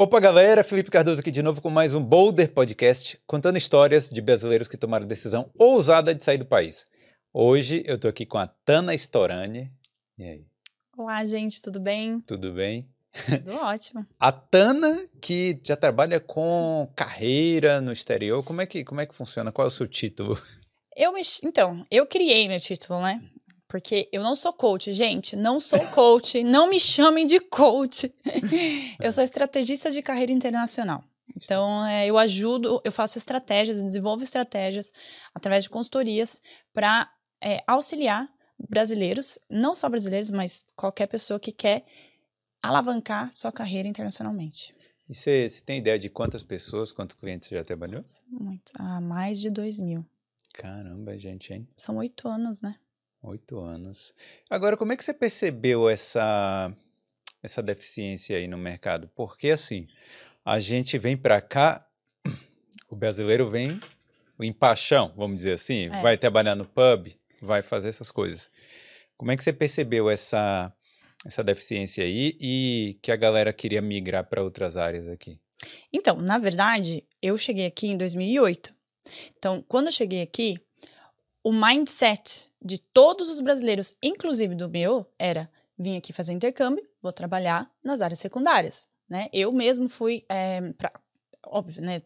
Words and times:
Opa, 0.00 0.20
galera! 0.20 0.62
Felipe 0.62 0.92
Cardoso 0.92 1.18
aqui 1.20 1.32
de 1.32 1.42
novo 1.42 1.60
com 1.60 1.68
mais 1.68 1.92
um 1.92 2.00
Boulder 2.00 2.52
Podcast, 2.52 3.20
contando 3.26 3.58
histórias 3.58 4.08
de 4.08 4.20
brasileiros 4.20 4.68
que 4.68 4.76
tomaram 4.76 5.04
a 5.04 5.08
decisão 5.08 5.50
ousada 5.58 6.14
de 6.14 6.22
sair 6.22 6.38
do 6.38 6.46
país. 6.46 6.86
Hoje 7.34 7.82
eu 7.84 7.98
tô 7.98 8.06
aqui 8.06 8.24
com 8.24 8.38
a 8.38 8.46
Tana 8.46 8.94
Storani. 8.94 9.72
E 10.16 10.22
aí? 10.22 10.46
Olá, 10.96 11.24
gente, 11.24 11.60
tudo 11.60 11.80
bem? 11.80 12.20
Tudo 12.20 12.52
bem? 12.52 12.88
Tudo 13.26 13.56
ótimo. 13.58 14.06
A 14.20 14.30
Tana, 14.30 15.04
que 15.20 15.58
já 15.64 15.74
trabalha 15.74 16.20
com 16.20 16.88
carreira 16.94 17.80
no 17.80 17.90
exterior, 17.90 18.44
como 18.44 18.60
é 18.60 18.66
que, 18.66 18.84
como 18.84 19.00
é 19.00 19.06
que 19.06 19.16
funciona? 19.16 19.50
Qual 19.50 19.66
é 19.66 19.68
o 19.68 19.72
seu 19.72 19.88
título? 19.88 20.40
Eu 20.96 21.12
me, 21.12 21.22
então, 21.42 21.84
eu 21.90 22.06
criei 22.06 22.46
meu 22.46 22.60
título, 22.60 23.02
né? 23.02 23.20
Porque 23.68 24.08
eu 24.10 24.22
não 24.22 24.34
sou 24.34 24.52
coach, 24.52 24.92
gente. 24.92 25.36
Não 25.36 25.60
sou 25.60 25.78
coach. 25.88 26.42
não 26.42 26.68
me 26.70 26.80
chamem 26.80 27.26
de 27.26 27.38
coach. 27.38 28.10
eu 28.98 29.12
sou 29.12 29.22
estrategista 29.22 29.90
de 29.90 30.00
carreira 30.00 30.32
internacional. 30.32 31.04
Então, 31.36 31.84
é, 31.84 32.06
eu 32.06 32.18
ajudo, 32.18 32.80
eu 32.82 32.90
faço 32.90 33.18
estratégias, 33.18 33.82
desenvolvo 33.82 34.24
estratégias 34.24 34.90
através 35.34 35.62
de 35.64 35.70
consultorias 35.70 36.40
para 36.72 37.08
é, 37.40 37.62
auxiliar 37.66 38.28
brasileiros, 38.68 39.38
não 39.48 39.74
só 39.74 39.88
brasileiros, 39.88 40.30
mas 40.30 40.64
qualquer 40.74 41.06
pessoa 41.06 41.38
que 41.38 41.52
quer 41.52 41.84
alavancar 42.60 43.30
sua 43.34 43.52
carreira 43.52 43.86
internacionalmente. 43.86 44.74
E 45.08 45.14
você, 45.14 45.48
tem 45.64 45.78
ideia 45.78 45.98
de 45.98 46.10
quantas 46.10 46.42
pessoas, 46.42 46.92
quantos 46.92 47.16
clientes 47.16 47.48
você 47.48 47.54
já 47.54 47.64
trabalhou? 47.64 48.02
Muito. 48.26 48.72
Ah, 48.78 49.00
mais 49.00 49.40
de 49.40 49.48
dois 49.48 49.78
mil. 49.78 50.04
Caramba, 50.52 51.16
gente, 51.16 51.52
hein? 51.52 51.68
São 51.76 51.96
oito 51.98 52.26
anos, 52.26 52.60
né? 52.60 52.74
Oito 53.22 53.58
anos. 53.58 54.14
Agora, 54.48 54.76
como 54.76 54.92
é 54.92 54.96
que 54.96 55.02
você 55.02 55.12
percebeu 55.12 55.88
essa, 55.88 56.72
essa 57.42 57.62
deficiência 57.62 58.36
aí 58.36 58.46
no 58.46 58.56
mercado? 58.56 59.10
Porque, 59.14 59.50
assim, 59.50 59.88
a 60.44 60.60
gente 60.60 60.96
vem 60.98 61.16
para 61.16 61.40
cá, 61.40 61.84
o 62.88 62.94
brasileiro 62.94 63.48
vem 63.48 63.80
em 64.40 64.52
paixão, 64.52 65.12
vamos 65.16 65.38
dizer 65.38 65.54
assim, 65.54 65.86
é. 65.86 66.00
vai 66.00 66.16
trabalhar 66.16 66.54
no 66.54 66.64
pub, 66.64 67.08
vai 67.42 67.60
fazer 67.60 67.88
essas 67.88 68.10
coisas. 68.10 68.50
Como 69.16 69.32
é 69.32 69.36
que 69.36 69.42
você 69.42 69.52
percebeu 69.52 70.08
essa, 70.08 70.72
essa 71.26 71.42
deficiência 71.42 72.04
aí 72.04 72.36
e 72.40 72.98
que 73.02 73.10
a 73.10 73.16
galera 73.16 73.52
queria 73.52 73.82
migrar 73.82 74.28
para 74.28 74.42
outras 74.42 74.76
áreas 74.76 75.08
aqui? 75.08 75.40
Então, 75.92 76.16
na 76.16 76.38
verdade, 76.38 77.04
eu 77.20 77.36
cheguei 77.36 77.66
aqui 77.66 77.88
em 77.88 77.96
2008. 77.96 78.72
Então, 79.36 79.64
quando 79.66 79.86
eu 79.86 79.92
cheguei 79.92 80.22
aqui, 80.22 80.56
o 81.42 81.52
mindset 81.52 82.50
de 82.62 82.78
todos 82.78 83.30
os 83.30 83.40
brasileiros, 83.40 83.92
inclusive 84.02 84.54
do 84.54 84.68
meu, 84.68 85.06
era 85.18 85.50
vim 85.78 85.96
aqui 85.96 86.12
fazer 86.12 86.32
intercâmbio, 86.32 86.86
vou 87.00 87.12
trabalhar 87.12 87.70
nas 87.82 88.00
áreas 88.00 88.18
secundárias, 88.18 88.88
né? 89.08 89.28
Eu 89.32 89.52
mesmo 89.52 89.88
fui 89.88 90.24
é, 90.28 90.72
pra, 90.72 90.92
óbvio, 91.46 91.82
né? 91.82 92.02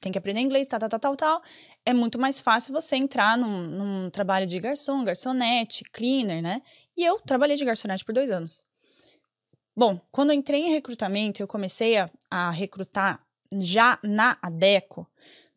Tem 0.00 0.12
que 0.12 0.18
aprender 0.18 0.40
inglês, 0.40 0.66
tal, 0.66 0.78
tal, 0.78 0.88
tal, 0.88 1.00
tal, 1.00 1.16
tal. 1.16 1.42
É 1.84 1.92
muito 1.92 2.18
mais 2.18 2.40
fácil 2.40 2.72
você 2.72 2.96
entrar 2.96 3.36
num, 3.36 3.62
num 3.62 4.10
trabalho 4.10 4.46
de 4.46 4.60
garçom, 4.60 5.02
garçonete, 5.02 5.84
cleaner, 5.92 6.40
né? 6.40 6.62
E 6.96 7.04
eu 7.04 7.18
trabalhei 7.20 7.56
de 7.56 7.64
garçonete 7.64 8.04
por 8.04 8.14
dois 8.14 8.30
anos. 8.30 8.64
Bom, 9.76 10.00
quando 10.10 10.30
eu 10.30 10.36
entrei 10.36 10.62
em 10.62 10.70
recrutamento, 10.70 11.42
eu 11.42 11.48
comecei 11.48 11.98
a, 11.98 12.08
a 12.30 12.50
recrutar 12.50 13.26
já 13.58 13.98
na 14.02 14.38
ADECO, 14.40 15.06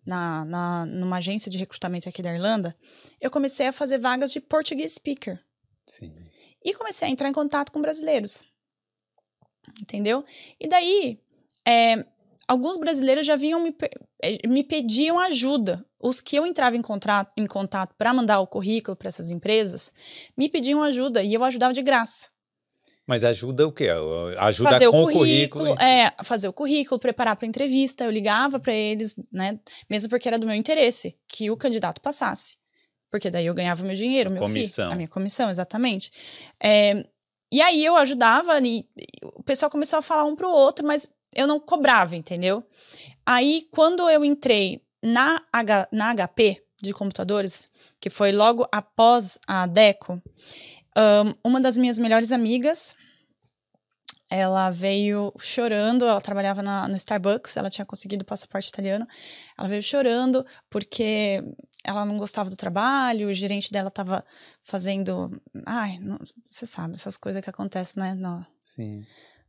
na, 0.09 0.43
na, 0.43 0.85
numa 0.87 1.17
agência 1.17 1.51
de 1.51 1.57
recrutamento 1.57 2.09
aqui 2.09 2.21
da 2.21 2.33
Irlanda, 2.33 2.75
eu 3.21 3.29
comecei 3.29 3.67
a 3.67 3.71
fazer 3.71 3.99
vagas 3.99 4.31
de 4.31 4.41
Portuguese 4.41 4.95
speaker. 4.95 5.39
Sim. 5.85 6.13
E 6.65 6.73
comecei 6.73 7.07
a 7.07 7.11
entrar 7.11 7.29
em 7.29 7.33
contato 7.33 7.71
com 7.71 7.81
brasileiros. 7.81 8.43
Entendeu? 9.79 10.25
E 10.59 10.67
daí, 10.67 11.19
é, 11.65 12.03
alguns 12.47 12.77
brasileiros 12.77 13.25
já 13.25 13.35
vinham 13.35 13.61
me, 13.61 13.75
é, 14.21 14.47
me 14.47 14.63
pediam 14.63 15.19
ajuda. 15.19 15.85
Os 16.01 16.21
que 16.21 16.35
eu 16.35 16.45
entrava 16.45 16.75
em, 16.75 16.81
contrato, 16.81 17.31
em 17.37 17.45
contato 17.45 17.93
para 17.95 18.13
mandar 18.13 18.39
o 18.39 18.47
currículo 18.47 18.97
para 18.97 19.09
essas 19.09 19.31
empresas, 19.31 19.93
me 20.35 20.49
pediam 20.49 20.81
ajuda 20.81 21.21
e 21.21 21.33
eu 21.33 21.43
ajudava 21.43 21.73
de 21.73 21.81
graça. 21.81 22.31
Mas 23.09 23.23
ajuda 23.23 23.67
o 23.67 23.71
quê? 23.71 23.87
Ajuda 24.37 24.69
fazer 24.69 24.91
com 24.91 25.01
o 25.01 25.11
currículo. 25.11 25.65
currículo 25.65 25.83
é, 25.83 26.13
fazer 26.23 26.47
o 26.47 26.53
currículo, 26.53 26.99
preparar 26.99 27.35
para 27.35 27.47
entrevista. 27.47 28.03
Eu 28.03 28.11
ligava 28.11 28.59
para 28.59 28.71
eles, 28.71 29.15
né? 29.31 29.59
Mesmo 29.89 30.11
porque 30.11 30.27
era 30.27 30.37
do 30.37 30.45
meu 30.45 30.53
interesse 30.53 31.17
que 31.27 31.49
o 31.49 31.57
candidato 31.57 31.99
passasse. 32.01 32.55
Porque 33.09 33.31
daí 33.31 33.47
eu 33.47 33.55
ganhava 33.55 33.83
meu 33.83 33.95
dinheiro, 33.95 34.29
meu 34.29 34.43
comissão. 34.43 34.91
a 34.91 34.95
minha 34.95 35.07
comissão, 35.07 35.49
exatamente. 35.49 36.11
É, 36.61 37.03
e 37.51 37.63
aí 37.63 37.83
eu 37.83 37.95
ajudava 37.95 38.59
e 38.59 38.85
o 39.23 39.41
pessoal 39.41 39.71
começou 39.71 39.97
a 39.97 40.03
falar 40.03 40.25
um 40.25 40.35
pro 40.35 40.47
outro, 40.47 40.85
mas 40.85 41.09
eu 41.35 41.47
não 41.47 41.59
cobrava, 41.59 42.15
entendeu? 42.15 42.63
Aí, 43.25 43.67
quando 43.71 44.07
eu 44.07 44.23
entrei 44.23 44.83
na, 45.01 45.41
H, 45.51 45.87
na 45.91 46.13
HP 46.13 46.63
de 46.79 46.93
computadores, 46.93 47.71
que 47.99 48.11
foi 48.11 48.31
logo 48.31 48.67
após 48.71 49.39
a 49.47 49.65
Deco, 49.65 50.21
um, 50.99 51.33
uma 51.49 51.61
das 51.61 51.77
minhas 51.77 51.97
melhores 51.97 52.31
amigas, 52.31 52.95
ela 54.29 54.69
veio 54.69 55.33
chorando, 55.39 56.05
ela 56.05 56.21
trabalhava 56.21 56.61
na, 56.61 56.87
no 56.87 56.95
Starbucks, 56.95 57.57
ela 57.57 57.69
tinha 57.69 57.85
conseguido 57.85 58.23
o 58.23 58.25
passaporte 58.25 58.69
italiano. 58.69 59.07
Ela 59.57 59.67
veio 59.67 59.81
chorando 59.81 60.45
porque 60.69 61.43
ela 61.83 62.05
não 62.05 62.17
gostava 62.17 62.49
do 62.49 62.55
trabalho, 62.55 63.27
o 63.27 63.33
gerente 63.33 63.71
dela 63.71 63.87
estava 63.87 64.23
fazendo. 64.61 65.31
Ai, 65.65 65.97
não, 65.99 66.19
você 66.45 66.65
sabe, 66.65 66.93
essas 66.93 67.17
coisas 67.17 67.41
que 67.41 67.49
acontecem, 67.49 68.01
né? 68.01 68.13
No, 68.13 68.45
Sim. 68.61 69.05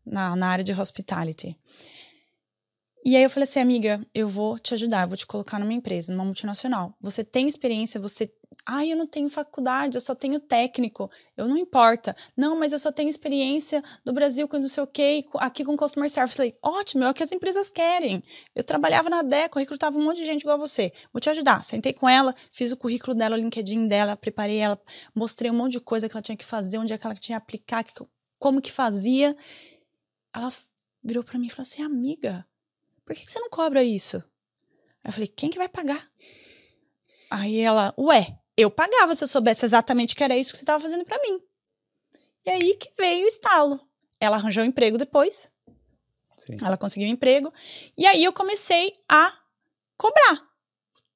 Na, 0.07 0.35
na 0.35 0.49
área 0.49 0.65
de 0.65 0.73
hospitality. 0.73 1.59
E 3.03 3.17
aí 3.17 3.23
eu 3.23 3.31
falei 3.31 3.49
assim, 3.49 3.61
amiga, 3.61 4.07
eu 4.15 4.29
vou 4.29 4.59
te 4.59 4.75
ajudar, 4.75 5.03
eu 5.05 5.09
vou 5.09 5.17
te 5.17 5.27
colocar 5.27 5.59
numa 5.59 5.73
empresa, 5.73 6.13
numa 6.13 6.25
multinacional. 6.25 6.95
Você 7.01 7.25
tem 7.25 7.49
experiência, 7.49 7.99
você. 7.99 8.31
Ah, 8.67 8.85
eu 8.85 8.95
não 8.95 9.07
tenho 9.07 9.29
faculdade, 9.31 9.97
eu 9.97 10.01
só 10.03 10.15
tenho 10.15 10.39
técnico. 10.39 11.11
Eu 11.35 11.49
não 11.49 11.57
importa. 11.57 12.15
Não, 12.37 12.59
mas 12.59 12.73
eu 12.73 12.79
só 12.79 12.93
tenho 12.93 13.09
experiência 13.09 13.83
do 14.05 14.13
Brasil 14.13 14.47
com 14.47 14.59
não 14.59 14.69
sei 14.69 14.83
o 14.83 14.87
quê, 14.87 15.25
aqui 15.37 15.65
com 15.65 15.77
customer 15.77 16.11
service. 16.11 16.37
Falei, 16.37 16.55
ótimo, 16.63 17.05
é 17.05 17.11
o 17.11 17.15
que 17.15 17.23
as 17.23 17.33
empresas 17.33 17.71
querem. 17.71 18.23
Eu 18.55 18.63
trabalhava 18.63 19.09
na 19.09 19.23
Deco, 19.23 19.59
recrutava 19.59 19.99
um 19.99 20.05
monte 20.05 20.19
de 20.19 20.27
gente 20.27 20.43
igual 20.43 20.59
você. 20.59 20.93
Vou 21.11 21.21
te 21.21 21.31
ajudar. 21.31 21.65
Sentei 21.65 21.95
com 21.95 22.07
ela, 22.07 22.35
fiz 22.53 22.71
o 22.71 22.77
currículo 22.77 23.17
dela, 23.17 23.35
o 23.35 23.39
LinkedIn 23.39 23.87
dela, 23.89 24.15
preparei 24.15 24.59
ela, 24.59 24.79
mostrei 25.15 25.51
um 25.51 25.55
monte 25.55 25.73
de 25.73 25.81
coisa 25.81 26.07
que 26.07 26.15
ela 26.15 26.23
tinha 26.23 26.37
que 26.37 26.45
fazer, 26.45 26.77
onde 26.77 26.93
é 26.93 26.99
que 26.99 27.07
ela 27.07 27.15
tinha 27.15 27.39
que 27.39 27.43
aplicar, 27.43 27.83
como 28.39 28.61
que 28.61 28.71
fazia. 28.71 29.35
Ela 30.35 30.53
virou 31.03 31.25
para 31.25 31.39
mim 31.39 31.47
e 31.47 31.51
falou 31.51 31.63
assim, 31.63 31.83
amiga 31.83 32.47
por 33.11 33.17
que, 33.17 33.29
você 33.29 33.41
não 33.41 33.51
cobra 33.51 33.83
isso? 33.83 34.19
Aí 35.03 35.09
eu 35.09 35.13
falei, 35.13 35.27
quem 35.27 35.51
que 35.51 35.59
vai 35.59 35.69
pagar? 35.69 36.01
Aí 37.29 37.59
ela, 37.59 37.93
ué, 37.99 38.39
eu 38.57 38.71
pagava 38.71 39.17
se 39.17 39.25
eu 39.25 39.27
soubesse 39.27 39.65
exatamente 39.65 40.15
que 40.15 40.23
era 40.23 40.37
isso 40.37 40.53
que 40.53 40.59
você 40.59 40.63
estava 40.63 40.79
fazendo 40.79 41.05
para 41.05 41.21
mim. 41.21 41.43
E 42.47 42.51
aí 42.51 42.75
que 42.77 42.89
veio 42.97 43.25
o 43.25 43.29
estalo. 43.29 43.81
Ela 44.21 44.37
arranjou 44.37 44.63
um 44.63 44.67
emprego 44.67 44.97
depois. 44.97 45.51
Sim. 46.37 46.57
Ela 46.63 46.77
conseguiu 46.77 47.09
um 47.09 47.11
emprego. 47.11 47.53
E 47.99 48.07
aí 48.07 48.23
eu 48.23 48.33
comecei 48.33 48.93
a 49.09 49.37
cobrar. 49.97 50.49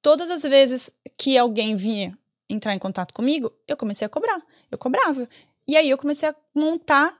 Todas 0.01 0.29
as 0.29 0.43
vezes 0.43 0.91
que 1.15 1.37
alguém 1.37 1.77
vinha 1.77 2.19
entrar 2.49 2.75
em 2.75 2.79
contato 2.79 3.13
comigo, 3.13 3.57
eu 3.65 3.77
comecei 3.77 4.05
a 4.05 4.09
cobrar. 4.09 4.45
Eu 4.69 4.77
cobrava. 4.77 5.29
E 5.65 5.77
aí 5.77 5.89
eu 5.89 5.97
comecei 5.97 6.27
a 6.27 6.35
montar 6.53 7.17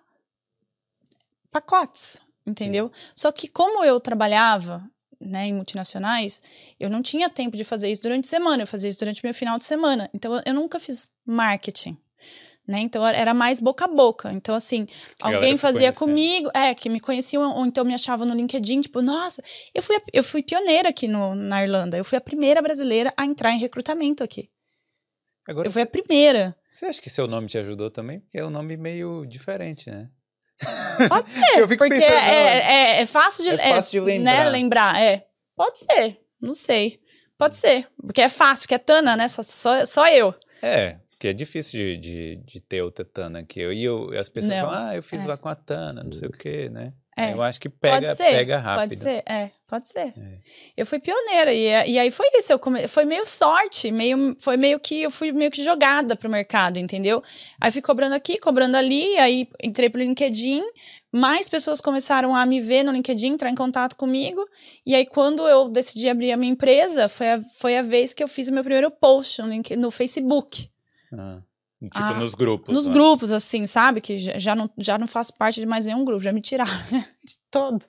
pacotes 1.49 2.25
entendeu? 2.45 2.91
Sim. 2.93 3.11
Só 3.15 3.31
que 3.31 3.47
como 3.47 3.83
eu 3.83 3.99
trabalhava 3.99 4.83
né, 5.19 5.47
em 5.47 5.53
multinacionais, 5.53 6.41
eu 6.79 6.89
não 6.89 7.01
tinha 7.01 7.29
tempo 7.29 7.57
de 7.57 7.63
fazer 7.63 7.91
isso 7.91 8.01
durante 8.01 8.25
a 8.25 8.29
semana, 8.29 8.63
eu 8.63 8.67
fazia 8.67 8.89
isso 8.89 8.99
durante 8.99 9.23
o 9.23 9.25
meu 9.25 9.33
final 9.33 9.57
de 9.57 9.65
semana. 9.65 10.09
Então 10.13 10.41
eu 10.45 10.53
nunca 10.53 10.79
fiz 10.79 11.09
marketing. 11.25 11.97
Né? 12.67 12.79
Então 12.79 13.05
era 13.05 13.33
mais 13.33 13.59
boca 13.59 13.85
a 13.85 13.87
boca. 13.87 14.31
Então, 14.31 14.55
assim, 14.55 14.85
que 14.85 14.93
alguém 15.19 15.55
fazia 15.55 15.93
comigo, 15.93 16.49
é, 16.51 16.73
que 16.73 16.89
me 16.89 16.99
conheciam, 16.99 17.53
ou 17.53 17.65
então 17.65 17.85
me 17.85 17.93
achava 17.93 18.25
no 18.25 18.33
LinkedIn, 18.33 18.81
tipo, 18.81 19.03
nossa, 19.03 19.43
eu 19.73 19.83
fui, 19.83 19.97
eu 20.11 20.23
fui 20.23 20.41
pioneira 20.41 20.89
aqui 20.89 21.07
no, 21.07 21.35
na 21.35 21.61
Irlanda. 21.61 21.95
Eu 21.95 22.03
fui 22.03 22.17
a 22.17 22.21
primeira 22.21 22.61
brasileira 22.63 23.13
a 23.15 23.23
entrar 23.23 23.51
em 23.51 23.59
recrutamento 23.59 24.23
aqui. 24.23 24.49
Agora, 25.47 25.67
eu 25.67 25.71
fui 25.71 25.83
a 25.83 25.85
primeira. 25.85 26.57
Você 26.73 26.85
acha 26.85 26.99
que 26.99 27.09
seu 27.09 27.27
nome 27.27 27.47
te 27.47 27.57
ajudou 27.59 27.91
também? 27.91 28.19
Porque 28.19 28.39
é 28.39 28.45
um 28.45 28.49
nome 28.49 28.75
meio 28.75 29.25
diferente, 29.27 29.91
né? 29.91 30.09
Pode 31.09 31.31
ser, 31.31 31.59
eu 31.59 31.67
fico 31.67 31.83
porque 31.83 31.95
pensando, 31.95 32.13
é, 32.13 32.97
é, 32.97 33.01
é, 33.01 33.05
fácil 33.05 33.43
de, 33.43 33.49
é 33.49 33.75
fácil 33.75 33.91
de 33.91 33.99
lembrar. 33.99 34.43
Né, 34.45 34.49
lembrar. 34.49 35.01
É. 35.01 35.27
Pode 35.55 35.79
ser, 35.79 36.19
não 36.41 36.53
sei. 36.53 36.99
Pode 37.37 37.55
ser, 37.57 37.87
porque 38.01 38.21
é 38.21 38.29
fácil, 38.29 38.63
porque 38.63 38.75
é 38.75 38.79
Tana, 38.79 39.17
né? 39.17 39.27
Só, 39.27 39.43
só, 39.43 39.85
só 39.85 40.07
eu. 40.07 40.33
É, 40.61 40.97
porque 41.09 41.27
é 41.27 41.33
difícil 41.33 41.77
de, 41.77 41.97
de, 41.97 42.35
de 42.45 42.61
ter 42.61 42.81
outra 42.81 43.03
Tana 43.03 43.39
aqui. 43.39 43.59
Eu, 43.59 43.73
e 43.73 43.83
eu, 43.83 44.17
as 44.17 44.29
pessoas 44.29 44.53
não, 44.53 44.65
falam, 44.67 44.87
ah, 44.87 44.95
eu 44.95 45.03
fiz 45.03 45.21
é. 45.21 45.27
lá 45.27 45.37
com 45.37 45.49
a 45.49 45.55
Tana, 45.55 46.03
não 46.03 46.11
sei 46.11 46.29
o 46.29 46.31
quê, 46.31 46.69
né? 46.69 46.93
É. 47.17 47.31
Eu 47.31 47.41
acho 47.41 47.61
que 47.61 47.69
pega, 47.69 48.13
pega 48.13 48.57
rápido. 48.57 48.89
Pode 48.89 49.01
ser, 49.01 49.23
é, 49.25 49.51
pode 49.65 49.87
ser. 49.87 50.13
É. 50.17 50.39
Eu 50.75 50.85
fui 50.85 50.99
pioneira 50.99 51.53
e, 51.53 51.91
e 51.91 51.97
aí 51.97 52.11
foi 52.11 52.27
isso. 52.33 52.51
Eu 52.51 52.59
come, 52.59 52.89
foi 52.89 53.05
meio 53.05 53.25
sorte, 53.25 53.89
meio, 53.89 54.35
foi 54.37 54.57
meio 54.57 54.77
que 54.81 55.03
eu 55.03 55.09
fui 55.09 55.31
meio 55.31 55.49
que 55.49 55.63
jogada 55.63 56.17
pro 56.17 56.29
mercado, 56.29 56.77
entendeu? 56.77 57.23
Aí 57.61 57.71
fui 57.71 57.81
cobrando 57.81 58.15
aqui, 58.15 58.37
cobrando 58.37 58.75
ali, 58.75 59.17
aí 59.17 59.47
entrei 59.63 59.89
pro 59.89 60.01
LinkedIn, 60.01 60.61
mais 61.09 61.47
pessoas 61.47 61.79
começaram 61.79 62.35
a 62.35 62.45
me 62.45 62.59
ver 62.59 62.83
no 62.83 62.91
LinkedIn, 62.91 63.27
entrar 63.27 63.49
em 63.49 63.55
contato 63.55 63.95
comigo. 63.95 64.45
E 64.85 64.93
aí, 64.93 65.05
quando 65.05 65.47
eu 65.47 65.69
decidi 65.69 66.09
abrir 66.09 66.33
a 66.33 66.37
minha 66.37 66.51
empresa, 66.51 67.07
foi 67.07 67.31
a, 67.31 67.41
foi 67.57 67.77
a 67.77 67.81
vez 67.81 68.13
que 68.13 68.21
eu 68.21 68.27
fiz 68.27 68.49
o 68.49 68.53
meu 68.53 68.63
primeiro 68.63 68.91
post 68.91 69.41
no, 69.41 69.47
no 69.77 69.89
Facebook. 69.89 70.69
Ah, 71.13 71.41
tipo 71.87 72.03
Ah, 72.03 72.13
nos 72.13 72.35
grupos. 72.35 72.73
Nos 72.73 72.87
né? 72.87 72.93
grupos, 72.93 73.31
assim, 73.31 73.65
sabe? 73.65 74.01
Que 74.01 74.17
já, 74.17 74.55
não, 74.55 74.69
já 74.77 74.97
não 74.97 75.07
faço 75.07 75.33
parte 75.33 75.59
de 75.59 75.65
mais 75.65 75.85
nenhum 75.85 76.03
grupo, 76.05 76.21
já 76.21 76.31
me 76.31 76.41
tiraram, 76.41 76.71
né? 76.91 77.05
De 77.25 77.33
todos. 77.49 77.87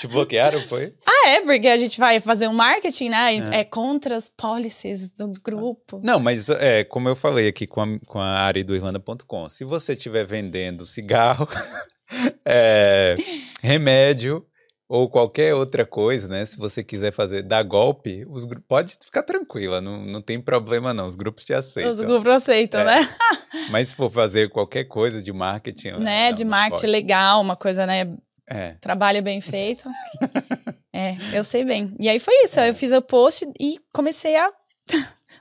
Te 0.00 0.06
bloquearam, 0.06 0.60
foi? 0.60 0.94
Ah, 1.06 1.28
é, 1.28 1.40
porque 1.40 1.68
a 1.68 1.76
gente 1.76 1.98
vai 1.98 2.20
fazer 2.20 2.48
um 2.48 2.52
marketing, 2.52 3.08
né? 3.08 3.36
É. 3.36 3.60
É, 3.60 3.64
contra 3.64 4.16
as 4.16 4.28
policies 4.28 5.10
do 5.10 5.32
grupo. 5.42 6.00
Não, 6.02 6.20
mas 6.20 6.48
é, 6.48 6.84
como 6.84 7.08
eu 7.08 7.16
falei 7.16 7.48
aqui 7.48 7.66
com 7.66 7.80
a, 7.80 7.98
com 8.06 8.20
a 8.20 8.40
Ari 8.40 8.62
do 8.62 8.74
Irlanda.com, 8.74 9.48
se 9.48 9.64
você 9.64 9.92
estiver 9.92 10.26
vendendo 10.26 10.84
cigarro, 10.84 11.48
é, 12.44 13.16
remédio 13.62 14.46
ou 14.94 15.08
qualquer 15.08 15.54
outra 15.54 15.86
coisa, 15.86 16.28
né? 16.28 16.44
Se 16.44 16.58
você 16.58 16.84
quiser 16.84 17.12
fazer, 17.12 17.42
dar 17.42 17.62
golpe, 17.62 18.26
os 18.28 18.44
gru- 18.44 18.60
pode 18.68 18.94
ficar 19.02 19.22
tranquila, 19.22 19.80
não, 19.80 20.04
não 20.04 20.20
tem 20.20 20.38
problema 20.38 20.92
não, 20.92 21.06
os 21.06 21.16
grupos 21.16 21.44
te 21.44 21.54
aceitam. 21.54 21.90
Os 21.92 21.98
grupos 22.00 22.30
aceitam, 22.30 22.80
É. 22.82 22.84
né? 22.84 23.16
Mas 23.70 23.88
se 23.88 23.94
for 23.94 24.10
fazer 24.10 24.50
qualquer 24.50 24.84
coisa 24.84 25.22
de 25.22 25.32
marketing... 25.32 25.92
né? 25.92 26.28
não, 26.28 26.34
De 26.34 26.44
não 26.44 26.50
marketing 26.50 26.80
pode. 26.82 26.92
legal, 26.92 27.40
uma 27.40 27.56
coisa, 27.56 27.86
né? 27.86 28.10
É, 28.46 28.72
Trabalho 28.82 29.22
bem 29.22 29.40
feito. 29.40 29.88
é, 30.92 31.16
eu 31.32 31.42
sei 31.42 31.64
bem. 31.64 31.94
E 31.98 32.08
aí 32.08 32.18
foi 32.18 32.34
isso. 32.44 32.60
É. 32.60 32.68
Eu 32.68 32.74
fiz 32.74 32.92
o 32.92 33.00
post 33.00 33.48
e 33.58 33.78
comecei 33.94 34.36
a 34.36 34.50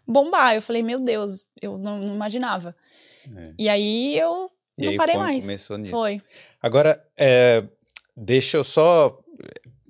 bombar. 0.08 0.56
Eu 0.56 0.62
falei, 0.62 0.82
meu 0.82 1.00
Deus, 1.00 1.46
eu 1.62 1.78
não, 1.78 2.00
não 2.00 2.16
imaginava. 2.16 2.74
é. 3.36 3.54
E 3.60 3.68
aí 3.68 4.18
eu 4.18 4.50
E 4.78 4.84
não 4.86 4.92
aí 4.92 4.98
parei 4.98 5.18
mais. 5.18 5.42
começou 5.42 5.78
nisso. 5.78 5.92
Foi. 5.92 6.22
Agora, 6.62 7.04
é, 7.18 7.64
deixa 8.16 8.56
eu 8.58 8.64
só 8.64 9.18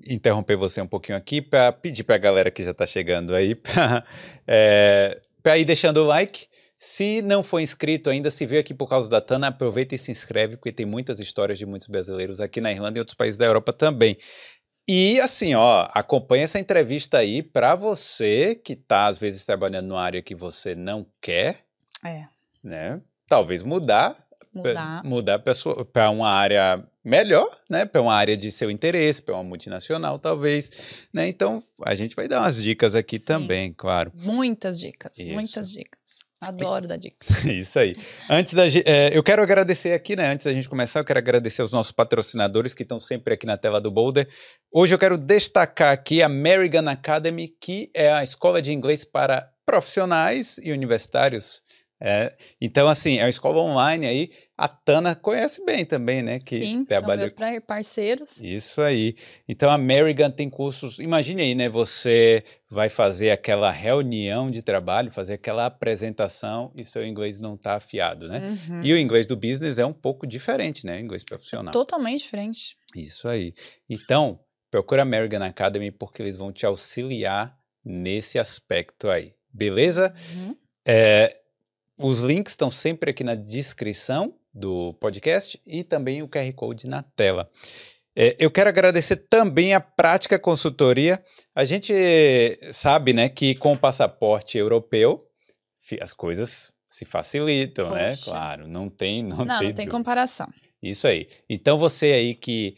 interromper 0.07 0.55
você 0.55 0.81
um 0.81 0.87
pouquinho 0.87 1.17
aqui 1.17 1.41
para 1.41 1.71
pedir 1.71 2.03
para 2.03 2.15
a 2.15 2.17
galera 2.17 2.51
que 2.51 2.63
já 2.63 2.71
está 2.71 2.85
chegando 2.87 3.33
aí 3.35 3.55
para 5.43 5.57
ir 5.57 5.65
deixando 5.65 5.97
o 5.97 6.05
like. 6.07 6.47
Se 6.77 7.21
não 7.21 7.43
for 7.43 7.59
inscrito 7.59 8.09
ainda, 8.09 8.31
se 8.31 8.43
veio 8.45 8.59
aqui 8.59 8.73
por 8.73 8.89
causa 8.89 9.07
da 9.07 9.21
Tana, 9.21 9.47
aproveita 9.47 9.93
e 9.93 9.99
se 9.99 10.09
inscreve, 10.09 10.57
porque 10.57 10.71
tem 10.71 10.85
muitas 10.85 11.19
histórias 11.19 11.59
de 11.59 11.65
muitos 11.65 11.87
brasileiros 11.87 12.41
aqui 12.41 12.59
na 12.59 12.71
Irlanda 12.71 12.97
e 12.97 13.01
outros 13.01 13.13
países 13.13 13.37
da 13.37 13.45
Europa 13.45 13.71
também. 13.71 14.17
E 14.87 15.19
assim, 15.19 15.53
ó, 15.53 15.87
acompanha 15.93 16.45
essa 16.45 16.57
entrevista 16.57 17.19
aí 17.19 17.43
para 17.43 17.75
você 17.75 18.55
que 18.55 18.73
está 18.73 19.05
às 19.05 19.19
vezes 19.19 19.45
trabalhando 19.45 19.85
numa 19.89 20.01
área 20.01 20.23
que 20.23 20.33
você 20.33 20.73
não 20.73 21.05
quer, 21.21 21.59
É. 22.03 22.23
né? 22.63 22.99
Talvez 23.27 23.61
mudar 23.61 24.17
Mudar. 24.53 25.01
Mudar 25.05 25.39
para 25.93 26.09
uma 26.09 26.29
área 26.29 26.85
melhor, 27.03 27.49
né? 27.69 27.85
Para 27.85 28.01
uma 28.01 28.13
área 28.13 28.37
de 28.37 28.51
seu 28.51 28.69
interesse, 28.69 29.21
para 29.21 29.35
uma 29.35 29.43
multinacional, 29.43 30.19
talvez. 30.19 30.69
Né? 31.13 31.27
Então, 31.27 31.63
a 31.83 31.95
gente 31.95 32.15
vai 32.15 32.27
dar 32.27 32.41
umas 32.41 32.61
dicas 32.61 32.95
aqui 32.95 33.19
Sim. 33.19 33.25
também, 33.25 33.73
claro. 33.73 34.11
Muitas 34.15 34.79
dicas. 34.79 35.17
Isso. 35.17 35.33
Muitas 35.33 35.71
dicas. 35.71 36.31
Adoro 36.41 36.87
dar 36.87 36.97
dica. 36.97 37.23
Isso 37.47 37.77
aí. 37.77 37.95
Antes 38.27 38.55
da 38.55 38.63
é, 38.67 39.15
eu 39.15 39.21
quero 39.21 39.43
agradecer 39.43 39.93
aqui, 39.93 40.15
né? 40.15 40.31
Antes 40.31 40.45
da 40.45 40.51
gente 40.51 40.67
começar, 40.67 40.99
eu 40.99 41.05
quero 41.05 41.19
agradecer 41.19 41.61
aos 41.61 41.71
nossos 41.71 41.91
patrocinadores 41.91 42.73
que 42.73 42.81
estão 42.81 42.99
sempre 42.99 43.35
aqui 43.35 43.45
na 43.45 43.57
tela 43.57 43.79
do 43.79 43.91
Boulder. 43.91 44.27
Hoje 44.71 44.95
eu 44.95 44.97
quero 44.97 45.19
destacar 45.19 45.93
aqui 45.93 46.23
a 46.23 46.25
American 46.25 46.87
Academy, 46.87 47.47
que 47.47 47.91
é 47.93 48.11
a 48.11 48.23
escola 48.23 48.59
de 48.59 48.73
inglês 48.73 49.05
para 49.05 49.51
profissionais 49.67 50.59
e 50.63 50.71
universitários. 50.71 51.61
É, 52.03 52.35
então, 52.59 52.87
assim, 52.87 53.19
é 53.19 53.23
uma 53.23 53.29
escola 53.29 53.59
online 53.59 54.07
aí. 54.07 54.29
A 54.57 54.67
Tana 54.67 55.13
conhece 55.15 55.63
bem 55.63 55.85
também, 55.85 56.23
né? 56.23 56.39
Que 56.39 56.59
Sim, 56.59 56.75
são 56.77 56.85
trabalha 56.85 57.19
meus 57.19 57.31
pra- 57.31 57.61
parceiros. 57.61 58.41
Isso 58.41 58.81
aí. 58.81 59.15
Então 59.47 59.69
a 59.69 59.75
Amerigan 59.75 60.31
tem 60.31 60.49
cursos. 60.49 60.97
Imagine 60.97 61.43
aí, 61.43 61.53
né? 61.55 61.69
Você 61.69 62.43
vai 62.69 62.89
fazer 62.89 63.29
aquela 63.29 63.69
reunião 63.69 64.49
de 64.49 64.61
trabalho, 64.63 65.11
fazer 65.11 65.33
aquela 65.35 65.67
apresentação 65.67 66.71
e 66.75 66.83
seu 66.83 67.05
inglês 67.05 67.39
não 67.39 67.53
está 67.55 67.75
afiado, 67.75 68.27
né? 68.27 68.57
Uhum. 68.69 68.81
E 68.83 68.93
o 68.93 68.97
inglês 68.97 69.27
do 69.27 69.35
business 69.35 69.77
é 69.77 69.85
um 69.85 69.93
pouco 69.93 70.25
diferente, 70.25 70.85
né? 70.85 70.97
O 70.97 70.99
inglês 70.99 71.23
profissional. 71.23 71.71
Totalmente 71.71 72.21
diferente. 72.21 72.75
Isso 72.95 73.27
aí. 73.27 73.53
Então, 73.89 74.39
procura 74.71 75.01
a 75.01 75.03
American 75.03 75.43
Academy 75.43 75.91
porque 75.91 76.21
eles 76.21 76.35
vão 76.35 76.51
te 76.51 76.65
auxiliar 76.65 77.55
nesse 77.85 78.39
aspecto 78.39 79.09
aí. 79.09 79.33
Beleza? 79.53 80.13
Uhum. 80.35 80.55
É, 80.87 81.35
os 82.01 82.21
links 82.21 82.53
estão 82.53 82.69
sempre 82.69 83.11
aqui 83.11 83.23
na 83.23 83.35
descrição 83.35 84.33
do 84.53 84.93
podcast 84.95 85.59
e 85.65 85.83
também 85.83 86.21
o 86.21 86.27
QR 86.27 86.51
Code 86.53 86.87
na 86.87 87.03
tela. 87.03 87.47
É, 88.15 88.35
eu 88.39 88.51
quero 88.51 88.69
agradecer 88.69 89.15
também 89.15 89.73
a 89.73 89.79
Prática 89.79 90.37
Consultoria. 90.37 91.23
A 91.55 91.63
gente 91.63 91.93
sabe 92.73 93.13
né, 93.13 93.29
que 93.29 93.55
com 93.55 93.73
o 93.73 93.77
passaporte 93.77 94.57
europeu 94.57 95.25
as 96.01 96.13
coisas 96.13 96.73
se 96.89 97.05
facilitam, 97.05 97.89
né? 97.91 98.09
Poxa. 98.09 98.31
Claro, 98.31 98.67
não 98.67 98.89
tem, 98.89 99.23
não, 99.23 99.45
Não, 99.45 99.63
não 99.63 99.73
tem 99.73 99.87
comparação. 99.87 100.47
Isso 100.83 101.07
aí. 101.07 101.27
Então 101.49 101.77
você 101.77 102.07
aí 102.07 102.35
que 102.35 102.75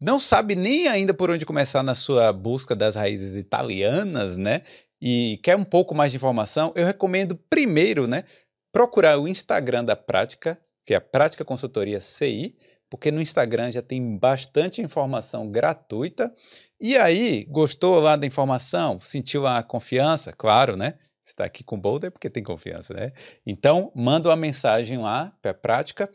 não 0.00 0.20
sabe 0.20 0.54
nem 0.54 0.86
ainda 0.86 1.14
por 1.14 1.30
onde 1.30 1.46
começar 1.46 1.82
na 1.82 1.94
sua 1.94 2.30
busca 2.32 2.76
das 2.76 2.94
raízes 2.94 3.36
italianas, 3.36 4.36
né? 4.36 4.62
E 5.00 5.38
quer 5.42 5.56
um 5.56 5.64
pouco 5.64 5.94
mais 5.94 6.12
de 6.12 6.16
informação, 6.16 6.72
eu 6.76 6.84
recomendo 6.84 7.36
primeiro, 7.50 8.06
né, 8.06 8.24
procurar 8.74 9.20
o 9.20 9.28
Instagram 9.28 9.84
da 9.84 9.94
Prática, 9.94 10.58
que 10.84 10.94
é 10.94 10.96
a 10.96 11.00
Prática 11.00 11.44
Consultoria 11.44 12.00
CI, 12.00 12.56
porque 12.90 13.12
no 13.12 13.22
Instagram 13.22 13.70
já 13.70 13.80
tem 13.80 14.18
bastante 14.18 14.82
informação 14.82 15.48
gratuita. 15.48 16.34
E 16.80 16.96
aí, 16.96 17.44
gostou 17.48 18.00
lá 18.00 18.16
da 18.16 18.26
informação? 18.26 18.98
Sentiu 18.98 19.46
a 19.46 19.62
confiança? 19.62 20.32
Claro, 20.32 20.76
né? 20.76 20.94
Você 21.22 21.30
está 21.30 21.44
aqui 21.44 21.62
com 21.62 21.76
o 21.76 21.80
Boulder 21.80 22.10
porque 22.10 22.28
tem 22.28 22.42
confiança, 22.42 22.92
né? 22.92 23.12
Então, 23.46 23.92
manda 23.94 24.28
uma 24.28 24.36
mensagem 24.36 24.98
lá 24.98 25.32
para 25.40 25.52
a 25.52 25.54
Prática 25.54 26.10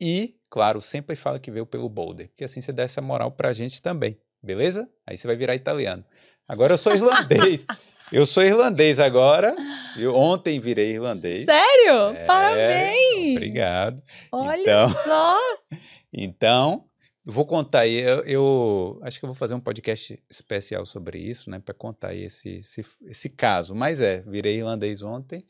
e, 0.00 0.34
claro, 0.50 0.80
sempre 0.80 1.14
fala 1.14 1.38
que 1.38 1.50
veio 1.50 1.66
pelo 1.66 1.90
Boulder, 1.90 2.28
porque 2.28 2.44
assim 2.44 2.62
você 2.62 2.72
dá 2.72 2.84
essa 2.84 3.02
moral 3.02 3.32
pra 3.32 3.52
gente 3.52 3.82
também, 3.82 4.18
beleza? 4.42 4.88
Aí 5.06 5.14
você 5.14 5.26
vai 5.26 5.36
virar 5.36 5.54
italiano. 5.54 6.02
Agora 6.48 6.72
eu 6.72 6.78
sou 6.78 6.94
irlandês. 6.96 7.66
Eu 8.12 8.26
sou 8.26 8.42
irlandês 8.44 8.98
agora. 8.98 9.54
Eu 9.96 10.14
ontem 10.14 10.60
virei 10.60 10.92
irlandês. 10.92 11.44
Sério? 11.44 12.10
É, 12.16 12.24
Parabéns! 12.24 13.32
Obrigado. 13.36 14.02
Olha 14.32 14.60
Então, 14.60 14.88
só! 14.90 15.36
então, 16.12 16.84
vou 17.24 17.44
contar 17.44 17.80
aí. 17.80 17.96
Eu, 17.98 18.22
eu 18.24 19.00
acho 19.02 19.18
que 19.18 19.24
eu 19.24 19.28
vou 19.28 19.34
fazer 19.34 19.54
um 19.54 19.60
podcast 19.60 20.22
especial 20.30 20.86
sobre 20.86 21.18
isso, 21.18 21.50
né? 21.50 21.58
Para 21.58 21.74
contar 21.74 22.08
aí 22.08 22.24
esse, 22.24 22.56
esse, 22.56 22.84
esse 23.06 23.28
caso. 23.28 23.74
Mas 23.74 24.00
é, 24.00 24.22
virei 24.22 24.56
irlandês 24.58 25.02
ontem. 25.02 25.44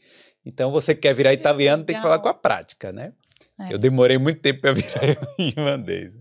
Então, 0.45 0.71
você 0.73 0.95
que 0.95 1.03
quer 1.03 1.15
virar 1.15 1.33
italiano, 1.33 1.85
tem 1.85 1.97
que 1.97 2.03
falar 2.03 2.17
legal. 2.17 2.33
com 2.33 2.39
a 2.39 2.41
prática, 2.41 2.93
né? 2.93 3.13
É. 3.61 3.73
Eu 3.73 3.79
demorei 3.79 4.19
muito 4.19 4.41
tempo 4.41 4.61
para 4.61 4.73
virar 4.73 5.17
irlandês. 5.39 6.15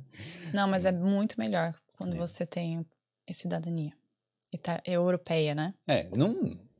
Não, 0.53 0.67
mas 0.67 0.85
é 0.85 0.91
muito 0.91 1.35
melhor 1.39 1.73
quando 1.97 2.15
É. 2.15 2.19
você 2.19 2.45
tem 2.45 2.85
cidadania 3.29 3.91
Ita- 4.51 4.81
europeia, 4.85 5.53
né? 5.53 5.73
É, 5.87 6.09
não. 6.15 6.33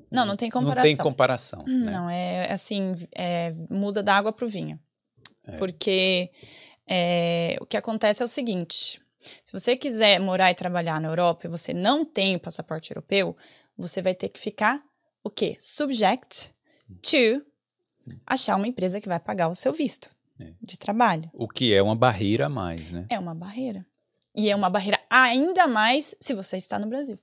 Não, 0.10 0.26
não 0.26 0.38
tem 0.38 0.50
Não 0.50 0.62
tem 0.82 0.96
comparação. 0.96 1.04
comparação. 1.06 1.64
né? 1.66 1.92
Não, 1.92 2.10
é 2.10 2.52
assim, 2.52 2.96
é, 3.16 3.52
muda 3.70 4.02
da 4.02 4.16
água 4.16 4.32
pro 4.32 4.48
vinho. 4.48 4.80
É. 5.46 5.58
Porque 5.58 6.32
é, 6.88 7.58
o 7.60 7.66
que 7.66 7.76
acontece 7.76 8.22
é 8.22 8.26
o 8.26 8.28
seguinte: 8.28 9.02
se 9.44 9.52
você 9.52 9.76
quiser 9.76 10.20
morar 10.20 10.50
e 10.52 10.56
trabalhar 10.56 11.02
na 11.02 11.10
Europa 11.10 11.46
e 11.48 11.50
você 11.50 11.74
não 11.74 12.06
tem 12.06 12.36
o 12.36 12.40
passaporte 12.40 12.92
europeu, 12.92 13.36
você 13.78 14.02
vai 14.02 14.16
ter 14.16 14.30
que 14.30 14.40
ficar 14.40 14.82
o 15.24 15.30
quê? 15.30 15.58
Subject 15.60 16.52
to 17.02 17.46
achar 18.26 18.56
uma 18.56 18.68
empresa 18.68 19.02
que 19.02 19.10
vai 19.10 19.20
pagar 19.20 19.50
o 19.50 19.56
seu 19.56 19.74
visto 19.74 20.10
É. 20.40 20.54
de 20.62 20.78
trabalho. 20.78 21.30
O 21.34 21.50
que 21.50 21.74
é 21.74 21.82
uma 21.82 21.96
barreira 21.96 22.46
a 22.46 22.50
mais, 22.50 22.92
né? 22.92 23.06
É 23.10 23.20
uma 23.20 23.36
barreira. 23.36 23.86
E 24.34 24.50
é 24.50 24.56
uma 24.56 24.70
barreira 24.70 25.00
ainda 25.10 25.68
mais 25.68 26.16
se 26.20 26.34
você 26.34 26.56
está 26.56 26.80
no 26.80 26.88
Brasil. 26.88 27.20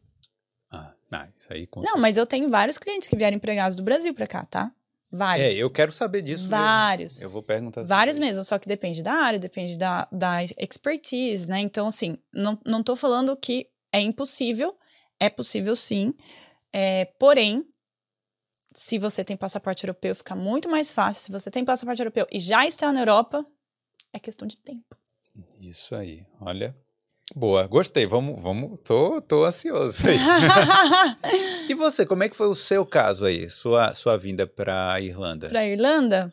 Ah, 1.14 1.28
isso 1.36 1.52
aí 1.52 1.66
com 1.66 1.80
Não, 1.82 1.96
mas 1.96 2.16
eu 2.16 2.26
tenho 2.26 2.50
vários 2.50 2.78
clientes 2.78 3.08
que 3.08 3.16
vieram 3.16 3.36
empregados 3.36 3.76
do 3.76 3.82
Brasil 3.82 4.12
para 4.12 4.26
cá, 4.26 4.44
tá? 4.44 4.72
Vários. 5.10 5.46
É, 5.46 5.54
eu 5.54 5.70
quero 5.70 5.92
saber 5.92 6.22
disso. 6.22 6.42
mesmo. 6.42 6.56
Vários. 6.56 7.22
Eu 7.22 7.30
vou 7.30 7.42
perguntar. 7.42 7.84
Vários 7.84 8.18
mesmo, 8.18 8.42
só 8.42 8.58
que 8.58 8.66
depende 8.66 9.00
da 9.00 9.12
área, 9.12 9.38
depende 9.38 9.78
da, 9.78 10.08
da 10.10 10.42
expertise, 10.42 11.48
né? 11.48 11.60
Então, 11.60 11.86
assim, 11.86 12.18
não, 12.32 12.58
não 12.66 12.82
tô 12.82 12.96
falando 12.96 13.36
que 13.36 13.68
é 13.92 14.00
impossível, 14.00 14.76
é 15.20 15.30
possível 15.30 15.76
sim, 15.76 16.12
é, 16.72 17.04
porém, 17.20 17.64
se 18.74 18.98
você 18.98 19.22
tem 19.22 19.36
passaporte 19.36 19.84
europeu, 19.84 20.12
fica 20.16 20.34
muito 20.34 20.68
mais 20.68 20.90
fácil. 20.90 21.22
Se 21.22 21.30
você 21.30 21.48
tem 21.48 21.64
passaporte 21.64 22.02
europeu 22.02 22.26
e 22.32 22.40
já 22.40 22.66
está 22.66 22.92
na 22.92 23.00
Europa, 23.00 23.46
é 24.12 24.18
questão 24.18 24.48
de 24.48 24.58
tempo. 24.58 24.96
Isso 25.60 25.94
aí, 25.94 26.26
olha. 26.40 26.74
Boa, 27.34 27.66
gostei. 27.66 28.06
Vamos, 28.06 28.40
vamos, 28.40 28.78
tô, 28.84 29.20
tô 29.22 29.44
ansioso 29.44 30.06
aí. 30.06 30.18
e 31.68 31.74
você, 31.74 32.04
como 32.04 32.22
é 32.22 32.28
que 32.28 32.36
foi 32.36 32.48
o 32.48 32.54
seu 32.54 32.84
caso 32.84 33.24
aí, 33.24 33.48
sua, 33.48 33.94
sua 33.94 34.16
vinda 34.18 34.46
para 34.46 35.00
Irlanda? 35.00 35.48
Para 35.48 35.66
Irlanda? 35.66 36.32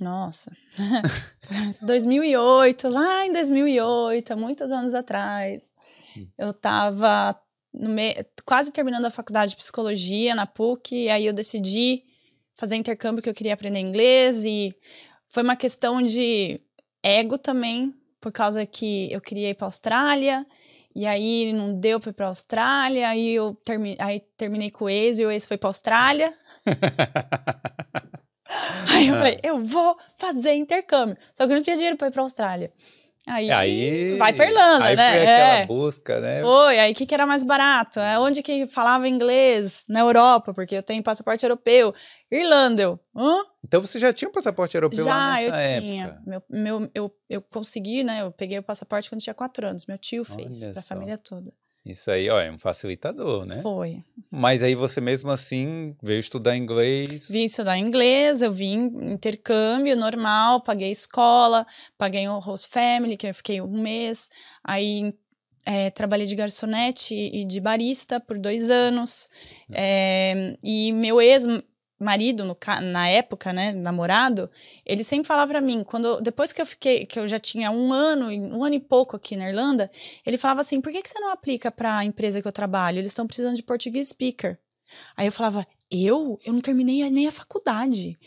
Nossa. 0.00 0.50
2008, 1.82 2.88
lá 2.88 3.26
em 3.26 3.32
2008, 3.32 4.36
muitos 4.36 4.70
anos 4.70 4.92
atrás. 4.92 5.72
Hum. 6.16 6.28
Eu 6.36 6.50
estava 6.50 7.40
me... 7.72 8.14
quase 8.44 8.72
terminando 8.72 9.04
a 9.06 9.10
faculdade 9.10 9.52
de 9.52 9.56
psicologia 9.56 10.34
na 10.34 10.46
PUC, 10.46 11.04
e 11.04 11.10
aí 11.10 11.26
eu 11.26 11.32
decidi 11.32 12.02
fazer 12.56 12.76
intercâmbio 12.76 13.22
que 13.22 13.28
eu 13.28 13.34
queria 13.34 13.54
aprender 13.54 13.78
inglês 13.78 14.44
e 14.44 14.74
foi 15.28 15.42
uma 15.42 15.56
questão 15.56 16.02
de 16.02 16.60
ego 17.02 17.38
também, 17.38 17.94
por 18.26 18.32
causa 18.32 18.66
que 18.66 19.08
eu 19.12 19.20
queria 19.20 19.50
ir 19.50 19.54
para 19.54 19.68
Austrália, 19.68 20.44
e 20.92 21.06
aí 21.06 21.52
não 21.52 21.78
deu 21.78 22.00
para 22.00 22.10
ir 22.10 22.12
para 22.12 22.26
Austrália, 22.26 23.08
aí 23.08 23.32
eu 23.32 23.54
termi... 23.64 23.96
aí 24.00 24.20
terminei 24.36 24.68
com 24.68 24.86
o 24.86 24.90
ex 24.90 25.20
e 25.20 25.24
o 25.24 25.30
ex 25.30 25.46
foi 25.46 25.56
para 25.56 25.68
Austrália. 25.68 26.34
aí 28.90 29.06
eu 29.06 29.14
ah. 29.14 29.18
falei, 29.18 29.38
eu 29.44 29.60
vou 29.60 29.96
fazer 30.18 30.54
intercâmbio. 30.54 31.16
Só 31.32 31.46
que 31.46 31.52
eu 31.52 31.54
não 31.54 31.62
tinha 31.62 31.76
dinheiro 31.76 31.96
para 31.96 32.08
ir 32.08 32.10
para 32.10 32.22
Austrália. 32.22 32.72
Aí, 33.28 33.50
aí, 33.50 34.16
vai 34.18 34.32
pra 34.32 34.46
Irlanda, 34.46 34.84
aí 34.84 34.94
né? 34.94 35.12
Foi 35.12 35.22
aquela 35.22 35.54
é. 35.54 35.66
busca, 35.66 36.20
né? 36.20 36.42
Foi, 36.42 36.78
aí 36.78 36.92
o 36.92 36.94
que, 36.94 37.04
que 37.04 37.12
era 37.12 37.26
mais 37.26 37.42
barato? 37.42 37.98
É 37.98 38.16
onde 38.20 38.40
que 38.40 38.68
falava 38.68 39.08
inglês? 39.08 39.84
Na 39.88 39.98
Europa, 39.98 40.54
porque 40.54 40.76
eu 40.76 40.82
tenho 40.82 41.02
passaporte 41.02 41.44
europeu. 41.44 41.92
Irlanda, 42.30 42.82
eu. 42.82 43.00
Hã? 43.16 43.42
Então 43.64 43.80
você 43.80 43.98
já 43.98 44.12
tinha 44.12 44.28
um 44.28 44.32
passaporte 44.32 44.76
europeu 44.76 45.04
já, 45.04 45.10
lá 45.10 45.40
nessa 45.40 45.74
eu 45.76 45.80
tinha. 45.80 46.22
Meu, 46.24 46.42
meu, 46.48 46.90
eu, 46.94 47.12
eu 47.28 47.42
consegui, 47.42 48.04
né? 48.04 48.22
Eu 48.22 48.30
peguei 48.30 48.60
o 48.60 48.62
passaporte 48.62 49.10
quando 49.10 49.20
tinha 49.20 49.34
quatro 49.34 49.66
anos. 49.66 49.86
Meu 49.86 49.98
tio 49.98 50.22
fez, 50.22 50.62
Olha 50.62 50.72
pra 50.72 50.82
só. 50.82 50.94
família 50.94 51.18
toda. 51.18 51.52
Isso 51.86 52.10
aí, 52.10 52.28
ó, 52.28 52.40
é 52.40 52.50
um 52.50 52.58
facilitador, 52.58 53.46
né? 53.46 53.62
Foi. 53.62 54.02
Mas 54.28 54.60
aí 54.60 54.74
você 54.74 55.00
mesmo 55.00 55.30
assim 55.30 55.94
veio 56.02 56.18
estudar 56.18 56.56
inglês? 56.56 57.28
Vim 57.30 57.44
estudar 57.44 57.78
inglês, 57.78 58.42
eu 58.42 58.50
vim 58.50 58.90
intercâmbio 59.12 59.96
normal, 59.96 60.60
paguei 60.60 60.90
escola, 60.90 61.64
paguei 61.96 62.26
o 62.26 62.40
host 62.40 62.68
family, 62.68 63.16
que 63.16 63.28
eu 63.28 63.34
fiquei 63.34 63.60
um 63.60 63.80
mês. 63.80 64.28
Aí 64.64 65.14
é, 65.64 65.88
trabalhei 65.90 66.26
de 66.26 66.34
garçonete 66.34 67.14
e 67.14 67.44
de 67.44 67.60
barista 67.60 68.18
por 68.18 68.36
dois 68.36 68.68
anos. 68.68 69.28
É, 69.72 70.56
e 70.64 70.92
meu 70.92 71.20
ex 71.20 71.46
marido 71.98 72.44
no, 72.44 72.56
na 72.82 73.08
época, 73.08 73.52
né, 73.52 73.72
namorado, 73.72 74.50
ele 74.84 75.02
sempre 75.02 75.26
falava 75.26 75.52
para 75.52 75.60
mim, 75.60 75.82
quando 75.82 76.20
depois 76.20 76.52
que 76.52 76.60
eu 76.60 76.66
fiquei, 76.66 77.06
que 77.06 77.18
eu 77.18 77.26
já 77.26 77.38
tinha 77.38 77.70
um 77.70 77.92
ano, 77.92 78.28
um 78.28 78.62
ano 78.62 78.74
e 78.74 78.80
pouco 78.80 79.16
aqui 79.16 79.36
na 79.36 79.48
Irlanda, 79.48 79.90
ele 80.24 80.36
falava 80.36 80.60
assim, 80.60 80.80
por 80.80 80.92
que, 80.92 81.02
que 81.02 81.08
você 81.08 81.18
não 81.18 81.30
aplica 81.30 81.70
para 81.70 81.98
a 81.98 82.04
empresa 82.04 82.42
que 82.42 82.48
eu 82.48 82.52
trabalho? 82.52 82.98
Eles 82.98 83.08
estão 83.08 83.26
precisando 83.26 83.56
de 83.56 83.62
português 83.62 84.08
speaker. 84.08 84.58
Aí 85.16 85.26
eu 85.26 85.32
falava, 85.32 85.66
eu? 85.90 86.38
Eu 86.44 86.52
não 86.52 86.60
terminei 86.60 87.08
nem 87.10 87.26
a 87.26 87.32
faculdade. 87.32 88.18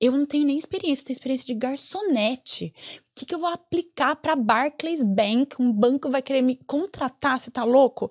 Eu 0.00 0.12
não 0.12 0.24
tenho 0.24 0.44
nem 0.44 0.56
experiência, 0.56 1.02
eu 1.02 1.06
tenho 1.06 1.14
experiência 1.14 1.46
de 1.46 1.54
garçonete. 1.54 2.72
O 3.12 3.18
que, 3.18 3.26
que 3.26 3.34
eu 3.34 3.38
vou 3.38 3.48
aplicar 3.48 4.16
para 4.16 4.36
Barclays 4.36 5.02
Bank? 5.02 5.60
Um 5.60 5.72
banco 5.72 6.10
vai 6.10 6.22
querer 6.22 6.42
me 6.42 6.56
contratar, 6.66 7.38
você 7.38 7.50
tá 7.50 7.64
louco? 7.64 8.10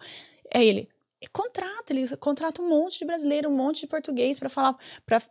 É 0.54 0.64
ele, 0.64 0.90
contrata, 1.26 1.92
eles 1.92 2.16
contratam 2.20 2.66
um 2.66 2.70
monte 2.70 3.00
de 3.00 3.06
brasileiro, 3.06 3.50
um 3.50 3.56
monte 3.56 3.82
de 3.82 3.88
português 3.88 4.38
para 4.38 4.50
falar, 4.50 4.78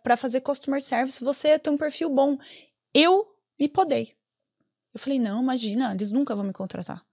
para 0.02 0.16
fazer 0.16 0.40
customer 0.40 0.82
service. 0.82 1.22
Você 1.22 1.58
tem 1.58 1.72
um 1.72 1.76
perfil 1.76 2.08
bom. 2.08 2.36
Eu 2.92 3.26
me 3.58 3.68
podei. 3.68 4.14
Eu 4.92 4.98
falei, 4.98 5.18
não, 5.18 5.42
imagina, 5.42 5.92
eles 5.94 6.10
nunca 6.10 6.34
vão 6.34 6.44
me 6.44 6.52
contratar. 6.52 7.04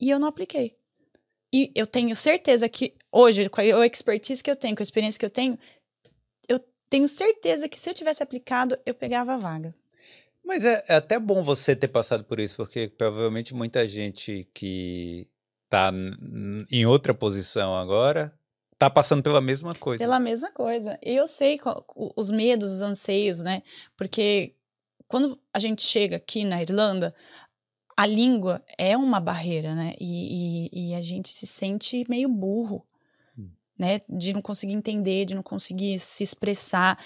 E 0.00 0.08
eu 0.08 0.18
não 0.18 0.28
apliquei. 0.28 0.74
E 1.52 1.70
eu 1.74 1.86
tenho 1.86 2.14
certeza 2.14 2.68
que 2.68 2.94
hoje, 3.12 3.48
com 3.48 3.60
a 3.60 3.86
expertise 3.86 4.42
que 4.42 4.50
eu 4.50 4.56
tenho, 4.56 4.76
com 4.76 4.82
a 4.82 4.84
experiência 4.84 5.18
que 5.18 5.26
eu 5.26 5.30
tenho, 5.30 5.58
eu 6.48 6.60
tenho 6.88 7.08
certeza 7.08 7.68
que 7.68 7.78
se 7.78 7.90
eu 7.90 7.94
tivesse 7.94 8.22
aplicado, 8.22 8.78
eu 8.86 8.94
pegava 8.94 9.34
a 9.34 9.36
vaga. 9.36 9.74
Mas 10.44 10.64
é, 10.64 10.84
é 10.88 10.94
até 10.94 11.18
bom 11.18 11.44
você 11.44 11.76
ter 11.76 11.88
passado 11.88 12.24
por 12.24 12.40
isso, 12.40 12.56
porque 12.56 12.88
provavelmente 12.88 13.52
muita 13.52 13.86
gente 13.86 14.48
que 14.54 15.26
tá 15.70 15.92
em 16.70 16.84
outra 16.84 17.14
posição 17.14 17.74
agora, 17.74 18.34
tá 18.76 18.90
passando 18.90 19.22
pela 19.22 19.40
mesma 19.40 19.72
coisa. 19.74 20.02
Pela 20.02 20.18
mesma 20.18 20.50
coisa. 20.50 20.98
E 21.00 21.14
eu 21.14 21.28
sei 21.28 21.58
qual, 21.58 21.84
os 22.16 22.30
medos, 22.30 22.72
os 22.72 22.82
anseios, 22.82 23.38
né? 23.38 23.62
Porque 23.96 24.54
quando 25.06 25.38
a 25.54 25.60
gente 25.60 25.82
chega 25.82 26.16
aqui 26.16 26.44
na 26.44 26.60
Irlanda, 26.60 27.14
a 27.96 28.04
língua 28.04 28.62
é 28.76 28.96
uma 28.96 29.20
barreira, 29.20 29.74
né? 29.74 29.94
E, 30.00 30.68
e, 30.72 30.90
e 30.90 30.94
a 30.94 31.02
gente 31.02 31.28
se 31.28 31.46
sente 31.46 32.04
meio 32.08 32.28
burro, 32.28 32.84
hum. 33.38 33.50
né? 33.78 34.00
De 34.08 34.32
não 34.32 34.42
conseguir 34.42 34.74
entender, 34.74 35.24
de 35.24 35.34
não 35.36 35.42
conseguir 35.42 35.98
se 36.00 36.24
expressar 36.24 36.98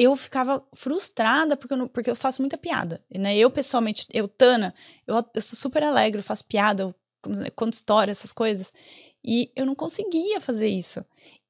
eu 0.00 0.16
ficava 0.16 0.64
frustrada 0.72 1.58
porque 1.58 1.74
eu, 1.74 1.76
não, 1.76 1.86
porque 1.86 2.10
eu 2.10 2.16
faço 2.16 2.40
muita 2.40 2.56
piada, 2.56 3.04
né? 3.14 3.36
Eu, 3.36 3.50
pessoalmente, 3.50 4.06
eu, 4.14 4.26
Tana, 4.26 4.72
eu, 5.06 5.14
eu 5.34 5.42
sou 5.42 5.58
super 5.58 5.82
alegre, 5.82 6.20
eu 6.20 6.24
faço 6.24 6.42
piada, 6.46 6.84
eu 6.84 6.94
conto 7.54 7.72
história, 7.72 8.10
essas 8.10 8.32
coisas. 8.32 8.72
E 9.24 9.50
eu 9.54 9.66
não 9.66 9.74
conseguia 9.74 10.40
fazer 10.40 10.68
isso. 10.68 11.04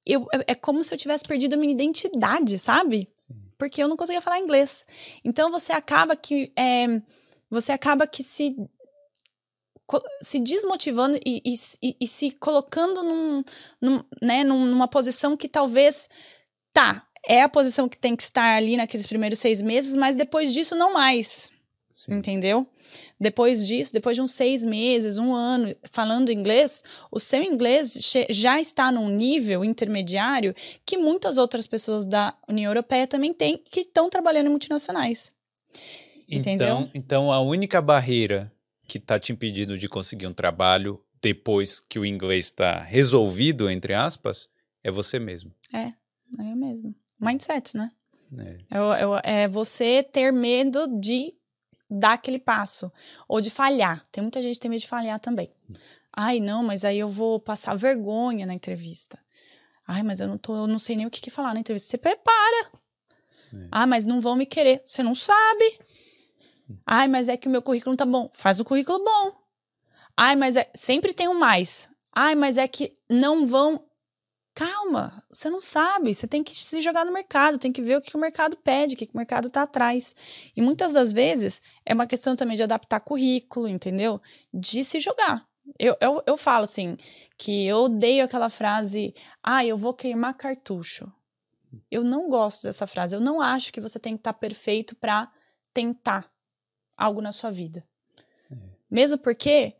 Eu, 0.04 0.26
é, 0.32 0.52
é 0.52 0.54
como 0.54 0.82
se 0.82 0.92
eu 0.92 0.98
tivesse 0.98 1.24
perdido 1.24 1.54
a 1.54 1.56
minha 1.56 1.72
identidade, 1.72 2.58
sabe? 2.58 3.08
Sim. 3.16 3.34
Porque 3.58 3.82
eu 3.82 3.88
não 3.88 3.96
conseguia 3.96 4.20
falar 4.20 4.38
inglês. 4.38 4.86
Então 5.24 5.50
você 5.50 5.72
acaba 5.72 6.16
que 6.16 6.52
é, 6.56 6.86
você 7.50 7.72
acaba 7.72 8.06
que 8.06 8.22
se 8.22 8.56
se 10.22 10.38
desmotivando 10.38 11.18
e, 11.26 11.42
e, 11.44 11.96
e 12.00 12.06
se 12.06 12.30
colocando 12.30 13.02
num, 13.02 13.42
num, 13.80 14.04
né, 14.22 14.44
numa 14.44 14.86
posição 14.86 15.36
que 15.36 15.48
talvez 15.48 16.08
tá 16.72 17.04
é 17.26 17.42
a 17.42 17.48
posição 17.48 17.88
que 17.88 17.98
tem 17.98 18.16
que 18.16 18.22
estar 18.22 18.56
ali 18.56 18.76
naqueles 18.76 19.06
primeiros 19.06 19.38
seis 19.38 19.60
meses, 19.60 19.96
mas 19.96 20.16
depois 20.16 20.52
disso 20.52 20.74
não 20.74 20.94
mais. 20.94 21.50
Sim. 21.94 22.14
Entendeu? 22.14 22.66
Depois 23.18 23.66
disso, 23.66 23.92
depois 23.92 24.16
de 24.16 24.22
uns 24.22 24.32
seis 24.32 24.64
meses, 24.64 25.18
um 25.18 25.32
ano 25.34 25.74
falando 25.90 26.32
inglês, 26.32 26.82
o 27.10 27.18
seu 27.18 27.42
inglês 27.42 27.98
já 28.30 28.60
está 28.60 28.90
num 28.90 29.08
nível 29.08 29.64
intermediário 29.64 30.54
que 30.84 30.96
muitas 30.96 31.38
outras 31.38 31.66
pessoas 31.66 32.04
da 32.04 32.34
União 32.48 32.70
Europeia 32.70 33.06
também 33.06 33.32
têm, 33.32 33.58
que 33.58 33.80
estão 33.80 34.08
trabalhando 34.08 34.46
em 34.46 34.50
multinacionais. 34.50 35.34
Entendeu? 36.28 36.76
Então, 36.76 36.90
então 36.94 37.32
a 37.32 37.40
única 37.40 37.82
barreira 37.82 38.52
que 38.86 38.98
está 38.98 39.18
te 39.18 39.32
impedindo 39.32 39.76
de 39.76 39.88
conseguir 39.88 40.26
um 40.26 40.32
trabalho 40.32 41.00
depois 41.22 41.80
que 41.80 41.98
o 41.98 42.06
inglês 42.06 42.46
está 42.46 42.80
resolvido, 42.80 43.70
entre 43.70 43.94
aspas, 43.94 44.48
é 44.82 44.90
você 44.90 45.18
mesmo. 45.18 45.52
É, 45.74 45.86
é 45.86 46.52
eu 46.52 46.56
mesmo. 46.56 46.94
Mindset, 47.20 47.76
né? 47.76 47.90
É. 48.38 48.58
É, 48.70 49.42
é 49.42 49.48
você 49.48 50.02
ter 50.02 50.32
medo 50.32 50.86
de 51.00 51.34
dar 51.90 52.12
aquele 52.12 52.38
passo. 52.38 52.92
Ou 53.28 53.40
de 53.40 53.50
falhar. 53.50 54.04
Tem 54.12 54.22
muita 54.22 54.40
gente 54.40 54.54
que 54.54 54.60
tem 54.60 54.70
medo 54.70 54.80
de 54.80 54.86
falhar 54.86 55.18
também. 55.18 55.52
Ai, 56.16 56.40
não, 56.40 56.62
mas 56.62 56.84
aí 56.84 56.98
eu 56.98 57.08
vou 57.08 57.40
passar 57.40 57.74
vergonha 57.76 58.46
na 58.46 58.54
entrevista. 58.54 59.18
Ai, 59.86 60.02
mas 60.02 60.20
eu 60.20 60.28
não, 60.28 60.38
tô, 60.38 60.54
eu 60.54 60.66
não 60.66 60.78
sei 60.78 60.96
nem 60.96 61.06
o 61.06 61.10
que, 61.10 61.20
que 61.20 61.30
falar 61.30 61.54
na 61.54 61.60
entrevista. 61.60 61.90
Você 61.90 61.98
prepara. 61.98 62.70
É. 63.52 63.68
Ah, 63.70 63.86
mas 63.86 64.04
não 64.04 64.20
vão 64.20 64.36
me 64.36 64.46
querer. 64.46 64.82
Você 64.86 65.02
não 65.02 65.14
sabe. 65.14 65.78
Ai, 66.86 67.08
mas 67.08 67.28
é 67.28 67.36
que 67.36 67.48
o 67.48 67.50
meu 67.50 67.62
currículo 67.62 67.92
não 67.92 67.96
tá 67.96 68.06
bom. 68.06 68.30
Faz 68.32 68.60
o 68.60 68.64
currículo 68.64 69.04
bom. 69.04 69.32
Ai, 70.16 70.36
mas 70.36 70.56
é... 70.56 70.70
sempre 70.74 71.12
tem 71.12 71.28
um 71.28 71.38
mais. 71.38 71.88
Ai, 72.14 72.34
mas 72.34 72.56
é 72.56 72.68
que 72.68 72.96
não 73.08 73.46
vão 73.46 73.84
Calma, 74.54 75.22
você 75.30 75.48
não 75.48 75.60
sabe, 75.60 76.12
você 76.12 76.26
tem 76.26 76.42
que 76.42 76.54
se 76.54 76.80
jogar 76.80 77.06
no 77.06 77.12
mercado, 77.12 77.58
tem 77.58 77.72
que 77.72 77.80
ver 77.80 77.96
o 77.96 78.02
que 78.02 78.16
o 78.16 78.20
mercado 78.20 78.56
pede, 78.56 78.94
o 78.94 78.96
que 78.96 79.08
o 79.12 79.16
mercado 79.16 79.46
está 79.46 79.62
atrás. 79.62 80.14
E 80.56 80.60
muitas 80.60 80.92
das 80.94 81.12
vezes 81.12 81.62
é 81.86 81.94
uma 81.94 82.06
questão 82.06 82.34
também 82.34 82.56
de 82.56 82.62
adaptar 82.62 83.00
currículo, 83.00 83.68
entendeu? 83.68 84.20
De 84.52 84.82
se 84.82 84.98
jogar. 84.98 85.46
Eu, 85.78 85.96
eu, 86.00 86.22
eu 86.26 86.36
falo 86.36 86.64
assim, 86.64 86.96
que 87.38 87.66
eu 87.66 87.84
odeio 87.84 88.24
aquela 88.24 88.50
frase, 88.50 89.14
ah, 89.42 89.64
eu 89.64 89.76
vou 89.76 89.94
queimar 89.94 90.36
cartucho. 90.36 91.10
Eu 91.90 92.02
não 92.02 92.28
gosto 92.28 92.64
dessa 92.64 92.86
frase, 92.86 93.14
eu 93.14 93.20
não 93.20 93.40
acho 93.40 93.72
que 93.72 93.80
você 93.80 93.98
tem 93.98 94.14
que 94.14 94.20
estar 94.20 94.32
tá 94.32 94.38
perfeito 94.38 94.96
para 94.96 95.30
tentar 95.72 96.30
algo 96.96 97.20
na 97.20 97.30
sua 97.30 97.50
vida. 97.52 97.86
É. 98.50 98.56
Mesmo 98.90 99.16
porque, 99.16 99.76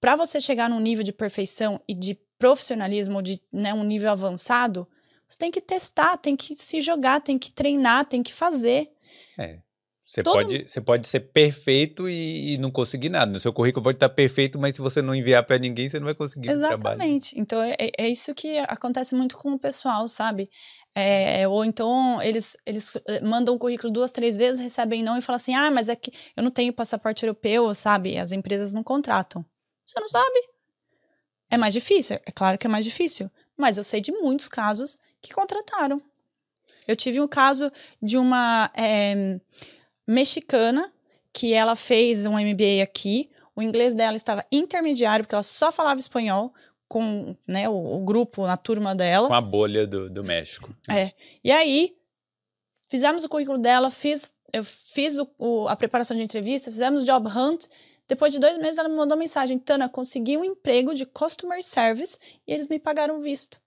para 0.00 0.14
você 0.14 0.40
chegar 0.40 0.70
num 0.70 0.80
nível 0.80 1.02
de 1.02 1.12
perfeição 1.12 1.80
e 1.88 1.94
de 1.94 2.14
profissionalismo 2.38 3.20
de 3.22 3.40
né, 3.52 3.74
um 3.74 3.84
nível 3.84 4.10
avançado, 4.10 4.86
você 5.26 5.36
tem 5.36 5.50
que 5.50 5.60
testar, 5.60 6.16
tem 6.16 6.34
que 6.36 6.54
se 6.56 6.80
jogar, 6.80 7.20
tem 7.20 7.38
que 7.38 7.50
treinar, 7.52 8.06
tem 8.06 8.22
que 8.22 8.32
fazer. 8.32 8.90
É. 9.38 9.58
Você, 10.04 10.22
Todo- 10.22 10.36
pode, 10.36 10.66
você 10.66 10.80
pode 10.80 11.06
ser 11.06 11.20
perfeito 11.20 12.08
e, 12.08 12.54
e 12.54 12.58
não 12.58 12.70
conseguir 12.70 13.10
nada. 13.10 13.30
No 13.30 13.38
seu 13.38 13.52
currículo 13.52 13.84
pode 13.84 13.96
estar 13.96 14.08
perfeito, 14.08 14.58
mas 14.58 14.74
se 14.74 14.80
você 14.80 15.02
não 15.02 15.14
enviar 15.14 15.44
para 15.44 15.58
ninguém, 15.58 15.86
você 15.86 15.98
não 15.98 16.06
vai 16.06 16.14
conseguir. 16.14 16.48
Exatamente. 16.48 17.38
Então 17.38 17.60
é, 17.62 17.76
é- 17.78 17.90
é 17.98 18.08
isso 18.08 18.34
que 18.34 18.56
acontece 18.60 19.14
muito 19.14 19.36
com 19.36 19.52
o 19.52 19.58
pessoal, 19.58 20.08
sabe? 20.08 20.48
É, 20.94 21.46
ou 21.46 21.62
então 21.62 22.22
eles, 22.22 22.56
eles 22.64 22.96
eh, 23.06 23.20
mandam 23.20 23.54
o 23.54 23.58
currículo 23.58 23.92
duas, 23.92 24.10
três 24.10 24.34
vezes, 24.34 24.62
recebem 24.62 25.02
não 25.02 25.18
e 25.18 25.20
falam 25.20 25.36
assim: 25.36 25.54
ah, 25.54 25.70
mas 25.70 25.90
é 25.90 25.94
que 25.94 26.10
eu 26.34 26.42
não 26.42 26.50
tenho 26.50 26.72
passaporte 26.72 27.22
europeu, 27.26 27.74
sabe? 27.74 28.16
As 28.16 28.32
empresas 28.32 28.72
não 28.72 28.82
contratam. 28.82 29.44
Você 29.86 30.00
não 30.00 30.08
sabe. 30.08 30.40
É 31.50 31.56
mais 31.56 31.72
difícil, 31.72 32.16
é 32.26 32.30
claro 32.32 32.58
que 32.58 32.66
é 32.66 32.70
mais 32.70 32.84
difícil. 32.84 33.30
Mas 33.56 33.76
eu 33.76 33.84
sei 33.84 34.00
de 34.00 34.12
muitos 34.12 34.48
casos 34.48 34.98
que 35.20 35.32
contrataram. 35.34 36.00
Eu 36.86 36.94
tive 36.94 37.20
um 37.20 37.26
caso 37.28 37.70
de 38.00 38.16
uma 38.16 38.70
eh, 38.74 39.40
mexicana 40.06 40.92
que 41.32 41.52
ela 41.52 41.76
fez 41.76 42.26
um 42.26 42.32
MBA 42.38 42.82
aqui. 42.82 43.30
O 43.54 43.62
inglês 43.62 43.94
dela 43.94 44.16
estava 44.16 44.44
intermediário, 44.52 45.24
porque 45.24 45.34
ela 45.34 45.42
só 45.42 45.70
falava 45.72 45.98
espanhol 46.00 46.52
com 46.88 47.36
né, 47.46 47.68
o, 47.68 47.96
o 47.96 48.04
grupo, 48.04 48.44
a 48.44 48.56
turma 48.56 48.94
dela. 48.94 49.28
Com 49.28 49.34
a 49.34 49.40
bolha 49.40 49.86
do, 49.86 50.08
do 50.08 50.24
México. 50.24 50.74
É. 50.88 51.12
E 51.44 51.50
aí, 51.52 51.96
fizemos 52.88 53.24
o 53.24 53.28
currículo 53.28 53.58
dela, 53.58 53.90
fiz, 53.90 54.32
eu 54.52 54.64
fiz 54.64 55.18
o- 55.18 55.28
o- 55.38 55.68
a 55.68 55.76
preparação 55.76 56.16
de 56.16 56.22
entrevista, 56.22 56.70
fizemos 56.70 57.02
o 57.02 57.04
job 57.04 57.28
hunt. 57.28 57.66
Depois 58.08 58.32
de 58.32 58.38
dois 58.38 58.56
meses, 58.58 58.78
ela 58.78 58.88
me 58.88 58.96
mandou 58.96 59.16
mensagem: 59.16 59.58
Tana, 59.58 59.88
consegui 59.88 60.36
um 60.36 60.44
emprego 60.44 60.94
de 60.94 61.04
customer 61.06 61.62
service 61.62 62.18
e 62.46 62.52
eles 62.52 62.66
me 62.66 62.78
pagaram 62.78 63.18
o 63.18 63.20
visto. 63.20 63.60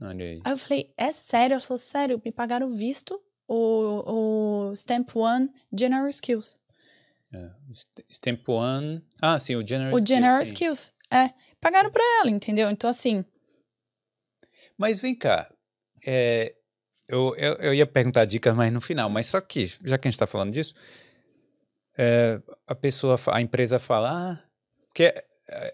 Olha 0.00 0.24
aí. 0.24 0.40
Aí 0.44 0.52
eu 0.52 0.56
falei: 0.56 0.92
é 0.96 1.12
sério? 1.12 1.54
Ela 1.54 1.60
falou: 1.60 1.78
sério, 1.78 2.20
me 2.24 2.32
pagaram 2.32 2.66
o 2.66 2.70
visto, 2.70 3.20
o, 3.46 4.70
o 4.70 4.74
Stamp 4.74 5.14
One 5.14 5.50
General 5.76 6.08
Skills. 6.08 6.58
É. 7.32 7.50
St- 7.72 8.04
Stamp 8.10 8.48
One. 8.48 9.04
Ah, 9.20 9.38
sim, 9.38 9.54
o 9.56 9.66
General 9.66 9.92
O 9.92 9.98
Skills, 9.98 10.08
General 10.08 10.44
sim. 10.44 10.52
Skills. 10.52 10.92
É. 11.10 11.30
Pagaram 11.60 11.90
pra 11.90 12.02
ela, 12.20 12.30
entendeu? 12.30 12.70
Então, 12.70 12.88
assim. 12.88 13.24
Mas 14.78 15.00
vem 15.00 15.14
cá. 15.14 15.52
é, 16.06 16.54
eu, 17.08 17.34
eu, 17.36 17.54
eu 17.56 17.74
ia 17.74 17.86
perguntar 17.86 18.24
dicas 18.24 18.54
mais 18.54 18.72
no 18.72 18.80
final, 18.80 19.08
mas 19.10 19.26
só 19.26 19.40
que, 19.40 19.66
já 19.84 19.98
que 19.98 20.08
a 20.08 20.10
gente 20.10 20.14
está 20.16 20.26
falando 20.26 20.52
disso, 20.52 20.74
é, 21.96 22.40
a 22.66 22.74
pessoa, 22.74 23.18
a 23.32 23.40
empresa 23.40 23.78
fala. 23.78 24.10
Ah, 24.12 24.38
porque 24.86 25.12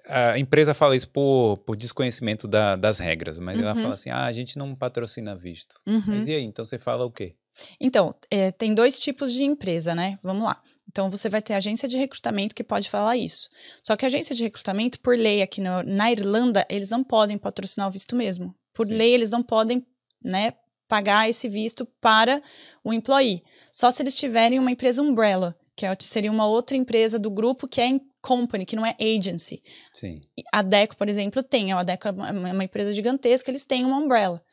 a, 0.09 0.31
a 0.33 0.39
empresa 0.39 0.75
fala 0.75 0.97
isso 0.97 1.09
por, 1.09 1.59
por 1.59 1.77
desconhecimento 1.77 2.49
da- 2.49 2.77
das 2.77 2.99
regras, 2.99 3.39
mas 3.39 3.59
ela 3.59 3.75
Uhum. 3.75 3.81
fala 3.83 3.95
assim: 3.95 4.11
ah, 4.11 4.25
a 4.25 4.33
gente 4.33 4.59
não 4.59 4.75
patrocina 4.75 5.35
visto. 5.37 5.77
uhum. 5.87 6.03
Mas 6.07 6.27
e 6.29 6.35
aí? 6.35 6.45
Então 6.45 6.65
você 6.65 6.79
fala 6.79 7.05
o 7.05 7.11
quê? 7.11 7.35
Então, 7.81 8.15
é, 8.31 8.51
tem 8.53 8.75
dois 8.75 8.99
tipos 8.99 9.33
de 9.33 9.43
empresa, 9.45 9.95
né? 9.95 10.19
Vamos 10.23 10.45
lá. 10.45 10.61
Então, 10.89 11.11
você 11.11 11.29
vai 11.29 11.43
ter 11.43 11.55
agência 11.55 11.87
de 11.89 11.97
recrutamento 11.97 12.55
que 12.55 12.65
pode 12.65 12.89
falar 12.89 13.17
isso. 13.17 13.49
Só 13.83 13.97
que 13.97 14.05
a 14.05 14.09
agência 14.09 14.35
de 14.35 14.43
recrutamento, 14.43 14.99
por 15.01 15.17
lei 15.17 15.43
aqui 15.43 15.61
no- 15.61 15.83
na 15.83 16.11
Irlanda, 16.11 16.67
eles 16.71 16.91
não 16.91 17.05
podem 17.05 17.37
patrocinar 17.37 17.89
o 17.89 17.91
visto 17.91 18.17
mesmo. 18.17 18.55
Por 18.73 18.87
Sim. 18.87 18.95
lei, 18.95 19.13
eles 19.13 19.31
não 19.31 19.43
podem, 19.43 19.85
né, 20.25 20.55
pagar 20.89 21.29
esse 21.29 21.49
visto 21.49 21.85
para 22.01 22.43
o 22.83 22.93
employee. 22.93 23.43
Só 23.73 23.91
se 23.91 24.03
eles 24.03 24.17
tiverem 24.17 24.59
uma 24.59 24.71
empresa 24.73 25.03
umbrella, 25.03 25.55
que 25.81 25.87
é- 25.87 25.97
seria 26.01 26.31
uma 26.31 26.47
outra 26.47 26.77
empresa 26.77 27.19
do 27.19 27.31
grupo 27.31 27.67
que 27.67 27.81
é 27.81 27.99
company, 28.21 28.67
que 28.67 28.77
não 28.77 28.85
é 28.85 28.95
agency. 29.01 29.63
Sim. 29.95 30.21
A 30.53 30.61
Deco, 30.61 30.95
por 30.95 31.09
exemplo, 31.09 31.43
tem. 31.43 31.73
A 31.73 31.83
Deco 31.83 32.07
é 32.07 32.11
uma 32.11 32.29
é 32.29 32.53
uma 32.53 32.65
empresa 32.65 32.93
gigantesca, 32.93 33.51
eles 33.51 33.65
têm 33.65 33.85
uma 33.87 33.97
umbrella. 33.97 34.45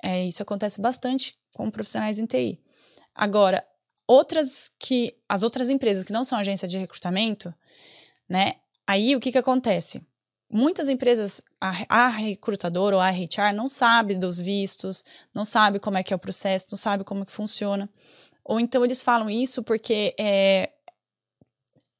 É, 0.00 0.24
isso 0.24 0.42
acontece 0.42 0.80
bastante 0.80 1.34
com 1.52 1.68
profissionais 1.70 2.20
em 2.20 2.26
TI. 2.26 2.60
Agora, 3.12 3.66
outras 4.06 4.70
que. 4.78 5.16
As 5.28 5.42
outras 5.42 5.68
empresas 5.68 6.04
que 6.04 6.12
não 6.12 6.24
são 6.24 6.38
agência 6.38 6.68
de 6.68 6.78
recrutamento, 6.78 7.52
né? 8.28 8.54
Aí 8.86 9.16
o 9.16 9.20
que, 9.20 9.32
que 9.32 9.38
acontece? 9.38 10.00
Muitas 10.48 10.88
empresas, 10.88 11.42
a, 11.60 11.72
a 11.88 12.08
recrutadora 12.08 12.94
ou 12.96 13.02
a 13.02 13.10
HR 13.10 13.52
não 13.54 13.68
sabe 13.68 14.14
dos 14.14 14.38
vistos, 14.38 15.04
não 15.34 15.44
sabe 15.44 15.80
como 15.80 15.98
é 15.98 16.02
que 16.02 16.12
é 16.12 16.16
o 16.16 16.18
processo, 16.18 16.66
não 16.70 16.78
sabe 16.78 17.02
como 17.02 17.26
que 17.26 17.32
funciona. 17.32 17.88
Ou 18.50 18.58
então 18.58 18.84
eles 18.84 19.00
falam 19.00 19.30
isso 19.30 19.62
porque 19.62 20.12
é, 20.18 20.70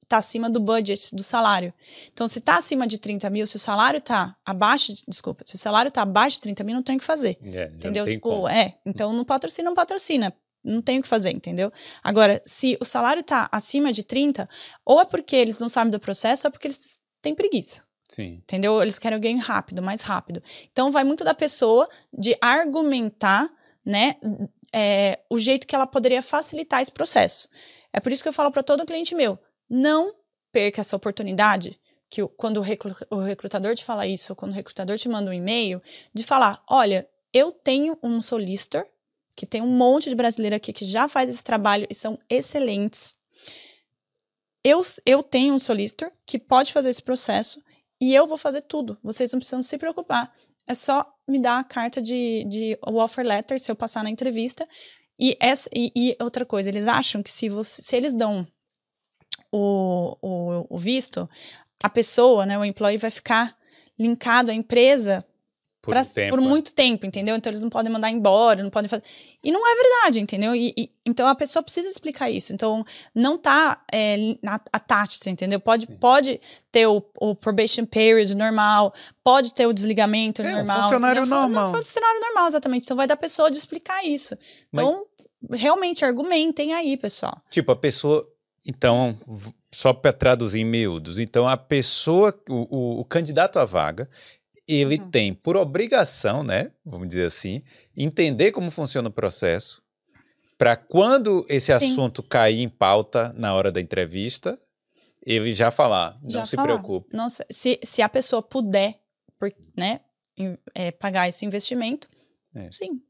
tá 0.08 0.16
acima 0.16 0.50
do 0.50 0.58
budget 0.58 1.14
do 1.14 1.22
salário. 1.22 1.72
Então, 2.12 2.26
se 2.26 2.40
tá 2.40 2.56
acima 2.56 2.88
de 2.88 2.98
30 2.98 3.30
mil, 3.30 3.46
se 3.46 3.54
o 3.54 3.58
salário 3.60 4.00
tá 4.00 4.36
abaixo, 4.44 4.92
de, 4.92 5.04
desculpa, 5.06 5.44
se 5.46 5.54
o 5.54 5.58
salário 5.58 5.92
tá 5.92 6.02
abaixo 6.02 6.38
de 6.38 6.40
30 6.40 6.64
mil, 6.64 6.74
não 6.74 6.82
tem 6.82 6.96
o 6.96 6.98
que 6.98 7.04
fazer. 7.04 7.38
É, 7.40 7.66
Entendeu? 7.66 8.04
Tipo, 8.04 8.30
como. 8.30 8.48
é. 8.48 8.76
Então 8.84 9.12
não 9.12 9.24
patrocina, 9.24 9.70
não 9.70 9.76
patrocina. 9.76 10.34
Não 10.64 10.82
tem 10.82 10.98
o 10.98 11.02
que 11.02 11.06
fazer, 11.06 11.30
entendeu? 11.30 11.72
Agora, 12.02 12.42
se 12.44 12.76
o 12.80 12.84
salário 12.84 13.22
tá 13.22 13.48
acima 13.52 13.92
de 13.92 14.02
30, 14.02 14.48
ou 14.84 15.00
é 15.00 15.04
porque 15.04 15.36
eles 15.36 15.60
não 15.60 15.68
sabem 15.68 15.92
do 15.92 16.00
processo, 16.00 16.46
ou 16.46 16.48
é 16.48 16.50
porque 16.50 16.66
eles 16.66 16.98
têm 17.22 17.32
preguiça. 17.32 17.82
Sim. 18.08 18.40
Entendeu? 18.42 18.82
Eles 18.82 18.98
querem 18.98 19.14
alguém 19.14 19.38
rápido, 19.38 19.80
mais 19.80 20.00
rápido. 20.00 20.42
Então 20.72 20.90
vai 20.90 21.04
muito 21.04 21.22
da 21.22 21.32
pessoa 21.32 21.88
de 22.12 22.36
argumentar, 22.40 23.48
né, 23.86 24.16
é, 24.72 25.20
o 25.28 25.38
jeito 25.38 25.66
que 25.66 25.74
ela 25.74 25.86
poderia 25.86 26.22
facilitar 26.22 26.80
esse 26.80 26.92
processo. 26.92 27.48
É 27.92 28.00
por 28.00 28.12
isso 28.12 28.22
que 28.22 28.28
eu 28.28 28.32
falo 28.32 28.50
para 28.50 28.62
todo 28.62 28.86
cliente 28.86 29.14
meu: 29.14 29.38
não 29.68 30.14
perca 30.52 30.80
essa 30.80 30.96
oportunidade. 30.96 31.80
Que 32.08 32.26
quando 32.36 32.56
o 32.56 32.60
recru- 32.60 33.06
o 33.08 33.18
recrutador 33.18 33.74
te 33.76 33.84
fala 33.84 34.04
isso, 34.04 34.34
quando 34.34 34.50
o 34.50 34.54
recrutador 34.54 34.98
te 34.98 35.08
manda 35.08 35.30
um 35.30 35.34
e-mail, 35.34 35.80
de 36.12 36.24
falar: 36.24 36.62
olha, 36.68 37.08
eu 37.32 37.52
tenho 37.52 37.96
um 38.02 38.20
solicitor, 38.20 38.84
que 39.36 39.46
tem 39.46 39.62
um 39.62 39.68
monte 39.68 40.08
de 40.08 40.14
brasileiro 40.16 40.56
aqui 40.56 40.72
que 40.72 40.84
já 40.84 41.06
faz 41.08 41.30
esse 41.30 41.42
trabalho 41.42 41.86
e 41.88 41.94
são 41.94 42.18
excelentes. 42.28 43.14
Eu, 44.62 44.82
eu 45.06 45.22
tenho 45.22 45.54
um 45.54 45.58
solicitor 45.58 46.10
que 46.26 46.38
pode 46.38 46.72
fazer 46.72 46.90
esse 46.90 47.02
processo 47.02 47.62
e 48.00 48.14
eu 48.14 48.26
vou 48.26 48.36
fazer 48.36 48.62
tudo. 48.62 48.98
Vocês 49.02 49.32
não 49.32 49.38
precisam 49.38 49.62
se 49.62 49.78
preocupar. 49.78 50.34
É 50.70 50.74
só 50.74 51.04
me 51.26 51.40
dar 51.40 51.58
a 51.58 51.64
carta 51.64 52.00
de, 52.00 52.44
de 52.44 52.78
offer 52.86 53.26
letter 53.26 53.58
se 53.58 53.72
eu 53.72 53.74
passar 53.74 54.04
na 54.04 54.10
entrevista. 54.10 54.68
E, 55.18 55.36
essa, 55.40 55.68
e, 55.74 55.90
e 55.96 56.16
outra 56.22 56.46
coisa, 56.46 56.68
eles 56.68 56.86
acham 56.86 57.24
que 57.24 57.28
se, 57.28 57.48
você, 57.48 57.82
se 57.82 57.96
eles 57.96 58.14
dão 58.14 58.46
o, 59.50 60.16
o, 60.22 60.66
o 60.70 60.78
visto, 60.78 61.28
a 61.82 61.88
pessoa, 61.88 62.46
né, 62.46 62.56
o 62.56 62.64
employee, 62.64 62.98
vai 62.98 63.10
ficar 63.10 63.56
linkado 63.98 64.52
à 64.52 64.54
empresa 64.54 65.26
Por, 65.82 65.92
pra- 65.92 66.02
um 66.02 66.04
tempo. 66.04 66.36
por 66.36 66.40
muito 66.42 66.72
tempo, 66.74 67.06
entendeu? 67.06 67.34
Então 67.36 67.50
eles 67.50 67.62
não 67.62 67.70
podem 67.70 67.90
mandar 67.90 68.10
embora, 68.10 68.62
não 68.62 68.68
podem 68.68 68.88
fazer. 68.88 69.02
E 69.42 69.50
não 69.50 69.66
é 69.66 69.74
verdade, 69.74 70.20
entendeu? 70.20 70.54
E, 70.54 70.74
e- 70.76 70.90
então 71.06 71.26
a 71.26 71.34
pessoa 71.34 71.62
precisa 71.62 71.88
explicar 71.88 72.30
isso. 72.30 72.52
Então 72.52 72.84
não 73.14 73.38
tá 73.38 73.82
é, 73.92 74.16
attached, 74.72 75.28
entendeu? 75.30 75.58
Pode, 75.58 75.86
Sim. 75.86 75.96
pode 75.96 76.40
ter 76.70 76.86
o, 76.86 77.02
o 77.18 77.34
probation 77.34 77.86
period 77.86 78.34
normal, 78.36 78.92
pode 79.24 79.54
ter 79.54 79.66
o 79.66 79.72
desligamento 79.72 80.42
É, 80.42 80.52
um 80.52 80.56
normal. 80.58 80.82
funcionário 80.82 81.20
entendeu? 81.22 81.38
normal. 81.40 81.70
Um 81.70 81.74
funcionário 81.74 82.20
normal, 82.20 82.46
exatamente. 82.48 82.84
Então 82.84 82.96
vai 82.96 83.06
da 83.06 83.16
pessoa 83.16 83.50
de 83.50 83.56
explicar 83.56 84.04
isso. 84.04 84.36
Mas- 84.70 84.84
Então, 84.84 85.06
realmente 85.50 86.04
argumentem 86.04 86.74
aí, 86.74 86.96
pessoal. 86.98 87.40
Tipo, 87.48 87.72
a 87.72 87.76
pessoa. 87.76 88.26
Então, 88.66 89.16
só 89.72 89.94
para 89.94 90.12
traduzir 90.12 90.60
em 90.60 90.64
miúdos. 90.66 91.18
Então, 91.18 91.48
a 91.48 91.56
pessoa, 91.56 92.38
o, 92.46 92.66
o- 92.76 93.00
o 93.00 93.04
candidato 93.06 93.58
à 93.58 93.64
vaga, 93.64 94.06
ele 94.74 94.98
Uhum. 94.98 95.10
tem 95.10 95.34
por 95.34 95.56
obrigação, 95.56 96.42
né? 96.42 96.70
Vamos 96.84 97.08
dizer 97.08 97.24
assim, 97.26 97.62
entender 97.96 98.52
como 98.52 98.70
funciona 98.70 99.08
o 99.08 99.12
processo, 99.12 99.82
para 100.58 100.76
quando 100.76 101.44
esse 101.48 101.66
Sim. 101.78 101.92
assunto 101.92 102.22
cair 102.22 102.60
em 102.60 102.68
pauta 102.68 103.32
na 103.36 103.54
hora 103.54 103.72
da 103.72 103.80
entrevista, 103.80 104.58
ele 105.24 105.52
já 105.52 105.70
falar, 105.70 106.16
não 106.22 106.30
Já 106.30 106.44
se 106.46 106.56
falar. 106.56 106.68
preocupe. 106.68 107.08
Se, 107.50 107.78
se 107.82 108.02
a 108.02 108.08
pessoa 108.08 108.42
puder, 108.42 109.00
por- 109.38 109.52
né, 109.76 110.00
é, 110.74 110.90
pagar 110.90 111.28
esse 111.28 111.44
investimento, 111.44 112.08
É. 112.54 112.68
sim. 112.72 113.00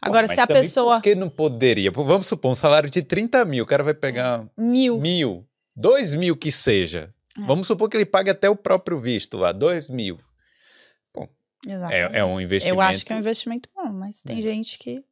Agora, 0.00 0.26
se 0.26 0.38
a 0.38 0.46
pessoa. 0.46 0.96
Por 0.96 1.02
que 1.02 1.14
não 1.14 1.28
poderia? 1.30 1.90
Vamos 1.90 2.26
supor, 2.26 2.52
um 2.52 2.54
salário 2.54 2.88
de 2.90 3.02
30 3.02 3.44
mil, 3.44 3.64
o 3.64 3.66
cara 3.66 3.82
vai 3.82 3.94
pegar 3.94 4.46
Mil. 4.56 4.98
mil, 4.98 5.46
dois 5.74 6.14
mil 6.14 6.36
que 6.36 6.52
seja. 6.52 7.12
É. 7.38 7.42
Vamos 7.42 7.66
supor 7.66 7.88
que 7.88 7.96
ele 7.96 8.06
pague 8.06 8.30
até 8.30 8.48
o 8.48 8.54
próprio 8.56 8.98
visto 9.00 9.36
lá, 9.38 9.52
dois 9.52 9.88
mil. 9.88 10.18
Exatamente. 11.66 12.14
É, 12.16 12.18
é 12.20 12.24
um 12.24 12.40
investimento. 12.40 12.76
Eu 12.76 12.80
acho 12.80 13.04
que 13.04 13.12
é 13.12 13.16
um 13.16 13.18
investimento 13.18 13.68
bom, 13.74 13.92
mas 13.92 14.22
tem 14.22 14.38
É. 14.38 14.40
gente 14.40 14.78
que 14.78 15.02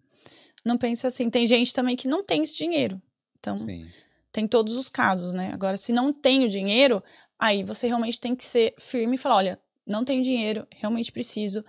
não 0.64 0.79
pensa 0.79 1.09
assim. 1.09 1.29
Tem 1.29 1.47
gente 1.47 1.73
também 1.75 1.97
que 1.97 2.07
não 2.09 2.23
tem 2.23 2.43
esse 2.43 2.57
dinheiro. 2.57 3.01
Então, 3.38 3.59
Sim. 3.59 3.87
tem 4.33 4.47
todos 4.47 4.77
os 4.77 4.90
casos, 4.90 5.33
né? 5.33 5.51
Agora, 5.53 5.77
se 5.77 5.93
não 5.93 6.12
tem 6.12 6.45
o 6.45 6.49
dinheiro, 6.49 7.03
aí 7.38 7.62
você 7.62 7.87
realmente 7.87 8.19
tem 8.21 8.35
que 8.35 8.45
ser 8.45 8.75
firme 8.79 9.17
e 9.17 9.19
falar: 9.19 9.37
olha, 9.37 9.59
não 9.87 10.05
tenho 10.05 10.23
dinheiro, 10.23 10.67
realmente 10.71 11.11
preciso, 11.12 11.64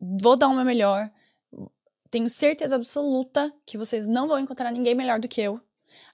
vou 0.00 0.36
dar 0.36 0.48
o 0.48 0.54
meu 0.54 0.64
melhor. 0.64 1.10
Tenho 2.10 2.28
certeza 2.30 2.76
absoluta 2.76 3.52
que 3.66 3.76
vocês 3.76 4.06
não 4.06 4.28
vão 4.28 4.38
encontrar 4.38 4.70
ninguém 4.70 4.94
melhor 4.94 5.18
do 5.18 5.26
que 5.26 5.40
eu. 5.40 5.60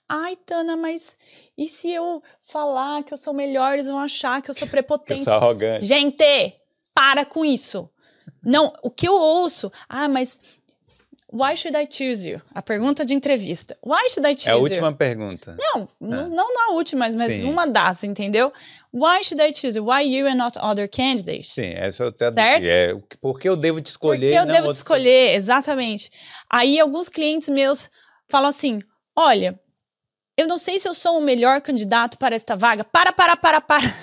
Ai, 0.09 0.37
Tana, 0.37 0.77
mas 0.77 1.17
e 1.57 1.67
se 1.69 1.91
eu 1.91 2.23
falar 2.41 3.03
que 3.05 3.13
eu 3.13 3.19
sou 3.19 3.33
melhor, 3.35 3.75
eles 3.75 3.87
vão 3.87 3.99
achar 3.99 4.41
que 4.43 4.51
eu 4.51 4.55
sou 4.55 4.67
Que 4.69 4.71
eu 4.71 4.83
prepotente? 4.83 5.25
sou 5.25 5.35
arrogante. 5.35 5.87
Gente, 5.87 6.25
para 6.95 7.25
com 7.25 7.45
isso. 7.45 7.89
Não, 8.45 8.73
o 8.83 8.91
que 8.91 9.07
eu 9.09 9.15
ouço, 9.15 9.71
ah, 9.89 10.09
mas 10.09 10.39
Why 11.35 11.57
should 11.57 11.75
I 11.75 11.89
choose 11.91 12.29
you? 12.29 12.43
A 12.55 12.61
pergunta 12.61 13.07
de 13.07 13.15
entrevista. 13.15 13.75
Why 13.83 14.11
should 14.11 14.29
I 14.31 14.35
choose 14.35 14.51
É 14.51 14.53
a 14.53 14.57
you? 14.57 14.63
última 14.63 14.93
pergunta. 14.93 15.57
Não, 15.59 15.89
não 16.29 16.53
na 16.53 16.75
última, 16.75 17.09
mas, 17.17 17.33
Sim. 17.33 17.45
uma 17.49 17.67
das, 17.67 18.05
entendeu? 18.05 18.53
Why 18.93 19.25
should 19.25 19.43
I 19.43 19.51
choose 19.55 19.79
you? 19.79 19.87
Why 19.91 20.03
you 20.15 20.27
and 20.27 20.35
not 20.35 20.59
other 20.59 20.87
candidates? 20.87 21.55
Sim, 21.55 21.73
essa 21.75 22.03
eu 22.03 22.09
até 22.09 22.31
Certo? 22.31 22.65
É, 22.67 22.93
o 22.93 23.01
que- 23.01 23.17
por 23.17 23.41
que 23.41 23.49
eu 23.49 23.57
devo 23.57 23.81
te 23.81 23.87
escolher? 23.87 24.19
Porque 24.21 24.35
e 24.35 24.37
eu 24.37 24.45
devo 24.45 24.69
te 24.69 24.75
escolher, 24.77 25.35
exatamente. 25.35 26.11
Aí 26.51 26.79
alguns 26.79 27.09
clientes 27.09 27.49
meus 27.49 27.89
falam 28.29 28.51
assim: 28.51 28.81
olha, 29.17 29.59
eu 30.37 30.47
não 30.47 30.59
sei 30.59 30.79
se 30.79 30.87
eu 30.87 30.93
sou 30.93 31.17
o 31.17 31.23
melhor 31.23 31.63
candidato 31.63 32.19
para 32.19 32.35
esta 32.37 32.55
vaga. 32.55 32.85
Para, 32.85 33.11
para, 33.11 33.37
para, 33.39 33.59
para. 33.63 33.95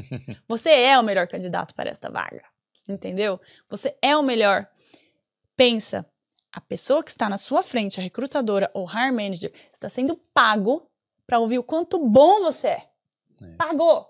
Você 0.48 0.70
é 0.70 0.98
o 0.98 1.02
melhor 1.02 1.28
candidato 1.28 1.74
para 1.74 1.90
esta 1.90 2.10
vaga. 2.10 2.42
Entendeu? 2.88 3.40
Você 3.68 3.96
é 4.00 4.16
o 4.16 4.22
melhor. 4.22 4.66
Pensa, 5.56 6.06
a 6.52 6.60
pessoa 6.60 7.04
que 7.04 7.10
está 7.10 7.28
na 7.28 7.36
sua 7.36 7.62
frente, 7.62 8.00
a 8.00 8.02
recrutadora 8.02 8.70
ou 8.72 8.88
hire 8.88 9.12
manager, 9.12 9.52
está 9.72 9.88
sendo 9.88 10.16
pago 10.32 10.88
para 11.26 11.38
ouvir 11.38 11.58
o 11.58 11.62
quanto 11.62 11.98
bom 11.98 12.40
você 12.40 12.68
é. 12.68 12.88
É. 13.42 13.54
Pagou. 13.56 14.08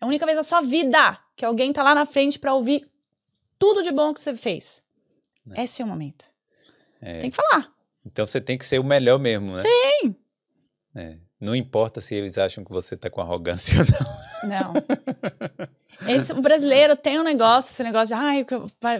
É 0.00 0.04
a 0.04 0.06
única 0.06 0.24
vez 0.24 0.36
na 0.36 0.42
sua 0.42 0.60
vida 0.60 1.18
que 1.34 1.44
alguém 1.44 1.70
está 1.70 1.82
lá 1.82 1.94
na 1.94 2.06
frente 2.06 2.38
para 2.38 2.54
ouvir 2.54 2.88
tudo 3.58 3.82
de 3.82 3.90
bom 3.90 4.14
que 4.14 4.20
você 4.20 4.34
fez. 4.34 4.84
Esse 5.56 5.82
é 5.82 5.84
o 5.84 5.88
momento. 5.88 6.26
É. 7.00 7.18
Tem 7.18 7.30
que 7.30 7.36
falar. 7.36 7.72
Então 8.04 8.24
você 8.24 8.40
tem 8.40 8.56
que 8.56 8.64
ser 8.64 8.78
o 8.78 8.84
melhor 8.84 9.18
mesmo, 9.18 9.56
né? 9.56 9.62
Tem! 9.62 10.16
Não 11.40 11.56
importa 11.56 12.00
se 12.00 12.14
eles 12.14 12.38
acham 12.38 12.64
que 12.64 12.70
você 12.70 12.96
tá 12.96 13.10
com 13.10 13.20
arrogância 13.20 13.74
ou 13.80 13.86
não. 14.48 14.48
Não. 14.48 14.74
Esse, 16.06 16.32
o 16.32 16.40
brasileiro 16.40 16.96
tem 16.96 17.18
um 17.18 17.22
negócio, 17.22 17.70
esse 17.70 17.82
negócio 17.82 18.08
de 18.08 18.22
ai, 18.22 18.46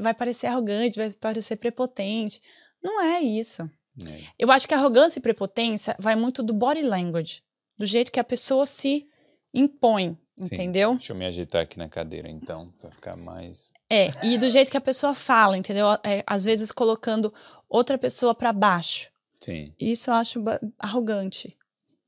vai 0.01 0.15
parecer 0.15 0.47
arrogante, 0.47 0.99
vai 0.99 1.11
parecer 1.11 1.57
prepotente. 1.57 2.41
Não 2.83 3.03
é 3.03 3.21
isso. 3.21 3.69
É. 4.07 4.21
Eu 4.39 4.51
acho 4.51 4.67
que 4.67 4.75
arrogância 4.75 5.19
e 5.19 5.23
prepotência 5.23 5.95
vai 5.99 6.17
muito 6.17 6.43
do 6.43 6.55
body 6.55 6.83
language, 6.83 7.43
do 7.79 7.85
jeito 7.85 8.11
que 8.11 8.21
a 8.21 8.25
pessoa 8.25 8.65
se 8.65 9.07
impõe, 9.53 10.17
Sim. 10.39 10.47
entendeu? 10.47 10.93
Deixa 10.93 11.13
eu 11.13 11.17
me 11.17 11.27
agitar 11.27 11.63
aqui 11.63 11.79
na 11.79 11.89
cadeira, 11.89 12.29
então, 12.29 12.73
pra 12.79 12.91
ficar 12.91 13.17
mais. 13.17 13.73
É, 13.91 14.11
e 14.25 14.39
do 14.39 14.49
jeito 14.49 14.71
que 14.71 14.77
a 14.77 14.81
pessoa 14.81 15.15
fala, 15.15 15.57
entendeu? 15.57 15.87
É, 16.05 16.23
às 16.27 16.45
vezes 16.45 16.73
colocando 16.73 17.33
outra 17.69 17.99
pessoa 17.99 18.35
pra 18.35 18.53
baixo. 18.53 19.11
Sim, 19.41 19.75
Isso 19.79 20.09
eu 20.09 20.15
acho 20.15 20.43
arrogante, 20.79 21.57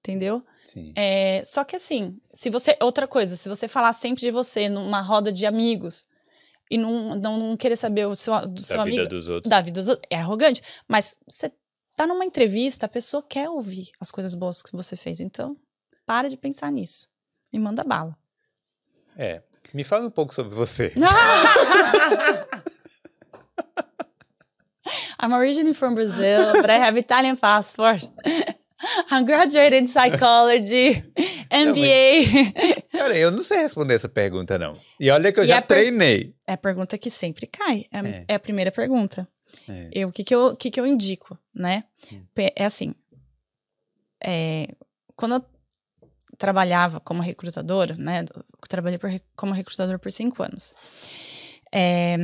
entendeu? 0.05 0.45
sim. 0.65 0.93
É, 0.95 1.43
só 1.45 1.65
que 1.65 1.77
assim, 1.77 2.21
se 2.33 2.51
você. 2.51 2.77
Outra 2.83 3.09
coisa, 3.09 3.37
se 3.37 3.49
você 3.49 3.67
falar 3.67 3.95
sempre 3.95 4.21
de 4.21 4.31
você 4.31 4.69
numa 4.69 5.01
roda 5.01 5.33
de 5.33 5.47
amigos 5.47 6.07
e 6.71 6.77
não, 6.77 7.15
não, 7.15 7.39
não 7.39 7.57
querer 7.57 7.77
saber 7.77 8.07
o 8.07 8.15
seu, 8.15 8.47
do 8.47 8.61
seu 8.61 8.77
da 8.77 8.85
vida 8.85 8.97
amigo. 9.03 9.09
dos 9.09 9.29
outros. 9.29 9.51
Da 9.51 9.63
vida 9.63 9.81
dos 9.81 9.89
outros, 9.89 10.07
é 10.11 10.17
arrogante. 10.17 10.61
Mas 10.87 11.17
você 11.27 11.51
tá 11.97 12.07
numa 12.07 12.25
entrevista, 12.25 12.85
a 12.87 12.89
pessoa 12.89 13.23
quer 13.23 13.49
ouvir 13.49 13.91
as 13.99 14.11
coisas 14.11 14.35
boas 14.35 14.63
que 14.63 14.77
você 14.77 14.95
fez. 14.95 15.21
Então, 15.21 15.57
para 16.05 16.29
de 16.29 16.37
pensar 16.37 16.71
nisso. 16.71 17.09
E 17.53 17.59
manda 17.59 17.83
bala. 17.83 18.17
É. 19.17 19.43
Me 19.73 19.85
fala 19.85 20.07
um 20.07 20.11
pouco 20.11 20.35
sobre 20.35 20.55
você. 20.55 20.93
I'm 25.19 25.33
originally 25.33 25.73
from 25.73 25.95
Brazil, 25.95 26.53
but 26.61 26.69
I 26.69 26.77
have 26.77 26.99
Italian 26.99 27.37
passport. 27.37 28.03
I'm 29.11 29.25
graduated 29.25 29.75
in 29.83 29.87
psychology, 29.87 31.03
MBA. 31.51 32.83
Cara, 32.93 33.17
eu 33.19 33.31
não 33.31 33.43
sei 33.43 33.59
responder 33.59 33.95
essa 33.95 34.09
pergunta, 34.09 34.59
não. 34.59 34.73
E 35.01 35.11
olha 35.11 35.33
que 35.33 35.41
eu 35.41 35.45
E 35.45 35.47
já 35.47 35.61
treinei. 35.63 36.35
É 36.47 36.53
a 36.55 36.57
pergunta 36.57 36.97
que 36.99 37.11
sempre 37.11 37.47
cai. 37.47 37.85
É, 37.93 37.99
É. 37.99 38.25
é 38.29 38.35
a 38.35 38.39
primeira 38.41 38.71
pergunta. 38.71 39.29
É. 39.69 39.91
Eu, 39.93 40.09
o 40.09 40.13
que, 40.13 40.25
que, 40.25 40.35
eu, 40.35 40.57
que, 40.57 40.71
que 40.71 40.81
eu 40.81 40.87
indico, 40.87 41.39
né? 41.55 41.85
Hum. 42.13 42.25
É 42.57 42.65
assim. 42.65 42.95
é, 44.23 44.69
quando 45.17 45.37
eu 45.37 45.45
trabalhava 46.37 46.99
como 47.01 47.23
recrutadora, 47.23 47.95
né? 47.97 48.25
Trabalhei 48.69 48.99
por 48.99 49.11
como 49.37 49.53
recrutadora 49.55 49.99
por 49.99 50.11
cinco 50.11 50.43
anos. 50.43 50.75
É, 51.73 52.17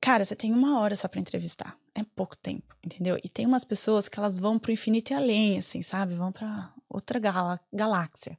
cara, 0.00 0.24
você 0.24 0.36
tem 0.36 0.52
uma 0.52 0.80
hora 0.80 0.94
só 0.94 1.08
pra 1.08 1.20
entrevistar. 1.20 1.76
É 1.98 2.04
pouco 2.14 2.38
tempo, 2.38 2.76
entendeu? 2.84 3.18
E 3.24 3.28
tem 3.28 3.44
umas 3.44 3.64
pessoas 3.64 4.08
que 4.08 4.20
elas 4.20 4.38
vão 4.38 4.56
pro 4.56 4.70
infinito 4.70 5.10
e 5.12 5.14
além, 5.14 5.58
assim, 5.58 5.82
sabe? 5.82 6.14
Vão 6.14 6.30
pra 6.30 6.72
outra 6.88 7.18
gala- 7.18 7.58
galáxia. 7.72 8.38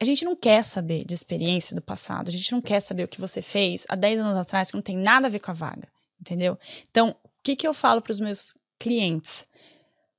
A 0.00 0.04
gente 0.04 0.24
não 0.24 0.34
quer 0.34 0.64
saber 0.64 1.04
de 1.04 1.14
experiência 1.14 1.76
do 1.76 1.80
passado, 1.80 2.28
a 2.28 2.32
gente 2.32 2.50
não 2.50 2.60
quer 2.60 2.80
saber 2.80 3.04
o 3.04 3.08
que 3.08 3.20
você 3.20 3.40
fez 3.40 3.86
há 3.88 3.94
10 3.94 4.18
anos 4.18 4.36
atrás 4.36 4.70
que 4.70 4.76
não 4.76 4.82
tem 4.82 4.96
nada 4.96 5.28
a 5.28 5.30
ver 5.30 5.38
com 5.38 5.52
a 5.52 5.54
vaga, 5.54 5.88
entendeu? 6.20 6.58
Então, 6.90 7.10
o 7.22 7.28
que, 7.44 7.54
que 7.54 7.66
eu 7.66 7.72
falo 7.72 8.02
para 8.02 8.10
os 8.10 8.18
meus 8.18 8.52
clientes? 8.76 9.46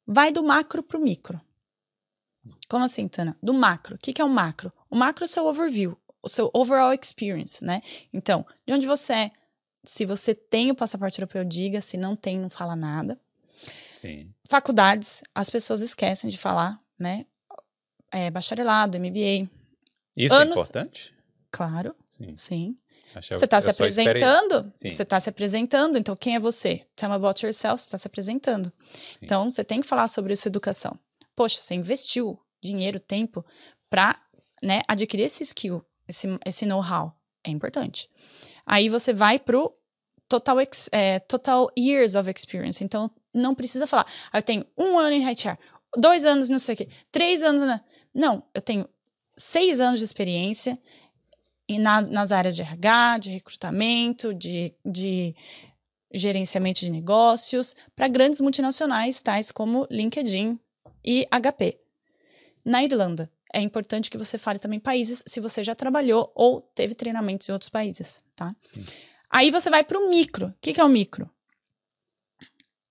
Vai 0.08 0.32
do 0.32 0.42
macro 0.42 0.82
pro 0.82 1.02
micro. 1.02 1.42
Como 2.70 2.86
assim, 2.86 3.06
Tana? 3.10 3.38
Do 3.44 3.54
macro. 3.54 3.96
O 3.96 3.98
que, 3.98 4.14
que 4.14 4.22
é 4.22 4.26
o 4.26 4.30
macro? 4.30 4.72
O 4.90 4.96
macro 4.96 5.26
é 5.26 5.28
o 5.28 5.30
seu 5.30 5.46
overview, 5.46 5.98
o 6.22 6.30
seu 6.30 6.50
overall 6.54 6.94
experience, 6.94 7.62
né? 7.62 7.82
Então, 8.14 8.46
de 8.66 8.74
onde 8.74 8.88
você 8.88 9.14
é? 9.14 9.32
Se 9.84 10.06
você 10.06 10.34
tem 10.34 10.72
o 10.72 10.76
passaporte 10.76 11.20
europeu, 11.20 11.44
diga. 11.44 11.82
Se 11.82 11.98
não 11.98 12.16
tem, 12.16 12.40
não 12.40 12.50
fala 12.50 12.76
nada. 12.76 13.20
Sim. 13.96 14.34
Faculdades, 14.46 15.24
as 15.34 15.50
pessoas 15.50 15.82
esquecem 15.82 16.30
de 16.30 16.38
falar, 16.38 16.80
né? 16.98 17.26
É, 18.12 18.30
bacharelado, 18.30 18.98
MBA, 19.00 19.50
Isso 20.16 20.34
Anos- 20.34 20.58
é 20.58 20.62
importante? 20.62 21.14
Claro, 21.52 21.96
Sim. 22.10 22.36
sim. 22.36 22.76
Achava 23.16 23.40
Você 23.40 23.46
está 23.46 23.58
que 23.58 23.64
se 23.64 23.70
apresentando? 23.70 24.74
Sim. 24.76 24.90
Você 24.90 25.04
está 25.04 25.20
se 25.20 25.30
apresentando, 25.30 25.98
então 26.00 26.16
quem 26.16 26.36
é 26.36 26.40
você? 26.40 26.86
Tell 26.96 27.10
me 27.10 27.16
about 27.16 27.46
yourself, 27.46 27.80
você 27.80 27.88
está 27.88 27.98
se 27.98 28.08
apresentando. 28.08 28.74
Então, 29.22 29.50
você 29.50 29.64
tem 29.64 29.82
que 29.82 29.88
falar 29.88 30.08
sobre 30.08 30.36
sua 30.36 30.50
educação. 30.50 30.98
Poxa, 31.36 31.60
você 31.60 31.76
investiu 31.76 32.40
dinheiro, 32.62 33.00
tempo 33.00 33.46
para 33.90 34.20
né, 34.64 34.82
adquirir 34.88 35.24
esse 35.24 35.44
skill, 35.44 35.84
esse, 36.08 36.28
esse 36.46 36.66
know-how. 36.66 37.16
É 37.44 37.50
importante. 37.50 38.10
Aí 38.66 38.90
você 38.90 39.14
vai 39.14 39.38
pro 39.38 39.74
total, 40.28 40.58
é, 40.92 41.20
total 41.20 41.70
years 41.78 42.16
of 42.16 42.30
experience. 42.30 42.84
Então, 42.84 43.12
não 43.34 43.54
precisa 43.54 43.86
falar, 43.86 44.06
ah, 44.32 44.40
eu 44.40 44.44
tenho 44.44 44.66
um 44.78 44.98
ano 44.98 45.14
em 45.14 45.26
HR, 45.26 45.58
dois 45.98 46.26
anos 46.26 46.50
não 46.50 46.60
sei 46.60 46.76
o 46.76 46.78
quê, 46.78 46.90
três 47.12 47.44
anos... 47.44 47.62
Na... 47.62 47.82
Não, 48.14 48.44
eu 48.54 48.62
tenho 48.62 48.88
seis 49.36 49.80
anos 49.80 50.00
de 50.00 50.06
experiência 50.06 50.80
e 51.68 51.80
nas, 51.80 52.08
nas 52.08 52.32
áreas 52.32 52.56
de 52.56 52.62
RH, 52.62 53.18
de 53.20 53.30
recrutamento, 53.32 54.34
de, 54.34 54.74
de 54.86 55.36
gerenciamento 56.14 56.82
de 56.82 56.92
negócios, 56.92 57.76
para 57.96 58.08
grandes 58.08 58.40
multinacionais, 58.40 59.22
tais 59.22 59.52
como 59.52 59.88
LinkedIn 59.90 60.60
e 61.04 61.26
HP. 61.32 61.80
Na 62.64 62.84
Irlanda, 62.84 63.32
é 63.54 63.62
importante 63.62 64.10
que 64.10 64.18
você 64.18 64.38
fale 64.38 64.58
também 64.58 64.80
países 64.80 65.24
se 65.26 65.40
você 65.40 65.64
já 65.64 65.76
trabalhou 65.76 66.32
ou 66.34 66.60
teve 66.60 66.96
treinamentos 66.96 67.48
em 67.48 67.52
outros 67.52 67.70
países, 67.70 68.24
tá? 68.36 68.56
Sim. 68.64 68.84
Aí 69.30 69.52
você 69.52 69.70
vai 69.70 69.84
para 69.84 69.98
o 69.98 70.10
micro. 70.10 70.48
O 70.48 70.54
que, 70.60 70.74
que 70.74 70.82
é 70.82 70.84
o 70.84 70.90
micro? 70.90 71.30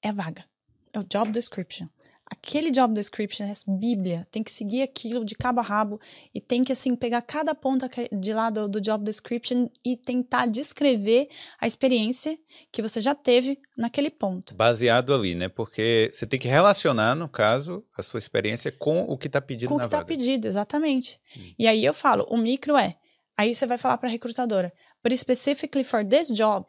É 0.00 0.08
a 0.08 0.12
vaga. 0.12 0.44
É 0.92 1.00
o 1.00 1.04
job 1.04 1.32
description. 1.32 1.86
Aquele 2.32 2.70
job 2.70 2.94
description 2.94 3.44
é 3.44 3.52
bíblia. 3.68 4.26
Tem 4.30 4.42
que 4.42 4.50
seguir 4.50 4.80
aquilo 4.80 5.22
de 5.22 5.34
cabo 5.34 5.60
a 5.60 5.62
rabo 5.62 6.00
e 6.34 6.40
tem 6.40 6.64
que, 6.64 6.72
assim, 6.72 6.96
pegar 6.96 7.20
cada 7.20 7.54
ponta 7.54 7.90
que- 7.90 8.08
de 8.10 8.32
lá 8.32 8.48
do, 8.48 8.80
job 8.80 9.04
description 9.04 9.68
e 9.84 9.98
tentar 9.98 10.46
descrever 10.46 11.28
a 11.60 11.66
experiência 11.66 12.38
que 12.72 12.80
você 12.80 13.02
já 13.02 13.14
teve 13.14 13.58
naquele 13.76 14.08
ponto. 14.08 14.54
Baseado 14.54 15.12
ali, 15.12 15.34
né? 15.34 15.50
Porque 15.50 16.08
você 16.10 16.26
tem 16.26 16.40
que 16.40 16.48
relacionar, 16.48 17.14
no 17.14 17.28
caso, 17.28 17.84
a 17.94 18.02
sua 18.02 18.16
experiência 18.18 18.72
com 18.72 19.02
o 19.02 19.18
que 19.18 19.26
está 19.26 19.38
pedido 19.42 19.68
Com 19.68 19.74
o 19.74 19.76
na 19.76 19.82
que 19.84 19.88
está 19.88 19.98
vaga. 19.98 20.08
pedido, 20.08 20.48
exatamente. 20.48 21.20
Hum. 21.36 21.52
E 21.58 21.66
aí 21.66 21.84
eu 21.84 21.92
falo, 21.92 22.24
o 22.30 22.38
micro 22.38 22.78
é. 22.78 22.96
Aí 23.36 23.54
você 23.54 23.66
vai 23.66 23.76
falar 23.76 23.98
para 23.98 24.08
a 24.08 24.12
recrutadora, 24.12 24.72
but 25.04 25.14
specifically 25.18 25.84
for 25.84 26.02
this 26.02 26.28
job, 26.28 26.64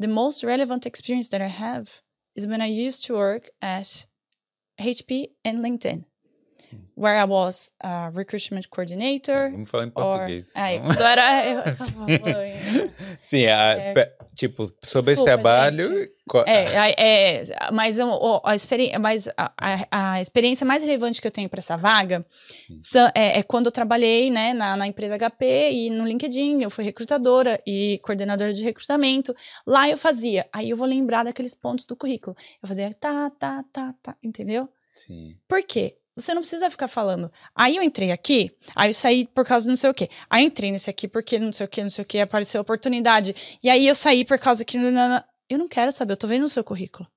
the 0.00 0.06
most 0.06 0.46
relevant 0.46 0.86
experience 0.86 1.28
that 1.28 1.42
I 1.44 1.62
have 1.62 1.90
is 2.34 2.46
when 2.46 2.62
I 2.62 2.86
used 2.88 3.06
to 3.06 3.14
work 3.14 3.50
at 3.60 4.06
HP 4.80 5.28
and 5.44 5.64
LinkedIn. 5.64 6.04
Where 6.96 7.18
I 7.20 7.24
was 7.24 7.70
a 7.82 8.10
recruitment 8.10 8.68
coordinator. 8.68 9.50
Vamos 9.50 9.70
falar 9.70 9.84
em 9.84 9.92
Or, 9.94 10.02
português. 10.04 10.52
aí, 10.56 10.78
Vamos- 10.78 10.96
quando 10.96 11.00
eu 11.00 11.06
Sim, 13.22 13.46
a- 13.46 13.74
É. 13.74 13.92
pe- 13.94 14.12
tipo, 14.34 14.66
sobre 14.84 15.12
esse 15.12 15.22
Desculpa, 15.22 15.24
trabalho. 15.42 16.10
co- 16.28 16.44
É, 16.46 16.76
a- 16.76 16.90
é, 16.90 17.42
mas, 17.72 17.98
a, 18.44 18.54
experi 18.54 18.92
mas 18.98 19.28
a, 19.36 19.52
a- 19.56 20.12
a 20.14 20.20
experiência 20.20 20.66
mais 20.66 20.82
relevante 20.82 21.20
que 21.20 21.26
eu 21.26 21.30
tenho 21.30 21.48
para 21.48 21.58
essa 21.60 21.76
vaga 21.76 22.24
Sim. 22.30 22.80
é, 23.14 23.38
é 23.38 23.42
quando 23.42 23.66
eu 23.66 23.72
trabalhei 23.72 24.30
né, 24.30 24.52
na, 24.52 24.76
na 24.76 24.86
empresa 24.86 25.16
HP 25.16 25.70
e 25.72 25.90
no 25.90 26.06
LinkedIn, 26.06 26.62
eu 26.62 26.70
fui 26.70 26.84
recrutadora 26.84 27.60
e 27.66 27.98
coordenadora 28.02 28.52
de 28.52 28.62
recrutamento. 28.62 29.34
Lá 29.66 29.88
eu 29.88 29.96
fazia, 29.96 30.46
aí 30.52 30.70
eu 30.70 30.76
vou 30.76 30.86
lembrar 30.86 31.24
daqueles 31.24 31.54
pontos 31.54 31.84
do 31.86 31.96
currículo. 31.96 32.36
Eu 32.62 32.68
fazia 32.68 32.92
tá, 32.94 33.30
tá, 33.30 33.64
tá, 33.72 33.94
tá, 34.02 34.16
entendeu? 34.22 34.68
Sim. 34.94 35.36
Por 35.46 35.62
quê? 35.62 35.96
Você 36.18 36.34
não 36.34 36.42
precisa 36.42 36.68
ficar 36.68 36.88
falando. 36.88 37.30
Aí 37.54 37.76
eu 37.76 37.82
entrei 37.82 38.10
aqui, 38.10 38.50
aí 38.74 38.90
eu 38.90 38.94
saí 38.94 39.26
por 39.26 39.46
causa 39.46 39.66
do 39.66 39.68
não 39.68 39.76
sei 39.76 39.90
o 39.90 39.94
quê. 39.94 40.08
Aí 40.28 40.44
entrei 40.44 40.72
nesse 40.72 40.90
aqui 40.90 41.06
porque 41.06 41.38
não 41.38 41.52
sei 41.52 41.66
o 41.66 41.68
quê, 41.68 41.82
não 41.82 41.90
sei 41.90 42.02
o 42.02 42.06
quê, 42.06 42.20
apareceu 42.20 42.60
oportunidade. 42.60 43.34
E 43.62 43.70
aí 43.70 43.86
eu 43.86 43.94
saí 43.94 44.24
por 44.24 44.38
causa 44.38 44.64
que. 44.64 44.76
Eu 45.50 45.58
não 45.58 45.68
quero 45.68 45.92
saber, 45.92 46.12
eu 46.12 46.16
tô 46.16 46.26
vendo 46.26 46.42
no 46.42 46.48
seu 46.48 46.64
currículo 46.64 47.08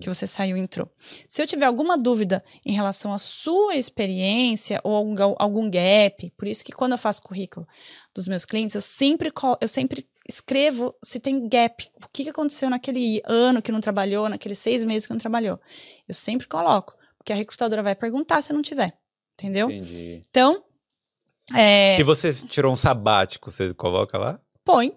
que 0.00 0.08
você 0.08 0.26
saiu 0.26 0.56
e 0.56 0.60
entrou. 0.60 0.90
Se 1.28 1.40
eu 1.40 1.46
tiver 1.46 1.64
alguma 1.64 1.96
dúvida 1.96 2.44
em 2.64 2.72
relação 2.72 3.12
à 3.12 3.18
sua 3.18 3.76
experiência 3.76 4.80
ou 4.82 4.94
algum, 4.94 5.14
algum 5.38 5.70
gap, 5.70 6.32
por 6.36 6.48
isso 6.48 6.64
que 6.64 6.72
quando 6.72 6.92
eu 6.92 6.98
faço 6.98 7.22
currículo 7.22 7.66
dos 8.14 8.26
meus 8.26 8.44
clientes, 8.44 8.74
eu 8.74 8.80
sempre, 8.80 9.32
eu 9.60 9.68
sempre 9.68 10.08
escrevo 10.28 10.92
se 11.02 11.20
tem 11.20 11.48
gap, 11.48 11.88
o 12.04 12.08
que 12.08 12.28
aconteceu 12.28 12.68
naquele 12.68 13.22
ano 13.24 13.62
que 13.62 13.70
não 13.70 13.80
trabalhou, 13.80 14.28
naqueles 14.28 14.58
seis 14.58 14.82
meses 14.82 15.06
que 15.06 15.12
não 15.12 15.20
trabalhou. 15.20 15.60
Eu 16.08 16.14
sempre 16.14 16.48
coloco, 16.48 16.95
porque 17.26 17.32
a 17.32 17.36
recrutadora 17.36 17.82
vai 17.82 17.96
perguntar 17.96 18.40
se 18.40 18.52
não 18.52 18.62
tiver, 18.62 18.96
entendeu? 19.34 19.68
Entendi. 19.68 20.20
Então, 20.30 20.62
é... 21.52 21.98
E 21.98 22.02
você 22.04 22.32
tirou 22.32 22.72
um 22.72 22.76
sabático, 22.76 23.50
você 23.50 23.74
coloca 23.74 24.16
lá? 24.16 24.40
Põe. 24.64 24.96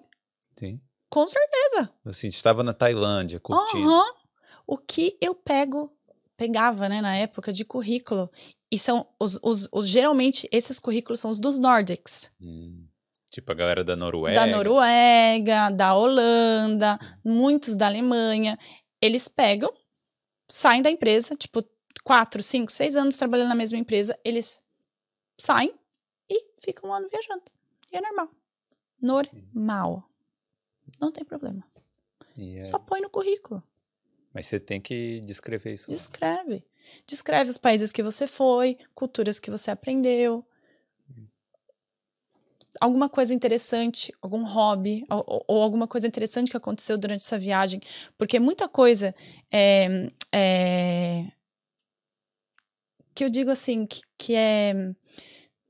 Sim. 0.57 0.79
Com 1.09 1.25
certeza. 1.25 1.91
Assim, 2.05 2.27
estava 2.27 2.63
na 2.63 2.73
Tailândia, 2.73 3.39
curtindo. 3.39 3.89
Uhum 3.89 4.19
o 4.69 4.77
que 4.77 5.17
eu 5.19 5.33
pego, 5.33 5.91
pegava, 6.37 6.87
né, 6.87 7.01
na 7.01 7.15
época, 7.15 7.51
de 7.51 7.65
currículo. 7.65 8.29
E 8.71 8.77
são 8.77 9.07
os, 9.19 9.39
os, 9.41 9.67
os 9.71 9.87
geralmente, 9.89 10.47
esses 10.51 10.79
currículos 10.79 11.19
são 11.19 11.31
os 11.31 11.39
dos 11.39 11.59
Nordics. 11.59 12.31
Hum, 12.39 12.85
tipo 13.31 13.51
a 13.51 13.55
galera 13.55 13.83
da 13.83 13.95
Noruega. 13.95 14.39
Da 14.39 14.45
Noruega, 14.45 15.71
da 15.71 15.95
Holanda, 15.95 16.99
muitos 17.25 17.75
da 17.75 17.87
Alemanha. 17.87 18.59
Eles 19.01 19.27
pegam, 19.27 19.73
saem 20.47 20.83
da 20.83 20.91
empresa, 20.91 21.35
tipo, 21.35 21.63
quatro, 22.09 22.41
cinco, 22.41 22.71
seis 22.71 22.95
anos 22.95 23.15
trabalhando 23.15 23.49
na 23.49 23.55
mesma 23.55 23.77
empresa, 23.77 24.17
eles 24.25 24.63
saem 25.37 25.71
e 26.27 26.43
ficam 26.57 26.89
um 26.89 26.93
ano 26.93 27.07
viajando. 27.07 27.43
E 27.93 27.97
é 27.97 28.01
normal. 28.01 28.31
Normal. 28.99 30.09
Não 30.99 31.11
tem 31.11 31.23
problema. 31.23 31.63
Yeah. 32.35 32.71
Só 32.71 32.79
põe 32.79 32.99
no 32.99 33.11
currículo. 33.11 33.61
Mas 34.33 34.47
você 34.47 34.59
tem 34.59 34.81
que 34.81 35.19
descrever 35.19 35.75
isso. 35.75 35.87
Descreve. 35.91 36.65
Descreve 37.05 37.51
os 37.51 37.59
países 37.59 37.91
que 37.91 38.01
você 38.01 38.25
foi, 38.25 38.75
culturas 38.95 39.39
que 39.39 39.51
você 39.51 39.69
aprendeu. 39.69 40.43
Alguma 42.81 43.07
coisa 43.07 43.35
interessante, 43.35 44.11
algum 44.19 44.43
hobby, 44.45 45.05
ou, 45.11 45.45
ou 45.47 45.61
alguma 45.61 45.87
coisa 45.87 46.07
interessante 46.07 46.49
que 46.49 46.57
aconteceu 46.57 46.97
durante 46.97 47.21
essa 47.21 47.37
viagem. 47.37 47.79
Porque 48.17 48.39
muita 48.39 48.67
coisa 48.67 49.13
é, 49.51 50.09
é, 50.31 51.31
que 53.19 53.25
eu 53.25 53.29
digo 53.29 53.51
assim, 53.51 53.85
que, 53.85 53.99
que 54.17 54.33
é 54.33 54.73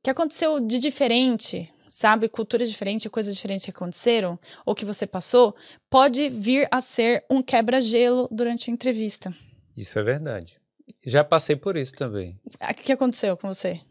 que 0.03 0.09
aconteceu 0.11 0.59
de 0.59 0.77
diferente 0.77 1.73
sabe, 1.87 2.29
culturas 2.29 2.69
diferentes, 2.69 3.09
coisas 3.09 3.35
diferentes 3.35 3.65
que 3.65 3.71
aconteceram 3.71 4.39
ou 4.63 4.75
que 4.75 4.85
você 4.85 5.07
passou, 5.07 5.55
pode 5.89 6.29
vir 6.29 6.67
a 6.69 6.79
ser 6.79 7.25
um 7.27 7.41
quebra-gelo 7.41 8.27
durante 8.31 8.69
a 8.69 8.73
entrevista. 8.73 9.35
Isso 9.75 9.97
é 9.97 10.03
verdade. 10.03 10.61
Já 11.03 11.23
passei 11.23 11.55
por 11.55 11.75
isso 11.75 11.93
também. 11.95 12.39
O 12.45 12.73
que 12.75 12.91
aconteceu 12.91 13.35
com 13.35 13.47
você? 13.47 13.81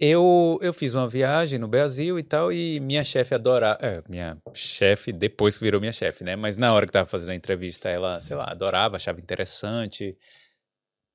Eu, 0.00 0.58
eu 0.60 0.72
fiz 0.72 0.92
uma 0.94 1.08
viagem 1.08 1.56
no 1.56 1.68
Brasil 1.68 2.18
e 2.18 2.22
tal, 2.24 2.52
e 2.52 2.80
minha 2.80 3.04
chefe 3.04 3.32
adorava. 3.32 3.78
É, 3.80 4.02
minha 4.08 4.36
chefe, 4.52 5.12
depois 5.12 5.56
virou 5.56 5.80
minha 5.80 5.92
chefe, 5.92 6.24
né? 6.24 6.34
Mas 6.34 6.56
na 6.56 6.74
hora 6.74 6.84
que 6.84 6.92
tava 6.92 7.08
fazendo 7.08 7.30
a 7.30 7.36
entrevista, 7.36 7.88
ela, 7.88 8.20
sei 8.20 8.34
lá, 8.34 8.50
adorava, 8.50 8.96
achava 8.96 9.20
interessante. 9.20 10.18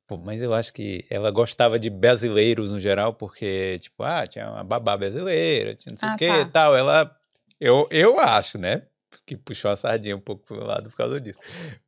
Pô, 0.10 0.18
mas 0.18 0.42
eu 0.42 0.56
acho 0.56 0.74
que 0.74 1.06
ela 1.08 1.30
gostava 1.30 1.78
de 1.78 1.88
brasileiros 1.88 2.72
no 2.72 2.80
geral, 2.80 3.14
porque, 3.14 3.78
tipo, 3.78 4.02
ah, 4.02 4.26
tinha 4.26 4.50
uma 4.50 4.64
babá 4.64 4.98
brasileira, 4.98 5.76
tinha 5.76 5.92
não 5.92 6.00
sei 6.00 6.10
ah, 6.10 6.16
o 6.16 6.18
que 6.18 6.28
tá. 6.28 6.40
e 6.40 6.46
tal. 6.46 6.76
Ela, 6.76 7.16
eu, 7.60 7.88
eu 7.92 8.20
acho, 8.20 8.58
né? 8.58 8.82
Que 9.24 9.38
puxou 9.38 9.70
a 9.70 9.76
sardinha 9.76 10.16
um 10.16 10.20
pouco 10.20 10.44
pro 10.44 10.66
lado 10.66 10.90
por 10.90 10.98
causa 10.98 11.22
disso. 11.22 11.38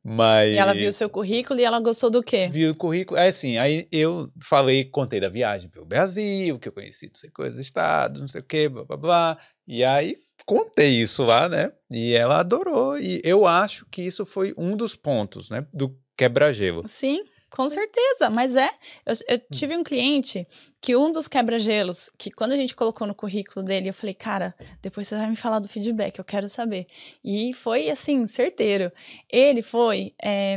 Mas. 0.04 0.54
E 0.54 0.56
ela 0.56 0.72
viu 0.72 0.88
o 0.88 0.92
seu 0.92 1.10
currículo 1.10 1.58
e 1.58 1.64
ela 1.64 1.80
gostou 1.80 2.10
do 2.10 2.22
quê? 2.22 2.46
Viu 2.46 2.70
o 2.70 2.76
currículo. 2.76 3.18
É 3.18 3.26
assim, 3.26 3.58
aí 3.58 3.88
eu 3.90 4.30
falei, 4.40 4.84
contei 4.84 5.18
da 5.18 5.28
viagem 5.28 5.68
pelo 5.68 5.84
Brasil, 5.84 6.60
que 6.60 6.68
eu 6.68 6.72
conheci 6.72 7.08
não 7.08 7.16
sei 7.16 7.28
coisas 7.28 7.58
estados, 7.58 8.20
não 8.20 8.28
sei 8.28 8.40
o 8.40 8.44
quê, 8.44 8.68
blá 8.68 8.84
blá 8.84 8.96
blá. 8.96 9.38
E 9.66 9.82
aí 9.82 10.16
contei 10.46 10.90
isso 10.90 11.24
lá, 11.24 11.48
né? 11.48 11.72
E 11.92 12.14
ela 12.14 12.38
adorou. 12.38 12.96
E 12.96 13.20
eu 13.24 13.48
acho 13.48 13.84
que 13.90 14.00
isso 14.00 14.24
foi 14.24 14.54
um 14.56 14.76
dos 14.76 14.94
pontos, 14.94 15.50
né? 15.50 15.66
Do 15.74 15.98
quebra-gelo. 16.16 16.86
Sim. 16.86 17.24
Com 17.52 17.68
certeza, 17.68 18.30
mas 18.30 18.56
é. 18.56 18.68
Eu, 19.04 19.14
eu 19.28 19.38
tive 19.52 19.76
um 19.76 19.84
cliente 19.84 20.48
que 20.80 20.96
um 20.96 21.12
dos 21.12 21.28
quebra-gelos, 21.28 22.10
que 22.16 22.30
quando 22.30 22.52
a 22.52 22.56
gente 22.56 22.74
colocou 22.74 23.06
no 23.06 23.14
currículo 23.14 23.62
dele, 23.62 23.90
eu 23.90 23.94
falei, 23.94 24.14
cara, 24.14 24.54
depois 24.80 25.06
você 25.06 25.16
vai 25.16 25.28
me 25.28 25.36
falar 25.36 25.58
do 25.58 25.68
feedback, 25.68 26.18
eu 26.18 26.24
quero 26.24 26.48
saber. 26.48 26.86
E 27.22 27.52
foi 27.52 27.90
assim, 27.90 28.26
certeiro. 28.26 28.90
Ele 29.30 29.60
foi 29.60 30.14
é, 30.22 30.56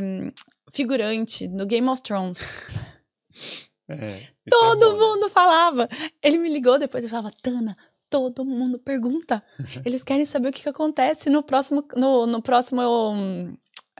figurante 0.71 1.49
no 1.49 1.65
Game 1.65 1.88
of 1.89 2.01
Thrones. 2.01 2.39
É, 3.88 3.93
é 3.93 4.49
todo 4.49 4.84
é 4.84 4.93
bom, 4.93 4.97
mundo 4.97 5.25
né? 5.25 5.29
falava. 5.29 5.88
Ele 6.23 6.39
me 6.39 6.49
ligou 6.49 6.79
depois 6.79 7.03
e 7.03 7.08
falava, 7.08 7.29
Tana, 7.39 7.77
todo 8.10 8.43
mundo 8.43 8.79
pergunta. 8.79 9.43
Eles 9.86 10.03
querem 10.03 10.25
saber 10.25 10.49
o 10.49 10.51
que, 10.51 10.63
que 10.63 10.69
acontece 10.69 11.29
no 11.29 11.43
próximo, 11.43 11.86
no, 11.95 12.25
no 12.25 12.41
próximo 12.41 12.81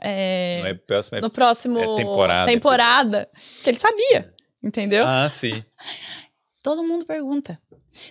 é, 0.00 0.62
é 0.64 0.74
próximo, 0.74 1.18
é, 1.18 1.20
no 1.20 1.30
próximo 1.30 1.78
é 1.78 1.96
temporada, 1.96 2.50
temporada 2.50 3.28
que 3.62 3.70
ele 3.70 3.78
sabia, 3.78 4.26
entendeu? 4.62 5.06
Ah, 5.06 5.28
sim. 5.28 5.64
Todo 6.62 6.82
mundo 6.82 7.06
pergunta. 7.06 7.60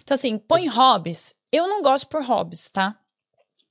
Então, 0.01 0.15
assim, 0.15 0.37
põe 0.37 0.67
hobbies. 0.67 1.33
Eu 1.51 1.67
não 1.67 1.81
gosto 1.81 2.07
por 2.07 2.23
hobbies, 2.23 2.69
tá? 2.69 2.97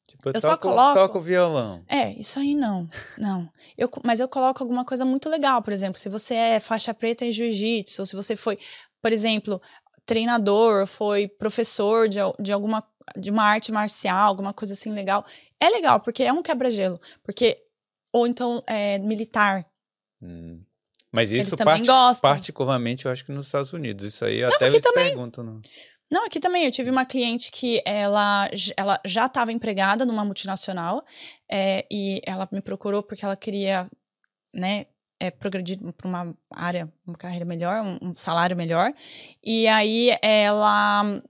Tipo, 0.07 0.29
eu, 0.29 0.33
eu 0.35 0.41
toco, 0.41 0.53
só 0.53 0.57
coloco. 0.57 0.95
Toco 0.95 1.21
violão. 1.21 1.83
É, 1.89 2.13
isso 2.13 2.39
aí 2.39 2.55
não. 2.55 2.89
Não. 3.19 3.49
Eu, 3.77 3.91
mas 4.05 4.21
eu 4.21 4.29
coloco 4.29 4.63
alguma 4.63 4.85
coisa 4.85 5.05
muito 5.05 5.29
legal, 5.29 5.63
por 5.63 5.73
exemplo, 5.73 5.99
se 5.99 6.09
você 6.09 6.35
é 6.35 6.61
faixa 6.61 6.95
preta 6.95 7.25
em 7.25 7.33
jiu-jitsu, 7.33 8.03
ou 8.03 8.07
se 8.07 8.15
você 8.15 8.37
foi, 8.37 8.59
por 9.03 9.13
exemplo, 9.13 9.61
treinador, 10.07 10.87
foi 10.87 11.27
professor 11.27 12.09
de, 12.09 12.19
de 12.39 12.53
alguma 12.53 12.85
de 13.17 13.31
uma 13.31 13.45
arte 13.45 13.71
marcial, 13.71 14.29
alguma 14.29 14.53
coisa 14.53 14.75
assim 14.75 14.93
legal. 14.93 15.25
É 15.61 15.69
legal, 15.69 16.01
porque 16.01 16.23
é 16.23 16.33
um 16.33 16.43
quebra-gelo. 16.43 16.99
Porque 17.23 17.59
ou 18.15 18.29
então 18.29 18.63
é, 18.69 18.97
militar. 19.01 19.67
Hum. 20.23 20.63
Mas 21.11 21.33
isso 21.33 21.57
part 21.57 21.85
particularmente 22.23 23.07
eu 23.07 23.11
acho 23.11 23.25
que 23.25 23.33
nos 23.33 23.47
Estados 23.47 23.73
Unidos. 23.73 24.05
Isso 24.05 24.25
aí 24.25 24.41
não, 24.41 24.49
até 24.49 24.69
eles 24.69 24.83
também. 24.83 25.07
perguntam. 25.07 25.45
Não. 25.45 25.61
não, 26.11 26.27
aqui 26.27 26.39
também. 26.39 26.65
Eu 26.65 26.71
tive 26.71 26.91
uma 26.91 27.05
cliente 27.05 27.51
que 27.51 27.83
ela, 27.85 28.49
ela 28.77 29.01
já 29.05 29.27
estava 29.27 29.53
empregada 29.53 30.07
numa 30.07 30.25
multinacional 30.25 31.05
é, 31.51 31.85
e 31.91 32.21
ela 32.25 32.49
me 32.51 32.61
procurou 32.61 33.03
porque 33.03 33.25
ela 33.25 33.37
queria 33.37 33.89
né, 34.53 34.87
é, 35.21 35.31
progredir 35.31 35.79
para 35.97 36.09
uma 36.09 36.37
área, 36.53 36.93
uma 37.07 37.17
carreira 37.17 37.45
melhor, 37.45 37.83
um, 37.85 38.11
um 38.11 38.17
salário 38.17 38.57
melhor. 38.57 38.93
E 39.43 39.67
aí 39.69 40.17
ela 40.21 41.21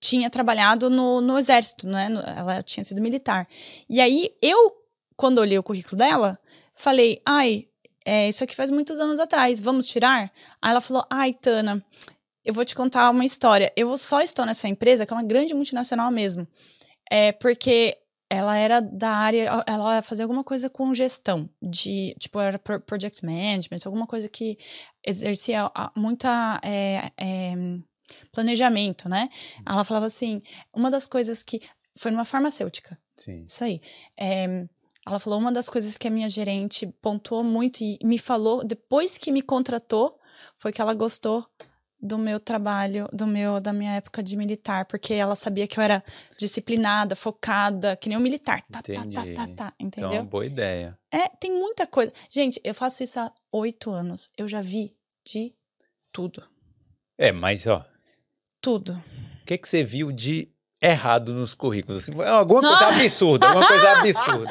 tinha 0.00 0.30
trabalhado 0.30 0.88
no, 0.88 1.20
no 1.20 1.38
exército, 1.38 1.86
né? 1.86 2.08
Ela 2.36 2.62
tinha 2.62 2.84
sido 2.84 3.00
militar. 3.00 3.48
E 3.88 4.00
aí 4.00 4.32
eu 4.40 4.77
quando 5.18 5.40
olhei 5.40 5.58
o 5.58 5.62
currículo 5.64 5.96
dela, 5.96 6.38
falei, 6.72 7.20
ai, 7.26 7.66
é, 8.06 8.28
isso 8.28 8.44
aqui 8.44 8.54
faz 8.54 8.70
muitos 8.70 9.00
anos 9.00 9.18
atrás, 9.18 9.60
vamos 9.60 9.84
tirar? 9.86 10.32
Aí 10.62 10.70
ela 10.70 10.80
falou, 10.80 11.04
ai, 11.10 11.34
Tana, 11.34 11.84
eu 12.44 12.54
vou 12.54 12.64
te 12.64 12.72
contar 12.72 13.10
uma 13.10 13.24
história. 13.24 13.72
Eu 13.76 13.98
só 13.98 14.22
estou 14.22 14.46
nessa 14.46 14.68
empresa, 14.68 15.04
que 15.04 15.12
é 15.12 15.16
uma 15.16 15.24
grande 15.24 15.54
multinacional 15.54 16.08
mesmo, 16.12 16.46
é 17.10 17.32
porque 17.32 17.98
ela 18.30 18.56
era 18.56 18.80
da 18.80 19.10
área, 19.10 19.64
ela 19.66 20.02
fazia 20.02 20.24
alguma 20.24 20.44
coisa 20.44 20.70
com 20.70 20.94
gestão, 20.94 21.50
de, 21.60 22.14
tipo, 22.20 22.38
era 22.38 22.58
project 22.58 23.24
management, 23.24 23.78
alguma 23.86 24.06
coisa 24.06 24.28
que 24.28 24.56
exercia 25.04 25.68
muita 25.96 26.60
é, 26.62 27.10
é, 27.18 27.54
planejamento, 28.30 29.08
né? 29.08 29.28
Ela 29.66 29.82
falava 29.82 30.06
assim, 30.06 30.40
uma 30.76 30.92
das 30.92 31.08
coisas 31.08 31.42
que, 31.42 31.60
foi 31.98 32.12
numa 32.12 32.24
farmacêutica, 32.24 32.96
Sim. 33.16 33.44
isso 33.48 33.64
aí, 33.64 33.80
é, 34.16 34.68
ela 35.08 35.18
falou 35.18 35.38
uma 35.38 35.50
das 35.50 35.68
coisas 35.68 35.96
que 35.96 36.06
a 36.06 36.10
minha 36.10 36.28
gerente 36.28 36.86
pontuou 37.00 37.42
muito 37.42 37.82
e 37.82 37.98
me 38.04 38.18
falou 38.18 38.62
depois 38.64 39.16
que 39.16 39.32
me 39.32 39.42
contratou 39.42 40.18
foi 40.56 40.72
que 40.72 40.80
ela 40.80 40.94
gostou 40.94 41.46
do 42.00 42.16
meu 42.16 42.38
trabalho, 42.38 43.08
do 43.12 43.26
meu 43.26 43.58
da 43.58 43.72
minha 43.72 43.92
época 43.92 44.22
de 44.22 44.36
militar, 44.36 44.84
porque 44.84 45.14
ela 45.14 45.34
sabia 45.34 45.66
que 45.66 45.78
eu 45.80 45.82
era 45.82 46.02
disciplinada, 46.38 47.16
focada, 47.16 47.96
que 47.96 48.08
nem 48.08 48.16
um 48.16 48.20
militar. 48.20 48.62
Tá, 48.70 48.78
Entendi. 48.78 49.14
tá, 49.14 49.22
tá, 49.24 49.34
tá, 49.34 49.54
tá, 49.54 49.72
entendeu? 49.80 50.12
Então, 50.12 50.26
boa 50.26 50.46
ideia. 50.46 50.96
É, 51.12 51.28
tem 51.28 51.52
muita 51.52 51.86
coisa. 51.86 52.12
Gente, 52.30 52.60
eu 52.62 52.72
faço 52.72 53.02
isso 53.02 53.18
há 53.18 53.32
oito 53.50 53.90
anos. 53.90 54.30
Eu 54.36 54.46
já 54.46 54.60
vi 54.60 54.94
de 55.26 55.54
tudo. 56.12 56.42
É, 57.18 57.32
mas 57.32 57.66
ó. 57.66 57.84
Tudo. 58.60 58.92
O 59.42 59.46
que, 59.46 59.58
que 59.58 59.68
você 59.68 59.82
viu 59.82 60.12
de 60.12 60.52
errado 60.80 61.34
nos 61.34 61.54
currículos? 61.54 62.02
Assim, 62.02 62.22
alguma 62.22 62.62
Nossa. 62.62 62.84
coisa 62.84 63.00
absurda, 63.00 63.48
alguma 63.48 63.66
coisa 63.66 63.90
absurda. 63.98 64.50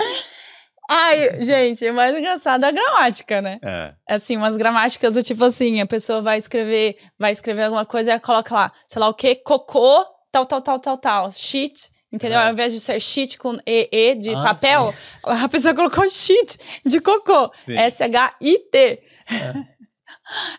Ai, 0.88 1.44
gente, 1.44 1.86
é 1.86 1.92
mais 1.92 2.18
engraçado 2.18 2.64
a 2.64 2.72
gramática, 2.72 3.42
né? 3.42 3.60
É. 3.62 3.94
Assim, 4.08 4.38
umas 4.38 4.56
gramáticas 4.56 5.16
do 5.16 5.24
tipo 5.24 5.44
assim, 5.44 5.82
a 5.82 5.86
pessoa 5.86 6.22
vai 6.22 6.38
escrever, 6.38 6.98
vai 7.20 7.32
escrever 7.32 7.64
alguma 7.64 7.86
coisa 7.86 8.14
e 8.14 8.20
coloca 8.20 8.56
lá, 8.56 8.72
sei 8.88 9.00
lá 9.00 9.10
o 9.10 9.14
quê, 9.14 9.36
cocô, 9.36 10.06
tal, 10.32 10.46
tal, 10.46 10.62
tal, 10.62 10.80
tal, 10.80 10.98
tal, 10.98 11.32
shit, 11.32 11.92
Entendeu? 12.12 12.40
Ah. 12.40 12.46
Ao 12.48 12.54
invés 12.54 12.72
de 12.72 12.80
ser 12.80 13.02
sheet 13.02 13.38
com 13.38 13.58
EE 13.66 14.16
de 14.16 14.34
Ah, 14.34 14.42
papel, 14.42 14.94
a 15.24 15.50
pessoa 15.50 15.76
colocou 15.76 16.10
sheet 16.10 16.58
de 16.86 17.02
cocô. 17.02 17.52
Sim. 17.66 17.78
S-H-I-T. 17.78 19.04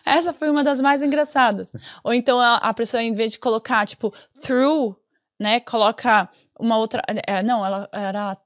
Essa 0.05 0.31
foi 0.31 0.49
uma 0.49 0.63
das 0.63 0.79
mais 0.79 1.01
engraçadas. 1.01 1.71
Ou 2.03 2.13
então 2.13 2.39
a, 2.39 2.57
a 2.57 2.73
pessoa, 2.73 3.01
em 3.01 3.13
vez 3.13 3.31
de 3.31 3.39
colocar, 3.39 3.85
tipo, 3.87 4.13
through, 4.41 4.95
né? 5.39 5.59
Coloca 5.59 6.29
uma 6.59 6.77
outra. 6.77 7.01
é, 7.25 7.41
não, 7.41 7.65
ela 7.65 7.89
era 7.91 8.37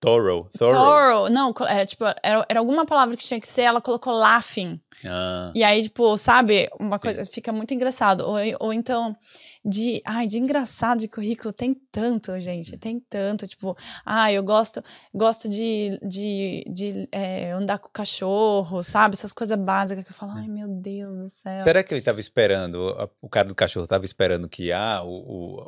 Thorough. 0.00 0.48
Thorough. 0.56 0.76
thorough. 0.76 1.28
Não, 1.30 1.52
é, 1.66 1.84
tipo, 1.84 2.04
era, 2.22 2.46
era 2.48 2.60
alguma 2.60 2.86
palavra 2.86 3.16
que 3.16 3.24
tinha 3.24 3.40
que 3.40 3.48
ser, 3.48 3.62
ela 3.62 3.80
colocou 3.80 4.12
laughing. 4.12 4.80
Ah, 5.04 5.52
E 5.54 5.64
aí, 5.64 5.82
tipo, 5.82 6.16
sabe, 6.16 6.68
uma 6.78 6.98
coisa 6.98 7.24
fica 7.24 7.52
muito 7.52 7.74
engraçado. 7.74 8.20
Ou, 8.22 8.36
ou 8.60 8.72
então, 8.72 9.16
de. 9.64 10.00
Ai, 10.04 10.26
de 10.26 10.38
engraçado 10.38 11.00
de 11.00 11.08
currículo 11.08 11.52
tem 11.52 11.74
tanto, 11.90 12.38
gente. 12.38 12.76
Tem 12.76 13.00
tanto. 13.00 13.46
Tipo, 13.46 13.76
ah, 14.04 14.32
eu 14.32 14.42
gosto, 14.42 14.82
gosto 15.12 15.48
de, 15.48 15.98
de, 16.02 16.64
de 16.70 17.08
é, 17.10 17.50
andar 17.50 17.78
com 17.78 17.88
o 17.88 17.92
cachorro, 17.92 18.82
sabe? 18.82 19.14
Essas 19.14 19.32
coisas 19.32 19.58
básicas 19.58 20.04
que 20.04 20.10
eu 20.10 20.16
falo, 20.16 20.32
ai, 20.32 20.46
meu 20.48 20.68
Deus 20.68 21.16
do 21.18 21.28
céu. 21.28 21.64
Será 21.64 21.82
que 21.82 21.92
ele 21.92 22.00
estava 22.00 22.20
esperando, 22.20 23.10
o 23.20 23.28
cara 23.28 23.48
do 23.48 23.54
cachorro 23.54 23.84
estava 23.84 24.04
esperando 24.04 24.48
que 24.48 24.70
ah, 24.72 25.02
o, 25.04 25.08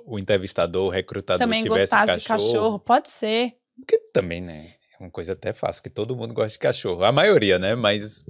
o, 0.07 0.15
o 0.15 0.19
entrevistador, 0.19 0.87
o 0.87 0.91
recrutador 0.91 1.41
Também 1.41 1.63
tivesse 1.63 1.93
gostasse 1.93 2.21
de 2.21 2.27
cachorro? 2.27 2.53
cachorro? 2.53 2.79
Pode 2.79 3.11
ser. 3.11 3.60
Porque 3.81 3.99
também, 4.13 4.41
né? 4.41 4.67
É 4.99 5.03
uma 5.03 5.11
coisa 5.11 5.33
até 5.33 5.53
fácil, 5.53 5.83
que 5.83 5.91
todo 5.91 6.17
mundo 6.17 6.35
gosta 6.35 6.53
de 6.53 6.59
cachorro. 6.59 7.05
A 7.05 7.13
maioria, 7.13 7.59
né? 7.59 7.75
Mas 7.75 8.25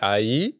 aí, 0.00 0.58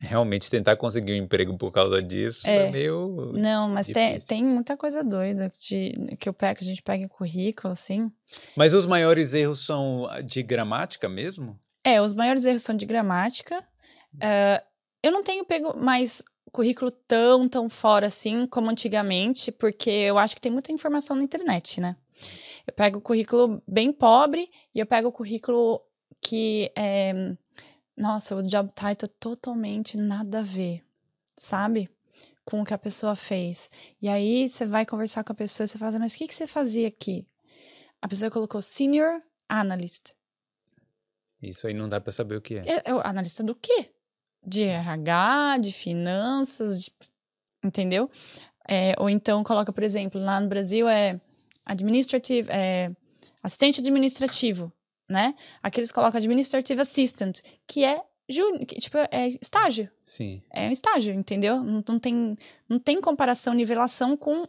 realmente 0.00 0.50
tentar 0.50 0.76
conseguir 0.76 1.12
um 1.12 1.16
emprego 1.16 1.56
por 1.56 1.70
causa 1.72 2.02
disso 2.02 2.46
é, 2.46 2.66
É. 2.66 2.70
meio. 2.70 3.32
Não, 3.34 3.68
mas 3.68 3.86
tem, 3.86 4.08
Difícil. 4.08 4.28
tem 4.28 4.44
muita 4.44 4.76
coisa 4.76 5.02
doida 5.02 5.50
de, 5.58 5.92
que, 6.18 6.28
eu 6.28 6.32
pego, 6.32 6.58
que 6.58 6.64
a 6.64 6.66
gente 6.68 6.82
pega 6.82 7.04
em 7.04 7.08
currículo, 7.08 7.72
assim. 7.72 8.10
Mas 8.56 8.72
os 8.74 8.86
maiores 8.86 9.32
erros 9.34 9.64
são 9.64 10.08
de 10.24 10.42
gramática 10.42 11.08
mesmo? 11.08 11.58
É, 11.84 12.00
os 12.00 12.14
maiores 12.14 12.44
erros 12.44 12.62
são 12.62 12.76
de 12.76 12.86
gramática. 12.86 13.62
Eh, 14.20 14.62
eu 15.02 15.10
não 15.10 15.22
tenho 15.22 15.44
pego 15.44 15.76
mais 15.76 16.22
currículo 16.52 16.90
tão, 16.90 17.48
tão 17.48 17.68
fora 17.68 18.06
assim 18.06 18.46
como 18.46 18.70
antigamente, 18.70 19.50
porque 19.50 19.90
eu 19.90 20.18
acho 20.18 20.34
que 20.34 20.40
tem 20.40 20.52
muita 20.52 20.70
informação 20.70 21.16
na 21.16 21.24
internet, 21.24 21.80
né? 21.80 21.96
Eu 22.66 22.72
pego 22.72 22.98
o 22.98 23.02
currículo 23.02 23.62
bem 23.66 23.92
pobre 23.92 24.50
e 24.74 24.78
eu 24.80 24.86
pego 24.86 25.08
o 25.08 25.12
currículo 25.12 25.80
que 26.20 26.70
é. 26.76 27.12
Nossa, 27.96 28.34
o 28.36 28.42
job 28.42 28.70
title 28.72 29.08
totalmente 29.20 29.96
nada 29.98 30.38
a 30.40 30.42
ver, 30.42 30.82
sabe? 31.36 31.90
Com 32.44 32.62
o 32.62 32.64
que 32.64 32.72
a 32.74 32.78
pessoa 32.78 33.14
fez. 33.14 33.68
E 34.00 34.08
aí 34.08 34.48
você 34.48 34.64
vai 34.64 34.86
conversar 34.86 35.22
com 35.24 35.32
a 35.32 35.36
pessoa 35.36 35.64
e 35.64 35.68
você 35.68 35.76
fala 35.78 35.90
assim, 35.90 35.98
mas 35.98 36.14
o 36.14 36.18
que, 36.18 36.26
que 36.26 36.34
você 36.34 36.46
fazia 36.46 36.88
aqui? 36.88 37.26
A 38.00 38.08
pessoa 38.08 38.30
colocou 38.30 38.60
Senior 38.62 39.20
Analyst. 39.48 40.12
Isso 41.40 41.66
aí 41.66 41.74
não 41.74 41.88
dá 41.88 42.00
pra 42.00 42.12
saber 42.12 42.36
o 42.36 42.40
que 42.40 42.54
é. 42.54 42.64
É, 42.66 42.74
é 42.86 42.90
analista 43.04 43.42
do 43.42 43.54
quê? 43.54 43.90
De 44.44 44.62
RH, 44.62 45.58
de 45.58 45.72
finanças, 45.72 46.82
de- 46.84 46.92
entendeu? 47.62 48.10
É, 48.68 48.94
ou 48.98 49.10
então 49.10 49.42
coloca, 49.44 49.72
por 49.72 49.82
exemplo, 49.82 50.20
lá 50.20 50.40
no 50.40 50.48
Brasil 50.48 50.88
é 50.88 51.20
administrative, 51.64 52.48
é, 52.50 52.90
assistente 53.42 53.80
administrativo, 53.80 54.72
né? 55.08 55.34
Aqui 55.62 55.80
eles 55.80 55.92
colocam 55.92 56.18
administrative 56.18 56.80
assistant, 56.80 57.40
que 57.66 57.84
é 57.84 58.02
júnior, 58.28 58.64
tipo, 58.66 58.98
é 59.10 59.28
estágio. 59.40 59.90
Sim. 60.02 60.42
É 60.50 60.68
um 60.68 60.70
estágio, 60.70 61.12
entendeu? 61.14 61.62
Não, 61.62 61.84
não 61.86 61.98
tem, 61.98 62.36
não 62.68 62.78
tem 62.78 63.00
comparação, 63.00 63.54
nivelação 63.54 64.16
com 64.16 64.46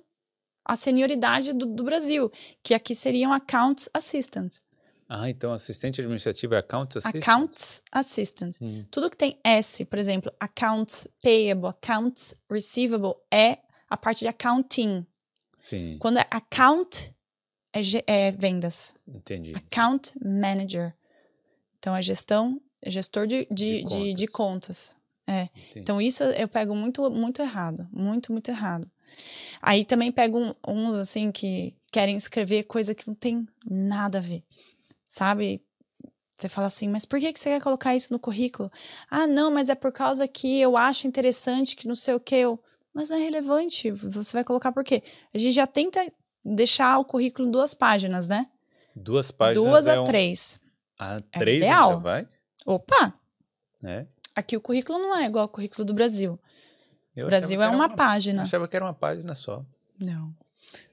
a 0.66 0.76
senioridade 0.76 1.54
do, 1.54 1.66
do 1.66 1.84
Brasil, 1.84 2.32
que 2.64 2.74
aqui 2.74 2.96
seriam 2.96 3.34
accounts 3.34 3.90
assistants. 3.94 4.62
Ah, 5.10 5.30
então 5.30 5.52
assistente 5.52 6.02
administrativo 6.02 6.56
é 6.56 6.60
account 6.60 6.98
assistant? 6.98 7.24
Accounts 7.24 7.84
assistant. 7.92 8.56
Hum, 8.62 8.84
Tudo 8.90 9.10
que 9.10 9.18
tem 9.18 9.38
S, 9.44 9.84
por 9.86 10.00
exemplo, 10.00 10.32
accounts 10.40 11.08
payable, 11.22 11.68
accounts 11.68 12.34
receivable, 12.50 13.14
é 13.32 13.58
a 13.90 13.98
parte 13.98 14.22
de 14.22 14.28
accounting. 14.30 15.06
Sim, 15.68 15.98
Quando 16.00 16.18
é 16.20 16.26
account, 16.30 17.14
é, 17.74 17.82
é 18.08 18.32
vendas. 18.32 18.94
entendi. 19.08 19.54
Account 19.56 20.14
manager. 20.24 20.94
Então, 21.80 21.96
é 21.96 22.02
gestão, 22.02 22.62
é 22.82 22.90
gestor 22.90 23.26
de, 23.28 23.46
De 23.52 23.84
de, 23.84 23.86
de, 23.86 24.14
de 24.14 24.28
contas. 24.28 24.96
Entendi. 25.28 25.80
Então, 25.80 26.02
isso 26.02 26.24
eu 26.24 26.48
pego 26.48 26.76
muito, 26.76 27.10
muito 27.10 27.42
errado. 27.42 27.88
Muito, 27.92 28.32
muito 28.32 28.50
errado. 28.50 28.90
Aí 29.62 29.86
também 29.86 30.12
pego 30.12 30.38
um- 30.38 30.54
uns, 30.68 30.96
assim, 30.96 31.32
que 31.32 31.74
querem 31.92 32.16
escrever 32.18 32.64
coisa 32.64 32.94
que 32.94 33.08
não 33.08 33.16
tem 33.16 33.48
nada 33.66 34.18
a 34.18 34.22
ver. 34.22 34.44
Sabe? 35.08 35.62
Você 36.38 36.50
fala 36.50 36.68
assim, 36.68 36.90
mas 36.90 37.06
por 37.06 37.20
que, 37.20 37.32
que 37.32 37.40
você 37.40 37.52
quer 37.52 37.62
colocar 37.62 37.96
isso 37.96 38.12
no 38.12 38.20
currículo? 38.20 38.70
Ah, 39.10 39.28
não, 39.28 39.50
mas 39.52 39.70
é 39.70 39.76
por 39.76 39.94
causa 39.94 40.28
que 40.28 40.60
eu 40.60 40.76
acho 40.76 41.08
interessante 41.08 41.76
que 41.76 41.88
não 41.88 41.96
sei 41.96 42.14
o 42.16 42.20
que. 42.20 42.36
Eu... 42.36 42.62
Mas 42.94 43.10
não 43.10 43.18
é 43.18 43.22
relevante. 43.22 43.90
Você 43.92 44.34
vai 44.34 44.44
colocar 44.44 44.72
por 44.72 44.84
quê? 44.84 45.02
A 45.34 45.38
gente 45.38 45.54
já 45.54 45.66
tenta 45.66 46.06
deixar 46.46 47.00
o 47.00 47.06
currículo 47.06 47.48
em 47.48 47.52
duas 47.52 47.74
páginas, 47.74 48.28
né? 48.28 48.48
Duas 48.96 49.32
páginas 49.32 49.64
Duas 49.64 49.88
é 49.88 49.96
a 49.96 50.02
um... 50.02 50.06
três. 50.06 50.60
Ah, 51.00 51.22
É 51.32 51.40
três 51.40 51.58
ideal. 51.58 51.94
já 51.94 51.98
vai? 51.98 52.28
Opa! 52.66 53.14
É. 53.84 54.06
Aqui 54.36 54.56
o 54.56 54.62
currículo 54.62 55.00
não 55.00 55.18
é 55.18 55.26
igual 55.26 55.44
ao 55.44 55.50
currículo 55.50 55.84
do 55.84 55.94
Brasil. 55.94 56.40
Eu 57.16 57.26
O 57.26 57.30
Brasil 57.30 57.62
é 57.62 57.70
uma 57.70 57.86
era 57.86 57.96
página. 57.96 58.44
Achava 58.44 58.68
que 58.68 58.76
era 58.76 58.86
uma 58.86 58.94
página 58.94 59.36
só. 59.36 59.66
Não. 60.00 60.36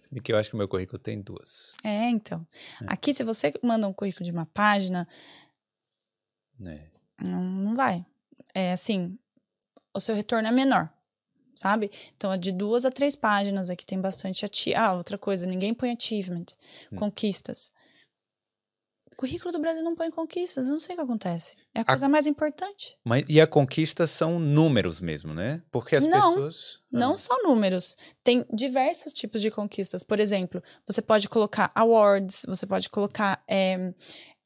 Se 0.03 0.11
bem 0.11 0.23
que 0.23 0.33
eu 0.33 0.37
acho 0.39 0.51
que 0.51 0.57
meu 0.57 0.69
currículo 0.69 0.99
tem 0.99 1.21
duas. 1.21 1.75
É, 1.85 2.09
então. 2.09 2.47
É. 2.83 2.87
Aqui, 2.89 3.15
se 3.15 3.23
você 3.25 3.53
manda 3.63 3.87
um 3.87 3.93
currículo 3.93 4.25
de 4.25 4.31
uma 4.33 4.47
página, 4.47 5.07
né? 6.61 6.89
não, 7.23 7.43
não 7.43 7.75
vai. 7.75 8.05
É 8.55 8.73
assim, 8.73 9.19
o 9.95 10.01
seu 10.01 10.15
retorno 10.15 10.49
é 10.49 10.53
menor, 10.53 10.91
sabe? 11.61 11.91
Então, 12.17 12.33
é 12.33 12.39
de 12.39 12.53
duas 12.53 12.85
a 12.85 12.91
três 12.91 13.15
páginas. 13.15 13.69
Aqui 13.71 13.85
tem 13.85 14.01
bastante. 14.01 14.45
Ati 14.45 14.75
ah, 14.75 14.95
outra 14.95 15.19
coisa, 15.19 15.47
ninguém 15.47 15.75
põe 15.75 15.91
achievement, 15.93 16.47
Hum. 16.91 16.97
conquistas. 16.97 17.71
O 19.13 19.17
currículo 19.21 19.53
do 19.53 19.59
Brasil 19.59 19.83
não 19.85 19.95
põe 19.95 20.11
conquistas, 20.11 20.69
não 20.69 20.79
sei 20.79 20.95
o 20.95 20.99
que 20.99 21.05
acontece. 21.05 21.55
É 21.75 21.81
a 21.81 21.85
coisa 21.85 22.09
mais 22.09 22.27
importante. 22.27 22.97
Mas, 23.05 23.29
e 23.29 23.39
a 23.39 23.47
conquista 23.47 24.07
são 24.07 24.39
números 24.41 24.99
mesmo, 25.03 25.35
né? 25.35 25.63
Porque 25.71 25.97
as 25.97 26.07
Não, 26.07 26.35
pessoas. 26.35 26.81
Não 26.91 27.13
Ah, 27.13 27.17
só 27.17 27.43
números, 27.43 27.97
tem 28.25 28.47
diversos 28.51 29.13
tipos 29.13 29.43
de 29.43 29.51
conquistas. 29.51 30.03
Por 30.03 30.19
exemplo, 30.21 30.63
você 30.87 31.03
pode 31.03 31.29
colocar 31.29 31.71
awards, 31.75 32.47
você 32.49 32.67
pode 32.67 32.89
colocar 32.89 33.45
eh, 33.47 33.93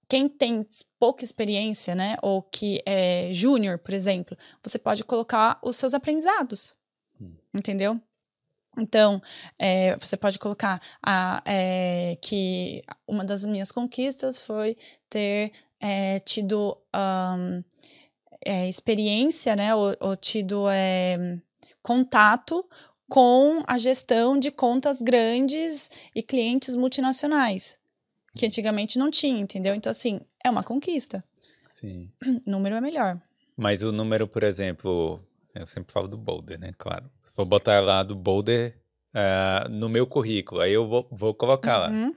quem 0.08 0.28
tem 0.28 0.66
pouca 0.98 1.22
experiência, 1.22 1.94
né, 1.94 2.16
ou 2.20 2.42
que 2.42 2.82
é 2.84 3.28
júnior, 3.32 3.78
por 3.78 3.94
exemplo, 3.94 4.36
você 4.62 4.78
pode 4.78 5.04
colocar 5.04 5.58
os 5.62 5.76
seus 5.76 5.94
aprendizados. 5.94 6.74
Entendeu? 7.54 8.00
Então, 8.76 9.22
eh, 9.58 9.96
você 9.98 10.16
pode 10.16 10.38
colocar 10.38 10.80
a, 11.00 11.42
eh, 11.46 12.18
que 12.20 12.82
uma 13.06 13.24
das 13.24 13.44
minhas 13.46 13.70
conquistas 13.70 14.40
foi 14.40 14.76
ter 15.08 15.52
eh, 15.80 16.18
tido 16.20 16.76
ahn, 16.92 17.62
eh, 18.44 18.68
experiência, 18.68 19.54
né, 19.54 19.74
ou, 19.74 19.96
ou 20.00 20.16
tido 20.16 20.68
eh, 20.68 21.38
contato 21.82 22.68
com 23.08 23.62
a 23.66 23.78
gestão 23.78 24.38
de 24.38 24.50
contas 24.50 25.00
grandes 25.00 25.90
e 26.14 26.22
clientes 26.22 26.74
multinacionais, 26.74 27.78
que 28.34 28.46
antigamente 28.46 28.98
não 28.98 29.10
tinha, 29.10 29.40
entendeu? 29.40 29.74
Então, 29.74 29.90
assim, 29.90 30.20
é 30.42 30.50
uma 30.50 30.64
conquista. 30.64 31.22
Sim. 31.70 32.10
Número 32.44 32.74
é 32.74 32.80
melhor. 32.80 33.20
Mas 33.56 33.82
o 33.82 33.92
número, 33.92 34.26
por 34.26 34.42
exemplo, 34.42 35.20
eu 35.54 35.66
sempre 35.66 35.92
falo 35.92 36.08
do 36.08 36.16
Boulder, 36.16 36.58
né? 36.58 36.72
Claro. 36.76 37.10
Se 37.22 37.32
for 37.32 37.44
botar 37.44 37.80
lá 37.80 38.02
do 38.02 38.16
Boulder 38.16 38.76
ah, 39.14 39.68
no 39.70 39.88
meu 39.88 40.06
currículo, 40.06 40.60
aí 40.60 40.72
eu 40.72 40.86
vou, 40.88 41.08
vou 41.10 41.32
colocar 41.32 41.78
lá. 41.78 41.90
Uhum. 41.90 42.14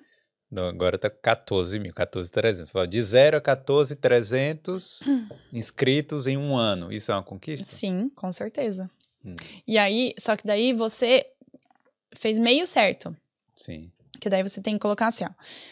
Não, 0.49 0.67
agora 0.67 0.97
tá 0.97 1.09
14 1.09 1.77
mil, 1.77 1.93
14,300. 1.93 2.71
Fala, 2.71 2.87
De 2.87 3.01
0 3.01 3.37
a 3.37 3.41
14,300 3.41 5.01
inscritos 5.53 6.25
em 6.25 6.37
um 6.37 6.55
ano. 6.55 6.91
Isso 6.91 7.11
é 7.11 7.15
uma 7.15 7.23
conquista? 7.23 7.65
Sim, 7.65 8.09
com 8.15 8.31
certeza. 8.31 8.89
Hum. 9.23 9.35
E 9.67 9.77
aí, 9.77 10.13
só 10.17 10.35
que 10.35 10.47
daí 10.47 10.73
você 10.73 11.25
fez 12.15 12.39
meio 12.39 12.65
certo. 12.65 13.15
Sim. 13.55 13.91
Que 14.19 14.29
daí 14.29 14.41
você 14.41 14.61
tem 14.61 14.75
que 14.75 14.79
colocar 14.79 15.07
assim, 15.07 15.25
ó. 15.25 15.29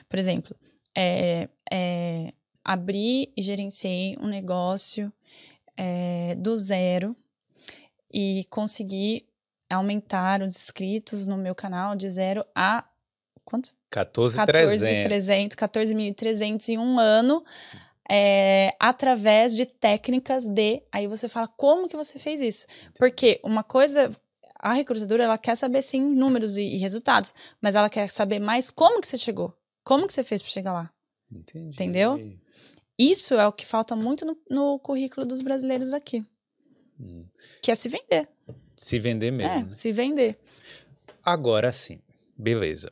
Por 0.10 0.20
exemplo, 0.20 0.56
é, 0.96 1.50
é, 1.72 2.34
abri 2.64 3.32
e 3.36 3.42
gerenciei 3.42 4.18
um 4.20 4.28
negócio 4.28 5.12
é, 5.78 6.36
do 6.36 6.56
zero 6.56 7.16
e 8.14 8.46
consegui 8.50 9.28
aumentar 9.70 10.42
os 10.42 10.56
inscritos 10.56 11.26
no 11.26 11.38
meu 11.38 11.56
canal 11.56 11.96
de 11.96 12.10
zero 12.10 12.46
a 12.54 12.86
quanto? 13.46 13.74
14,300. 13.92 15.56
14.300, 15.56 15.56
14.300 15.56 16.70
em 16.70 16.78
um 16.78 17.00
ano, 17.00 17.46
é, 18.10 18.76
através 18.80 19.56
de 19.56 19.66
técnicas 19.66 20.48
de. 20.48 20.84
Aí 20.92 21.08
você 21.08 21.30
fala, 21.30 21.48
como 21.48 21.88
que 21.88 21.96
você 21.96 22.20
fez 22.20 22.42
isso? 22.42 22.66
Porque 22.98 23.40
uma 23.44 23.64
coisa. 23.64 24.12
a 24.60 24.74
recrutadora, 24.74 25.24
ela 25.24 25.38
quer 25.38 25.56
saber 25.56 25.82
sim 25.82 26.02
números 26.02 26.58
e, 26.58 26.64
e 26.64 26.78
resultados, 26.78 27.34
mas 27.62 27.76
ela 27.76 27.90
quer 27.90 28.10
saber 28.10 28.40
mais 28.40 28.70
como 28.70 29.00
que 29.00 29.08
você 29.08 29.18
chegou, 29.18 29.56
como 29.84 30.08
que 30.08 30.14
você 30.14 30.24
fez 30.24 30.42
para 30.42 30.52
chegar 30.52 30.74
lá. 30.74 30.92
Entendi. 31.32 31.70
Entendeu? 31.70 32.20
Isso 32.98 33.34
é 33.34 33.46
o 33.46 33.52
que 33.52 33.66
falta 33.66 33.96
muito 33.96 34.26
no, 34.26 34.38
no 34.50 34.80
currículo 34.80 35.26
dos 35.26 35.42
brasileiros 35.42 35.94
aqui, 35.94 36.26
Hum. 37.00 37.26
que 37.62 37.72
é 37.72 37.76
se 37.76 37.90
vender. 37.90 38.28
Se 38.78 39.00
vender 39.00 39.32
mesmo. 39.32 39.52
é, 39.54 39.64
né? 39.64 39.76
se 39.76 39.92
vender. 39.92 40.40
Agora 41.24 41.72
sim, 41.72 42.02
beleza. 42.38 42.92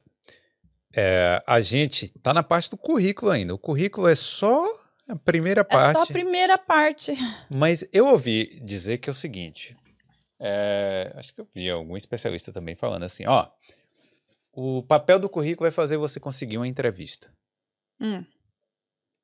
É, 0.96 1.42
a 1.48 1.60
gente 1.62 2.08
tá 2.10 2.34
na 2.34 2.44
parte 2.44 2.70
do 2.70 2.78
currículo 2.78 3.32
ainda. 3.32 3.54
O 3.54 3.58
currículo 3.58 4.08
é 4.08 4.16
só 4.16 4.64
a 5.08 5.16
primeira 5.16 5.62
É 5.62 5.64
parte. 5.64 5.98
só 5.98 6.04
a 6.04 6.08
primeira 6.08 6.58
parte. 6.58 7.14
Mas 7.54 7.84
eu 7.92 8.08
ouvi 8.08 8.60
dizer 8.64 8.98
que 9.00 9.10
é 9.10 9.12
o 9.12 9.16
seguinte. 9.16 9.76
é, 10.40 11.12
acho 11.16 11.34
que 11.34 11.42
eu 11.42 11.48
vi 11.54 11.70
algum 11.70 11.96
especialista 11.98 12.52
também 12.52 12.76
falando 12.76 13.04
assim, 13.04 13.26
ó. 13.26 13.48
O 14.52 14.84
papel 14.84 15.18
do 15.18 15.28
currículo 15.30 15.68
é 15.68 15.72
fazer 15.72 15.98
você 15.98 16.20
conseguir 16.20 16.58
uma 16.58 16.68
entrevista. 16.68 17.34
Hum. 18.00 18.24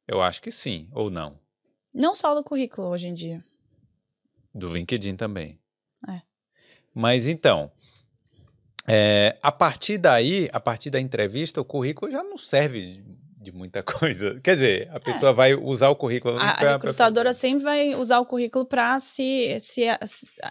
Eu 0.08 0.22
acho 0.22 0.42
que 0.42 0.52
sim, 0.52 0.90
ou 0.92 1.10
não. 1.12 1.40
Não 1.94 2.16
só 2.16 2.34
do 2.34 2.44
currículo 2.44 2.88
hoje 2.88 3.08
em 3.10 3.14
dia. 3.14 3.44
Do 4.54 4.68
LinkedIn 4.74 5.16
também. 5.16 5.60
É. 6.10 6.22
Mas 6.94 7.28
então, 7.28 7.72
é, 8.88 9.38
a 9.44 9.52
partir 9.52 9.98
daí, 9.98 10.50
a 10.52 10.60
partir 10.60 10.90
da 10.90 11.00
entrevista, 11.00 11.62
o 11.62 11.66
currículo 11.66 12.12
já 12.12 12.24
não 12.24 12.38
serve 12.38 13.04
de 13.42 13.52
muita 13.52 13.82
coisa. 13.84 14.40
Quer 14.42 14.56
dizer, 14.56 14.90
a 14.92 15.00
pessoa 15.00 15.32
vai 15.32 15.54
usar 15.54 15.90
o 15.90 15.96
currículo. 15.96 16.38
É. 16.38 16.42
A, 16.42 16.54
pra- 16.56 16.70
a 16.70 16.74
recrutadora 16.74 17.32
sempre 17.34 17.64
vai 17.64 17.96
usar 17.96 18.20
o 18.20 18.26
currículo 18.26 18.66
para 18.66 19.00
se, 19.00 19.58
se, 19.60 19.84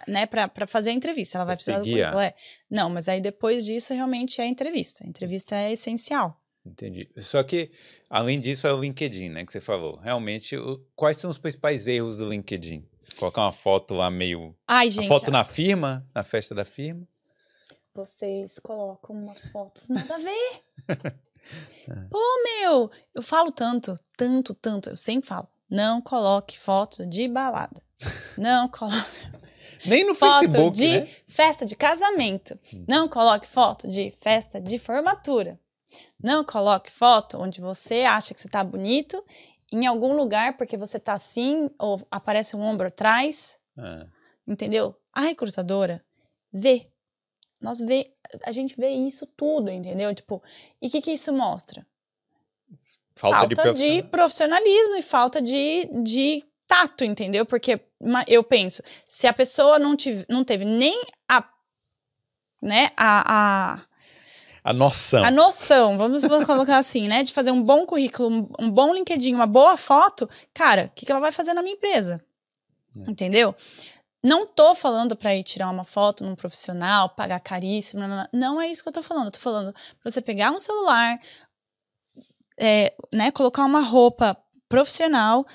né, 0.07 0.25
para 0.27 0.67
fazer 0.67 0.91
a 0.91 0.93
entrevista. 0.93 1.39
Ela 1.39 1.45
vai 1.45 1.57
Pra 1.57 1.65
precisar 1.65 1.79
do 1.81 1.85
currículo. 1.91 2.21
É. 2.21 2.35
Não, 2.71 2.89
mas 2.89 3.09
aí 3.09 3.21
depois 3.21 3.65
disso 3.65 3.93
realmente 3.93 4.41
é 4.41 4.45
a 4.45 4.47
entrevista. 4.47 5.05
A 5.05 5.09
entrevista 5.09 5.57
é 5.57 5.73
essencial. 5.73 6.41
Entendi. 6.65 7.09
Só 7.17 7.43
que, 7.43 7.71
além 8.11 8.39
disso, 8.39 8.67
é 8.67 8.73
o 8.73 8.81
LinkedIn, 8.81 9.31
né, 9.31 9.45
que 9.45 9.51
você 9.53 9.61
falou. 9.61 9.97
Realmente, 9.97 10.57
o- 10.57 10.85
quais 10.95 11.17
são 11.17 11.31
os 11.31 11.39
principais 11.39 11.87
erros 11.87 12.19
do 12.19 12.29
LinkedIn? 12.29 12.85
Colocar 13.17 13.43
uma 13.43 13.53
foto 13.53 13.95
lá 13.95 14.11
meio... 14.11 14.55
Ai, 14.67 14.89
a 14.89 14.91
gente, 14.91 15.09
foto 15.09 15.31
na 15.31 15.45
firma, 15.45 16.07
na 16.15 16.25
festa 16.25 16.55
da 16.55 16.65
firma. 16.65 17.07
vocês 17.95 18.59
colocam 18.59 19.17
umas 19.17 19.47
fotos 19.49 19.89
nada 19.89 20.15
a 20.15 20.19
ver. 20.19 20.61
Pô, 22.11 22.43
meu, 22.45 22.91
eu 23.15 23.23
falo 23.23 23.51
tanto, 23.51 23.95
tanto, 24.17 24.55
tanto, 24.55 24.91
eu 24.91 24.97
sempre 24.97 25.29
falo. 25.29 25.49
Não 25.69 26.01
coloque 26.01 26.59
foto 26.59 27.07
de 27.07 27.29
balada. 27.29 27.83
Não 28.37 28.69
coloque 28.71 29.31
Nem 29.85 30.05
no 30.05 30.15
foto 30.15 30.45
Facebook, 30.45 30.77
de 30.77 31.01
né? 31.01 31.09
festa 31.27 31.67
de 31.67 31.77
casamento. 31.77 32.59
Não 32.87 33.09
coloque 33.09 33.47
foto 33.47 33.89
de 33.89 34.11
festa 34.11 34.61
de 34.61 34.79
formatura. 34.79 35.59
Não 36.23 36.45
coloque 36.45 36.91
foto 36.91 37.39
onde 37.39 37.61
você 37.61 38.03
acha 38.03 38.35
que 38.35 38.41
você 38.41 38.49
tá 38.49 38.63
bonito 38.63 39.23
em 39.73 39.87
algum 39.87 40.15
lugar 40.15 40.57
porque 40.57 40.77
você 40.77 40.99
tá 40.99 41.13
assim 41.15 41.71
ou 41.79 42.01
aparece 42.11 42.57
um 42.57 42.63
ombro 42.63 42.89
atrás, 42.89 43.59
Ah, 43.77 44.07
entendeu? 44.47 44.95
A 45.13 45.21
recrutadora 45.23 46.05
vê. 46.53 46.87
Nós 47.61 47.81
vê, 47.81 48.13
a 48.45 48.53
gente 48.53 48.77
vê 48.77 48.91
isso 48.91 49.27
tudo, 49.27 49.71
entendeu? 49.71 50.15
Tipo, 50.15 50.43
e 50.81 50.87
o 50.87 50.91
que 50.91 51.01
que 51.01 51.13
isso 51.13 51.33
mostra? 51.33 51.85
falta, 53.19 53.47
de 53.49 53.55
falta 53.57 53.75
de 53.75 54.03
profissional. 54.03 54.11
profissionalismo 54.11 54.97
e 54.97 55.03
falta 55.03 55.43
de, 55.43 55.87
de 56.03 56.45
tato, 56.67 57.05
entendeu? 57.05 57.45
Porque 57.45 57.81
eu 58.27 58.45
penso, 58.45 58.83
se 59.07 59.27
a 59.27 59.33
pessoa 59.33 59.79
não, 59.79 59.97
tive, 59.97 60.25
não 60.29 60.45
teve 60.45 60.65
nem 60.65 61.03
a, 61.29 61.45
né, 62.63 62.91
a, 62.97 63.75
a, 63.75 63.81
A 64.63 64.73
noção. 64.73 65.25
a 65.25 65.31
noção, 65.31 65.99
vamos 65.99 66.25
colocar 66.47 66.79
assim, 66.79 67.09
né, 67.09 67.23
de 67.23 67.33
fazer 67.33 67.51
um 67.51 67.63
bom 67.63 67.87
currículo, 67.87 68.51
um, 68.59 68.71
bom 68.71 68.95
LinkedIn, 68.95 69.35
uma 69.35 69.47
boa 69.47 69.77
foto, 69.77 70.29
cara, 70.53 70.87
o 70.87 70.91
que, 70.95 71.07
que 71.07 71.13
ela 71.13 71.21
vai 71.21 71.33
fazer 71.33 71.55
na 71.55 71.63
minha 71.63 71.75
empresa? 71.75 72.23
É. 72.97 73.11
Entendeu? 73.11 73.55
Não 74.23 74.47
tô 74.47 74.75
falando 74.75 75.15
pra 75.15 75.35
ir 75.35 75.45
tirar 75.45 75.71
uma 75.71 75.85
foto 75.85 76.25
num 76.25 76.35
profissional, 76.35 77.11
pagar 77.11 77.39
caríssimo, 77.41 78.01
não, 78.01 78.09
não, 78.09 78.29
não. 78.33 78.61
é 78.61 78.69
isso 78.69 78.83
que 78.83 78.89
eu 78.89 78.93
tô 78.93 79.03
falando. 79.03 79.27
Eu 79.27 79.33
tô 79.33 79.39
falando 79.39 79.73
pra 79.73 80.11
você 80.11 80.21
pegar 80.21 80.51
um 80.51 80.59
celular, 80.59 81.21
é, 82.59 82.93
né, 83.15 83.31
colocar 83.31 83.65
uma 83.65 83.81
roupa 83.81 84.37
profissional 84.69 85.47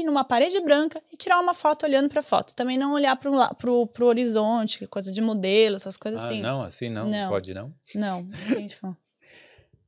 ir 0.00 0.04
numa 0.04 0.24
parede 0.24 0.60
branca 0.60 1.02
e 1.12 1.16
tirar 1.16 1.38
uma 1.40 1.54
foto 1.54 1.84
olhando 1.84 2.08
pra 2.08 2.22
foto. 2.22 2.54
Também 2.54 2.76
não 2.78 2.92
olhar 2.94 3.16
pro, 3.16 3.86
pro 3.86 4.06
horizonte, 4.06 4.82
é 4.84 4.86
coisa 4.86 5.12
de 5.12 5.20
modelo, 5.20 5.76
essas 5.76 5.96
coisas 5.96 6.20
Ah, 6.20 6.24
assim. 6.26 6.40
não, 6.40 6.62
assim 6.62 6.88
não, 6.88 7.08
Não. 7.08 7.28
pode 7.30 7.52
não. 7.54 7.74
Não, 7.94 8.28
assim, 8.32 8.66
tipo, 8.66 8.96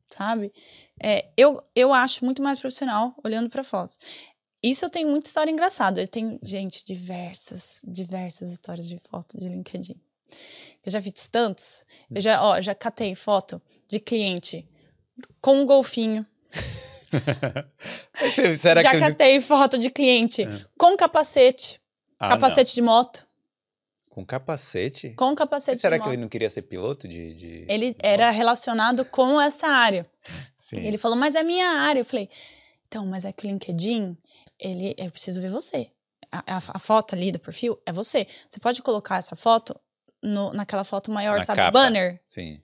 sabe? 0.05 0.53
É, 1.03 1.29
eu, 1.37 1.63
eu 1.75 1.93
acho 1.93 2.25
muito 2.25 2.43
mais 2.43 2.59
profissional 2.59 3.15
olhando 3.25 3.49
pra 3.51 3.65
fotos. 3.65 3.99
Isso 4.63 4.85
eu 4.85 4.91
tenho 4.91 5.09
muita 5.09 5.27
história 5.27 5.51
engraçada. 5.51 6.01
Eu 6.01 6.07
tenho, 6.07 6.39
gente, 6.43 6.83
diversas, 6.85 7.81
diversas 7.85 8.51
histórias 8.51 8.89
de 8.89 8.99
foto 9.11 9.37
de 9.39 9.47
LinkedIn. 9.49 10.01
Eu 10.85 10.91
já 10.91 11.01
fiz 11.03 11.29
tantos. 11.29 11.85
Eu 12.15 12.21
já, 12.21 12.43
ó, 12.43 12.61
já 12.61 12.75
catei 12.75 13.15
foto 13.15 13.61
de 13.87 14.01
cliente 14.01 14.67
com 15.41 15.61
um 15.61 15.67
golfinho. 15.67 16.27
Será 18.59 18.83
já 18.83 18.91
que... 18.93 18.99
catei 18.99 19.41
foto 19.41 19.79
de 19.79 19.91
cliente 19.91 20.43
É. 20.43 20.65
com 20.79 20.97
capacete. 20.97 21.81
Ah, 22.19 22.29
capacete 22.31 22.75
de 22.75 22.83
moto. 22.83 23.19
não. 23.21 23.35
Com 24.11 24.25
capacete? 24.25 25.11
Com 25.15 25.35
capacete 25.35 25.75
Mas 25.75 25.81
será 25.81 25.99
que 25.99 26.09
ele 26.09 26.19
não 26.19 26.29
queria 26.29 26.49
ser 26.49 26.63
piloto 26.63 27.09
de... 27.09 27.35
de- 27.35 27.67
Ele 27.69 27.93
de 27.93 27.99
era 28.01 28.31
relacionado 28.31 29.05
com 29.05 29.41
essa 29.41 29.67
área. 29.67 30.09
Sim. 30.57 30.77
Ele 30.79 30.97
falou, 30.97 31.17
mas 31.19 31.35
é 31.35 31.43
minha 31.43 31.67
área. 31.69 31.99
Eu 32.01 32.05
falei, 32.05 32.31
então, 32.87 33.05
mas 33.05 33.25
é 33.25 33.33
que 33.33 33.45
o 33.45 33.51
LinkedIn, 33.51 34.17
ele, 34.61 34.95
eu 34.97 35.11
preciso 35.11 35.41
ver 35.41 35.51
você. 35.51 35.91
A, 36.31 36.57
a- 36.59 36.63
a 36.75 36.79
foto 36.79 37.17
ali 37.17 37.33
do 37.33 37.41
perfil 37.41 37.77
é 37.85 37.93
você. 37.93 38.29
Você 38.49 38.61
pode 38.61 38.81
colocar 38.83 39.17
essa 39.17 39.35
foto 39.35 39.75
no- 40.23 40.53
naquela 40.53 40.85
foto 40.85 41.11
maior, 41.11 41.41
Na 41.41 41.45
sabe? 41.45 41.57
capa. 41.59 41.73
Banner. 41.73 42.21
Sim. 42.29 42.63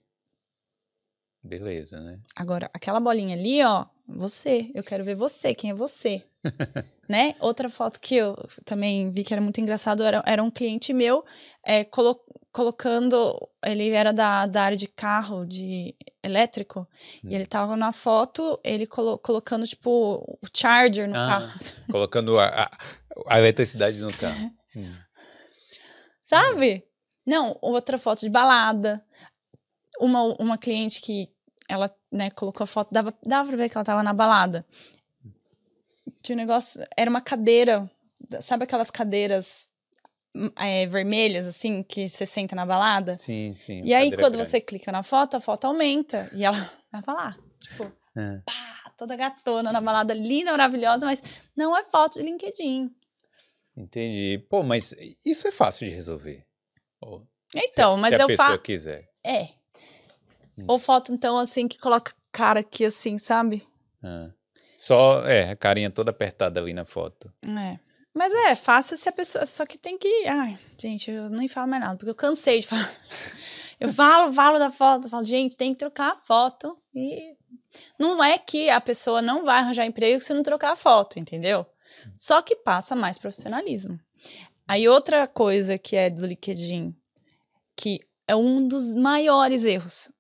Beleza, 1.45 1.99
né? 2.01 2.21
Agora, 2.37 2.71
aquela 2.73 3.01
bolinha 3.01 3.35
ali, 3.35 3.61
ó, 3.65 3.87
você. 4.15 4.71
Eu 4.75 4.83
quero 4.83 5.05
ver 5.05 5.15
você, 5.15 5.55
quem 5.55 5.71
é 5.71 5.75
você. 5.75 6.23
né? 7.09 7.35
Outra 7.41 7.69
foto 7.69 8.01
que 8.01 8.15
eu 8.17 8.35
também 8.65 9.11
vi 9.11 9.23
que 9.25 9.33
era 9.35 9.41
muito 9.43 9.61
engraçado 9.61 10.03
era, 10.05 10.23
era 10.27 10.43
um 10.43 10.51
cliente 10.51 10.93
meu 10.93 11.25
é, 11.65 11.85
colo- 11.85 12.21
colocando. 12.53 13.37
Ele 13.65 13.91
era 13.91 14.13
da, 14.13 14.47
da 14.47 14.63
área 14.63 14.77
de 14.77 14.87
carro, 14.89 15.45
de 15.45 15.95
elétrico, 16.23 16.87
e 17.25 17.35
ele 17.35 17.47
tava 17.47 17.77
na 17.77 17.93
foto, 17.93 18.59
ele 18.65 18.87
colo- 18.87 19.19
colocando, 19.19 19.67
tipo, 19.67 19.91
o 20.43 20.47
charger 20.55 21.09
no 21.09 21.15
Ah. 21.17 21.27
carro. 21.29 21.53
Colocando 21.91 22.39
a, 22.39 22.47
a, 22.47 22.71
a 23.27 23.39
eletricidade 23.39 23.99
no 24.01 24.13
carro. 24.17 24.51
Hum. 24.77 24.95
Sabe? 26.23 26.85
Não, 27.27 27.59
outra 27.61 27.99
foto 27.99 28.21
de 28.21 28.31
balada. 28.31 29.05
Uma, 30.01 30.23
uma 30.41 30.57
cliente 30.57 31.01
que 31.01 31.29
ela, 31.71 31.95
né, 32.11 32.31
colocou 32.31 32.65
a 32.65 32.67
foto, 32.67 32.93
dava, 32.93 33.15
dava 33.25 33.49
pra 33.49 33.57
ver 33.57 33.69
que 33.69 33.77
ela 33.77 33.85
tava 33.85 34.03
na 34.03 34.13
balada. 34.13 34.67
Tinha 36.23 36.37
um 36.37 36.41
negócio, 36.41 36.85
era 36.97 37.09
uma 37.09 37.21
cadeira, 37.21 37.91
sabe 38.41 38.65
aquelas 38.65 38.91
cadeiras 38.91 39.71
hum, 40.35 40.51
é, 40.57 40.87
vermelhas, 40.87 41.47
assim, 41.47 41.83
que 41.83 42.09
você 42.09 42.27
senta 42.27 42.55
na 42.57 42.67
balada? 42.67 43.15
Sim, 43.15 43.55
sim. 43.57 43.83
E 43.85 43.95
aí, 43.95 44.11
quando 44.15 44.33
grande. 44.35 44.49
você 44.49 44.61
clica 44.61 44.91
na 44.93 45.03
foto, 45.03 45.37
a 45.37 45.41
foto 45.41 45.67
aumenta. 45.67 46.29
E 46.35 46.45
ela 46.45 46.71
tava 46.91 47.13
lá, 47.13 47.39
tipo, 47.61 47.85
É. 48.17 48.39
pá, 48.45 48.93
toda 48.99 49.17
gatona 49.17 49.73
na 49.73 49.81
balada, 49.81 50.13
linda, 50.13 50.51
maravilhosa, 50.51 51.07
mas 51.07 51.23
não 51.57 51.77
é 51.77 51.83
foto 51.85 52.19
de 52.19 52.25
LinkedIn. 52.25 52.91
Entendi. 53.77 54.45
Pô, 54.51 54.63
mas 54.63 54.93
isso 55.25 55.47
é 55.49 55.53
fácil 55.53 55.89
de 55.89 55.95
resolver. 55.95 56.45
Ou- 57.01 57.27
Então, 57.55 57.95
se, 57.97 58.01
mas 58.03 58.11
se 58.15 58.21
a 58.21 58.25
eu 58.25 58.27
pessoa 58.27 58.49
falo. 58.49 58.59
quiser. 58.59 59.09
É. 59.25 59.49
Hum. 60.59 60.65
Ou 60.69 60.79
foto, 60.79 61.13
então, 61.13 61.39
assim, 61.39 61.69
que 61.69 61.79
coloca 61.79 62.15
cara 62.33 62.61
aqui, 62.61 62.85
assim, 62.85 63.19
sabe? 63.19 63.67
Ah. 64.03 64.31
Só, 64.77 65.27
é, 65.27 65.51
a 65.51 65.57
carinha 65.57 65.91
toda 65.91 66.11
apertada 66.11 66.59
ali 66.59 66.73
na 66.73 66.85
foto. 66.85 67.33
É. 67.47 67.79
Mas 68.15 68.33
é 68.33 68.57
fácil 68.57 68.97
se 68.97 69.09
a 69.09 69.13
pessoa. 69.13 69.47
Só 69.47 69.65
que 69.67 69.79
tem 69.79 69.99
que. 69.99 70.27
Ai, 70.27 70.59
gente, 70.79 71.11
eu 71.11 71.29
nem 71.29 71.49
falo 71.49 71.69
mais 71.69 71.83
nada, 71.83 71.97
porque 71.97 72.11
eu 72.11 72.15
cansei 72.15 72.61
de 72.61 72.67
falar. 72.67 72.91
Eu 73.79 73.89
falo, 73.95 74.31
falo 74.35 74.59
da 74.59 74.71
foto, 74.71 75.09
falo, 75.09 75.25
gente, 75.25 75.57
tem 75.57 75.73
que 75.73 75.79
trocar 75.79 76.13
a 76.13 76.15
foto. 76.15 76.77
E 76.95 77.35
não 77.99 78.23
é 78.23 78.37
que 78.37 78.69
a 78.69 78.79
pessoa 78.79 79.23
não 79.23 79.43
vai 79.43 79.61
arranjar 79.61 79.87
emprego 79.87 80.21
se 80.21 80.35
não 80.35 80.43
trocar 80.43 80.73
a 80.73 80.77
foto, 80.77 81.19
entendeu? 81.19 81.65
Só 82.15 82.43
que 82.43 82.55
passa 82.55 82.95
mais 82.95 83.17
profissionalismo. 83.17 83.99
Aí 84.69 84.87
outra 84.87 85.27
coisa 85.27 85.79
que 85.79 85.97
é 85.97 86.11
do 86.11 86.27
LinkedIn, 86.27 86.95
que 87.75 88.01
é 88.29 88.37
um 88.37 88.69
dos 88.69 88.95
maiores 88.95 89.65
erros, 89.65 90.13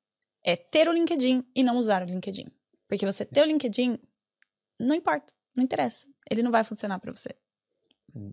é 0.44 0.56
ter 0.56 0.88
o 0.88 0.92
LinkedIn 0.92 1.44
e 1.54 1.62
não 1.62 1.76
usar 1.76 2.02
o 2.02 2.06
LinkedIn. 2.06 2.46
Porque 2.88 3.06
você 3.06 3.24
ter 3.24 3.42
o 3.42 3.46
LinkedIn, 3.46 3.98
não 4.78 4.94
importa, 4.94 5.32
não 5.56 5.64
interessa. 5.64 6.06
Ele 6.30 6.42
não 6.42 6.50
vai 6.50 6.64
funcionar 6.64 6.98
para 6.98 7.14
você. 7.14 7.30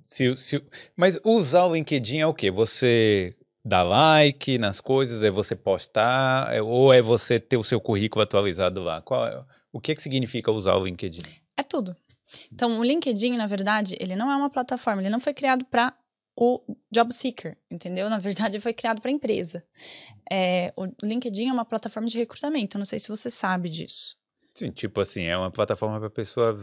Se, 0.05 0.35
se, 0.35 0.63
mas 0.95 1.19
usar 1.23 1.65
o 1.65 1.75
LinkedIn 1.75 2.19
é 2.19 2.27
o 2.27 2.33
quê? 2.33 2.49
Você 2.49 3.35
dar 3.63 3.83
like 3.83 4.57
nas 4.57 4.79
coisas, 4.79 5.23
é 5.23 5.29
você 5.29 5.55
postar, 5.55 6.53
é, 6.53 6.61
ou 6.61 6.93
é 6.93 7.01
você 7.01 7.39
ter 7.39 7.57
o 7.57 7.63
seu 7.63 7.79
currículo 7.79 8.23
atualizado 8.23 8.81
lá? 8.81 9.01
Qual 9.01 9.27
é, 9.27 9.45
o 9.71 9.79
que, 9.79 9.93
que 9.93 10.01
significa 10.01 10.51
usar 10.51 10.75
o 10.75 10.85
LinkedIn? 10.85 11.21
É 11.55 11.63
tudo. 11.63 11.95
Então, 12.51 12.79
o 12.79 12.83
LinkedIn, 12.83 13.37
na 13.37 13.47
verdade, 13.47 13.95
ele 13.99 14.15
não 14.15 14.31
é 14.31 14.35
uma 14.35 14.49
plataforma, 14.49 15.01
ele 15.01 15.09
não 15.09 15.19
foi 15.19 15.33
criado 15.33 15.65
para 15.65 15.93
o 16.37 16.61
job 16.91 17.13
seeker, 17.13 17.57
entendeu? 17.69 18.09
Na 18.09 18.19
verdade, 18.19 18.59
foi 18.61 18.73
criado 18.73 19.01
para 19.01 19.09
empresa. 19.09 19.63
É, 20.31 20.71
o 20.75 20.87
LinkedIn 21.03 21.47
é 21.47 21.53
uma 21.53 21.65
plataforma 21.65 22.07
de 22.07 22.17
recrutamento, 22.17 22.77
não 22.77 22.85
sei 22.85 22.99
se 22.99 23.07
você 23.07 23.29
sabe 23.29 23.69
disso. 23.69 24.15
Sim, 24.53 24.71
tipo 24.71 25.01
assim, 25.01 25.23
é 25.23 25.37
uma 25.37 25.51
plataforma 25.51 25.97
para 25.97 26.07
a 26.07 26.11
pessoa 26.11 26.57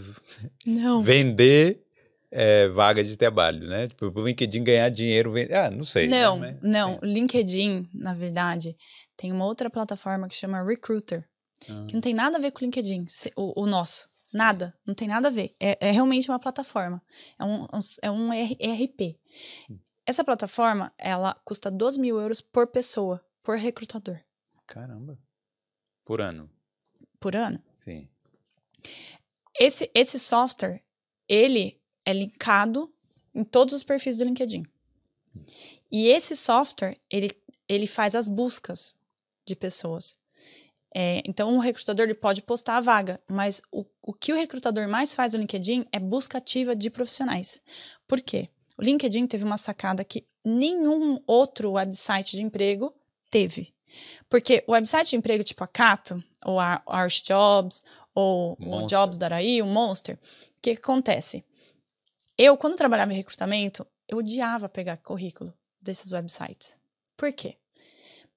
não. 0.66 1.00
vender 1.02 1.84
é, 2.30 2.68
vaga 2.68 3.04
de 3.04 3.16
trabalho, 3.16 3.68
né? 3.68 3.86
Tipo, 3.86 4.06
o 4.06 4.26
LinkedIn 4.26 4.64
ganhar 4.64 4.88
dinheiro. 4.88 5.32
Ah, 5.52 5.70
não 5.70 5.84
sei. 5.84 6.08
Né? 6.08 6.20
Não, 6.20 6.38
né? 6.38 6.58
não. 6.60 6.98
O 7.00 7.06
LinkedIn, 7.06 7.86
na 7.94 8.12
verdade, 8.12 8.76
tem 9.16 9.30
uma 9.30 9.44
outra 9.44 9.70
plataforma 9.70 10.28
que 10.28 10.34
chama 10.34 10.64
Recruiter, 10.64 11.24
ah. 11.70 11.86
que 11.86 11.94
não 11.94 12.00
tem 12.00 12.12
nada 12.12 12.36
a 12.36 12.40
ver 12.40 12.50
com 12.50 12.58
o 12.58 12.64
LinkedIn, 12.64 13.06
o, 13.36 13.62
o 13.62 13.66
nosso. 13.66 14.08
Nada, 14.34 14.74
não 14.84 14.94
tem 14.94 15.08
nada 15.08 15.28
a 15.28 15.30
ver. 15.30 15.54
É, 15.60 15.88
é 15.88 15.90
realmente 15.90 16.28
uma 16.28 16.38
plataforma. 16.38 17.02
É 17.38 17.44
um, 17.44 17.66
é 18.02 18.10
um 18.10 18.32
ERP. 18.32 19.18
Hum. 19.70 19.78
Essa 20.06 20.24
plataforma, 20.24 20.92
ela 20.98 21.34
custa 21.44 21.70
12 21.70 21.98
mil 22.00 22.20
euros 22.20 22.40
por 22.40 22.66
pessoa, 22.66 23.24
por 23.42 23.56
recrutador. 23.56 24.20
Caramba. 24.66 25.18
Por 26.04 26.20
ano. 26.20 26.50
Por 27.18 27.34
ano? 27.36 27.62
Sim. 27.78 28.08
Esse, 29.58 29.90
esse 29.94 30.18
software, 30.18 30.82
ele 31.28 31.80
é 32.04 32.12
linkado 32.12 32.92
em 33.34 33.44
todos 33.44 33.72
os 33.72 33.82
perfis 33.82 34.16
do 34.16 34.24
LinkedIn. 34.24 34.64
E 35.90 36.08
esse 36.08 36.36
software, 36.36 37.00
ele, 37.10 37.30
ele 37.68 37.86
faz 37.86 38.14
as 38.14 38.28
buscas 38.28 38.96
de 39.46 39.56
pessoas. 39.56 40.18
É, 40.96 41.20
então, 41.26 41.56
o 41.56 41.58
recrutador 41.58 42.04
ele 42.04 42.14
pode 42.14 42.40
postar 42.40 42.76
a 42.76 42.80
vaga, 42.80 43.20
mas 43.28 43.60
o, 43.72 43.84
o 44.00 44.12
que 44.12 44.32
o 44.32 44.36
recrutador 44.36 44.86
mais 44.86 45.12
faz 45.12 45.32
no 45.32 45.40
LinkedIn 45.40 45.84
é 45.90 45.98
busca 45.98 46.38
ativa 46.38 46.76
de 46.76 46.88
profissionais. 46.88 47.60
Por 48.06 48.20
quê? 48.20 48.48
O 48.78 48.82
LinkedIn 48.82 49.26
teve 49.26 49.42
uma 49.42 49.56
sacada 49.56 50.04
que 50.04 50.24
nenhum 50.44 51.20
outro 51.26 51.72
website 51.72 52.36
de 52.36 52.42
emprego 52.44 52.94
teve. 53.28 53.74
Porque 54.28 54.62
o 54.68 54.72
website 54.72 55.10
de 55.10 55.16
emprego 55.16 55.42
tipo 55.42 55.64
a 55.64 55.66
Cato, 55.66 56.22
ou 56.44 56.60
a 56.60 56.80
Arch 56.86 57.22
Jobs, 57.22 57.82
ou 58.14 58.56
Monster. 58.60 58.84
o 58.84 58.86
Jobs.ai, 58.86 59.62
o 59.62 59.66
Monster, 59.66 60.16
o 60.16 60.60
que, 60.62 60.76
que 60.76 60.80
acontece? 60.80 61.44
Eu, 62.38 62.56
quando 62.56 62.76
trabalhava 62.76 63.12
em 63.12 63.16
recrutamento, 63.16 63.86
eu 64.08 64.18
odiava 64.18 64.68
pegar 64.68 64.96
currículo 64.98 65.52
desses 65.80 66.12
websites. 66.12 66.78
Por 67.16 67.32
quê? 67.32 67.56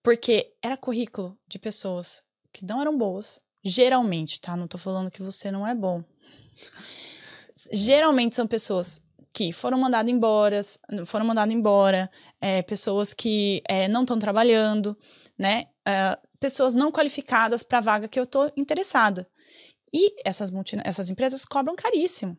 Porque 0.02 0.54
era 0.62 0.78
currículo 0.78 1.38
de 1.48 1.60
pessoas 1.60 2.24
que 2.58 2.66
não 2.66 2.82
eram 2.82 2.98
boas, 2.98 3.40
geralmente, 3.64 4.40
tá? 4.40 4.58
Não 4.58 4.68
tô 4.68 4.80
falando 4.80 5.12
que 5.12 5.22
você 5.22 5.52
não 5.52 5.66
é 5.66 5.76
bom. 5.76 6.04
Geralmente 7.72 8.36
são 8.36 8.48
pessoas 8.48 9.00
que 9.32 9.52
foram 9.52 9.78
mandadas 9.78 10.12
embora, 10.12 10.60
foram 11.06 11.28
mandadas 11.28 11.54
embora, 11.54 12.10
é, 12.42 12.64
pessoas 12.64 13.14
que 13.14 13.62
é, 13.70 13.88
não 13.88 14.02
estão 14.02 14.18
trabalhando, 14.18 14.98
né? 15.38 15.66
É, 15.88 16.18
pessoas 16.40 16.74
não 16.74 16.92
qualificadas 16.92 17.62
para 17.62 17.78
a 17.78 17.82
vaga 17.82 18.08
que 18.08 18.20
eu 18.20 18.26
tô 18.26 18.52
interessada. 18.58 19.30
E 19.94 20.16
essas, 20.28 20.50
essas 20.84 21.12
empresas 21.12 21.46
cobram 21.46 21.76
caríssimo 21.76 22.36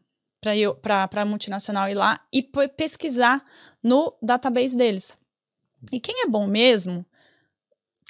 para 0.82 1.08
a 1.22 1.24
multinacional 1.24 1.88
ir 1.88 1.94
lá 1.94 2.20
e 2.32 2.42
pesquisar 2.42 3.44
no 3.80 4.12
database 4.20 4.76
deles. 4.76 5.16
E 5.92 6.00
quem 6.00 6.24
é 6.24 6.26
bom 6.26 6.48
mesmo, 6.48 7.06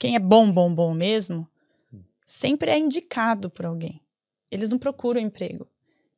quem 0.01 0.15
é 0.17 0.19
bom, 0.19 0.51
bom, 0.51 0.75
bom 0.75 0.95
mesmo, 0.95 1.47
sempre 2.29 2.71
é 2.71 2.79
indicado 2.79 3.49
por 3.49 3.65
alguém. 3.65 4.03
Eles 4.51 4.69
não 4.69 4.79
procuram 4.79 5.19
emprego. 5.19 5.67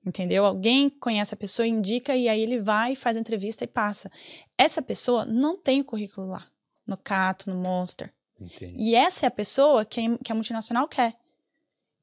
Entendeu? 0.05 0.45
Alguém 0.45 0.91
conhece 0.91 1.33
a 1.33 1.37
pessoa, 1.37 1.69
indica 1.69 2.17
e 2.17 2.29
aí 2.29 2.41
ele 2.41 2.59
vai, 2.59 2.97
faz 2.97 3.17
a 3.17 3.21
entrevista 3.21 3.63
e 3.63 3.69
passa. 3.69 4.11
Essa 4.59 4.83
pessoa 4.83 5.25
não 5.25 5.57
tem 5.57 5.81
o 5.81 5.85
currículo 5.85 6.27
lá, 6.27 6.45
no 6.85 6.97
Cato, 6.97 7.49
no 7.49 7.57
Monster. 7.57 8.13
Entendi. 8.41 8.75
E 8.77 8.95
essa 8.95 9.27
é 9.27 9.29
a 9.29 9.31
pessoa 9.31 9.85
que 9.85 10.01
a, 10.01 10.19
que 10.19 10.33
a 10.33 10.35
multinacional 10.35 10.89
quer. 10.89 11.17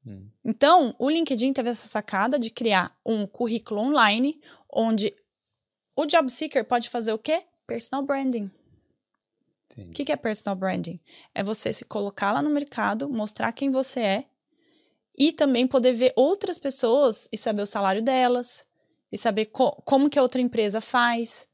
Hum. 0.06 0.28
Então, 0.44 0.94
o 0.98 1.10
LinkedIn 1.10 1.52
teve 1.52 1.68
essa 1.68 1.86
sacada 1.86 2.38
de 2.38 2.50
criar 2.50 2.96
um 3.04 3.26
currículo 3.26 3.80
online 3.80 4.40
onde 4.72 5.14
o 5.96 6.06
job 6.06 6.30
seeker 6.30 6.64
pode 6.64 6.88
fazer 6.88 7.12
o 7.12 7.18
quê? 7.18 7.42
Personal 7.66 8.06
branding. 8.06 8.50
O 9.86 9.90
que, 9.90 10.04
que 10.04 10.12
é 10.12 10.16
personal 10.16 10.56
branding? 10.56 11.00
É 11.34 11.42
você 11.42 11.72
se 11.72 11.84
colocar 11.84 12.32
lá 12.32 12.42
no 12.42 12.50
mercado, 12.50 13.08
mostrar 13.08 13.52
quem 13.52 13.70
você 13.70 14.00
é 14.00 14.24
e 15.16 15.32
também 15.32 15.66
poder 15.66 15.92
ver 15.92 16.12
outras 16.16 16.58
pessoas 16.58 17.28
e 17.32 17.36
saber 17.36 17.62
o 17.62 17.66
salário 17.66 18.02
delas 18.02 18.66
e 19.10 19.16
saber 19.16 19.46
co 19.46 19.72
como 19.84 20.08
que 20.08 20.18
a 20.18 20.22
outra 20.22 20.40
empresa 20.40 20.80
faz, 20.80 21.48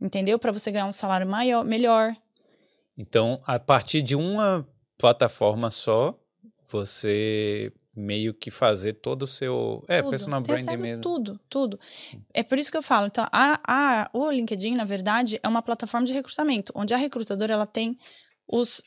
entendeu? 0.00 0.38
Para 0.38 0.52
você 0.52 0.70
ganhar 0.70 0.86
um 0.86 0.92
salário 0.92 1.26
maior, 1.26 1.64
melhor. 1.64 2.16
Então, 2.96 3.40
a 3.46 3.58
partir 3.58 4.02
de 4.02 4.16
uma 4.16 4.66
plataforma 4.96 5.70
só, 5.70 6.18
você 6.68 7.72
meio 7.96 8.34
que 8.34 8.50
fazer 8.50 8.94
todo 8.94 9.22
o 9.22 9.26
seu. 9.26 9.84
É, 9.88 10.02
tudo. 10.02 10.10
personal 10.10 10.40
branding 10.42 10.76
mesmo. 10.76 11.02
Tudo, 11.02 11.40
tudo. 11.48 11.80
É 12.34 12.42
por 12.42 12.58
isso 12.58 12.70
que 12.70 12.76
eu 12.76 12.82
falo. 12.82 13.06
Então, 13.06 13.26
a, 13.32 13.60
a, 13.66 14.10
o 14.12 14.30
LinkedIn, 14.30 14.74
na 14.74 14.84
verdade, 14.84 15.40
é 15.42 15.48
uma 15.48 15.62
plataforma 15.62 16.06
de 16.06 16.12
recrutamento, 16.12 16.72
onde 16.74 16.92
a 16.92 16.96
recrutadora 16.96 17.54
ela 17.54 17.66
tem 17.66 17.96
os, 18.46 18.82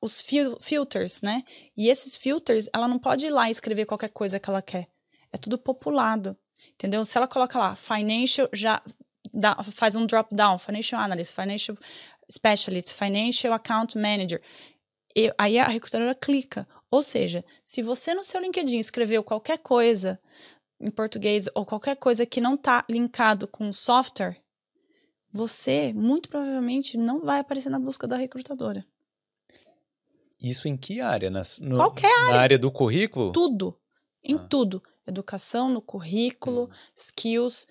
os 0.00 0.20
fil 0.20 0.58
filters, 0.60 1.22
né? 1.22 1.42
E 1.76 1.88
esses 1.88 2.16
filters, 2.16 2.68
ela 2.74 2.86
não 2.86 2.98
pode 2.98 3.26
ir 3.26 3.30
lá 3.30 3.50
escrever 3.50 3.86
qualquer 3.86 4.10
coisa 4.10 4.38
que 4.38 4.50
ela 4.50 4.60
quer. 4.60 4.86
É 5.32 5.38
tudo 5.38 5.58
populado. 5.58 6.36
Entendeu? 6.74 7.04
Se 7.04 7.16
ela 7.16 7.26
coloca 7.26 7.58
lá, 7.58 7.74
financial, 7.74 8.48
já 8.52 8.82
dá, 9.32 9.56
faz 9.62 9.96
um 9.96 10.06
drop 10.06 10.34
down, 10.34 10.58
financial 10.58 11.00
analyst, 11.00 11.34
financial 11.34 11.76
specialist, 12.30 12.94
financial 12.94 13.52
account 13.54 13.96
manager. 13.96 14.40
E, 15.14 15.32
aí 15.38 15.58
a 15.58 15.66
recrutadora 15.68 16.14
clica. 16.14 16.68
Ou 16.90 17.02
seja, 17.02 17.44
se 17.62 17.82
você 17.82 18.14
no 18.14 18.22
seu 18.22 18.40
LinkedIn 18.40 18.78
escreveu 18.78 19.22
qualquer 19.22 19.58
coisa 19.58 20.20
em 20.80 20.90
português 20.90 21.48
ou 21.54 21.64
qualquer 21.64 21.96
coisa 21.96 22.26
que 22.26 22.40
não 22.40 22.54
está 22.54 22.84
linkado 22.88 23.48
com 23.48 23.68
o 23.68 23.74
software, 23.74 24.36
você 25.32 25.92
muito 25.92 26.28
provavelmente 26.28 26.96
não 26.96 27.20
vai 27.20 27.40
aparecer 27.40 27.70
na 27.70 27.78
busca 27.78 28.06
da 28.06 28.16
recrutadora. 28.16 28.86
Isso 30.40 30.68
em 30.68 30.76
que 30.76 31.00
área? 31.00 31.30
Na, 31.30 31.42
no, 31.60 31.76
Qualquer 31.76 32.12
área. 32.12 32.32
Na 32.32 32.40
área 32.40 32.58
do 32.58 32.70
currículo? 32.70 33.32
Tudo. 33.32 33.78
Em 34.22 34.36
ah. 34.36 34.46
tudo. 34.48 34.82
Educação, 35.06 35.68
no 35.68 35.80
currículo, 35.80 36.64
hum. 36.64 36.68
skills. 36.94 37.66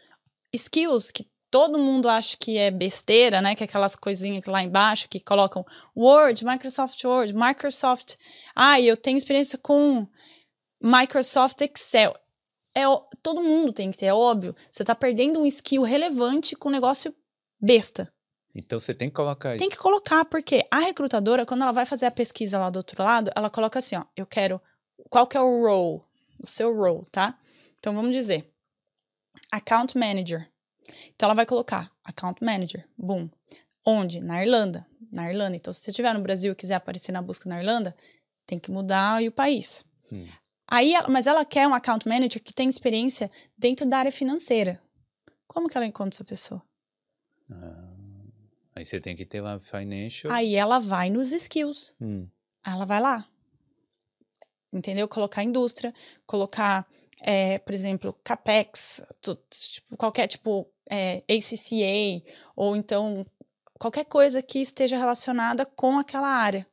Skills 0.54 1.12
que 1.12 1.30
todo 1.56 1.80
mundo 1.80 2.10
acha 2.10 2.36
que 2.36 2.58
é 2.58 2.70
besteira, 2.70 3.42
né? 3.42 3.56
Que 3.56 3.64
é 3.64 3.66
aquelas 3.66 3.96
coisinhas 3.96 4.44
lá 4.44 4.62
embaixo 4.62 5.08
que 5.08 5.22
colocam 5.22 5.66
Word, 5.96 6.44
Microsoft 6.44 7.02
Word, 7.02 7.34
Microsoft. 7.34 8.18
Ah, 8.54 8.82
eu 8.82 8.98
tenho 8.98 9.16
experiência 9.16 9.58
com 9.58 10.06
Microsoft 10.84 11.62
Excel. 11.62 12.14
É, 12.76 12.84
todo 13.24 13.42
mundo 13.42 13.72
tem 13.72 13.90
que 13.90 13.98
ter, 13.98 14.08
é 14.08 14.14
óbvio. 14.14 14.54
Você 14.70 14.84
está 14.84 14.94
perdendo 14.94 15.40
um 15.40 15.46
skill 15.46 15.84
relevante 15.84 16.58
com 16.58 16.68
um 16.68 16.74
negócio 16.74 17.16
besta. 17.58 18.12
Então 18.54 18.78
você 18.78 18.94
tem 18.94 19.08
que 19.08 19.16
colocar 19.16 19.56
isso. 19.56 19.60
Tem 19.60 19.70
que 19.70 19.78
colocar, 19.78 20.26
porque 20.26 20.68
a 20.70 20.80
recrutadora, 20.80 21.46
quando 21.46 21.62
ela 21.62 21.72
vai 21.72 21.86
fazer 21.86 22.06
a 22.06 22.12
pesquisa 22.12 22.60
lá 22.60 22.70
do 22.70 22.78
outro 22.80 23.02
lado, 23.02 23.32
ela 23.34 23.50
coloca 23.50 23.80
assim, 23.80 23.96
ó, 23.96 24.04
eu 24.14 24.26
quero. 24.26 24.60
Qual 25.10 25.26
que 25.26 25.38
é 25.38 25.42
o 25.42 25.62
role? 25.62 26.02
O 26.38 26.46
seu 26.46 26.76
role, 26.76 27.06
tá? 27.10 27.40
Então 27.80 27.96
vamos 27.96 28.12
dizer. 28.12 28.46
Account 29.50 29.98
Manager. 29.98 30.54
Então 31.16 31.28
ela 31.28 31.34
vai 31.34 31.46
colocar 31.46 31.92
account 32.04 32.44
manager, 32.44 32.88
boom. 32.98 33.30
Onde? 33.86 34.20
Na 34.20 34.44
Irlanda. 34.44 34.86
Na 35.12 35.30
Irlanda. 35.30 35.56
Então, 35.56 35.72
se 35.72 35.82
você 35.82 35.92
estiver 35.92 36.14
no 36.14 36.22
Brasil 36.22 36.52
e 36.52 36.56
quiser 36.56 36.76
aparecer 36.76 37.12
na 37.12 37.22
busca 37.22 37.48
na 37.48 37.60
Irlanda, 37.60 37.96
tem 38.46 38.58
que 38.58 38.72
mudar 38.72 39.22
o 39.22 39.32
país. 39.32 39.86
Hum. 40.12 40.28
Aí, 40.68 40.94
mas 41.08 41.28
ela 41.28 41.46
quer 41.46 41.68
um 41.68 41.76
account 41.76 42.08
manager 42.08 42.42
que 42.42 42.54
tem 42.54 42.68
experiência 42.68 43.30
dentro 43.56 43.88
da 43.88 44.00
área 44.00 44.12
financeira. 44.12 44.82
Como 45.48 45.70
que 45.70 45.78
ela 45.78 45.86
encontra 45.86 46.16
essa 46.16 46.24
pessoa? 46.24 46.62
Ah, 47.52 47.94
aí 48.76 48.84
você 48.84 49.00
tem 49.00 49.16
que 49.16 49.26
ter 49.26 49.42
lá 49.42 49.60
financial. 49.60 50.34
Aí 50.34 50.56
ela 50.56 50.80
vai 50.80 51.12
nos 51.12 51.32
skills. 51.32 51.96
Hum. 52.02 52.28
Ela 52.66 52.86
vai 52.86 53.00
lá. 53.00 53.30
Entendeu? 54.74 55.08
Colocar 55.08 55.44
indústria, 55.44 55.94
colocar, 56.26 56.88
é, 57.22 57.60
por 57.60 57.74
exemplo, 57.74 58.14
capex, 58.24 59.14
tu, 59.22 59.36
tipo, 59.50 59.96
qualquer 59.96 60.28
tipo 60.28 60.68
é, 60.90 61.24
ACCA, 61.30 62.24
ou 62.56 62.76
então 62.76 63.26
qualquer 63.80 64.06
coisa 64.06 64.42
que 64.42 64.60
esteja 64.60 64.98
relacionada 64.98 65.66
com 65.66 65.98
aquela 65.98 66.30
área. 66.30 66.68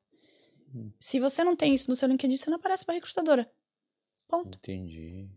Hum. 0.74 0.90
Se 0.98 1.20
você 1.20 1.44
não 1.44 1.56
tem 1.56 1.74
isso 1.74 1.88
no 1.88 1.96
seu 1.96 2.08
LinkedIn, 2.08 2.36
você 2.36 2.50
não 2.50 2.56
aparece 2.56 2.84
para 2.84 2.94
recrutadora. 2.94 3.50
Ponto. 4.28 4.56
Entendi. 4.58 5.28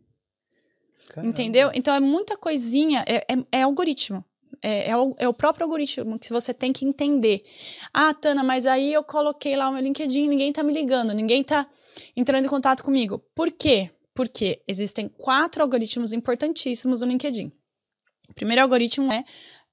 Caramba. 1.09 1.29
Entendeu? 1.29 1.71
Então 1.73 1.93
é 1.93 1.99
muita 1.99 2.37
coisinha, 2.37 3.03
é, 3.07 3.17
é, 3.17 3.59
é, 3.59 3.61
algoritmo. 3.63 4.23
É, 4.61 4.89
é, 4.89 4.97
o, 4.97 5.13
é 5.17 5.27
o 5.27 5.33
próprio 5.33 5.65
algoritmo 5.65 6.17
que 6.17 6.31
você 6.31 6.53
tem 6.53 6.71
que 6.71 6.85
entender. 6.85 7.43
Ah, 7.93 8.13
Tana, 8.13 8.43
mas 8.43 8.65
aí 8.65 8.93
eu 8.93 9.03
coloquei 9.03 9.55
lá 9.55 9.69
o 9.69 9.73
meu 9.73 9.81
LinkedIn, 9.81 10.27
ninguém 10.27 10.51
tá 10.51 10.63
me 10.63 10.73
ligando, 10.73 11.13
ninguém 11.13 11.43
tá 11.43 11.67
entrando 12.15 12.45
em 12.45 12.49
contato 12.49 12.83
comigo. 12.83 13.19
Por 13.35 13.51
quê? 13.51 13.91
Porque 14.13 14.63
existem 14.67 15.09
quatro 15.09 15.61
algoritmos 15.61 16.13
importantíssimos 16.13 17.01
no 17.01 17.07
LinkedIn. 17.07 17.51
O 18.29 18.33
primeiro 18.33 18.61
algoritmo 18.61 19.11
é, 19.11 19.23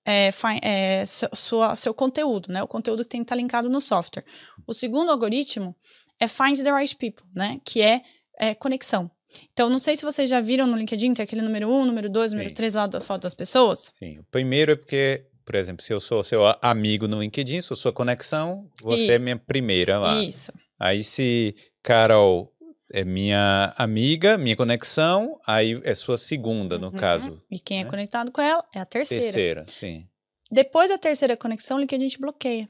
é, 0.05 0.31
é 0.63 1.05
sua, 1.07 1.75
seu 1.77 1.95
conteúdo, 1.95 2.53
né? 2.53 2.63
O 2.63 2.67
conteúdo 2.67 3.05
que 3.05 3.11
tem 3.11 3.21
que 3.21 3.25
estar 3.25 3.37
linkado 3.37 3.69
no 3.69 3.81
software. 3.81 4.25
O 4.67 4.73
segundo 4.73 5.11
algoritmo 5.11 5.75
é 6.19 6.29
Find 6.29 6.63
the 6.63 6.73
Right 6.73 6.95
People, 6.97 7.25
né? 7.35 7.61
Que 7.65 7.83
é, 7.83 8.03
é 8.39 8.55
conexão. 8.55 9.11
Então, 9.53 9.71
não 9.71 9.79
sei 9.79 9.97
se 9.97 10.05
vocês 10.05 10.29
já 10.29 10.41
viram 10.41 10.67
no 10.67 10.77
LinkedIn, 10.77 11.15
tem 11.15 11.23
aquele 11.23 11.43
número 11.43 11.69
1, 11.69 11.73
um, 11.73 11.87
número 11.87 12.11
2, 12.11 12.33
número 12.33 12.53
3 12.53 12.75
lá 12.75 12.87
da 12.87 13.01
foto 13.01 13.23
das 13.23 13.35
pessoas. 13.35 13.91
Sim. 13.95 14.19
O 14.19 14.25
primeiro 14.25 14.73
é 14.73 14.77
porque, 14.77 15.25
por 15.45 15.55
exemplo, 15.55 15.83
se 15.83 15.93
eu 15.93 16.01
sou 16.01 16.23
seu 16.23 16.43
amigo 16.61 17.09
no 17.09 17.21
LinkedIn, 17.23 17.63
sou 17.63 17.77
sua 17.77 17.93
conexão, 17.93 18.69
você 18.83 19.01
é 19.01 19.05
Isso. 19.05 19.13
é 19.13 19.19
minha 19.19 19.39
primeira 19.39 19.99
lá. 19.99 20.23
Isso. 20.23 20.53
Aí, 20.79 21.03
se 21.03 21.55
Carol 21.83 22.52
é 22.93 23.05
minha 23.05 23.75
amiga, 23.79 24.37
minha 24.37 24.55
conexão, 24.55 25.41
aí 25.47 25.81
é 25.83 25.95
sua 25.95 26.19
segunda, 26.19 26.79
no 26.79 26.89
uhum. 26.89 26.93
caso. 26.93 27.39
E 27.51 27.59
quem 27.59 27.79
é 27.79 27.83
né? 27.83 27.89
é 27.89 27.91
conectado 27.91 28.31
com 28.31 28.43
ela 28.43 28.63
é 28.75 28.79
a 28.79 28.85
terceira. 28.85 29.25
Terceira, 29.25 29.67
sim. 29.67 30.07
Depois 30.51 30.91
da 30.91 30.99
terceira 30.99 31.35
conexão, 31.35 31.79
o 31.79 31.81
LinkedIn 31.81 32.21
bloqueia. 32.21 32.69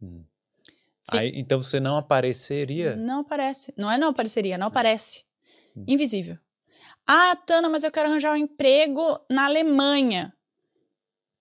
Hum. 0.00 0.22
Aí, 1.08 1.32
então 1.34 1.60
você 1.60 1.80
não 1.80 1.96
apareceria? 1.96 2.94
Não 2.94 3.20
aparece. 3.20 3.74
Não 3.76 3.90
é 3.90 3.98
não 3.98 4.10
apareceria, 4.10 4.56
não 4.56 4.66
hum. 4.66 4.68
aparece. 4.68 5.24
Invisível. 5.86 6.38
Ah, 7.04 7.34
Tana, 7.34 7.68
mas 7.68 7.82
eu 7.82 7.90
quero 7.90 8.08
arranjar 8.08 8.32
um 8.32 8.36
emprego 8.36 9.18
na 9.28 9.46
Alemanha. 9.46 10.32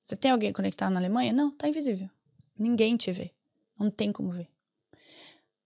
Você 0.02 0.16
tem 0.16 0.32
alguém 0.32 0.52
conectado 0.52 0.92
na 0.92 1.00
Alemanha? 1.00 1.34
Não, 1.34 1.52
tá 1.52 1.68
invisível. 1.68 2.10
Ninguém 2.58 2.98
te 2.98 3.12
vê. 3.12 3.32
Não 3.78 3.92
tem 3.92 4.12
como 4.12 4.32
ver. 4.32 4.48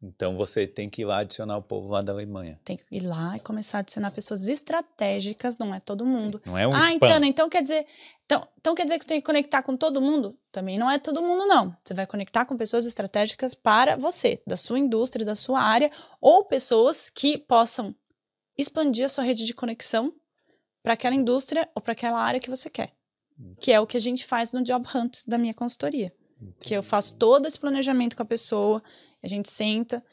Então 0.04 0.36
você 0.36 0.66
tem 0.66 0.90
que 0.90 1.04
ir 1.04 1.06
lá 1.06 1.20
adicionar 1.20 1.58
o 1.58 1.62
povo 1.62 1.90
lá 1.90 2.02
da 2.02 2.12
Alemanha. 2.12 2.60
Tem 2.64 2.76
que 2.76 2.84
ir 2.92 3.02
lá 3.08 3.38
e 3.38 3.40
começar 3.40 3.78
a 3.78 3.82
adicionar 3.82 4.10
pessoas 4.10 4.48
estratégicas, 4.48 5.58
não 5.60 5.74
é 5.74 5.80
todo 5.80 6.06
mundo. 6.06 6.42
Sim, 6.44 6.50
não 6.50 6.58
é 6.58 6.68
um 6.68 6.74
Ah, 6.74 6.92
spam. 6.92 7.08
então, 7.08 7.24
então 7.26 7.50
quer 7.50 7.62
dizer, 7.62 7.86
então, 8.26 8.48
então 8.60 8.74
quer 8.74 8.86
dizer 8.86 8.98
que 8.98 9.06
tem 9.06 9.20
que 9.22 9.26
conectar 9.26 9.62
com 9.62 9.78
todo 9.78 10.02
mundo? 10.02 10.36
Também 10.52 10.78
não 10.80 10.90
é 10.90 10.98
todo 10.98 11.22
mundo 11.22 11.46
não. 11.46 11.76
Você 11.84 11.94
vai 11.94 12.08
conectar 12.08 12.46
com 12.46 12.58
pessoas 12.58 12.86
estratégicas 12.86 13.54
para 13.54 13.96
você, 13.96 14.42
da 14.48 14.58
sua 14.58 14.80
indústria, 14.80 15.24
da 15.26 15.36
sua 15.36 15.62
área, 15.62 15.92
ou 16.20 16.46
pessoas 16.46 17.10
que 17.10 17.38
possam 17.38 17.94
expandir 18.58 19.06
a 19.06 19.10
sua 19.10 19.24
rede 19.24 19.46
de 19.46 19.54
conexão 19.54 20.12
para 20.82 20.94
aquela 20.94 21.14
indústria 21.16 21.70
ou 21.76 21.82
para 21.82 21.92
aquela 21.94 22.20
área 22.20 22.40
que 22.40 22.50
você 22.50 22.70
quer. 22.70 22.92
Que 23.60 23.72
é 23.72 23.80
o 23.80 23.88
que 23.88 23.98
a 23.98 24.00
gente 24.00 24.26
faz 24.26 24.52
no 24.52 24.64
Job 24.64 24.88
Hunt 24.96 25.20
da 25.28 25.38
minha 25.38 25.54
consultoria. 25.54 26.12
Entendi. 26.40 26.56
Que 26.60 26.74
eu 26.74 26.82
faço 26.84 27.14
todo 27.16 27.46
esse 27.48 27.58
planejamento 27.60 28.16
com 28.16 28.22
a 28.24 28.26
pessoa, 28.26 28.84
a 29.24 29.28
gente 29.28 29.50
senta, 29.50 30.04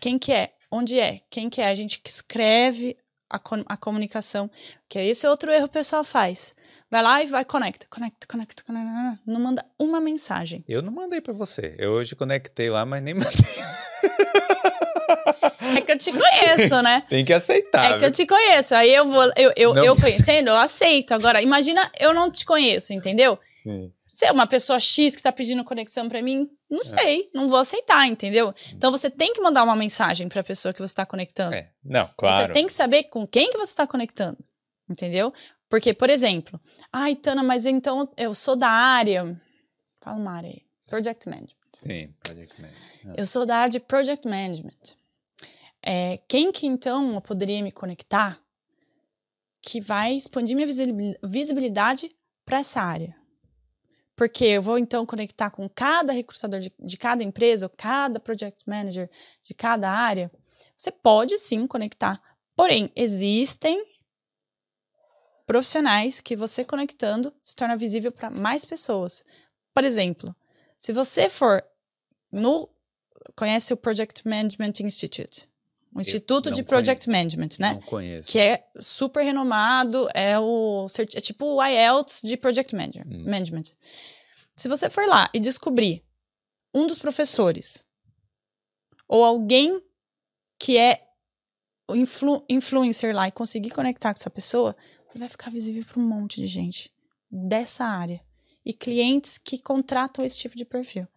quem 0.00 0.18
que 0.18 0.32
é, 0.32 0.52
onde 0.70 0.98
é, 0.98 1.20
quem 1.30 1.48
que 1.48 1.60
é, 1.60 1.68
a 1.68 1.74
gente 1.74 2.00
escreve 2.04 2.96
a, 3.30 3.40
a 3.66 3.76
comunicação, 3.76 4.50
que 4.88 4.98
é 4.98 5.06
esse 5.06 5.26
outro 5.26 5.50
erro 5.50 5.66
o 5.66 5.70
pessoal 5.70 6.02
faz. 6.02 6.54
Vai 6.90 7.02
lá 7.02 7.22
e 7.22 7.26
vai, 7.26 7.44
conecta, 7.44 7.86
conecta, 7.90 8.26
conecta, 8.26 8.64
conecta, 8.64 9.20
não 9.26 9.40
manda 9.40 9.64
uma 9.78 10.00
mensagem. 10.00 10.64
Eu 10.66 10.80
não 10.80 10.92
mandei 10.92 11.20
para 11.20 11.34
você. 11.34 11.74
Eu 11.78 11.92
hoje 11.92 12.16
conectei 12.16 12.70
lá, 12.70 12.86
mas 12.86 13.02
nem 13.02 13.14
mandei. 13.14 13.32
É 15.76 15.80
que 15.80 15.92
eu 15.92 15.98
te 15.98 16.12
conheço, 16.12 16.82
né? 16.82 17.02
Tem 17.08 17.24
que 17.24 17.32
aceitar. 17.32 17.84
É 17.84 17.88
viu? 17.90 17.98
que 17.98 18.04
eu 18.06 18.10
te 18.10 18.26
conheço. 18.26 18.74
Aí 18.74 18.94
eu 18.94 19.04
vou, 19.04 19.30
eu, 19.36 19.52
eu, 19.56 19.76
eu 19.76 19.96
conhecendo, 19.96 20.48
eu 20.48 20.56
aceito. 20.56 21.12
Agora, 21.12 21.42
imagina 21.42 21.90
eu 21.98 22.14
não 22.14 22.30
te 22.30 22.44
conheço, 22.44 22.92
entendeu? 22.92 23.38
Sim. 23.62 23.92
Se 24.06 24.24
é 24.24 24.32
uma 24.32 24.46
pessoa 24.46 24.78
X 24.78 25.16
que 25.16 25.22
tá 25.22 25.32
pedindo 25.32 25.64
conexão 25.64 26.08
para 26.08 26.22
mim, 26.22 26.48
não 26.70 26.80
é. 26.80 26.84
sei, 26.84 27.20
é. 27.22 27.28
não 27.34 27.48
vou 27.48 27.58
aceitar, 27.58 28.06
entendeu? 28.06 28.54
Então 28.72 28.90
você 28.90 29.10
tem 29.10 29.32
que 29.32 29.40
mandar 29.40 29.64
uma 29.64 29.74
mensagem 29.74 30.28
para 30.28 30.40
a 30.40 30.44
pessoa 30.44 30.72
que 30.72 30.80
você 30.80 30.94
tá 30.94 31.04
conectando. 31.04 31.54
É. 31.54 31.70
Não, 31.82 32.08
claro. 32.16 32.46
Você 32.46 32.52
tem 32.52 32.66
que 32.66 32.72
saber 32.72 33.04
com 33.04 33.26
quem 33.26 33.50
que 33.50 33.58
você 33.58 33.74
tá 33.74 33.86
conectando, 33.86 34.38
entendeu? 34.88 35.32
Porque, 35.68 35.92
por 35.92 36.08
exemplo, 36.08 36.60
ai, 36.92 37.16
Tana, 37.16 37.42
mas 37.42 37.66
então 37.66 38.08
eu 38.16 38.32
sou 38.32 38.54
da 38.54 38.70
área. 38.70 39.38
Fala 40.00 40.16
uma 40.16 40.32
área 40.32 40.50
aí. 40.50 40.62
Project 40.86 41.28
Management. 41.28 41.56
Sim, 41.74 42.14
Project 42.22 42.60
Management. 42.60 43.14
Eu 43.16 43.26
sou 43.26 43.44
da 43.44 43.56
área 43.56 43.70
de 43.70 43.80
Project 43.80 44.26
Management. 44.26 44.96
É, 45.82 46.18
quem 46.28 46.52
que 46.52 46.66
então 46.66 47.14
eu 47.14 47.20
poderia 47.20 47.62
me 47.62 47.72
conectar 47.72 48.40
que 49.60 49.80
vai 49.80 50.14
expandir 50.14 50.56
minha 50.56 50.66
visibilidade 51.22 52.10
para 52.44 52.58
essa 52.58 52.80
área? 52.80 53.17
Porque 54.18 54.44
eu 54.46 54.60
vou 54.60 54.76
então 54.76 55.06
conectar 55.06 55.48
com 55.48 55.68
cada 55.68 56.12
recrutador 56.12 56.58
de, 56.58 56.74
de 56.76 56.96
cada 56.96 57.22
empresa, 57.22 57.68
cada 57.68 58.18
project 58.18 58.64
manager 58.66 59.08
de 59.44 59.54
cada 59.54 59.88
área. 59.88 60.28
Você 60.76 60.90
pode 60.90 61.38
sim 61.38 61.68
conectar, 61.68 62.20
porém, 62.56 62.90
existem 62.96 63.80
profissionais 65.46 66.20
que 66.20 66.34
você 66.34 66.64
conectando 66.64 67.32
se 67.40 67.54
torna 67.54 67.76
visível 67.76 68.10
para 68.10 68.28
mais 68.28 68.64
pessoas. 68.64 69.24
Por 69.72 69.84
exemplo, 69.84 70.34
se 70.80 70.92
você 70.92 71.30
for 71.30 71.62
no 72.32 72.68
conhece 73.36 73.72
o 73.72 73.76
Project 73.76 74.26
Management 74.26 74.72
Institute, 74.80 75.48
um 75.94 76.00
instituto 76.00 76.50
de 76.50 76.62
Project 76.62 77.06
conheço. 77.06 77.10
Management, 77.10 77.56
né? 77.58 77.74
Não 77.74 77.82
conheço. 77.82 78.28
Que 78.28 78.38
é 78.38 78.64
super 78.78 79.22
renomado, 79.22 80.08
é 80.14 80.38
o 80.38 80.86
é 81.16 81.20
tipo 81.20 81.46
o 81.46 81.64
IELTS 81.64 82.20
de 82.22 82.36
Project 82.36 82.74
Manager, 82.74 83.06
hum. 83.06 83.24
Management. 83.24 83.74
Se 84.54 84.68
você 84.68 84.90
for 84.90 85.06
lá 85.06 85.28
e 85.32 85.40
descobrir 85.40 86.04
um 86.74 86.86
dos 86.86 86.98
professores 86.98 87.84
ou 89.08 89.24
alguém 89.24 89.82
que 90.58 90.76
é 90.76 91.02
o 91.88 91.96
influ, 91.96 92.44
influencer 92.48 93.14
lá 93.14 93.28
e 93.28 93.32
conseguir 93.32 93.70
conectar 93.70 94.12
com 94.12 94.20
essa 94.20 94.30
pessoa, 94.30 94.76
você 95.06 95.18
vai 95.18 95.28
ficar 95.28 95.50
visível 95.50 95.84
para 95.84 96.00
um 96.00 96.06
monte 96.06 96.40
de 96.40 96.46
gente 96.46 96.92
dessa 97.30 97.84
área 97.84 98.20
e 98.64 98.72
clientes 98.72 99.38
que 99.38 99.58
contratam 99.58 100.24
esse 100.24 100.38
tipo 100.38 100.56
de 100.56 100.64
perfil. 100.64 101.08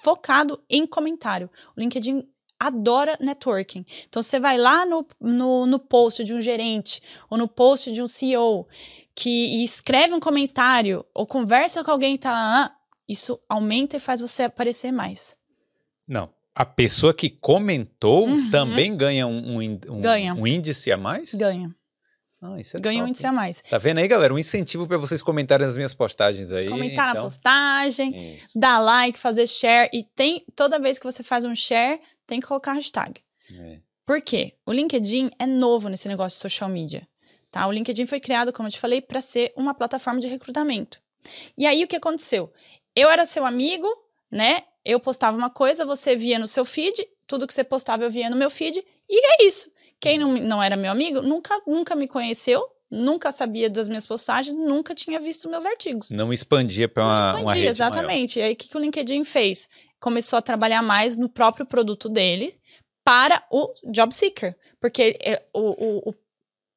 focado 0.01 0.63
em 0.69 0.87
comentário. 0.87 1.51
O 1.77 1.81
LinkedIn 1.81 2.27
adora 2.59 3.19
networking. 3.21 3.85
Então 4.09 4.23
você 4.23 4.41
vai 4.41 4.57
lá 4.57 4.87
no, 4.87 5.07
no, 5.21 5.67
no 5.67 5.79
post 5.79 6.25
de 6.25 6.35
um 6.35 6.41
gerente 6.41 7.03
ou 7.29 7.37
no 7.37 7.47
post 7.47 7.93
de 7.93 8.03
um 8.03 8.09
CEO 8.09 8.67
que 9.15 9.63
escreve 9.63 10.15
um 10.15 10.21
comentário 10.21 11.05
ou 11.15 11.27
conversa 11.27 11.85
com 11.85 11.91
alguém 11.91 12.17
tá 12.17 12.33
lá, 12.33 12.77
isso 13.09 13.39
aumenta 13.49 13.97
e 13.97 14.01
faz 14.01 14.21
você 14.21 14.45
aparecer 14.45 14.91
mais. 14.91 15.37
Não. 16.07 16.31
A 16.55 16.65
pessoa 16.65 17.13
que 17.13 17.29
comentou 17.29 18.27
Uhum. 18.27 18.51
também 18.51 18.97
ganha 18.97 19.27
um, 19.27 19.57
um, 19.59 19.63
um- 19.63 20.01
Ganha. 20.01 20.35
um 20.35 20.47
índice 20.47 20.91
a 20.91 20.97
mais? 20.97 21.35
Ganha. 21.35 21.75
Ah, 22.41 22.61
isso 22.61 22.77
é 22.77 22.81
Ganha 22.81 22.99
um 22.99 23.01
top. 23.01 23.11
índice 23.11 23.27
a 23.27 23.33
mais. 23.33 23.61
Tá 23.63 23.79
vendo 23.79 23.99
aí, 23.99 24.07
galera? 24.09 24.33
Um 24.33 24.39
incentivo 24.39 24.87
pra 24.87 24.99
vocês 24.99 25.23
comentarem 25.23 25.67
nas 25.67 25.75
minhas 25.77 25.95
postagens 25.95 26.51
aí. 26.53 26.69
Comentar 26.69 27.07
na 27.07 27.11
então. 27.13 27.23
postagem, 27.25 28.35
Isso. 28.37 28.59
dar 28.59 28.79
like, 28.79 29.19
fazer 29.19 29.47
share. 29.47 29.89
E 29.93 30.03
tem 30.05 30.45
toda 30.55 30.79
vez 30.79 30.99
que 30.99 31.05
você 31.05 31.23
faz 31.23 31.45
um 31.45 31.55
share, 31.55 32.01
tem 32.27 32.41
que 32.41 32.47
colocar 32.47 32.73
hashtag. 32.75 33.21
É. 33.53 33.79
Por 34.05 34.21
quê? 34.23 34.53
O 34.65 34.73
LinkedIn 34.73 35.31
é 35.39 35.47
novo 35.47 35.89
nesse 35.89 36.09
negócio 36.09 36.37
de 36.39 36.43
social 36.43 36.71
media. 36.71 37.07
Tá? 37.51 37.67
O 37.67 37.73
LinkedIn 37.73 38.07
foi 38.07 38.21
criado, 38.21 38.53
como 38.53 38.69
eu 38.69 38.73
te 38.73 38.79
falei, 38.79 39.01
para 39.01 39.21
ser 39.21 39.53
uma 39.57 39.75
plataforma 39.75 40.21
de 40.21 40.27
recrutamento. 40.29 41.01
E 41.59 41.67
aí 41.67 41.83
o 41.85 41.89
que 41.89 41.97
aconteceu? 41.97 42.53
Eu 42.95 43.11
era 43.11 43.25
seu 43.25 43.45
amigo, 43.45 43.89
né? 44.31 44.63
Eu 44.87 45.01
postava 45.01 45.37
uma 45.37 45.51
coisa, 45.51 45.85
você 45.85 46.15
via 46.15 46.39
no 46.39 46.47
seu 46.47 46.65
feed, 46.65 47.05
tudo 47.27 47.45
que 47.45 47.53
você 47.53 47.65
postava 47.65 48.05
eu 48.05 48.11
via 48.11 48.31
no 48.31 48.37
meu 48.37 48.49
feed, 48.49 48.85
e 49.11 49.43
é 49.43 49.45
isso. 49.45 49.69
Quem 49.99 50.17
não, 50.17 50.35
não 50.37 50.63
era 50.63 50.77
meu 50.77 50.93
amigo 50.93 51.21
nunca, 51.21 51.61
nunca 51.67 51.97
me 51.97 52.07
conheceu, 52.07 52.65
nunca 52.89 53.33
sabia 53.33 53.69
das 53.69 53.89
minhas 53.89 54.07
postagens, 54.07 54.55
nunca 54.55 54.95
tinha 54.95 55.19
visto 55.19 55.49
meus 55.49 55.67
artigos. 55.67 56.13
Não 56.13 56.33
expandia 56.33 56.89
pra 56.89 57.03
uma, 57.03 57.19
Expandia, 57.19 57.45
uma 57.45 57.55
rede 57.55 57.67
exatamente. 57.67 58.39
E 58.39 58.43
aí, 58.43 58.53
o 58.53 58.57
que, 58.57 58.69
que 58.69 58.77
o 58.77 58.81
LinkedIn 58.81 59.25
fez? 59.25 59.69
Começou 59.99 60.39
a 60.39 60.43
trabalhar 60.43 60.83
mais 60.83 61.17
no 61.17 61.29
próprio 61.29 61.67
produto 61.67 62.09
dele 62.09 62.55
para 63.05 63.43
o 63.51 63.73
job 63.91 64.15
seeker. 64.15 64.57
Porque 64.81 65.19
é, 65.21 65.43
o, 65.53 65.61
o, 65.61 66.11
o, 66.11 66.15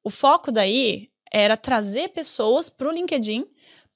o 0.02 0.10
foco 0.10 0.50
daí 0.50 1.08
era 1.32 1.56
trazer 1.56 2.08
pessoas 2.08 2.68
para 2.68 2.88
o 2.88 2.92
LinkedIn 2.92 3.46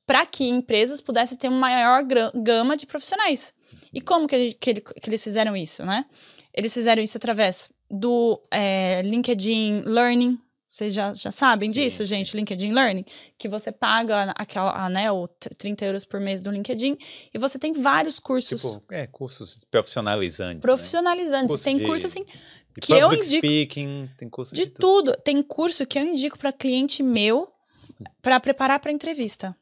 para 0.06 0.24
que 0.24 0.44
empresas 0.44 1.00
pudessem 1.00 1.36
ter 1.36 1.48
uma 1.48 1.58
maior 1.58 2.04
gama 2.32 2.76
de 2.76 2.86
profissionais. 2.86 3.52
E 3.94 4.00
como 4.00 4.26
que, 4.26 4.34
ele- 4.34 4.54
que, 4.54 4.70
ele- 4.70 4.80
que 4.80 5.08
eles 5.08 5.22
fizeram 5.22 5.56
isso, 5.56 5.84
né? 5.84 6.04
Eles 6.52 6.72
fizeram 6.74 7.02
isso 7.02 7.16
através 7.16 7.68
do 7.90 8.40
é, 8.50 9.02
LinkedIn 9.02 9.82
Learning. 9.86 10.38
Vocês 10.70 10.92
já, 10.92 11.14
já 11.14 11.30
sabem 11.30 11.72
Sim, 11.72 11.80
disso, 11.82 12.04
gente? 12.04 12.36
LinkedIn 12.36 12.72
Learning. 12.72 13.04
Que 13.38 13.48
você 13.48 13.70
paga 13.70 14.32
aquela, 14.36 14.88
né, 14.88 15.10
o 15.12 15.28
tr- 15.28 15.54
30 15.56 15.84
euros 15.84 16.04
por 16.04 16.18
mês 16.20 16.40
do 16.40 16.50
LinkedIn. 16.50 16.96
E 17.32 17.38
você 17.38 17.58
tem 17.60 17.72
vários 17.72 18.18
cursos 18.18 18.60
Tipo, 18.60 18.82
é, 18.90 19.06
cursos 19.06 19.64
profissionalizantes. 19.70 20.56
né? 20.56 20.60
profissionalizantes. 20.62 21.46
Curso 21.48 21.64
tem 21.64 21.78
de- 21.78 21.84
curso 21.84 22.06
assim 22.06 22.24
De 22.24 22.80
que 22.80 22.92
eu 22.92 23.12
indico- 23.12 23.46
speaking, 23.46 24.10
tem 24.18 24.28
curso 24.28 24.52
de 24.54 24.64
de, 24.64 24.70
tudo. 24.72 25.12
tudo. 25.12 25.22
Tem 25.22 25.40
curso 25.44 25.86
que 25.86 25.96
eu 25.96 26.02
indico 26.02 26.36
para 26.36 26.52
cliente 26.52 27.04
meu 27.04 27.48
para 28.20 28.40
preparar 28.40 28.80
para 28.80 28.90
entrevista. 28.90 29.56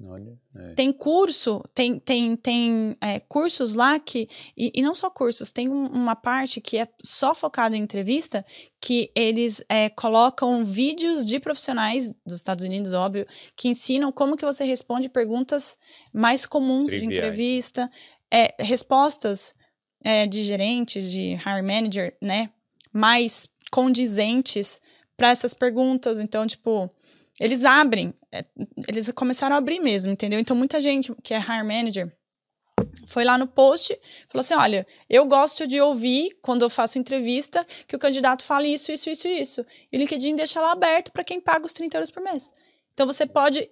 Olha, 0.00 0.38
é. 0.54 0.74
Tem 0.74 0.92
curso, 0.92 1.60
tem, 1.74 1.98
tem, 1.98 2.36
tem 2.36 2.96
é, 3.00 3.18
cursos 3.18 3.74
lá 3.74 3.98
que. 3.98 4.28
E, 4.56 4.70
e 4.76 4.80
não 4.80 4.94
só 4.94 5.10
cursos, 5.10 5.50
tem 5.50 5.68
um- 5.68 5.86
uma 5.88 6.14
parte 6.14 6.60
que 6.60 6.78
é 6.78 6.86
só 7.02 7.34
focada 7.34 7.76
em 7.76 7.82
entrevista, 7.82 8.46
que 8.80 9.10
eles 9.12 9.60
é, 9.68 9.88
colocam 9.90 10.64
vídeos 10.64 11.24
de 11.24 11.40
profissionais 11.40 12.12
dos 12.24 12.36
Estados 12.36 12.64
Unidos, 12.64 12.92
óbvio, 12.92 13.26
que 13.56 13.68
ensinam 13.68 14.12
como 14.12 14.36
que 14.36 14.44
você 14.44 14.62
responde 14.62 15.08
perguntas 15.08 15.76
mais 16.12 16.46
comuns 16.46 16.90
de 16.92 16.98
Triviais. 16.98 17.18
entrevista, 17.18 17.90
é, 18.32 18.54
respostas 18.62 19.52
é, 20.04 20.28
de 20.28 20.44
gerentes, 20.44 21.10
de 21.10 21.32
hiring 21.34 21.66
manager, 21.66 22.16
né? 22.22 22.50
Mais 22.92 23.48
condizentes 23.72 24.80
para 25.16 25.30
essas 25.30 25.54
perguntas. 25.54 26.20
Então, 26.20 26.46
tipo, 26.46 26.88
eles 27.40 27.64
abrem, 27.64 28.14
é, 28.32 28.44
eles 28.86 29.10
começaram 29.12 29.54
a 29.54 29.58
abrir 29.58 29.80
mesmo, 29.80 30.10
entendeu? 30.10 30.38
Então, 30.38 30.56
muita 30.56 30.80
gente 30.80 31.14
que 31.22 31.34
é 31.34 31.38
hire 31.38 31.64
manager 31.64 32.12
foi 33.06 33.24
lá 33.24 33.38
no 33.38 33.46
post, 33.46 33.98
falou 34.28 34.40
assim: 34.40 34.54
olha, 34.54 34.86
eu 35.08 35.24
gosto 35.26 35.66
de 35.66 35.80
ouvir, 35.80 36.36
quando 36.42 36.62
eu 36.62 36.70
faço 36.70 36.98
entrevista, 36.98 37.64
que 37.86 37.96
o 37.96 37.98
candidato 37.98 38.44
fale 38.44 38.68
isso, 38.68 38.92
isso, 38.92 39.10
isso, 39.10 39.26
isso. 39.26 39.66
E 39.90 39.96
o 39.96 39.98
LinkedIn 39.98 40.36
deixa 40.36 40.60
lá 40.60 40.72
aberto 40.72 41.12
para 41.12 41.24
quem 41.24 41.40
paga 41.40 41.66
os 41.66 41.72
30 41.72 41.96
euros 41.96 42.10
por 42.10 42.22
mês. 42.22 42.52
Então, 42.92 43.06
você 43.06 43.26
pode 43.26 43.68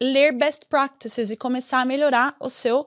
ler 0.00 0.32
best 0.32 0.66
practices 0.66 1.30
e 1.30 1.36
começar 1.36 1.80
a 1.80 1.84
melhorar 1.84 2.36
o 2.40 2.48
seu, 2.48 2.86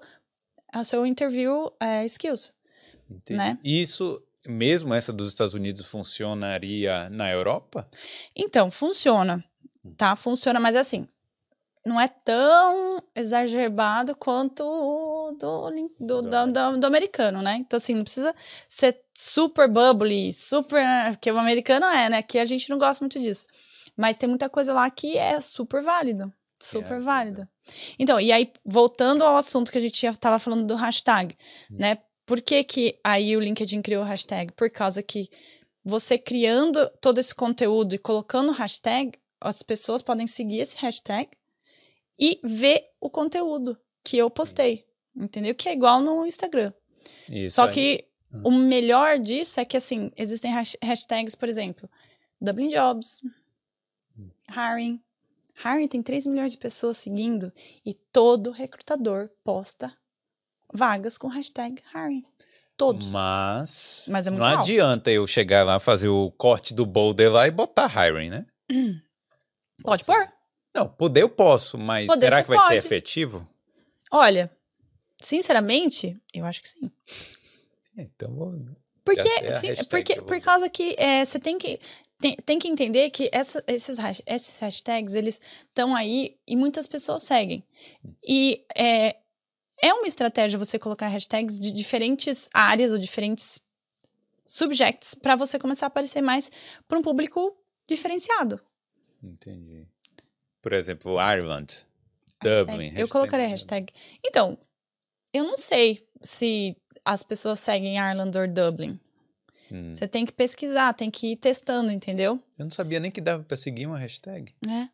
o 0.76 0.84
seu 0.84 1.06
interview 1.06 1.72
é, 1.80 2.06
skills. 2.06 2.54
Entendi. 3.10 3.38
né? 3.38 3.60
Isso, 3.64 4.22
mesmo 4.48 4.94
essa 4.94 5.12
dos 5.12 5.32
Estados 5.32 5.54
Unidos, 5.54 5.86
funcionaria 5.86 7.10
na 7.10 7.30
Europa? 7.30 7.90
Então, 8.36 8.72
funciona, 8.72 9.44
tá? 9.98 10.16
Funciona, 10.16 10.60
mas 10.60 10.76
assim, 10.76 11.08
não 11.86 12.00
é 12.00 12.08
tão 12.08 13.02
exacerbado 13.16 14.16
quanto 14.16 14.64
o 14.64 15.32
do, 15.32 15.72
do, 16.00 16.22
Do 16.22 16.78
do 16.80 16.86
americano, 16.86 17.42
né? 17.42 17.56
Então, 17.56 17.78
assim, 17.78 17.96
não 17.96 18.04
precisa 18.04 18.36
ser 18.68 19.00
super 19.16 19.68
bubbly, 19.68 20.32
super. 20.34 20.84
Porque 21.12 21.32
o 21.32 21.38
americano 21.40 21.86
é, 21.88 22.10
né? 22.10 22.22
Que 22.22 22.38
a 22.40 22.46
gente 22.46 22.70
não 22.70 22.78
gosta 22.78 23.04
muito 23.04 23.20
disso. 23.20 23.48
Mas 23.98 24.18
tem 24.18 24.30
muita 24.30 24.50
coisa 24.50 24.74
lá 24.74 24.90
que 24.90 25.18
é 25.18 25.40
super 25.42 25.82
válido. 25.82 26.32
Super 26.62 26.96
ajuda. 26.98 27.06
válido. 27.06 27.50
Então, 27.98 28.20
e 28.20 28.32
aí, 28.32 28.52
voltando 28.64 29.24
ao 29.24 29.36
assunto 29.36 29.72
que 29.72 29.78
a 29.78 29.82
gente 29.82 30.00
já 30.00 30.14
tava 30.14 30.38
falando 30.38 30.66
do 30.66 30.76
hashtag, 30.76 31.36
Hum. 31.72 31.78
né? 31.80 31.98
Por 32.26 32.40
que, 32.40 32.64
que 32.64 33.00
aí 33.04 33.36
o 33.36 33.40
LinkedIn 33.40 33.82
criou 33.82 34.04
o 34.04 34.06
hashtag? 34.06 34.52
Por 34.54 34.70
causa 34.70 35.02
que 35.02 35.28
você 35.84 36.18
criando 36.18 36.88
todo 37.02 37.18
esse 37.18 37.34
conteúdo 37.34 37.96
e 37.96 37.98
colocando 37.98 38.52
hashtag, 38.52 39.14
as 39.42 39.62
pessoas 39.64 40.02
podem 40.02 40.28
seguir 40.28 40.60
esse 40.60 40.78
hashtag 40.78 41.30
e 42.20 42.40
ver 42.44 42.84
o 43.00 43.10
conteúdo 43.10 43.78
que 44.04 44.18
eu 44.18 44.30
postei. 44.30 44.86
Entendeu? 45.16 45.54
Que 45.56 45.68
é 45.70 45.74
igual 45.74 46.00
no 46.02 46.26
Instagram. 46.26 46.72
Isso 47.30 47.56
Só 47.56 47.64
aí. 47.66 47.74
que 47.74 48.06
Hum. 48.34 48.42
o 48.46 48.52
melhor 48.52 49.20
disso 49.20 49.60
é 49.60 49.66
que, 49.66 49.76
assim, 49.76 50.10
existem 50.16 50.52
hash- 50.54 50.78
hashtags, 50.82 51.36
por 51.36 51.50
exemplo, 51.50 51.90
Dublin 52.40 52.70
Jobs, 52.70 53.20
Hum. 54.18 54.30
Hiring. 54.50 55.02
Hiring 55.66 55.88
tem 55.90 56.02
3 56.02 56.26
milhões 56.26 56.54
de 56.54 56.58
pessoas 56.58 56.96
seguindo 56.98 57.52
e 57.86 57.94
todo 57.94 58.52
recrutador 58.52 59.30
posta 59.44 59.94
vagas 60.74 61.18
com 61.18 61.28
hashtag 61.28 61.82
Hiring. 61.94 62.24
Todos. 62.78 63.10
Mas, 63.10 64.06
Mas 64.10 64.28
é 64.28 64.30
muito 64.32 64.42
não 64.42 64.60
adianta 64.60 65.12
eu 65.12 65.28
chegar 65.28 65.64
lá, 65.66 65.78
fazer 65.80 66.08
o 66.08 66.32
corte 66.32 66.74
do 66.74 66.86
boulder 66.86 67.32
lá 67.32 67.46
e 67.48 67.52
botar 67.52 67.92
hiring, 67.94 68.30
né? 68.30 68.46
Pode 69.84 70.04
pôr? 70.06 70.32
Não, 70.74 70.88
poder 70.88 71.22
eu 71.24 71.30
posso, 71.30 71.78
mas 71.78 72.08
Poder 72.08 72.28
será 72.28 72.44
que 72.44 72.50
vai 72.50 72.58
ser 72.58 72.64
pode. 72.66 72.78
efetivo? 72.78 73.48
Olha, 74.12 74.52
sinceramente, 75.20 76.18
eu 76.34 76.46
acho 76.46 76.62
que 76.62 76.70
sim. 76.70 76.92
Então, 77.98 78.34
vou... 78.34 78.54
Porque, 79.04 79.30
sim, 79.60 79.84
porque 79.90 80.16
vou 80.16 80.26
por 80.26 80.40
causa 80.42 80.70
que 80.70 80.96
é, 80.98 81.26
você 81.26 81.40
tem 81.40 81.58
que 81.58 81.80
tem, 82.20 82.36
tem 82.36 82.60
que 82.60 82.68
entender 82.68 83.10
que 83.10 83.30
essa- 83.34 83.64
esses, 83.68 83.98
esses 84.28 84.60
hashtags 84.60 85.16
eles 85.16 85.42
estão 85.68 85.96
aí 85.96 86.38
e 86.48 86.56
muitas 86.56 86.86
pessoas 86.86 87.24
seguem. 87.24 87.66
E 88.24 88.64
é, 88.78 89.18
é 89.82 89.94
uma 89.94 90.06
estratégia 90.08 90.60
você 90.60 90.78
colocar 90.78 91.08
hashtags 91.08 91.60
de 91.60 91.72
diferentes 91.72 92.48
áreas 92.54 92.92
ou 92.92 93.00
diferentes 93.00 93.60
subjects 94.46 95.16
para 95.16 95.36
você 95.36 95.58
começar 95.58 95.88
a 95.88 95.88
aparecer 95.88 96.22
mais 96.22 96.52
para 96.88 97.00
um 97.00 97.02
público 97.02 97.58
diferenciado. 97.90 98.62
Entendi. 99.24 99.88
Por 100.62 100.74
exemplo, 100.74 101.14
Ireland, 101.20 101.86
Hashtag. 102.44 102.66
Dublin. 102.66 102.86
Eu 102.88 102.92
hashtag 102.92 103.10
colocaria 103.10 103.46
Dublin. 103.46 103.52
hashtag. 103.52 103.94
Então, 104.26 104.58
eu 105.34 105.44
não 105.44 105.58
sei 105.58 106.06
se 106.22 106.76
as 107.06 107.24
pessoas 107.24 107.60
seguem 107.60 107.98
Ireland 107.98 108.38
ou 108.38 108.48
Dublin. 108.48 109.00
Hum. 109.72 109.96
Você 109.96 110.08
tem 110.08 110.26
que 110.26 110.34
pesquisar, 110.34 110.94
tem 110.94 111.10
que 111.10 111.32
ir 111.32 111.36
testando, 111.38 111.92
entendeu? 111.92 112.40
Eu 112.58 112.66
não 112.66 112.72
sabia 112.72 113.00
nem 113.00 113.10
que 113.10 113.22
dava 113.22 113.44
pra 113.44 113.56
seguir 113.56 113.88
uma 113.88 113.98
hashtag. 113.98 114.54
É. 114.68 114.90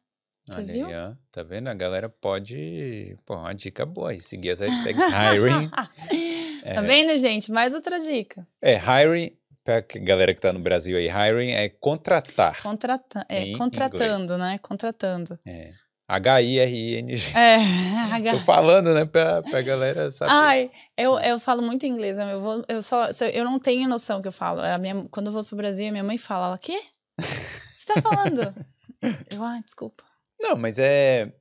Você 0.45 0.59
Olha 0.59 0.73
viu? 0.73 0.87
aí, 0.87 0.95
ó. 0.95 1.13
Tá 1.31 1.43
vendo? 1.43 1.67
A 1.67 1.73
galera 1.73 2.07
pode. 2.07 3.17
Pô, 3.25 3.35
uma 3.35 3.53
dica 3.53 3.85
boa 3.85 4.11
aí. 4.11 4.21
Seguir 4.21 4.51
as 4.51 4.59
hashtags 4.59 5.01
hiring. 5.11 5.69
Tá 6.63 6.81
vendo, 6.81 7.17
gente? 7.17 7.49
Mais 7.49 7.73
outra 7.73 7.97
dica. 7.97 8.45
É, 8.61 8.75
hiring, 8.75 9.31
pra 9.67 9.81
que- 9.81 9.99
galera 9.99 10.33
que 10.33 10.39
tá 10.39 10.53
no 10.53 10.59
Brasil 10.59 10.95
aí, 10.97 11.07
hiring 11.09 11.51
é 11.51 11.67
contratar. 11.67 12.61
Contrata 12.63 13.25
é, 13.27 13.51
contratando, 13.51 14.37
né? 14.37 14.57
Contratando. 14.59 15.37
É. 15.45 15.71
H-I-R-I-N-G. 16.07 17.37
É. 17.37 17.57
Tô 18.31 18.39
falando, 18.45 18.93
né, 18.93 19.03
pra, 19.03 19.41
pra 19.43 19.61
galera 19.61 20.09
saber. 20.09 20.31
Ai, 20.31 20.71
eu, 20.97 21.19
eu 21.19 21.37
falo 21.37 21.61
muito 21.61 21.85
inglês, 21.85 22.17
né? 22.17 22.31
eu, 22.31 22.39
vou, 22.39 22.63
eu, 22.69 22.81
só- 22.81 23.09
eu 23.33 23.43
não 23.43 23.59
tenho 23.59 23.89
noção 23.89 24.21
que 24.21 24.27
eu 24.29 24.31
falo. 24.31 24.61
A 24.61 24.77
minha, 24.77 25.05
quando 25.11 25.27
eu 25.27 25.33
vou 25.33 25.43
pro 25.43 25.57
Brasil, 25.57 25.85
a 25.89 25.91
minha 25.91 26.03
mãe 26.05 26.17
fala, 26.17 26.47
ela, 26.47 26.57
quê? 26.57 26.79
Você 27.19 27.93
tá 27.93 28.01
falando? 28.01 28.55
eu, 29.29 29.43
ah, 29.43 29.59
desculpa. 29.65 30.01
Não, 30.39 30.55
mas 30.55 30.77
é, 30.79 31.33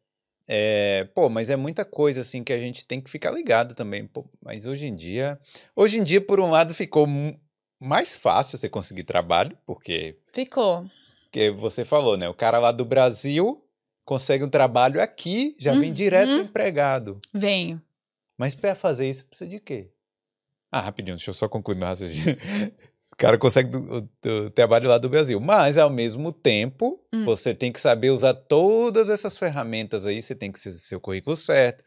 é. 0.49 1.05
Pô, 1.15 1.29
mas 1.29 1.49
é 1.49 1.55
muita 1.55 1.85
coisa 1.85 2.23
assim 2.23 2.43
que 2.43 2.53
a 2.53 2.59
gente 2.59 2.85
tem 2.85 3.01
que 3.01 3.09
ficar 3.09 3.31
ligado 3.31 3.73
também. 3.73 4.05
Pô, 4.05 4.29
mas 4.43 4.67
hoje 4.67 4.89
em 4.89 4.95
dia. 4.97 5.39
Hoje 5.77 5.99
em 5.99 6.03
dia, 6.03 6.21
por 6.21 6.41
um 6.41 6.51
lado, 6.51 6.75
ficou. 6.75 7.07
Mais 7.81 8.17
fácil 8.17 8.59
você 8.59 8.69
conseguir 8.69 9.05
trabalho, 9.05 9.57
porque, 9.67 10.19
Ficou. 10.33 10.89
porque 11.25 11.51
você 11.51 11.85
falou, 11.85 12.17
né? 12.17 12.29
O 12.29 12.35
cara 12.35 12.59
lá 12.59 12.73
do 12.73 12.85
Brasil 12.85 13.63
consegue 14.05 14.45
um 14.45 14.49
trabalho 14.49 15.01
aqui, 15.03 15.55
já 15.59 15.75
vem 15.75 15.89
Uhum. 15.91 15.95
direto 15.95 16.39
empregado. 16.39 17.21
Venho. 17.35 17.81
Mas 18.39 18.55
para 18.55 18.75
fazer 18.75 19.09
isso 19.09 19.27
precisa 19.27 19.49
de 19.51 19.59
quê? 19.61 19.91
Ah, 20.71 20.81
rapidinho, 20.81 21.17
deixa 21.17 21.31
eu 21.31 21.35
só 21.35 21.49
concluir 21.49 21.77
meu 21.77 21.87
raciocínio. 21.89 22.37
O 23.13 23.17
cara 23.17 23.39
consegue 23.39 23.71
do, 23.71 23.79
o- 23.97 24.09
do 24.21 24.51
trabalho 24.51 24.91
lá 24.91 24.99
do 24.99 25.09
Brasil, 25.09 25.41
mas 25.41 25.79
ao 25.79 25.89
mesmo 25.89 26.31
tempo 26.31 27.01
Hum. 27.11 27.25
você 27.25 27.55
tem 27.55 27.73
que 27.73 27.81
saber 27.81 28.11
usar 28.11 28.35
todas 28.35 29.09
essas 29.09 29.39
ferramentas 29.39 30.05
aí, 30.05 30.21
você 30.21 30.35
tem 30.35 30.53
que 30.53 30.61
ser 30.61 30.71
seu 30.73 31.01
currículo 31.01 31.35
certo, 31.35 31.83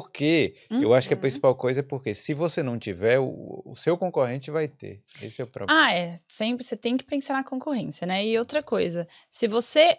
porque 0.00 0.54
eu 0.70 0.94
acho 0.94 1.06
que 1.06 1.12
a 1.12 1.16
Uhum. 1.16 1.20
principal 1.20 1.54
coisa 1.54 1.80
é 1.80 1.82
porque 1.82 2.14
se 2.14 2.32
você 2.32 2.62
não 2.62 2.78
tiver, 2.78 3.18
o, 3.18 3.62
o 3.66 3.74
seu 3.76 3.96
concorrente 3.98 4.50
vai 4.50 4.66
ter. 4.66 5.02
Esse 5.20 5.42
é 5.42 5.44
o 5.44 5.46
problema. 5.46 5.78
Ah, 5.84 5.92
é. 5.94 6.18
Sempre 6.26 6.64
você 6.64 6.74
tem 6.76 6.96
que 6.96 7.04
pensar 7.04 7.34
na 7.34 7.44
concorrência, 7.44 8.06
né? 8.06 8.24
E 8.24 8.38
outra 8.38 8.62
coisa, 8.62 9.06
se 9.28 9.46
você. 9.46 9.96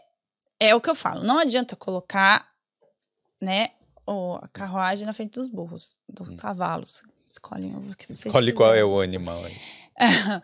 É 0.59 0.73
o 0.73 0.81
que 0.81 0.89
eu 0.89 0.95
falo, 0.95 1.23
não 1.23 1.37
adianta 1.39 1.75
colocar, 1.75 2.47
né, 3.41 3.69
o- 4.07 4.35
a 4.41 4.47
carruagem 4.47 5.05
na 5.05 5.13
frente 5.13 5.33
dos 5.33 5.47
burros, 5.47 5.97
dos 6.07 6.29
Hum. 6.29 6.35
cavalos. 6.37 7.03
Escolhem 7.27 7.75
o 7.75 7.95
que 7.95 8.05
vocês 8.07 8.27
Escolhe 8.27 8.53
qual 8.53 8.73
é 8.73 8.83
o 8.83 8.99
animal 9.01 9.43
aí. 9.45 9.57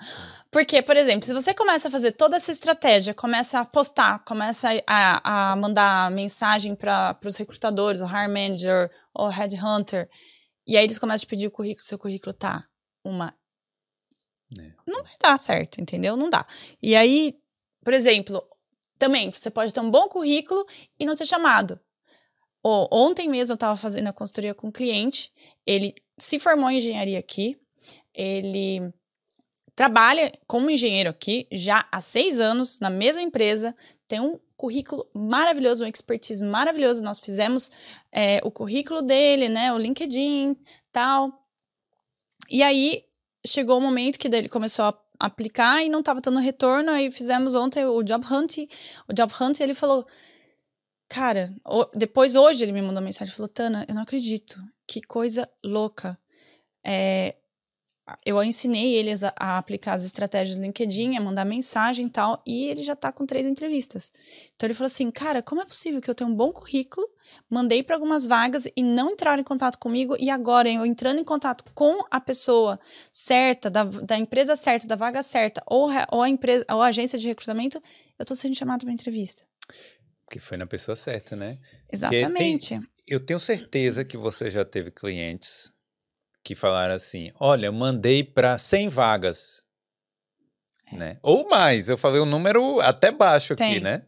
Porque, 0.52 0.82
por 0.82 0.97
exemplo, 0.97 1.26
se 1.26 1.34
você 1.34 1.54
começa 1.54 1.88
a 1.88 1.91
fazer 1.91 2.12
toda 2.14 2.36
essa 2.36 2.52
estratégia, 2.52 3.14
começa 3.14 3.60
a 3.60 3.66
postar, 3.66 4.24
começa 4.26 4.70
a, 4.88 5.52
a 5.52 5.56
mandar 5.56 6.12
mensagem 6.12 6.76
para 6.76 7.18
os 7.24 7.36
recrutadores, 7.36 8.02
o 8.02 8.06
hire 8.06 8.28
manager, 8.28 8.89
o 9.14 9.28
headhunter, 9.28 10.10
e 10.66 10.78
aí 10.78 10.84
eles 10.84 10.97
começam 10.97 11.26
a 11.26 11.30
pedir 11.30 11.47
o 11.47 11.52
currículo, 11.52 11.84
seu 11.84 11.97
currículo 11.97 12.34
tá 12.34 12.64
uma. 13.04 13.34
É. 14.60 14.74
Não 14.88 15.04
vai 15.04 15.14
dar 15.22 15.39
certo, 15.39 15.80
entendeu? 15.80 16.18
Não 16.18 16.30
dá. 16.30 16.45
E 16.82 16.95
aí, 16.95 17.36
por 17.84 17.93
exemplo, 17.93 18.43
também 18.97 19.32
você 19.32 19.50
pode 19.50 19.74
ter 19.74 19.80
um 19.80 19.89
bom 19.89 20.08
currículo 20.08 20.66
e 21.00 21.06
não 21.06 21.16
ser 21.16 21.26
chamado. 21.26 21.80
Ó, 22.64 22.88
ontem 22.91 23.30
mesmo 23.30 23.54
eu 23.54 23.56
estava 23.56 23.76
fazendo 23.76 24.10
a 24.10 24.14
consultoria 24.14 24.54
com 24.54 24.68
um 24.68 24.72
cliente, 24.72 25.32
ele 25.66 25.93
se 26.18 26.38
formou 26.38 26.70
em 26.70 26.78
engenharia 26.78 27.18
aqui, 27.18 27.58
ele 28.14 28.93
trabalha 29.80 30.30
como 30.46 30.70
engenheiro 30.70 31.10
aqui 31.10 31.48
já 31.50 31.88
há 31.90 32.02
seis 32.02 32.38
anos 32.38 32.80
na 32.80 32.90
mesma 32.90 33.22
empresa, 33.22 33.74
tem 34.10 34.20
um 34.20 34.38
currículo 34.58 35.10
maravilhoso, 35.14 35.86
um 35.86 35.88
expertise 35.88 36.44
maravilhoso. 36.44 37.02
Nós 37.02 37.18
fizemos 37.18 37.72
é, 38.12 38.42
o 38.44 38.52
currículo 38.52 39.02
dele, 39.02 39.48
né, 39.48 39.72
o 39.72 39.78
LinkedIn, 39.78 40.58
tal. 40.92 41.32
E 42.50 42.62
aí 42.62 43.06
chegou 43.48 43.78
o 43.78 43.82
momento 43.82 44.20
que 44.20 44.28
ele 44.28 44.50
começou 44.50 44.84
a 44.84 45.02
aplicar 45.18 45.82
e 45.82 45.88
não 45.88 46.02
estava 46.02 46.20
dando 46.20 46.40
retorno. 46.40 46.92
Aí 46.92 47.10
fizemos 47.10 47.56
ontem 47.56 47.86
o 47.86 48.04
job 48.04 48.26
hunt, 48.30 48.58
o 49.08 49.14
job 49.14 49.34
hunt, 49.40 49.62
ele 49.62 49.74
falou, 49.74 50.06
cara, 51.08 51.56
depois 51.96 52.36
hoje 52.36 52.66
ele 52.66 52.74
me 52.74 52.82
mandou 52.82 53.02
mensagem, 53.02 53.34
falou, 53.34 53.48
Tana, 53.48 53.86
eu 53.88 53.96
não 53.96 54.02
acredito, 54.02 54.62
que 54.86 55.00
coisa 55.00 55.50
louca. 55.64 56.20
É, 56.86 57.38
eu 58.26 58.41
ensinei 58.43 58.95
eles 58.95 59.24
a, 59.24 59.34
a 59.36 59.57
aplicar 59.57 59.93
as 59.93 60.03
estratégias 60.03 60.57
do 60.57 60.64
LinkedIn, 60.64 61.18
a 61.18 61.22
mandar 61.22 61.45
mensagem 61.45 62.07
e 62.07 62.10
tal, 62.10 62.41
e 62.45 62.66
ele 62.66 62.84
já 62.84 62.95
tá 62.95 63.12
com 63.12 63.26
três 63.26 63.45
entrevistas. 63.45 64.12
Então 64.55 64.68
ele 64.68 64.74
falou 64.74 64.88
assim: 64.88 65.12
cara, 65.12 65.41
como 65.41 65.62
é 65.62 65.66
possível 65.66 66.01
que 66.01 66.10
eu 66.10 66.16
tenha 66.16 66.30
um 66.30 66.36
bom 66.36 66.51
currículo, 66.51 67.07
mandei 67.49 67.84
para 67.84 67.95
algumas 67.95 68.26
vagas 68.26 68.68
e 68.76 68.84
não 68.84 69.12
entraram 69.12 69.41
em 69.41 69.43
contato 69.43 69.78
comigo, 69.78 70.16
e 70.20 70.30
agora 70.30 70.70
eu 70.70 70.86
entrando 70.86 71.20
em 71.20 71.24
contato 71.24 71.64
com 71.74 72.05
a 72.10 72.20
pessoa 72.22 72.80
certa, 73.12 73.70
da, 73.70 73.84
da 73.84 74.18
empresa 74.18 74.55
certa, 74.55 74.88
da 74.88 74.95
vaga 74.95 75.22
certa, 75.22 75.62
ou, 75.66 75.89
ou, 76.12 76.22
a 76.22 76.30
empresa, 76.30 76.66
ou 76.72 76.82
a 76.82 76.88
agência 76.88 77.18
de 77.20 77.28
recrutamento, 77.28 77.82
eu 78.18 78.26
tô 78.26 78.36
sendo 78.36 78.55
chamada 78.55 78.86
para 78.86 78.93
entrevista. 78.93 79.43
Porque 80.26 80.39
foi 80.39 80.57
na 80.57 80.68
pessoa 80.68 80.95
certa, 80.95 81.36
né? 81.36 81.57
Exatamente. 81.91 82.80
Eu 83.07 83.20
tenho 83.20 83.39
certeza 83.39 84.05
que 84.05 84.16
você 84.16 84.51
já 84.51 84.64
teve 84.64 84.91
clientes 84.91 85.72
que 86.44 86.56
falaram 86.56 86.94
assim: 86.96 87.32
olha, 87.40 87.68
eu 87.68 87.74
mandei 87.74 88.24
para 88.24 88.58
100 88.58 88.88
vagas. 88.90 89.64
É. 90.92 90.96
Né? 90.96 91.20
Ou 91.22 91.48
mais, 91.50 91.88
eu 91.88 91.98
falei 91.98 92.20
um 92.20 92.26
número 92.26 92.80
até 92.82 93.12
baixo 93.12 93.54
aqui, 93.54 93.64
Tem. 93.64 93.80
né? 93.80 94.04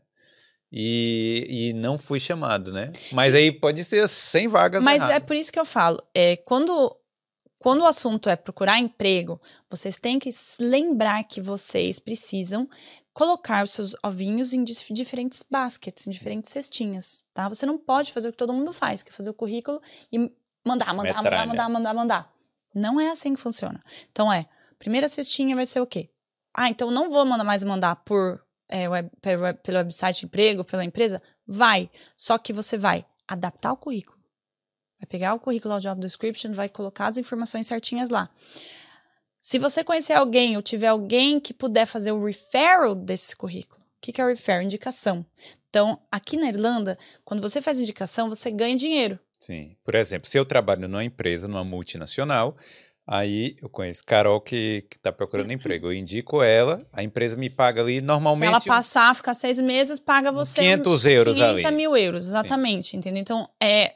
E, 0.72 1.46
e 1.50 1.74
não 1.74 2.00
fui 2.00 2.20
chamado, 2.20 2.72
né? 2.72 2.92
Mas 3.12 3.36
aí 3.36 3.52
pode 3.52 3.84
ser 3.84 4.08
100 4.08 4.48
vagas 4.48 4.82
Mas 4.82 5.02
é 5.02 5.06
erradas. 5.06 5.28
por 5.28 5.36
isso 5.36 5.52
que 5.52 5.60
eu 5.60 5.66
falo, 5.66 6.02
é, 6.16 6.38
quando, 6.38 6.96
quando 7.60 7.82
o 7.82 7.86
assunto 7.86 8.30
é 8.30 8.38
procurar 8.38 8.80
emprego, 8.80 9.40
vocês 9.70 9.98
têm 9.98 10.18
que 10.18 10.30
lembrar 10.60 11.24
que 11.26 11.42
vocês 11.42 12.00
precisam 12.00 12.70
colocar 13.14 13.66
os 13.66 13.72
seus 13.72 13.94
ovinhos 14.02 14.54
em 14.54 14.64
dif- 14.64 14.94
diferentes 14.94 15.44
baskets, 15.52 16.08
em 16.08 16.10
diferentes 16.10 16.50
cestinhas, 16.52 17.22
tá? 17.34 17.50
Você 17.50 17.66
não 17.66 17.78
pode 17.78 18.14
fazer 18.14 18.30
o 18.30 18.32
que 18.32 18.38
todo 18.38 18.54
mundo 18.54 18.72
faz, 18.72 19.04
que 19.04 19.10
é 19.12 19.14
fazer 19.14 19.30
o 19.30 19.34
currículo 19.34 19.82
e 20.10 20.32
mandar, 20.66 20.94
mandar, 20.94 21.14
mandar, 21.16 21.24
Metralha. 21.24 21.48
mandar, 21.48 21.70
mandar, 21.70 21.94
mandar. 21.94 22.34
Não 22.74 23.00
é 23.00 23.10
assim 23.10 23.34
que 23.34 23.42
funciona. 23.42 23.82
Então 24.12 24.32
é, 24.32 24.48
primeira 24.80 25.08
cestinha 25.08 25.56
vai 25.56 25.66
ser 25.66 25.82
o 25.82 25.88
quê? 25.88 26.10
Ah, 26.54 26.70
então 26.70 26.92
não 26.92 27.10
vou 27.10 27.26
mandar 27.26 27.44
mais 27.44 27.64
mandar 27.64 27.96
por 27.98 28.44
é, 28.68 28.88
web, 28.88 29.10
pelo, 29.22 29.54
pelo 29.56 29.78
website 29.78 30.22
de 30.22 30.26
emprego, 30.26 30.64
pela 30.64 30.84
empresa? 30.84 31.22
Vai. 31.46 31.90
Só 32.16 32.38
que 32.38 32.54
você 32.54 32.78
vai 32.78 33.06
adaptar 33.28 33.74
o 33.74 33.78
currículo. 33.78 34.20
Vai 35.00 35.08
pegar 35.08 35.34
o 35.34 35.40
currículo, 35.40 35.76
o 35.76 35.80
job 35.80 36.00
description, 36.00 36.54
vai 36.54 36.70
colocar 36.70 37.08
as 37.08 37.18
informações 37.18 37.68
certinhas 37.68 38.10
lá. 38.10 38.30
Se 39.40 39.58
você 39.58 39.84
conhecer 39.84 40.14
alguém 40.14 40.56
ou 40.56 40.62
tiver 40.62 40.88
alguém 40.88 41.40
que 41.40 41.54
puder 41.54 41.88
fazer 41.88 42.12
o 42.12 42.24
referral 42.24 42.94
desse 42.94 43.36
currículo, 43.36 43.82
o 43.82 43.86
que, 44.00 44.12
que 44.12 44.22
é 44.22 44.24
o 44.24 44.28
referral? 44.28 44.62
Indicação. 44.62 45.26
Então, 45.70 46.00
aqui 46.12 46.38
na 46.38 46.48
Irlanda, 46.48 46.98
quando 47.26 47.42
você 47.42 47.60
faz 47.62 47.80
indicação, 47.80 48.30
você 48.30 48.52
ganha 48.52 48.76
dinheiro. 48.76 49.20
Sim. 49.42 49.76
Por 49.84 49.96
exemplo, 49.96 50.30
se 50.30 50.38
eu 50.38 50.46
trabalho 50.46 50.88
numa 50.88 51.04
empresa, 51.04 51.48
numa 51.48 51.64
multinacional, 51.64 52.56
aí 53.08 53.56
eu 53.60 53.68
conheço 53.68 54.04
Carol 54.06 54.40
que 54.40 54.86
está 54.96 55.12
procurando 55.12 55.52
emprego. 55.52 55.88
Eu 55.88 55.94
indico 55.94 56.44
ela, 56.44 56.86
a 56.94 57.02
empresa 57.02 57.36
me 57.36 57.50
paga 57.50 57.82
ali 57.82 57.96
Se 57.96 58.02
normalmente 58.02 58.48
ela 58.48 58.58
uns 58.60 58.66
passar, 58.66 59.16
ficar 59.16 59.34
seis 59.34 59.60
meses, 59.60 60.00
paga 60.00 60.32
você 60.32 60.62
500 60.62 61.06
euros 61.08 61.36
500 61.36 61.66
a 61.66 61.68
ali. 61.68 61.76
mil 61.76 61.98
euros, 61.98 62.28
exatamente, 62.28 62.96
entendeu? 62.96 63.20
Então, 63.20 63.50
é, 63.60 63.96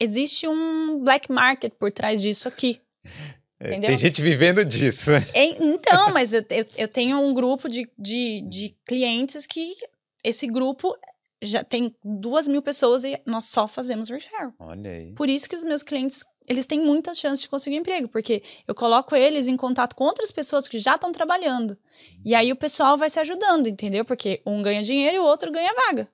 existe 0.00 0.48
um 0.48 1.04
black 1.04 1.30
market 1.30 1.72
por 1.78 1.92
trás 1.92 2.20
disso 2.20 2.48
aqui. 2.48 2.80
É, 3.60 3.70
entendeu? 3.70 3.88
Tem 3.88 3.98
gente 3.98 4.22
vivendo 4.22 4.64
disso. 4.64 5.10
É, 5.10 5.44
então, 5.60 6.10
mas 6.14 6.32
eu, 6.32 6.44
eu, 6.48 6.64
eu 6.76 6.86
tenho 6.86 7.18
um 7.20 7.34
grupo 7.34 7.68
de, 7.68 7.90
de, 7.98 8.40
de 8.42 8.76
clientes 8.86 9.46
que 9.46 9.74
esse 10.22 10.46
grupo 10.46 10.96
já 11.42 11.62
tem 11.62 11.94
duas 12.04 12.48
mil 12.48 12.60
pessoas 12.62 13.04
e 13.04 13.20
nós 13.24 13.44
só 13.46 13.68
fazemos 13.68 14.08
referral. 14.08 14.52
Olha 14.58 14.90
aí. 14.90 15.14
Por 15.14 15.28
isso 15.28 15.48
que 15.48 15.54
os 15.54 15.64
meus 15.64 15.82
clientes, 15.82 16.24
eles 16.46 16.66
têm 16.66 16.80
muitas 16.80 17.18
chances 17.18 17.40
de 17.42 17.48
conseguir 17.48 17.76
emprego, 17.76 18.08
porque 18.08 18.42
eu 18.66 18.74
coloco 18.74 19.14
eles 19.14 19.46
em 19.46 19.56
contato 19.56 19.94
com 19.94 20.04
outras 20.04 20.30
pessoas 20.32 20.66
que 20.66 20.78
já 20.78 20.94
estão 20.96 21.12
trabalhando. 21.12 21.78
E 22.24 22.34
aí 22.34 22.50
o 22.50 22.56
pessoal 22.56 22.96
vai 22.96 23.08
se 23.08 23.20
ajudando, 23.20 23.68
entendeu? 23.68 24.04
Porque 24.04 24.40
um 24.44 24.62
ganha 24.62 24.82
dinheiro 24.82 25.16
e 25.16 25.20
o 25.20 25.24
outro 25.24 25.52
ganha 25.52 25.72
vaga. 25.86 26.08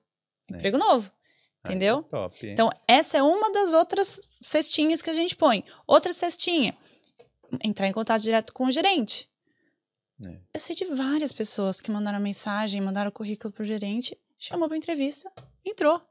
É. 0.51 0.57
Emprego 0.57 0.77
novo. 0.77 1.11
Aí, 1.63 1.71
Entendeu? 1.71 2.03
top. 2.03 2.47
Então, 2.47 2.69
essa 2.87 3.17
é 3.17 3.23
uma 3.23 3.51
das 3.51 3.73
outras 3.73 4.21
cestinhas 4.39 5.01
que 5.01 5.09
a 5.09 5.13
gente 5.13 5.35
põe. 5.35 5.63
Outra 5.87 6.13
cestinha, 6.13 6.77
entrar 7.63 7.87
em 7.87 7.91
contato 7.91 8.21
direto 8.21 8.53
com 8.53 8.65
o 8.67 8.71
gerente. 8.71 9.27
É. 10.23 10.37
Eu 10.53 10.59
sei 10.59 10.75
de 10.75 10.85
várias 10.85 11.33
pessoas 11.33 11.81
que 11.81 11.89
mandaram 11.89 12.19
mensagem, 12.19 12.79
mandaram 12.79 13.09
currículo 13.09 13.51
pro 13.51 13.65
gerente, 13.65 14.15
chamou 14.37 14.67
pra 14.67 14.77
entrevista, 14.77 15.31
entrou. 15.63 16.01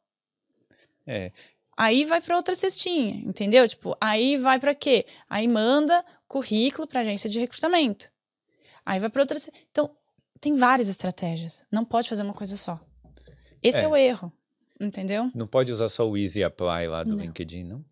É. 1.07 1.33
Aí 1.77 2.05
vai 2.05 2.21
pra 2.21 2.37
outra 2.37 2.55
cestinha, 2.55 3.17
entendeu? 3.17 3.67
Tipo, 3.69 3.97
aí 4.01 4.37
vai 4.37 4.59
pra 4.61 4.75
quê? 4.75 5.07
Aí 5.29 5.47
manda 5.49 6.05
currículo 6.29 6.87
pra 6.87 7.01
agência 7.01 7.29
de 7.29 7.39
recrutamento. 7.41 8.11
Aí 8.87 9.01
vai 9.01 9.11
pra 9.11 9.23
outra. 9.23 9.39
ce- 9.39 9.51
Então, 9.71 9.95
tem 10.41 10.55
várias 10.55 10.89
estratégias. 10.89 11.65
Não 11.73 11.85
pode 11.85 12.09
fazer 12.09 12.23
uma 12.23 12.35
coisa 12.35 12.57
só. 12.57 12.79
Esse 13.63 13.79
é, 13.79 13.85
É. 13.85 13.89
o 13.89 13.97
erro, 13.97 14.33
entendeu? 14.81 15.31
Não 15.35 15.47
pode 15.47 15.73
usar 15.73 15.89
só 15.89 16.09
o 16.09 16.17
Easy 16.17 16.45
Apply 16.45 16.87
lá 16.87 17.03
do 17.03 17.17
Não. 17.17 17.25
LinkedIn, 17.25 17.65
não? 17.65 17.85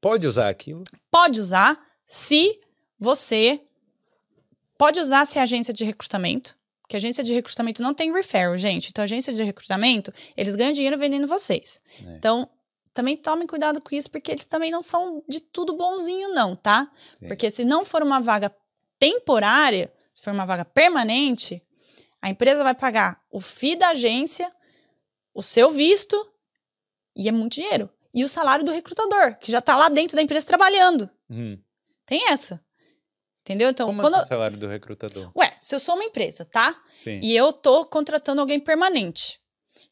Pode 0.00 0.26
usar 0.26 0.48
aquilo? 0.48 0.82
Pode 1.10 1.40
usar 1.40 1.78
se 2.06 2.60
você. 2.98 3.60
Pode 4.78 4.98
usar 5.00 5.26
se 5.26 5.38
é 5.38 5.42
agência 5.42 5.74
de 5.74 5.84
recrutamento. 5.84 6.56
Porque 6.88 6.96
agência 6.96 7.22
de 7.22 7.34
recrutamento 7.34 7.82
não 7.82 7.92
tem 7.92 8.10
referral, 8.10 8.56
gente. 8.56 8.88
Então, 8.88 9.04
agência 9.04 9.30
de 9.34 9.42
recrutamento, 9.42 10.10
eles 10.34 10.56
ganham 10.56 10.72
dinheiro 10.72 10.96
vendendo 10.96 11.26
vocês. 11.26 11.82
É. 12.02 12.16
Então, 12.16 12.48
também 12.94 13.14
tomem 13.14 13.46
cuidado 13.46 13.78
com 13.78 13.94
isso, 13.94 14.10
porque 14.10 14.30
eles 14.30 14.46
também 14.46 14.70
não 14.70 14.80
são 14.80 15.22
de 15.28 15.38
tudo 15.38 15.76
bonzinho, 15.76 16.30
não, 16.30 16.56
tá? 16.56 16.90
Sim. 17.12 17.28
Porque 17.28 17.50
se 17.50 17.62
não 17.62 17.84
for 17.84 18.02
uma 18.02 18.20
vaga 18.20 18.50
temporária, 18.98 19.92
se 20.10 20.22
for 20.22 20.32
uma 20.32 20.46
vaga 20.46 20.64
permanente, 20.64 21.62
a 22.22 22.30
empresa 22.30 22.64
vai 22.64 22.74
pagar 22.74 23.22
o 23.30 23.38
FII 23.38 23.76
da 23.76 23.90
agência, 23.90 24.50
o 25.34 25.42
seu 25.42 25.70
visto, 25.70 26.16
e 27.14 27.28
é 27.28 27.32
muito 27.32 27.52
dinheiro. 27.52 27.90
E 28.14 28.24
o 28.24 28.28
salário 28.30 28.64
do 28.64 28.72
recrutador, 28.72 29.38
que 29.38 29.52
já 29.52 29.60
tá 29.60 29.76
lá 29.76 29.90
dentro 29.90 30.16
da 30.16 30.22
empresa 30.22 30.46
trabalhando. 30.46 31.10
Hum, 31.28 31.58
Tem 32.06 32.30
essa. 32.30 32.64
Entendeu? 33.48 33.70
Então, 33.70 33.86
Como 33.86 34.02
quando. 34.02 34.16
assim 34.16 34.24
o 34.24 34.28
salário 34.28 34.58
do 34.58 34.68
recrutador? 34.68 35.32
Ué, 35.34 35.50
se 35.62 35.74
eu 35.74 35.80
sou 35.80 35.94
uma 35.94 36.04
empresa, 36.04 36.44
tá? 36.44 36.76
Sim. 37.02 37.18
E 37.22 37.34
eu 37.34 37.50
tô 37.50 37.86
contratando 37.86 38.42
alguém 38.42 38.60
permanente. 38.60 39.40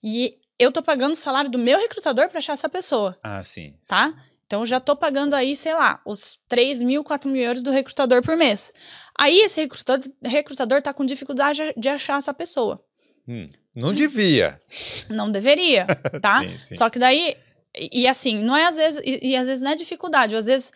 E 0.04 0.36
eu 0.58 0.70
tô 0.70 0.82
pagando 0.82 1.12
o 1.12 1.16
salário 1.16 1.50
do 1.50 1.58
meu 1.58 1.78
recrutador 1.78 2.28
pra 2.28 2.38
achar 2.38 2.52
essa 2.52 2.68
pessoa, 2.68 3.18
Ah, 3.22 3.42
sim. 3.42 3.74
sim. 3.80 3.88
tá? 3.88 4.12
Então 4.44 4.64
já 4.66 4.78
tô 4.78 4.94
pagando 4.94 5.34
aí, 5.34 5.56
sei 5.56 5.72
lá, 5.74 6.02
os 6.04 6.38
3 6.48 6.82
mil, 6.82 7.02
4 7.02 7.30
mil 7.30 7.42
euros 7.42 7.62
do 7.62 7.70
recrutador 7.70 8.22
por 8.22 8.36
mês. 8.36 8.72
Aí 9.18 9.40
esse 9.40 9.58
recrutador, 9.62 10.12
recrutador 10.22 10.82
tá 10.82 10.92
com 10.92 11.04
dificuldade 11.06 11.72
de 11.76 11.88
achar 11.88 12.18
essa 12.18 12.34
pessoa. 12.34 12.78
Hum, 13.26 13.48
não 13.74 13.92
devia. 13.94 14.60
Não 15.08 15.30
deveria, 15.32 15.86
tá? 16.20 16.42
Sim, 16.42 16.58
sim. 16.66 16.76
Só 16.76 16.90
que 16.90 16.98
daí, 16.98 17.34
e, 17.76 18.02
e 18.02 18.06
assim, 18.08 18.38
não 18.38 18.54
é 18.56 18.66
às 18.66 18.76
vezes, 18.76 19.00
e, 19.04 19.30
e 19.30 19.36
às 19.36 19.46
vezes 19.46 19.62
não 19.62 19.70
é 19.70 19.74
dificuldade, 19.76 20.36
às 20.36 20.46
vezes 20.46 20.70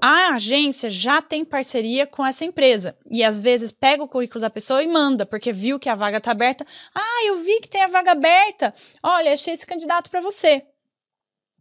a 0.00 0.34
agência 0.34 0.88
já 0.88 1.20
tem 1.20 1.44
parceria 1.44 2.06
com 2.06 2.24
essa 2.24 2.44
empresa. 2.44 2.96
E 3.10 3.22
às 3.22 3.40
vezes 3.40 3.70
pega 3.70 4.02
o 4.02 4.08
currículo 4.08 4.40
da 4.40 4.50
pessoa 4.50 4.82
e 4.82 4.88
manda, 4.88 5.26
porque 5.26 5.52
viu 5.52 5.78
que 5.78 5.88
a 5.88 5.94
vaga 5.94 6.20
tá 6.20 6.30
aberta. 6.30 6.66
Ah, 6.94 7.26
eu 7.26 7.42
vi 7.42 7.60
que 7.60 7.68
tem 7.68 7.82
a 7.82 7.88
vaga 7.88 8.12
aberta. 8.12 8.72
Olha, 9.02 9.32
achei 9.32 9.52
esse 9.54 9.66
candidato 9.66 10.10
para 10.10 10.20
você. 10.20 10.64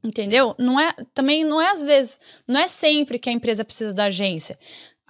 Entendeu? 0.03 0.55
Não 0.57 0.79
é, 0.79 0.93
também 1.13 1.43
não 1.43 1.61
é 1.61 1.69
às 1.69 1.83
vezes, 1.83 2.19
não 2.47 2.59
é 2.59 2.67
sempre 2.67 3.19
que 3.19 3.29
a 3.29 3.33
empresa 3.33 3.63
precisa 3.63 3.93
da 3.93 4.05
agência. 4.05 4.57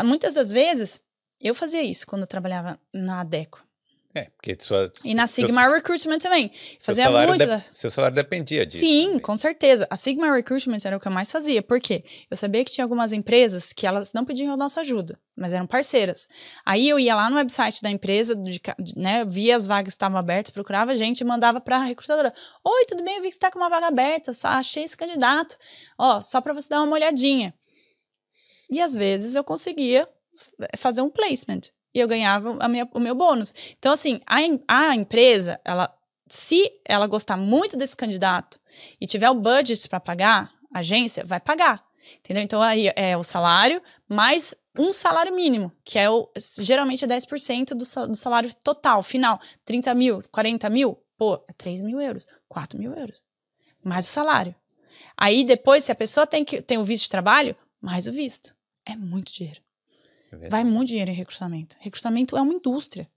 Muitas 0.04 0.34
das 0.34 0.52
vezes, 0.52 1.00
eu 1.42 1.56
fazia 1.56 1.82
isso 1.82 2.06
quando 2.06 2.24
eu 2.24 2.28
trabalhava 2.28 2.80
na 2.94 3.22
Adeco. 3.22 3.64
É, 4.14 4.26
porque 4.26 4.58
sua, 4.60 4.92
E 5.06 5.14
na 5.14 5.26
seu- 5.26 5.46
Sigma 5.46 5.66
Recruitment 5.74 6.18
também. 6.20 6.52
seu 6.54 6.94
Fazia 6.96 7.10
muito 7.10 7.46
de- 7.46 7.62
Seu 7.78 7.90
salário 7.90 8.14
dependia 8.14 8.66
disso. 8.66 8.80
Sim, 8.80 9.06
também. 9.06 9.20
com 9.22 9.38
certeza. 9.38 9.88
A 9.90 9.96
Sigma 9.96 10.34
Recruitment 10.36 10.80
era 10.84 10.98
o 10.98 11.00
que 11.00 11.08
eu 11.08 11.12
mais 11.12 11.32
fazia. 11.32 11.62
Por 11.64 11.80
quê? 11.80 12.04
Eu 12.30 12.36
sabia 12.36 12.66
que 12.66 12.72
tinha 12.72 12.84
algumas 12.84 13.14
empresas 13.14 13.72
que 13.72 13.88
elas 13.88 14.12
não 14.12 14.26
pediam 14.26 14.54
a 14.54 14.58
nossa 14.58 14.82
ajuda, 14.82 15.18
mas 15.34 15.54
eram 15.54 15.66
parceiras. 15.66 16.28
Aí 16.66 16.90
eu 16.90 17.00
ia 17.00 17.16
lá 17.16 17.30
no 17.30 17.38
website 17.38 17.82
da 17.82 17.90
empresa, 17.90 18.36
de 18.36 18.62
né, 18.98 19.24
via 19.24 19.56
as 19.56 19.66
vagas 19.66 19.94
que 19.94 19.96
estavam 19.96 20.18
abertas, 20.20 20.52
procurava 20.52 20.94
gente 20.98 21.22
e 21.22 21.24
mandava 21.24 21.62
para 21.62 21.78
a 21.78 21.84
recrutadora. 21.84 22.34
Oi, 22.66 22.86
tudo 22.88 23.04
bem? 23.06 23.16
Eu 23.16 23.22
vi 23.22 23.30
que 23.30 23.34
você 23.34 23.38
está 23.38 23.50
com 23.50 23.60
uma 23.60 23.70
vaga 23.70 23.88
aberta, 23.88 24.32
achei 24.44 24.84
esse 24.84 24.98
candidato. 24.98 25.56
Ó, 25.98 26.22
só 26.22 26.42
para 26.42 26.54
você 26.54 26.68
dar 26.68 26.82
uma 26.82 26.94
olhadinha. 26.94 27.54
E 28.70 28.82
às 28.82 28.94
vezes 28.94 29.36
eu 29.36 29.44
conseguia 29.44 30.02
f- 30.38 30.78
fazer 30.78 31.02
um 31.02 31.10
placement. 31.10 31.62
E 31.94 32.00
eu 32.00 32.08
ganhava 32.08 32.68
minha- 32.68 32.88
o 32.94 33.00
meu 33.00 33.14
bônus. 33.16 33.54
Então, 33.78 33.92
assim, 33.94 34.22
a, 34.26 34.38
a 34.90 34.96
empresa, 34.96 35.60
ela, 35.66 35.94
se 36.28 36.72
ela 36.86 37.08
gostar 37.08 37.38
muito 37.38 37.76
desse 37.76 37.96
candidato 37.98 38.60
e 39.00 39.06
tiver 39.06 39.30
o 39.30 39.36
budget 39.36 39.88
para 39.90 40.00
pagar, 40.00 40.52
a 40.74 40.80
agência 40.80 41.26
vai 41.26 41.40
pagar. 41.40 41.84
Entendeu? 42.20 42.44
Então, 42.44 42.62
aí 42.62 42.92
é 42.96 43.16
o 43.16 43.24
salário 43.24 43.82
mais 44.08 44.56
um 44.78 44.94
salário 44.94 45.36
mínimo, 45.36 45.72
que 45.84 46.00
é 46.00 46.10
o, 46.10 46.32
geralmente 46.60 47.04
é 47.04 47.08
10% 47.08 47.76
do, 47.76 48.08
do 48.08 48.16
salário 48.16 48.54
total, 48.64 49.04
final. 49.04 49.40
30 49.66 49.94
mil, 49.94 50.22
40 50.32 50.70
mil, 50.70 50.98
pô, 51.18 51.36
é 51.48 51.54
3 51.58 51.82
mil 51.82 52.00
euros, 52.00 52.26
4 52.48 52.80
mil 52.80 52.94
euros. 52.94 53.22
Mais 53.84 54.08
o 54.08 54.12
salário. 54.12 54.56
Aí 55.18 55.44
depois, 55.44 55.84
se 55.84 55.92
a 55.92 55.96
pessoa 55.96 56.26
tem, 56.26 56.46
que, 56.46 56.62
tem 56.62 56.78
o 56.78 56.84
visto 56.84 57.04
de 57.04 57.10
trabalho, 57.10 57.56
mais 57.82 58.08
o 58.08 58.12
visto. 58.12 58.56
É 58.86 58.96
muito 58.96 59.32
dinheiro. 59.34 59.62
É. 60.32 60.50
Vai 60.50 60.64
muito 60.64 60.90
dinheiro 60.90 61.12
em 61.12 61.16
recrutamento. 61.16 61.76
Recrutamento 61.80 62.38
é 62.38 62.42
uma 62.42 62.54
indústria. 62.54 63.10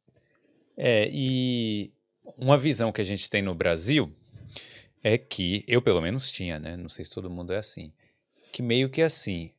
É, 0.76 1.08
e 1.12 1.92
uma 2.36 2.58
visão 2.58 2.90
que 2.90 3.00
a 3.00 3.04
gente 3.04 3.30
tem 3.30 3.42
no 3.42 3.54
Brasil 3.54 4.12
é 5.02 5.18
que, 5.18 5.64
eu 5.68 5.82
pelo 5.82 6.00
menos 6.00 6.30
tinha, 6.30 6.58
né? 6.58 6.76
Não 6.76 6.88
sei 6.88 7.04
se 7.04 7.10
todo 7.10 7.30
mundo 7.30 7.52
é 7.52 7.58
assim. 7.58 7.92
Que 8.52 8.62
meio 8.62 8.88
que 8.88 9.02
assim, 9.02 9.50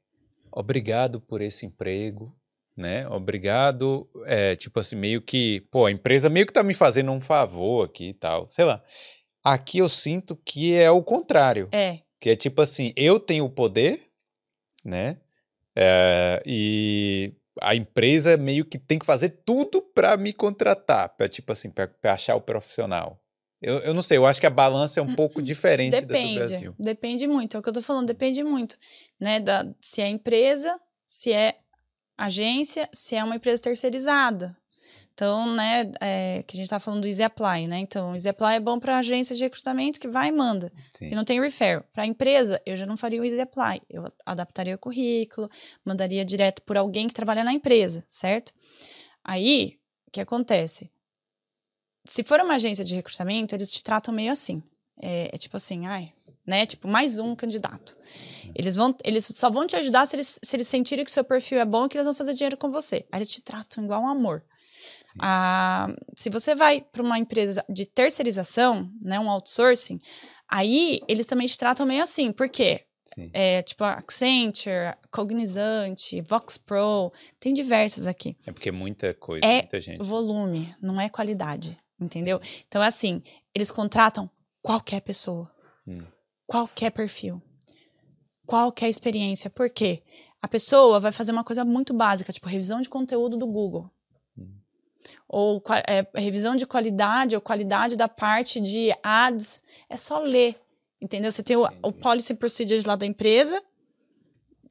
obrigado 0.52 1.22
por 1.22 1.42
esse 1.42 1.66
emprego, 1.66 2.36
né? 2.76 3.08
Obrigado, 3.08 4.10
é, 4.26 4.56
tipo 4.56 4.80
assim, 4.80 4.96
meio 4.96 5.22
que, 5.22 5.62
pô, 5.72 5.86
a 5.86 5.92
empresa 5.92 6.30
meio 6.30 6.46
que 6.46 6.54
tá 6.54 6.64
me 6.64 6.74
fazendo 6.74 7.12
um 7.12 7.22
favor 7.22 7.86
aqui 7.86 8.10
e 8.10 8.14
tal, 8.14 8.50
sei 8.50 8.66
lá. 8.66 8.84
Aqui 9.44 9.78
eu 9.78 9.88
sinto 9.88 10.36
que 10.36 10.74
é 10.74 10.90
o 10.90 11.04
contrário. 11.04 11.70
É. 11.72 12.00
Que 12.20 12.32
é 12.32 12.36
tipo 12.36 12.62
assim, 12.62 12.92
eu 12.96 13.20
tenho 13.20 13.46
o 13.46 13.50
poder, 13.50 14.02
né? 14.84 15.18
É, 15.76 16.42
e 16.46 17.34
a 17.62 17.76
empresa 17.76 18.38
meio 18.38 18.66
que 18.66 18.78
tem 18.78 19.00
que 19.00 19.06
fazer 19.06 19.30
tudo 19.46 19.82
para 19.82 20.18
me 20.18 20.34
contratar, 20.34 21.10
para 21.10 21.28
tipo 21.28 21.52
assim, 21.52 21.70
para 21.70 21.90
achar 22.04 22.36
o 22.36 22.42
profissional. 22.42 23.20
Eu, 23.62 23.80
eu 23.80 23.94
não 23.94 24.02
sei, 24.02 24.18
eu 24.18 24.26
acho 24.26 24.40
que 24.40 24.46
a 24.46 24.52
balança 24.52 25.00
é 25.00 25.04
um 25.04 25.16
pouco 25.16 25.42
diferente 25.42 25.92
da 25.92 26.02
do 26.02 26.08
Depende. 26.08 26.36
Brasil. 26.36 26.76
Depende 26.78 27.28
muito. 27.28 27.56
É 27.56 27.60
o 27.60 27.64
que 27.64 27.70
eu 27.70 27.74
tô 27.74 27.82
falando, 27.82 28.08
depende 28.08 28.44
muito. 28.44 28.78
Né? 29.20 29.40
Da, 29.40 29.66
se 29.82 30.02
é 30.02 30.08
empresa, 30.08 30.80
se 31.06 31.32
é 31.32 31.56
agência, 32.18 32.88
se 32.94 33.16
é 33.16 33.24
uma 33.24 33.36
empresa 33.36 33.62
terceirizada. 33.62 34.56
Então, 35.16 35.56
né, 35.56 35.90
é, 36.02 36.44
que 36.44 36.58
a 36.58 36.60
gente 36.60 36.70
tá 36.70 36.78
falando 36.78 37.04
do 37.04 37.08
Easy 37.08 37.24
Apply, 37.24 37.70
né? 37.70 37.80
Então, 37.80 38.12
o 38.12 38.16
Easy 38.16 38.28
Apply 38.28 38.56
é 38.56 38.60
bom 38.60 38.78
para 38.78 38.98
agência 38.98 39.34
de 39.34 39.44
recrutamento 39.44 39.98
que 39.98 40.10
vai 40.10 40.28
e 40.28 40.32
manda. 40.32 40.70
Sim. 40.92 41.08
E 41.08 41.16
não 41.16 41.24
tem 41.24 41.40
referral. 41.40 41.86
Para 41.94 42.04
a 42.04 42.06
empresa, 42.06 42.62
eu 42.66 42.76
já 42.76 42.86
não 42.86 42.98
faria 42.98 43.22
o 43.22 43.24
Easy 43.24 43.40
Apply. 43.40 43.82
Eu 43.90 44.12
adaptaria 44.26 44.76
o 44.76 44.78
currículo, 44.78 45.50
mandaria 45.86 46.26
direto 46.26 46.62
por 46.64 46.76
alguém 46.76 47.08
que 47.08 47.14
trabalha 47.14 47.46
na 47.46 47.54
empresa, 47.54 48.06
certo? 48.10 48.52
Aí, 49.24 49.80
o 50.06 50.12
que 50.12 50.20
acontece? 50.20 50.92
Se 52.04 52.22
for 52.22 52.42
uma 52.42 52.56
agência 52.56 52.84
de 52.84 52.96
recrutamento, 52.96 53.56
eles 53.56 53.72
te 53.72 53.82
tratam 53.82 54.14
meio 54.14 54.34
assim. 54.34 54.62
É, 55.02 55.34
é 55.34 55.38
tipo 55.38 55.56
assim, 55.56 55.88
ai, 55.88 56.12
né? 56.46 56.66
Tipo, 56.66 56.90
mais 56.90 57.20
um 57.20 57.34
candidato. 57.38 57.98
Eles 58.54 58.76
vão, 58.76 58.94
eles 59.02 59.26
só 59.26 59.50
vão 59.50 59.66
te 59.66 59.78
ajudar 59.78 60.06
se 60.08 60.18
eles, 60.18 60.40
se 60.44 60.56
eles 60.58 60.68
sentirem 60.68 61.06
que 61.06 61.12
o 61.12 61.14
seu 61.14 61.24
perfil 61.24 61.60
é 61.60 61.66
bom 61.66 61.86
e 61.86 61.90
que 61.90 61.96
eles 61.96 62.06
vão 62.06 62.14
fazer 62.14 62.34
dinheiro 62.34 62.58
com 62.58 62.70
você. 62.70 63.06
Aí 63.10 63.20
eles 63.20 63.32
te 63.32 63.42
tratam 63.42 63.86
igual 63.86 64.02
um 64.02 64.10
amor. 64.10 64.44
Ah, 65.20 65.88
se 66.16 66.30
você 66.30 66.54
vai 66.56 66.82
para 66.82 67.02
uma 67.02 67.18
empresa 67.20 67.64
de 67.70 67.86
terceirização, 67.86 68.90
né, 69.02 69.20
um 69.20 69.30
outsourcing, 69.30 70.00
aí 70.48 71.00
eles 71.08 71.26
também 71.26 71.48
te 71.48 71.58
tratam 71.58 71.86
meio 71.86 72.04
assim. 72.04 72.32
Por 72.32 72.50
quê? 72.50 72.82
Sim. 73.06 73.30
É, 73.34 73.62
tipo 73.62 73.84
Accenture, 73.84 74.96
Cognizant, 75.12 76.00
Vox 76.28 76.58
Pro, 76.58 77.14
tem 77.40 77.54
diversas 77.54 78.08
aqui. 78.08 78.36
É 78.48 78.52
porque 78.52 78.70
é 78.70 78.72
muita 78.72 79.14
coisa, 79.14 79.46
É 79.46 79.58
muita 79.62 79.80
gente. 79.80 80.04
Volume, 80.04 80.76
não 80.82 81.00
é 81.00 81.08
qualidade, 81.08 81.78
entendeu? 82.00 82.42
Então 82.68 82.84
é 82.84 82.88
assim, 82.88 83.22
eles 83.54 83.70
contratam 83.70 84.30
qualquer 84.62 85.02
pessoa, 85.02 85.52
Hum. 85.88 86.04
qualquer 86.48 86.90
perfil, 86.90 87.40
qualquer 88.46 88.90
experiência. 88.90 89.50
Por 89.50 89.70
quê? 89.70 90.02
A 90.42 90.48
pessoa 90.48 91.00
vai 91.00 91.12
fazer 91.12 91.32
uma 91.32 91.44
coisa 91.44 91.64
muito 91.64 91.94
básica, 91.94 92.32
tipo 92.34 92.48
revisão 92.50 92.82
de 92.82 92.90
conteúdo 92.90 93.38
do 93.38 93.48
Google. 93.48 93.90
Ou 95.28 95.62
é, 95.88 96.08
revisão 96.20 96.56
de 96.56 96.66
qualidade 96.66 97.36
ou 97.36 97.42
qualidade 97.42 97.96
da 97.96 98.08
parte 98.08 98.60
de 98.60 98.94
ads. 99.04 99.62
É 99.90 99.98
só 99.98 100.20
ler, 100.20 100.60
entendeu? 101.02 101.32
Você 101.32 101.44
tem 101.44 101.58
o, 101.58 101.68
o 101.84 101.92
policy 101.92 102.34
procedures 102.34 102.86
lá 102.86 102.96
da 102.96 103.06
empresa, 103.06 103.62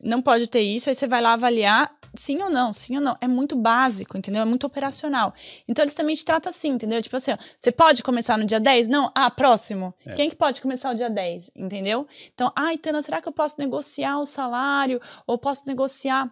não 0.03 0.21
pode 0.21 0.49
ter 0.49 0.61
isso, 0.61 0.89
aí 0.89 0.95
você 0.95 1.07
vai 1.07 1.23
lá 1.23 1.33
avaliar 1.33 1.97
sim 2.15 2.41
ou 2.43 2.51
não, 2.51 2.73
sim 2.73 2.97
ou 2.97 3.03
não. 3.03 3.17
É 3.21 3.27
muito 3.27 3.57
básico, 3.57 4.17
entendeu? 4.17 4.43
É 4.43 4.45
muito 4.45 4.67
operacional. 4.67 5.35
Então 5.67 5.83
eles 5.83 5.95
também 5.95 6.15
te 6.15 6.25
tratam 6.25 6.51
assim, 6.51 6.69
entendeu? 6.71 7.03
Tipo 7.03 7.17
assim, 7.17 7.33
ó, 7.33 7.37
você 7.59 7.73
pode 7.73 8.03
começar 8.03 8.39
no 8.39 8.45
dia 8.45 8.61
10? 8.61 8.89
Não? 8.89 9.11
Ah, 9.15 9.31
próximo. 9.31 9.95
É. 10.07 10.15
Quem 10.15 10.29
que 10.29 10.37
pode 10.37 10.61
começar 10.61 10.91
o 10.91 10.95
dia 10.95 11.11
10? 11.11 11.51
Entendeu? 11.57 12.07
Então, 12.33 12.53
ah, 12.55 12.73
Itana, 12.73 13.03
será 13.03 13.21
que 13.21 13.29
eu 13.29 13.33
posso 13.33 13.57
negociar 13.59 14.19
o 14.19 14.25
salário? 14.25 15.01
Ou 15.27 15.39
posso 15.39 15.63
negociar 15.67 16.31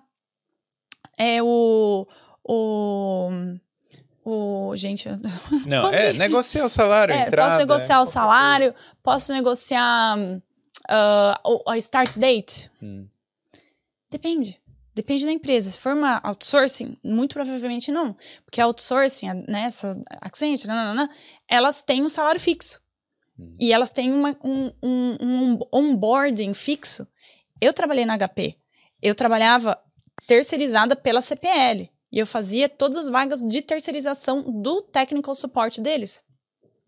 é, 1.18 1.42
o. 1.42 2.06
O. 2.44 3.28
O. 4.24 4.74
Gente, 4.76 5.08
Não, 5.66 5.88
é 5.92 6.12
negociar 6.12 6.64
o 6.64 6.68
salário, 6.68 7.14
é, 7.14 7.26
entrada. 7.26 7.50
posso 7.50 7.58
negociar 7.58 7.96
é 7.96 8.00
o 8.00 8.06
salário, 8.06 8.74
posso 9.02 9.32
negociar 9.32 10.16
o- 11.44 11.70
a 11.70 11.76
start 11.78 12.16
date? 12.16 12.70
coisa. 12.78 12.94
Hum. 12.94 13.08
Depende. 14.10 14.60
Depende 14.94 15.24
da 15.24 15.32
empresa. 15.32 15.70
Se 15.70 15.78
for 15.78 15.94
uma 15.94 16.20
outsourcing, 16.22 16.98
muito 17.02 17.32
provavelmente 17.34 17.90
não. 17.90 18.14
Porque 18.44 18.60
a 18.60 18.66
outsourcing, 18.66 19.28
a- 19.28 19.34
né, 19.34 19.62
essa 19.62 19.98
Accenture, 20.20 20.68
nananana, 20.68 21.08
elas 21.48 21.80
têm 21.82 22.02
um 22.02 22.08
salário 22.10 22.40
fixo. 22.40 22.80
Hum. 23.38 23.56
E 23.58 23.72
elas 23.72 23.90
têm 23.90 24.12
uma, 24.12 24.36
um, 24.44 24.70
um, 24.82 25.16
um 25.22 25.58
onboarding 25.72 26.52
fixo. 26.52 27.06
Eu 27.60 27.72
trabalhei 27.72 28.04
na 28.04 28.18
HP. 28.18 28.56
Eu 29.00 29.14
trabalhava 29.14 29.78
terceirizada 30.26 30.94
pela 30.94 31.20
CPL. 31.22 31.90
E 32.12 32.18
eu 32.18 32.26
fazia 32.26 32.68
todas 32.68 32.96
as 32.98 33.08
vagas 33.08 33.42
de 33.42 33.62
terceirização 33.62 34.42
do 34.42 34.82
technical 34.82 35.34
support 35.34 35.80
deles. 35.80 36.22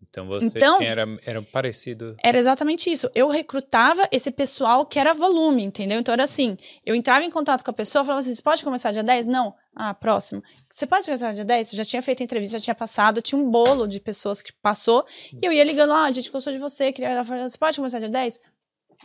Então 0.07 0.27
você 0.27 0.45
Então- 0.45 0.81
era, 0.81 1.05
era 1.25 1.41
parecido. 1.41 2.15
Era 2.23 2.37
exatamente 2.37 2.89
isso. 2.89 3.09
Eu 3.13 3.27
recrutava 3.27 4.07
esse 4.11 4.31
pessoal 4.31 4.85
que 4.85 4.97
era 4.97 5.13
volume, 5.13 5.63
entendeu? 5.63 5.99
Então 5.99 6.13
era 6.13 6.23
assim: 6.23 6.55
eu 6.85 6.95
entrava 6.95 7.25
em 7.25 7.29
contato 7.29 7.63
com 7.63 7.71
a 7.71 7.73
pessoa, 7.73 8.05
falava 8.05 8.21
assim: 8.21 8.33
você 8.33 8.41
pode 8.41 8.63
começar 8.63 8.91
dia 8.93 9.03
10? 9.03 9.25
Não. 9.25 9.53
Ah, 9.75 9.93
próximo. 9.93 10.41
Você 10.71 10.87
pode 10.87 11.03
começar 11.05 11.33
dia 11.33 11.43
10? 11.43 11.73
Eu 11.73 11.77
já 11.77 11.83
tinha 11.85 12.01
feito 12.01 12.23
entrevista, 12.23 12.57
já 12.57 12.63
tinha 12.63 12.75
passado, 12.75 13.21
tinha 13.21 13.37
um 13.37 13.49
bolo 13.49 13.85
de 13.87 13.99
pessoas 13.99 14.41
que 14.41 14.53
passou, 14.61 15.05
e 15.33 15.45
eu 15.45 15.51
ia 15.51 15.63
ligando: 15.65 15.91
ah, 15.91 16.05
a 16.05 16.11
gente 16.11 16.31
gostou 16.31 16.53
de 16.53 16.59
você, 16.59 16.93
queria. 16.93 17.21
Você 17.21 17.57
pode 17.57 17.75
começar 17.75 17.99
dia 17.99 18.07
10? 18.09 18.39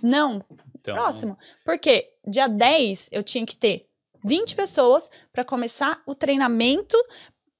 Não. 0.02 0.44
Então, 0.78 0.94
Próximo. 0.94 1.36
Porque 1.64 2.08
dia 2.24 2.46
10 2.46 3.08
eu 3.10 3.24
tinha 3.24 3.44
que 3.44 3.56
ter 3.56 3.89
20 4.24 4.54
pessoas 4.54 5.08
para 5.32 5.44
começar 5.44 6.02
o 6.06 6.14
treinamento 6.14 6.96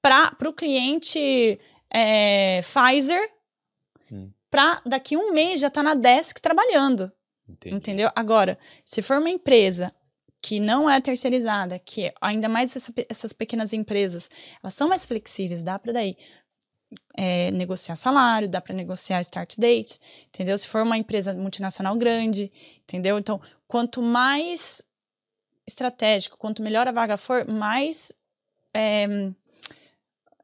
para 0.01 0.35
o 0.49 0.53
cliente 0.53 1.59
é, 1.93 2.61
Pfizer, 2.61 3.21
Hum. 4.11 4.31
para 4.49 4.81
daqui 4.85 5.15
um 5.15 5.31
mês 5.31 5.59
já 5.59 5.69
tá 5.69 5.81
na 5.83 5.93
desk 5.93 6.39
trabalhando. 6.41 7.11
Entendi. 7.47 7.75
Entendeu? 7.75 8.09
Agora, 8.15 8.57
se 8.85 9.01
for 9.01 9.17
uma 9.19 9.29
empresa 9.29 9.93
que 10.41 10.59
não 10.59 10.89
é 10.89 10.99
terceirizada, 10.99 11.77
que 11.79 12.05
é- 12.05 12.13
ainda 12.19 12.49
mais 12.49 12.75
essa 12.75 12.91
essas 13.09 13.31
pequenas 13.33 13.73
empresas, 13.73 14.29
elas 14.63 14.73
são 14.73 14.87
mais 14.89 15.05
flexíveis, 15.05 15.61
dá 15.63 15.77
para 15.77 15.93
daí 15.93 16.15
é, 17.15 17.51
negociar 17.51 17.95
salário, 17.95 18.49
dá 18.49 18.59
para 18.59 18.73
negociar 18.75 19.21
start 19.21 19.55
date, 19.57 19.97
entendeu? 20.27 20.57
Se 20.57 20.67
for 20.67 20.81
uma 20.81 20.97
empresa 20.97 21.33
multinacional 21.33 21.95
grande, 21.95 22.51
entendeu? 22.83 23.17
Então, 23.17 23.39
quanto 23.67 24.01
mais 24.01 24.81
estratégico, 25.67 26.37
quanto 26.37 26.61
melhor 26.61 26.87
a 26.87 26.91
vaga 26.91 27.17
for, 27.17 27.45
mais 27.47 28.11
é, 28.73 29.05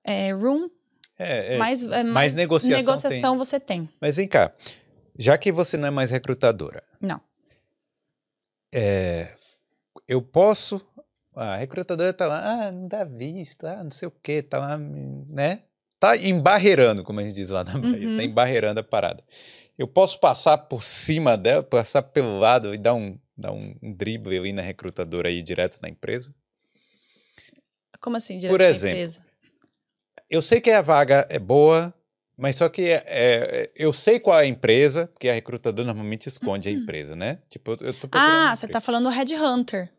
é, 0.03 0.31
room, 0.31 0.69
É, 1.17 1.57
mais, 1.57 1.83
é, 1.85 2.03
mais 2.03 2.35
negociação 2.35 2.77
negociação 2.77 3.37
você 3.37 3.59
tem. 3.59 3.89
Mas 3.99 4.15
vem 4.17 4.27
cá, 4.27 4.53
já 5.17 5.37
que 5.37 5.51
você 5.51 5.75
não 5.77 5.87
é 5.87 5.91
mais 5.91 6.11
recrutadora, 6.11 6.83
Não. 7.01 7.19
é, 8.73 9.33
eu 10.07 10.21
posso. 10.21 10.81
A 11.35 11.55
recrutadora 11.57 12.11
tá 12.13 12.25
lá, 12.25 12.65
ah, 12.67 12.71
não 12.71 12.87
dá 12.87 13.03
visto, 13.03 13.65
ah, 13.67 13.83
não 13.83 13.91
sei 13.91 14.07
o 14.07 14.11
quê, 14.23 14.41
tá 14.41 14.57
lá, 14.57 14.77
né? 14.77 15.61
Tá 15.99 16.17
embarreirando, 16.17 17.03
como 17.03 17.19
a 17.19 17.23
gente 17.23 17.35
diz 17.35 17.49
lá 17.49 17.63
na 17.63 17.77
Bahia, 17.77 18.07
Uhum. 18.09 18.17
tá 18.17 18.23
embarreirando 18.23 18.79
a 18.79 18.83
parada. 18.83 19.23
Eu 19.77 19.87
posso 19.87 20.19
passar 20.19 20.57
por 20.57 20.83
cima 20.83 21.37
dela, 21.37 21.61
passar 21.61 22.01
pelo 22.01 22.39
lado 22.39 22.73
e 22.73 22.77
dar 22.77 22.95
um, 22.95 23.19
dar 23.37 23.51
um, 23.51 23.75
um 23.81 23.91
drible 23.91 24.37
ali 24.37 24.51
na 24.51 24.61
recrutadora 24.61 25.29
aí 25.29 25.43
direto 25.43 25.79
na 25.81 25.89
empresa? 25.89 26.33
Como 27.99 28.17
assim, 28.17 28.37
direto 28.37 28.53
Por 28.53 28.59
da 28.59 28.69
exemplo, 28.69 28.97
empresa? 28.97 29.25
Eu 30.29 30.41
sei 30.41 30.59
que 30.59 30.69
a 30.71 30.81
vaga 30.81 31.25
é 31.29 31.39
boa, 31.39 31.93
mas 32.37 32.55
só 32.55 32.69
que 32.69 32.81
é, 32.83 33.03
é, 33.07 33.71
eu 33.75 33.91
sei 33.93 34.19
qual 34.19 34.37
é 34.39 34.43
a 34.43 34.47
empresa, 34.47 35.07
porque 35.07 35.29
a 35.29 35.33
recrutadora 35.33 35.85
normalmente 35.85 36.27
esconde 36.27 36.69
a 36.69 36.71
empresa, 36.71 37.15
né? 37.15 37.39
Tipo, 37.49 37.71
eu, 37.71 37.87
eu 37.87 37.93
tô 37.93 38.07
Ah, 38.11 38.55
você 38.55 38.67
tá 38.67 38.81
falando 38.81 39.09
Headhunter. 39.09 39.91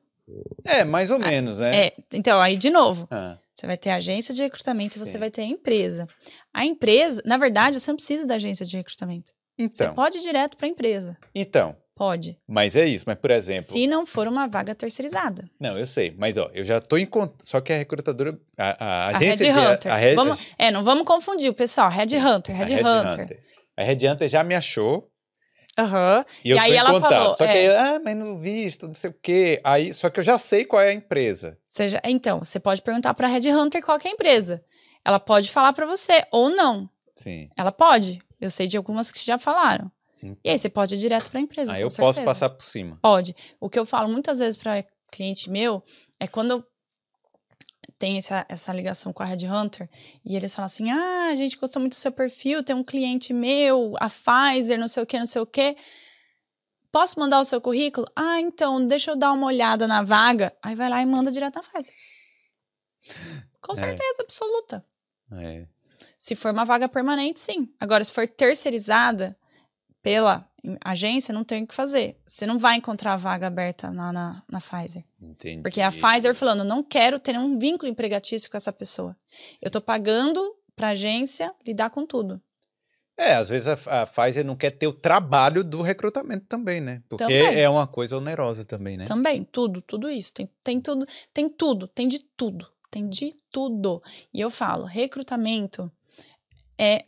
É, 0.64 0.84
mais 0.84 1.10
ou 1.10 1.18
menos, 1.18 1.58
né? 1.58 1.86
É, 1.86 1.92
então, 2.12 2.40
aí 2.40 2.56
de 2.56 2.70
novo, 2.70 3.08
Ah, 3.10 3.38
você 3.52 3.66
vai 3.66 3.76
ter 3.76 3.90
a 3.90 3.96
agência 3.96 4.34
de 4.34 4.42
recrutamento 4.42 4.96
e 4.96 5.00
você 5.00 5.12
Sim. 5.12 5.18
vai 5.18 5.30
ter 5.30 5.42
a 5.42 5.46
empresa. 5.46 6.06
A 6.52 6.64
empresa, 6.64 7.22
na 7.24 7.36
verdade, 7.36 7.80
você 7.80 7.90
não 7.90 7.96
precisa 7.96 8.26
da 8.26 8.34
agência 8.34 8.64
de 8.66 8.76
recrutamento. 8.76 9.32
Você 9.58 9.64
então, 9.64 9.94
pode 9.94 10.18
ir 10.18 10.20
direto 10.20 10.56
para 10.56 10.66
a 10.66 10.70
empresa. 10.70 11.16
então, 11.34 11.76
Pode. 11.98 12.38
mas 12.46 12.76
é 12.76 12.86
isso. 12.86 13.04
Mas, 13.06 13.16
por 13.18 13.30
exemplo, 13.32 13.72
Se 13.72 13.86
não 13.86 14.06
for 14.06 14.26
uma 14.28 14.46
vaga 14.46 14.74
terceirizada. 14.74 15.50
não, 15.58 15.76
eu 15.76 15.86
sei, 15.86 16.14
mas 16.16 16.36
ó, 16.38 16.48
eu 16.54 16.62
já 16.64 16.80
tô 16.80 16.96
em 16.96 17.04
conta, 17.06 17.34
só 17.42 17.60
que 17.60 17.72
a 17.72 17.76
recrutadora, 17.76 18.38
a, 18.56 18.84
a 18.84 19.06
A 19.06 19.16
agência 19.16 19.52
Headhunter. 19.52 19.78
de, 19.78 19.88
a, 19.90 19.96
Red- 19.96 20.14
Vamos, 20.14 20.48
é, 20.56 20.70
não 20.70 20.84
vamos 20.84 21.04
confundir 21.04 21.50
o 21.50 21.54
pessoal. 21.54 21.90
Headhunter, 21.90 22.54
a 22.54 22.58
Headhunter. 22.64 23.40
A 23.76 23.82
Headhunter 23.82 24.28
já 24.28 24.42
me 24.44 24.54
achou 24.54 25.10
Aham. 25.78 26.24
e 26.44 26.50
eu 26.50 26.56
E 26.56 26.60
aí 26.60 26.74
ela 26.74 26.90
contato. 26.92 27.12
falou, 27.12 27.36
só 27.36 27.44
que 27.46 27.52
é. 27.52 27.68
aí, 27.70 27.76
ah, 27.76 28.00
mas 28.04 28.16
não 28.16 28.36
visto, 28.36 28.86
não 28.88 28.94
sei 28.94 29.10
o 29.10 29.14
quê. 29.22 29.60
Aí, 29.62 29.94
só 29.94 30.10
que 30.10 30.18
eu 30.18 30.24
já 30.24 30.36
sei 30.38 30.64
qual 30.64 30.82
é 30.82 30.88
a 30.88 30.92
empresa. 30.92 31.56
Seja, 31.68 32.00
então, 32.04 32.40
você 32.40 32.58
pode 32.58 32.82
perguntar 32.82 33.14
para 33.14 33.28
a 33.28 33.30
Headhunter 33.30 33.80
qual 33.84 33.98
que 33.98 34.08
é 34.08 34.10
a 34.10 34.14
empresa. 34.14 34.64
Ela 35.04 35.20
pode 35.20 35.50
falar 35.50 35.72
para 35.72 35.86
você 35.86 36.24
ou 36.32 36.50
não. 36.50 36.88
Sim. 37.14 37.48
Ela 37.56 37.70
pode. 37.70 38.18
Eu 38.40 38.50
sei 38.50 38.66
de 38.66 38.76
algumas 38.76 39.10
que 39.12 39.24
já 39.24 39.38
falaram. 39.38 39.90
Hum. 40.22 40.36
E 40.42 40.50
aí 40.50 40.58
você 40.58 40.68
pode 40.68 40.94
ir 40.94 40.98
direto 40.98 41.30
para 41.30 41.38
a 41.38 41.42
empresa. 41.42 41.72
Aí 41.72 41.78
com 41.80 41.86
eu 41.86 41.88
posso 41.96 42.14
certeza. 42.16 42.24
passar 42.24 42.50
por 42.50 42.64
cima. 42.64 42.98
Pode. 43.00 43.34
O 43.60 43.68
que 43.70 43.78
eu 43.78 43.86
falo 43.86 44.08
muitas 44.08 44.38
vezes 44.38 44.56
para 44.56 44.84
cliente 45.12 45.48
meu 45.48 45.82
é 46.20 46.26
quando 46.26 46.50
eu 46.52 46.64
tenho 47.98 48.18
essa, 48.18 48.44
essa 48.48 48.72
ligação 48.72 49.12
com 49.12 49.22
a 49.22 49.26
Red 49.26 49.46
Hunter 49.46 49.88
e 50.24 50.36
eles 50.36 50.54
falam 50.54 50.66
assim: 50.66 50.90
ah, 50.90 51.28
a 51.30 51.36
gente 51.36 51.56
gostou 51.56 51.80
muito 51.80 51.92
do 51.92 51.98
seu 51.98 52.12
perfil, 52.12 52.62
tem 52.62 52.74
um 52.76 52.84
cliente 52.84 53.32
meu, 53.32 53.94
a 53.98 54.08
Pfizer, 54.10 54.78
não 54.78 54.88
sei 54.88 55.02
o 55.02 55.06
que, 55.06 55.18
não 55.18 55.26
sei 55.26 55.40
o 55.42 55.46
que. 55.46 55.76
Posso 56.90 57.18
mandar 57.20 57.38
o 57.40 57.44
seu 57.44 57.60
currículo? 57.60 58.06
Ah, 58.16 58.40
então, 58.40 58.84
deixa 58.86 59.10
eu 59.10 59.16
dar 59.16 59.32
uma 59.32 59.46
olhada 59.46 59.86
na 59.86 60.02
vaga. 60.02 60.52
Aí 60.62 60.74
vai 60.74 60.88
lá 60.88 61.02
e 61.02 61.06
manda 61.06 61.30
direto 61.30 61.56
na 61.56 61.62
Pfizer. 61.62 61.94
Com 63.60 63.72
É. 63.72 63.76
certeza 63.76 64.22
absoluta. 64.22 64.84
É. 65.32 65.66
Se 66.16 66.34
for 66.34 66.50
uma 66.52 66.64
vaga 66.64 66.88
permanente, 66.88 67.38
sim. 67.40 67.68
Agora, 67.78 68.02
se 68.02 68.12
for 68.12 68.26
terceirizada 68.26 69.36
pela 70.08 70.48
agência, 70.82 71.34
não 71.34 71.44
tem 71.44 71.64
o 71.64 71.66
que 71.66 71.74
fazer. 71.74 72.16
Você 72.24 72.46
não 72.46 72.58
vai 72.58 72.76
encontrar 72.76 73.12
a 73.12 73.16
vaga 73.18 73.46
aberta 73.46 73.90
lá 73.90 74.10
na, 74.10 74.42
na 74.50 74.58
Pfizer. 74.58 75.04
Entendi. 75.20 75.60
Porque 75.60 75.82
é 75.82 75.84
a 75.84 75.92
Pfizer 75.92 76.34
falando, 76.34 76.64
não 76.64 76.82
quero 76.82 77.20
ter 77.20 77.32
nenhum 77.32 77.58
vínculo 77.58 77.90
empregatício 77.90 78.50
com 78.50 78.56
essa 78.56 78.72
pessoa. 78.72 79.14
Eu 79.60 79.70
tô 79.70 79.82
pagando 79.82 80.56
pra 80.74 80.88
agência 80.88 81.54
lidar 81.66 81.90
com 81.90 82.06
tudo. 82.06 82.40
É, 83.18 83.34
às 83.34 83.50
vezes 83.50 83.68
a, 83.68 84.02
a 84.02 84.06
Pfizer 84.06 84.46
não 84.46 84.56
quer 84.56 84.70
ter 84.70 84.86
o 84.86 84.94
trabalho 84.94 85.62
do 85.62 85.82
recrutamento 85.82 86.46
também, 86.46 86.80
né? 86.80 87.02
Porque 87.06 87.24
Também. 87.24 87.60
é 87.60 87.68
uma 87.68 87.86
coisa 87.86 88.16
onerosa 88.16 88.64
também, 88.64 88.96
né? 88.96 89.04
Também, 89.04 89.44
tudo, 89.44 89.82
tudo 89.82 90.08
isso. 90.08 90.32
Tem, 90.32 90.48
tem 90.64 90.80
tudo, 90.80 91.04
tem 91.34 91.50
tudo, 91.50 91.86
tem 91.86 92.08
de 92.08 92.18
tudo. 92.18 92.66
Tem 92.90 93.06
de 93.06 93.36
tudo. 93.52 94.02
E 94.32 94.40
eu 94.40 94.48
falo, 94.48 94.84
recrutamento 94.84 95.92
é 96.80 97.04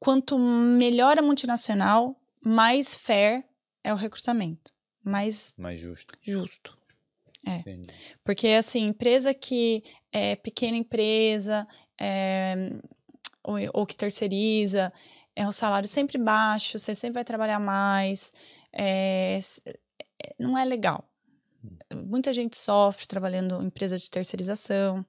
quanto 0.00 0.38
melhor 0.38 1.18
a 1.18 1.22
multinacional, 1.22 2.18
mais 2.40 2.96
fair 2.96 3.44
é 3.84 3.92
o 3.92 3.96
recrutamento. 3.96 4.72
Mais 5.04 5.52
Mais 5.56 5.78
justo. 5.78 6.14
justo. 6.20 6.76
Entendi. 7.46 7.88
Porque, 8.24 8.48
assim, 8.48 8.86
empresa 8.86 9.32
que 9.32 9.82
é 10.12 10.36
pequena 10.36 10.76
empresa, 10.76 11.66
é, 11.98 12.54
ou, 13.42 13.56
ou 13.72 13.86
que 13.86 13.96
terceiriza, 13.96 14.92
é 15.34 15.46
um 15.46 15.52
salário 15.52 15.88
sempre 15.88 16.18
baixo, 16.18 16.78
você 16.78 16.94
sempre 16.94 17.14
vai 17.14 17.24
trabalhar 17.24 17.58
mais, 17.58 18.32
é, 18.72 19.38
é, 19.66 20.34
não 20.38 20.56
é 20.56 20.64
legal. 20.64 21.04
Muita 21.94 22.32
gente 22.32 22.56
sofre 22.56 23.06
trabalhando 23.06 23.62
em 23.62 23.66
empresa 23.66 23.96
de 23.96 24.10
terceirização. 24.10 25.04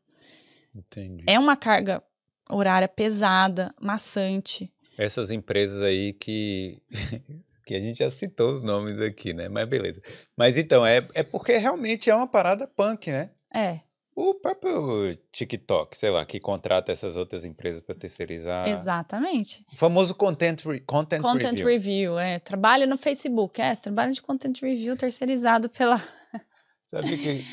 Entendi. 0.76 1.24
É 1.28 1.40
uma 1.40 1.56
carga 1.56 2.04
horária 2.50 2.88
pesada, 2.88 3.74
maçante. 3.80 4.72
Essas 4.98 5.32
empresas 5.32 5.82
aí 5.82 6.14
que. 6.14 6.82
que 7.66 7.76
a 7.76 7.80
gente 7.80 8.00
já 8.00 8.12
citou 8.12 8.54
os 8.54 8.62
nomes 8.62 9.00
aqui, 9.00 9.34
né? 9.34 9.48
Mas 9.48 9.66
beleza. 9.68 10.02
Mas 10.36 10.58
então, 10.58 10.86
é, 10.86 11.08
é 11.14 11.24
porque 11.24 11.56
realmente 11.58 12.10
é 12.10 12.16
uma 12.16 12.28
parada 12.28 12.68
punk, 12.68 13.10
né? 13.12 13.32
É, 13.54 13.80
O 14.16 14.34
próprio 14.36 15.16
TikTok, 15.32 15.98
sei 15.98 16.10
lá, 16.10 16.26
que 16.26 16.40
contrata 16.40 16.92
essas 16.92 17.16
outras 17.16 17.46
empresas 17.46 17.80
para 17.80 17.96
terceirizar. 17.96 18.68
exatamente. 18.68 19.66
O 19.72 19.76
famoso 19.78 20.14
content, 20.16 20.60
re- 20.66 20.80
content, 20.82 21.22
Content 21.22 21.52
review. 21.60 21.68
review, 22.16 22.20
é. 22.20 22.40
Trabalho 22.40 22.88
no 22.88 22.98
Facebook, 22.98 23.62
é. 23.62 23.74
Você 23.74 23.82
trabalha 23.84 24.12
de 24.12 24.22
content 24.22 24.60
review 24.62 24.98
terceirizado 24.98 25.70
pela. 25.70 25.96
Sabe 26.86 27.18
que 27.18 27.46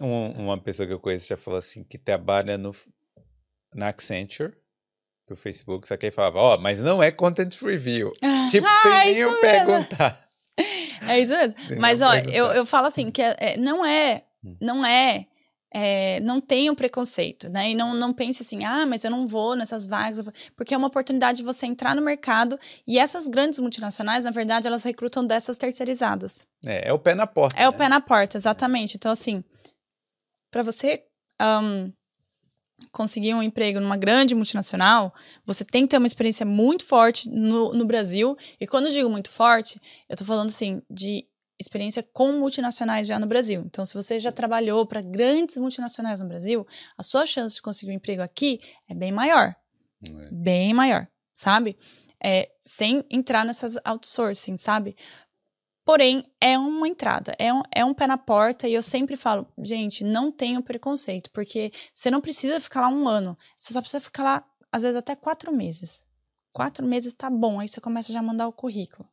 um- 0.00 0.30
uma 0.44 0.56
pessoa 0.58 0.86
que 0.86 0.94
eu 0.94 1.00
conheço 1.00 1.26
já 1.28 1.36
falou 1.36 1.58
assim, 1.58 1.84
que 1.84 1.98
trabalha 1.98 2.56
no, 2.56 2.74
na 3.74 3.88
Accenture, 3.88 4.54
pro 5.32 5.42
Facebook, 5.42 5.86
só 5.88 5.96
que 5.96 6.06
aí 6.06 6.12
falava, 6.12 6.38
ó, 6.38 6.58
mas 6.58 6.80
não 6.80 7.02
é 7.02 7.10
content 7.10 7.54
review. 7.60 8.10
Tipo, 8.50 8.66
Ah, 8.66 8.80
sem 8.82 8.90
nem 8.98 9.10
isso 9.12 9.20
eu 9.20 9.40
perguntar. 9.40 10.22
É 11.08 11.18
isso 11.18 11.32
mesmo. 11.32 11.58
Sem 11.58 11.78
Mas, 11.78 11.98
nem 12.00 12.08
ó, 12.08 12.12
perguntar. 12.12 12.36
eu, 12.36 12.46
eu 12.52 12.66
falo 12.66 12.86
assim, 12.86 13.10
que 13.10 13.20
é- 13.20 13.36
é, 13.40 13.56
não 13.56 13.84
é, 13.84 14.22
Hum. 14.44 14.56
não 14.60 14.86
é, 14.86 15.26
é, 15.74 16.20
não 16.20 16.40
tenham 16.40 16.74
preconceito, 16.76 17.48
né? 17.48 17.70
E 17.70 17.74
não, 17.74 17.94
não 17.94 18.12
pense 18.12 18.42
assim, 18.42 18.62
ah, 18.64 18.86
mas 18.86 19.02
eu 19.02 19.10
não 19.10 19.26
vou 19.26 19.56
nessas 19.56 19.86
vagas, 19.86 20.24
porque 20.56 20.74
é 20.74 20.76
uma 20.76 20.86
oportunidade 20.86 21.38
de 21.38 21.44
você 21.44 21.66
entrar 21.66 21.96
no 21.96 22.02
mercado 22.02 22.56
e 22.86 22.98
essas 23.00 23.26
grandes 23.26 23.58
multinacionais, 23.58 24.24
na 24.24 24.30
verdade, 24.30 24.68
elas 24.68 24.84
recrutam 24.84 25.26
dessas 25.26 25.56
terceirizadas. 25.56 26.46
É, 26.64 26.88
é 26.90 26.92
o 26.92 26.98
pé 26.98 27.14
na 27.16 27.26
porta. 27.26 27.60
É 27.60 27.68
o 27.68 27.72
né? 27.72 27.78
pé 27.78 27.88
na 27.88 28.00
porta, 28.00 28.36
exatamente. 28.36 28.94
Então, 28.96 29.10
assim, 29.10 29.42
para 30.52 30.62
você 30.62 31.02
ahn, 31.40 31.90
conseguir 32.90 33.34
um 33.34 33.42
emprego 33.42 33.80
numa 33.80 33.96
grande 33.96 34.34
multinacional, 34.34 35.14
você 35.46 35.64
tem 35.64 35.82
que 35.82 35.88
ter 35.90 35.98
uma 35.98 36.06
experiência 36.06 36.44
muito 36.44 36.84
forte 36.84 37.28
no, 37.28 37.72
no 37.72 37.84
Brasil. 37.84 38.36
E 38.60 38.66
quando 38.66 38.86
eu 38.86 38.92
digo 38.92 39.08
muito 39.08 39.30
forte, 39.30 39.80
eu 40.08 40.16
tô 40.16 40.24
falando, 40.24 40.48
assim, 40.48 40.82
de 40.90 41.26
experiência 41.60 42.02
com 42.12 42.32
multinacionais 42.32 43.06
já 43.06 43.18
no 43.18 43.26
Brasil. 43.26 43.62
Então, 43.64 43.84
se 43.84 43.94
você 43.94 44.18
já 44.18 44.32
trabalhou 44.32 44.84
para 44.84 45.00
grandes 45.00 45.56
multinacionais 45.56 46.20
no 46.20 46.28
Brasil, 46.28 46.66
a 46.98 47.02
sua 47.02 47.24
chance 47.24 47.54
de 47.56 47.62
conseguir 47.62 47.92
um 47.92 47.94
emprego 47.94 48.22
aqui 48.22 48.58
é 48.88 48.94
bem 48.94 49.12
maior 49.12 49.54
É. 50.04 50.28
bem 50.32 50.74
maior, 50.74 51.06
sabe? 51.34 51.76
É, 52.24 52.48
sem 52.62 53.04
entrar 53.10 53.44
nessas 53.44 53.76
outsourcing, 53.84 54.56
sabe? 54.56 54.96
Porém, 55.92 56.24
é 56.40 56.58
uma 56.58 56.88
entrada, 56.88 57.36
é 57.38 57.52
um, 57.52 57.60
é 57.70 57.84
um 57.84 57.92
pé 57.92 58.06
na 58.06 58.16
porta 58.16 58.66
e 58.66 58.72
eu 58.72 58.82
sempre 58.82 59.14
falo, 59.14 59.46
gente, 59.58 60.02
não 60.02 60.32
tenham 60.32 60.62
preconceito, 60.62 61.30
porque 61.30 61.70
você 61.92 62.10
não 62.10 62.18
precisa 62.18 62.58
ficar 62.58 62.80
lá 62.80 62.88
um 62.88 63.06
ano, 63.06 63.36
você 63.58 63.74
só 63.74 63.80
precisa 63.82 64.00
ficar 64.00 64.22
lá, 64.22 64.50
às 64.72 64.80
vezes, 64.80 64.96
até 64.96 65.14
quatro 65.14 65.54
meses. 65.54 66.06
Quatro 66.50 66.86
meses 66.86 67.12
tá 67.12 67.28
bom, 67.28 67.60
aí 67.60 67.68
você 67.68 67.78
começa 67.78 68.10
já 68.10 68.20
a 68.20 68.22
mandar 68.22 68.48
o 68.48 68.54
currículo. 68.54 69.06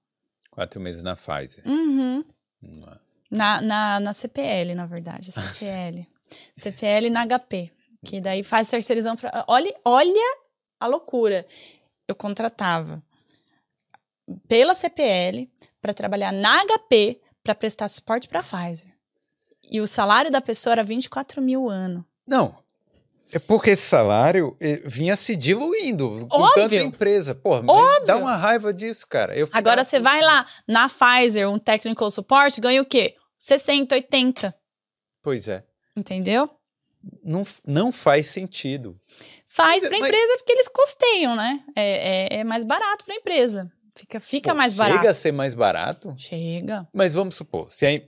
Quatro 0.51 0.79
meses 0.79 1.03
na 1.03 1.17
Pfizer. 1.17 1.67
Uhum. 1.67 2.23
Hum, 2.63 2.85
Na, 3.29 3.61
na, 3.61 3.99
na 3.99 4.13
CPL, 4.13 4.73
na 4.73 4.85
verdade. 4.85 5.33
CPL. 5.35 6.07
CPL 6.55 7.09
na 7.09 7.27
HP. 7.27 7.73
Que 8.05 8.21
daí 8.21 8.41
faz 8.41 8.69
terceirizão 8.69 9.17
pra. 9.17 9.43
Olha, 9.49 9.75
olha 9.83 10.37
a 10.79 10.87
loucura. 10.87 11.45
Eu 12.07 12.15
contratava 12.15 13.03
pela 14.47 14.73
CPL 14.73 15.51
para 15.81 15.93
trabalhar 15.93 16.31
na 16.31 16.61
HP 16.65 17.19
para 17.43 17.55
prestar 17.55 17.87
suporte 17.87 18.27
para 18.27 18.43
Pfizer. 18.43 18.93
E 19.71 19.79
o 19.81 19.87
salário 19.87 20.31
da 20.31 20.41
pessoa 20.41 20.73
era 20.73 20.83
24 20.83 21.41
mil 21.41 21.69
ano. 21.69 22.05
Não. 22.27 22.57
É 23.31 23.37
porque 23.37 23.69
esse 23.71 23.83
salário 23.87 24.57
eh, 24.59 24.81
vinha 24.85 25.15
se 25.15 25.35
diluindo 25.35 26.27
com 26.27 26.41
Óbvio. 26.41 26.63
tanta 26.63 26.75
empresa. 26.77 27.35
Pô, 27.35 27.61
mas 27.61 28.07
dá 28.07 28.17
uma 28.17 28.35
raiva 28.35 28.73
disso, 28.73 29.05
cara. 29.07 29.35
Eu 29.37 29.47
Agora 29.53 29.83
você 29.83 29.99
vai 29.99 30.19
lá 30.21 30.47
na 30.67 30.89
Pfizer, 30.89 31.47
um 31.47 31.59
technical 31.59 32.09
support, 32.09 32.59
ganha 32.59 32.81
o 32.81 32.85
quê? 32.85 33.15
60, 33.37 33.93
80. 33.93 34.55
Pois 35.21 35.47
é. 35.47 35.63
Entendeu? 35.95 36.49
Não, 37.23 37.45
não 37.65 37.91
faz 37.91 38.27
sentido. 38.27 38.99
Faz 39.47 39.81
Mas- 39.83 39.89
pra 39.89 39.99
mas- 39.99 40.09
empresa 40.09 40.37
porque 40.37 40.51
eles 40.51 40.67
custeiam, 40.67 41.35
né? 41.35 41.63
É, 41.75 42.35
é, 42.35 42.39
é 42.39 42.43
mais 42.43 42.63
barato 42.63 43.05
pra 43.05 43.15
empresa. 43.15 43.71
Fica, 43.99 44.19
fica 44.19 44.51
Pô, 44.51 44.55
mais 44.57 44.73
barato. 44.73 44.97
Chega 44.99 45.09
a 45.09 45.13
ser 45.13 45.31
mais 45.31 45.53
barato. 45.53 46.13
Chega. 46.17 46.87
Mas 46.93 47.13
vamos 47.13 47.35
supor, 47.35 47.69
se 47.71 47.85
aí, 47.85 48.07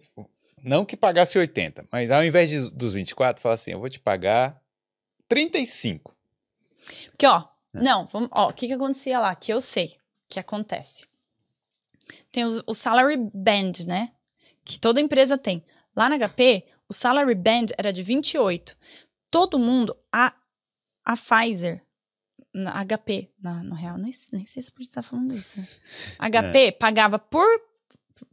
não 0.63 0.85
que 0.85 0.95
pagasse 0.97 1.37
80, 1.37 1.85
mas 1.91 2.11
ao 2.11 2.23
invés 2.23 2.49
de, 2.49 2.69
dos 2.71 2.93
24, 2.93 3.41
fala 3.41 3.55
assim, 3.55 3.71
eu 3.71 3.79
vou 3.79 3.89
te 3.89 3.99
pagar 3.99 4.61
35. 5.27 6.15
Porque, 7.11 7.25
ó, 7.27 7.43
É. 7.73 7.81
não, 7.81 8.05
vamos, 8.07 8.29
ó, 8.31 8.49
o 8.49 8.53
que 8.53 8.67
que 8.67 8.73
acontecia 8.73 9.19
lá? 9.19 9.33
Que 9.35 9.51
eu 9.53 9.61
sei 9.61 9.95
que 10.29 10.39
acontece. 10.39 11.05
Tem 12.31 12.43
os- 12.43 12.63
o 12.67 12.73
salary 12.73 13.17
band, 13.33 13.85
né? 13.87 14.11
Que 14.65 14.79
toda 14.79 14.99
empresa 15.01 15.37
tem. 15.37 15.63
Lá 15.95 16.09
na 16.09 16.15
HP, 16.17 16.65
o 16.89 16.93
salary 16.93 17.35
band 17.35 17.67
era 17.77 17.91
de 17.91 18.03
28. 18.03 18.75
Todo 19.29 19.57
mundo, 19.59 19.95
a, 20.11 20.33
a 21.05 21.15
Pfizer, 21.17 21.83
na 22.53 22.71
HP, 22.83 23.29
na, 23.41 23.63
no 23.63 23.75
real, 23.75 23.97
nem, 23.97 24.11
nem 24.31 24.45
sei 24.45 24.61
se 24.61 24.71
podia 24.71 24.87
estar 24.87 25.01
falando 25.01 25.33
isso. 25.33 25.59
HP 26.19 26.73
pagava 26.73 27.17
por, 27.17 27.47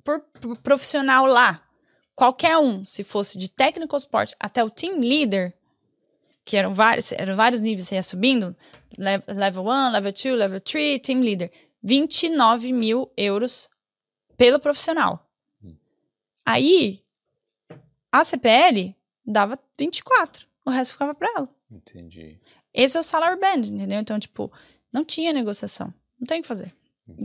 por, 0.04 0.20
por 0.20 0.58
profissional 0.58 1.26
lá, 1.26 1.62
qualquer 2.14 2.56
um, 2.58 2.84
se 2.84 3.04
fosse 3.04 3.38
de 3.38 3.48
technical 3.48 3.98
support 4.00 4.34
até 4.40 4.62
o 4.64 4.70
team 4.70 4.98
leader, 5.00 5.54
que 6.44 6.56
eram 6.56 6.72
vários, 6.74 7.12
eram 7.12 7.36
vários 7.36 7.60
níveis, 7.60 7.86
você 7.88 7.94
ia 7.96 8.02
subindo, 8.02 8.56
le- 8.96 9.22
level 9.34 9.64
1, 9.66 9.90
level 9.92 10.12
2, 10.12 10.24
level 10.38 10.60
3, 10.60 11.00
team 11.00 11.20
leader, 11.20 11.52
29 11.82 12.72
mil 12.72 13.12
euros 13.16 13.68
pelo 14.36 14.58
profissional. 14.58 15.28
Hum. 15.62 15.76
Aí, 16.44 17.04
a 18.10 18.24
CPL 18.24 18.96
dava 19.24 19.58
24, 19.78 20.46
o 20.64 20.70
resto 20.70 20.92
ficava 20.92 21.14
para 21.14 21.28
ela. 21.36 21.48
Entendi. 21.70 22.40
Esse 22.72 22.96
é 22.96 23.00
o 23.00 23.02
salary 23.02 23.40
band, 23.40 23.66
entendeu? 23.72 23.98
Então, 24.00 24.18
tipo, 24.18 24.52
não 24.92 25.04
tinha 25.04 25.32
negociação. 25.32 25.92
Não 26.20 26.26
tem 26.26 26.38
o 26.40 26.42
que 26.42 26.48
fazer. 26.48 26.72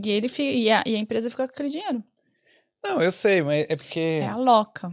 E, 0.02 0.10
ele, 0.10 0.28
fi- 0.28 0.56
e, 0.64 0.70
a, 0.70 0.82
e 0.86 0.94
a 0.94 0.98
empresa 0.98 1.28
fica 1.30 1.46
com 1.46 1.52
aquele 1.52 1.68
dinheiro. 1.68 2.02
Não, 2.82 3.00
eu 3.02 3.12
sei, 3.12 3.42
mas 3.42 3.66
é 3.68 3.76
porque 3.76 4.20
É 4.22 4.26
a 4.28 4.36
loca. 4.36 4.92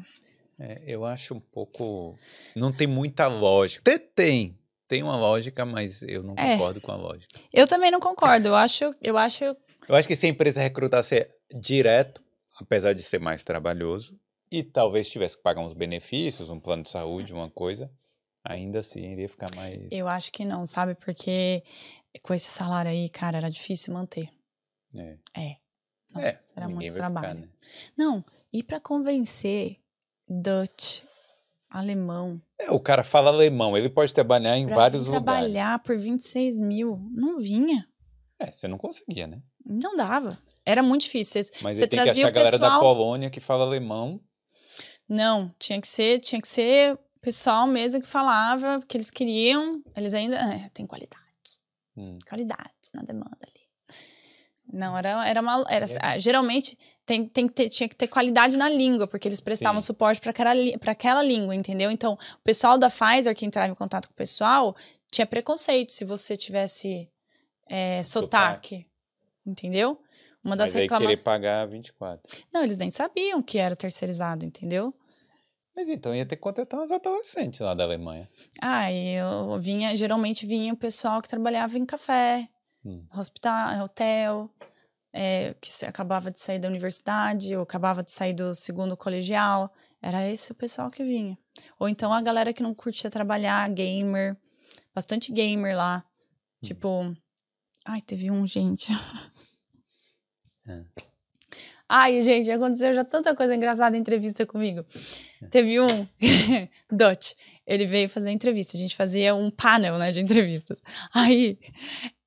é, 0.60 0.82
eu 0.86 1.06
acho 1.06 1.34
um 1.34 1.40
pouco... 1.40 2.18
Não 2.56 2.72
tem 2.72 2.88
muita 2.88 3.28
lógica. 3.28 3.82
Tem, 3.84 4.00
tem. 4.00 4.58
Tem 4.88 5.02
uma 5.04 5.16
lógica, 5.18 5.66
mas 5.66 6.02
eu 6.04 6.22
não 6.24 6.34
É. 6.38 6.54
concordo 6.58 6.82
com 6.82 6.92
a 6.92 6.96
lógica. 6.98 7.40
Eu 7.54 7.66
também 7.68 7.90
não 7.92 8.00
concordo. 8.02 8.50
Eu 8.50 8.56
acho, 8.56 8.94
eu 9.02 9.18
acho 9.18 9.44
Eu 9.88 9.96
acho 9.96 10.08
que 10.08 10.16
se 10.16 10.26
a 10.26 10.30
empresa 10.30 10.62
recrutasse 10.62 11.26
direto, 11.60 12.22
apesar 12.60 12.94
de 12.94 13.02
ser 13.02 13.20
mais 13.20 13.44
trabalhoso, 13.44 14.18
e 14.52 14.62
talvez 14.64 15.10
tivesse 15.10 15.38
que 15.38 15.44
pagar 15.44 15.62
uns 15.62 15.74
benefícios, 15.74 16.50
um 16.50 16.60
plano 16.60 16.84
de 16.84 16.90
saúde, 16.90 17.34
uma 17.34 17.50
coisa, 17.50 17.90
ainda 18.44 18.80
assim 18.80 19.12
iria 19.12 19.30
ficar 19.30 19.54
mais... 19.56 19.80
Eu 19.92 20.08
acho 20.08 20.32
que 20.32 20.44
não, 20.46 20.66
sabe? 20.66 20.96
Porque 20.96 21.64
com 22.24 22.34
esse 22.34 22.48
salário 22.48 22.92
aí, 22.92 23.08
cara, 23.10 23.38
era 23.38 23.50
difícil 23.50 23.94
manter. 23.94 24.30
É. 24.96 25.18
É. 25.38 25.58
Nossa, 26.14 26.28
É, 26.28 26.38
era 26.58 26.68
muito 26.68 26.82
vai 26.82 26.90
ficar, 26.90 27.12
trabalho. 27.12 27.40
né? 27.42 27.48
Não, 27.98 28.26
e 28.52 28.62
pra 28.62 28.80
convencer 28.80 29.78
Dutch, 30.28 31.02
alemão, 31.70 32.42
É, 32.60 32.70
o 32.72 32.80
cara 32.80 33.04
fala 33.04 33.30
alemão, 33.30 33.78
ele 33.78 33.90
pode 33.90 34.14
trabalhar 34.14 34.58
em 34.58 34.68
pra 34.68 34.76
vários 34.76 35.04
vir 35.06 35.12
lugares. 35.16 35.26
trabalhar 35.26 35.80
por 35.80 35.98
26 35.98 36.60
mil, 36.60 36.98
não 37.14 37.40
vinha. 37.40 37.88
É, 38.40 38.52
você 38.52 38.68
não 38.68 38.78
conseguia, 38.78 39.28
né? 39.28 39.42
Não 39.66 39.96
dava. 39.96 40.38
Era 40.66 40.82
muito 40.84 41.04
difícil. 41.04 41.44
Você, 41.44 41.52
Mas 41.62 41.78
você 41.78 41.84
ele 41.84 41.90
tem 41.92 42.04
que 42.04 42.10
achar 42.10 42.26
a 42.26 42.30
o 42.30 42.34
galera 42.34 42.60
da 42.60 42.68
pessoal. 42.72 42.82
Polônia 42.82 43.30
que 43.30 43.40
fala 43.40 43.64
alemão. 43.64 44.20
Não, 45.08 45.54
tinha 45.60 45.80
que 45.80 45.88
ser, 45.88 46.20
tinha 46.20 46.42
que 46.42 46.48
ser 46.48 46.98
pessoal 47.22 47.68
mesmo 47.68 48.02
que 48.02 48.08
falava, 48.08 48.82
que 48.88 48.98
eles 48.98 49.12
queriam, 49.12 49.82
eles 49.96 50.14
ainda 50.14 50.36
é, 50.38 50.70
tem 50.74 50.86
qualidade. 50.88 51.22
Hum. 51.96 52.18
qualidade 52.28 52.72
na 52.96 53.02
demanda 53.04 53.38
ali. 53.46 53.62
Não, 54.74 54.98
era, 54.98 55.28
era 55.28 55.42
uma. 55.42 55.66
Era, 55.70 55.86
É. 55.86 55.98
ah, 56.02 56.18
geralmente 56.18 56.78
tem, 57.06 57.28
tem 57.28 57.46
que 57.48 57.54
ter, 57.54 57.68
tinha 57.70 57.90
que 57.90 57.96
ter 57.96 58.08
qualidade 58.08 58.56
na 58.56 58.70
língua, 58.70 59.06
porque 59.06 59.28
eles 59.28 59.42
prestavam 59.42 59.82
Sim. 59.82 59.88
suporte 59.88 60.22
para 60.22 60.32
aquela, 60.32 60.54
pra 60.80 60.92
aquela 60.94 61.22
língua, 61.22 61.54
entendeu? 61.54 61.92
Então, 61.92 62.14
o 62.14 62.44
pessoal 62.44 62.78
da 62.78 62.90
Pfizer 62.90 63.36
que 63.36 63.46
entrava 63.46 63.70
em 63.70 63.76
contato 63.76 64.08
com 64.08 64.14
o 64.14 64.16
pessoal 64.16 64.74
tinha 65.12 65.28
preconceito 65.28 65.92
se 65.92 66.06
você 66.06 66.38
tivesse 66.38 67.10
é, 67.70 68.02
sotaque, 68.04 68.88
entendeu? 69.46 70.02
Uma 70.42 70.56
das 70.56 70.70
Mas 70.70 70.76
aí 70.84 70.88
querer 70.88 70.94
reclamações. 71.00 71.24
pagar 71.24 71.68
24. 71.68 72.44
Não, 72.54 72.64
eles 72.64 72.78
nem 72.78 72.90
sabiam 72.90 73.42
que 73.44 73.58
era 73.58 73.76
terceirizado, 73.76 74.46
entendeu? 74.46 74.94
Mas 75.82 75.90
então 75.90 76.14
ia 76.14 76.24
ter 76.28 76.36
que 76.36 76.44
contratar 76.44 76.80
uns 76.80 76.92
adolescentes 76.92 77.60
lá 77.60 77.74
da 77.74 77.84
Alemanha. 77.84 78.30
Ah, 78.62 78.94
eu 78.94 79.60
vinha, 79.60 79.96
geralmente 79.96 80.46
vinha 80.46 80.72
o 80.72 80.78
pessoal 80.78 81.20
que 81.24 81.28
trabalhava 81.28 81.76
em 81.76 81.88
café, 81.88 82.48
Hum. 82.86 83.04
hospital, 83.12 83.84
hotel, 83.84 84.48
é, 85.12 85.56
que 85.60 85.84
acabava 85.84 86.30
de 86.30 86.40
sair 86.40 86.60
da 86.60 86.68
universidade 86.68 87.56
ou 87.56 87.64
acabava 87.64 88.04
de 88.04 88.12
sair 88.12 88.34
do 88.34 88.54
segundo 88.54 88.96
colegial. 88.96 89.74
Era 90.00 90.30
esse 90.30 90.52
o 90.52 90.56
pessoal 90.56 90.92
que 90.92 91.04
vinha. 91.04 91.36
Ou 91.80 91.90
então 91.90 92.14
a 92.14 92.22
galera 92.22 92.54
que 92.54 92.62
não 92.62 92.76
curtia 92.76 93.10
trabalhar, 93.10 93.68
gamer, 93.72 94.38
bastante 94.94 95.32
gamer 95.32 95.76
lá. 95.76 96.06
Tipo, 96.64 97.12
ai, 97.88 98.02
teve 98.02 98.30
um, 98.30 98.46
gente. 98.46 98.92
É. 100.68 100.86
Ai, 101.94 102.22
gente, 102.22 102.50
aconteceu 102.50 102.94
já 102.94 103.04
tanta 103.04 103.36
coisa 103.36 103.54
engraçada 103.54 103.98
em 103.98 104.00
entrevista 104.00 104.46
comigo. 104.46 104.86
Teve 105.50 105.78
um, 105.82 106.08
Dutch, 106.90 107.34
ele 107.68 107.86
veio 107.86 108.08
fazer 108.08 108.32
entrevista. 108.32 108.78
A 108.78 108.80
gente 108.80 108.96
fazia 108.96 109.36
um 109.36 109.52
panel, 109.52 109.98
né, 109.98 110.10
de 110.10 110.22
entrevistas. 110.22 110.82
Aí, 111.14 111.60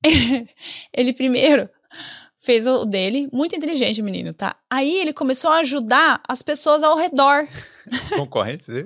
ele 0.95 1.13
primeiro 1.13 1.67
fez 2.45 2.67
o 2.67 2.85
dele, 2.85 3.27
muito 3.33 3.55
inteligente 3.55 4.01
o 4.01 4.03
menino, 4.03 4.31
tá? 4.31 4.55
Aí 4.69 4.99
ele 4.99 5.11
começou 5.11 5.49
a 5.49 5.57
ajudar 5.57 6.21
as 6.27 6.43
pessoas 6.43 6.83
ao 6.83 6.95
redor. 6.95 7.47
Concorrentes? 8.15 8.69
hein? 8.69 8.85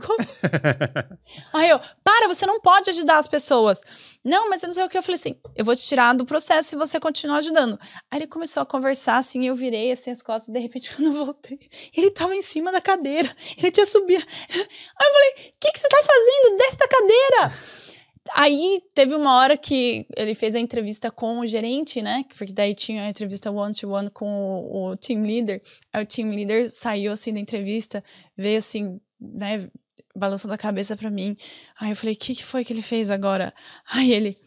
Aí 1.52 1.70
eu, 1.70 1.80
para, 2.04 2.28
você 2.28 2.46
não 2.46 2.62
pode 2.62 2.90
ajudar 2.90 3.18
as 3.18 3.28
pessoas. 3.28 3.82
Não, 4.24 4.50
mas 4.50 4.64
eu 4.64 4.68
não 4.68 4.74
sei 4.74 4.84
o 4.84 4.90
que. 4.90 4.98
Eu 4.98 5.04
falei 5.04 5.20
assim, 5.20 5.36
eu 5.56 5.66
vou 5.66 5.76
te 5.76 5.86
tirar 5.86 6.14
do 6.14 6.26
processo 6.26 6.70
se 6.70 6.76
você 6.78 7.00
continuar 7.00 7.38
ajudando. 7.38 7.78
Aí 8.10 8.20
ele 8.20 8.28
começou 8.28 8.64
a 8.64 8.66
conversar 8.66 9.18
assim, 9.18 9.46
eu 9.46 9.56
virei 9.56 9.92
assim 9.92 10.10
as 10.10 10.22
costas, 10.22 10.54
de 10.54 10.60
repente 10.60 10.90
quando 10.96 11.08
eu 11.08 11.26
voltei, 11.26 11.60
ele 11.96 12.10
tava 12.12 12.34
em 12.34 12.42
cima 12.42 12.72
da 12.72 12.80
cadeira, 12.80 13.30
ele 13.58 13.72
tinha 13.72 13.86
subido. 13.86 14.24
Aí 14.24 15.08
eu 15.08 15.14
falei, 15.14 15.30
o 15.32 15.54
que, 15.60 15.72
que 15.72 15.80
você 15.80 15.90
tá 15.90 15.98
fazendo? 16.02 16.58
Desce 16.58 16.78
da 16.78 16.88
cadeira! 16.88 17.99
Aí 18.36 18.82
teve 18.94 19.16
uma 19.16 19.36
hora 19.38 19.58
que 19.58 20.06
ele 20.16 20.36
fez 20.36 20.56
a 20.56 20.60
entrevista 20.60 21.10
com 21.12 21.40
o 21.40 21.46
gerente, 21.48 22.02
né? 22.02 22.24
Porque 22.38 22.54
daí 22.54 22.74
tinha 22.74 23.04
a 23.04 23.10
entrevista 23.10 23.52
one-to-one 23.52 24.10
com 24.12 24.28
o, 24.28 24.90
o 24.92 24.98
team 24.98 25.22
leader. 25.24 25.62
Aí 25.92 26.04
o 26.04 26.06
team 26.06 26.30
leader 26.30 26.70
saiu 26.70 27.12
assim 27.12 27.34
da 27.34 27.40
entrevista, 27.40 28.04
veio 28.38 28.60
assim, 28.60 29.00
né? 29.20 29.70
Balançando 30.16 30.54
a 30.54 30.58
cabeça 30.58 30.96
pra 30.98 31.10
mim. 31.10 31.36
Aí 31.80 31.92
eu 31.92 31.96
falei, 31.96 32.16
o 32.16 32.18
que, 32.18 32.36
que 32.36 32.44
foi 32.44 32.64
que 32.66 32.74
ele 32.74 32.82
fez 32.82 33.10
agora? 33.10 33.54
Aí 33.90 34.12
ele. 34.12 34.38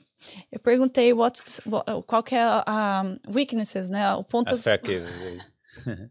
Eu 0.52 0.60
perguntei 0.60 1.12
what's, 1.12 1.60
what- 1.66 1.84
qual 2.06 2.22
que 2.22 2.34
é 2.36 2.42
a, 2.42 2.62
a 2.66 3.02
weaknesses, 3.34 3.88
né? 3.88 4.12
O 4.14 4.22
ponto 4.22 4.54
As 4.54 4.60
fraquezas 4.60 5.10
aí. 5.22 5.38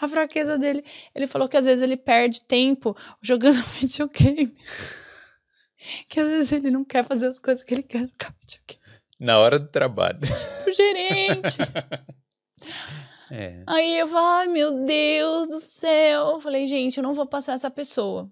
a 0.00 0.08
fraqueza 0.08 0.56
dele. 0.58 0.82
Ele 1.14 1.26
falou 1.26 1.48
que 1.48 1.56
às 1.56 1.64
vezes 1.64 1.82
ele 1.82 1.96
perde 1.96 2.42
tempo 2.42 2.96
jogando 3.20 3.62
videogame. 3.78 4.54
Que 6.08 6.20
às 6.20 6.28
vezes 6.28 6.52
ele 6.52 6.70
não 6.70 6.84
quer 6.84 7.04
fazer 7.04 7.26
as 7.26 7.38
coisas 7.38 7.62
que 7.62 7.74
ele 7.74 7.82
quer 7.82 8.00
videogame. 8.00 8.78
Na 9.20 9.38
hora 9.38 9.58
do 9.58 9.68
trabalho. 9.68 10.20
O 10.66 10.70
gerente. 10.70 11.58
É. 13.30 13.62
Aí 13.66 13.98
eu 13.98 14.08
falei, 14.08 14.24
ai 14.24 14.46
meu 14.46 14.86
Deus 14.86 15.48
do 15.48 15.60
céu. 15.60 16.28
Eu 16.28 16.40
falei, 16.40 16.66
gente, 16.66 16.96
eu 16.96 17.02
não 17.02 17.12
vou 17.12 17.26
passar 17.26 17.52
essa 17.52 17.70
pessoa. 17.70 18.26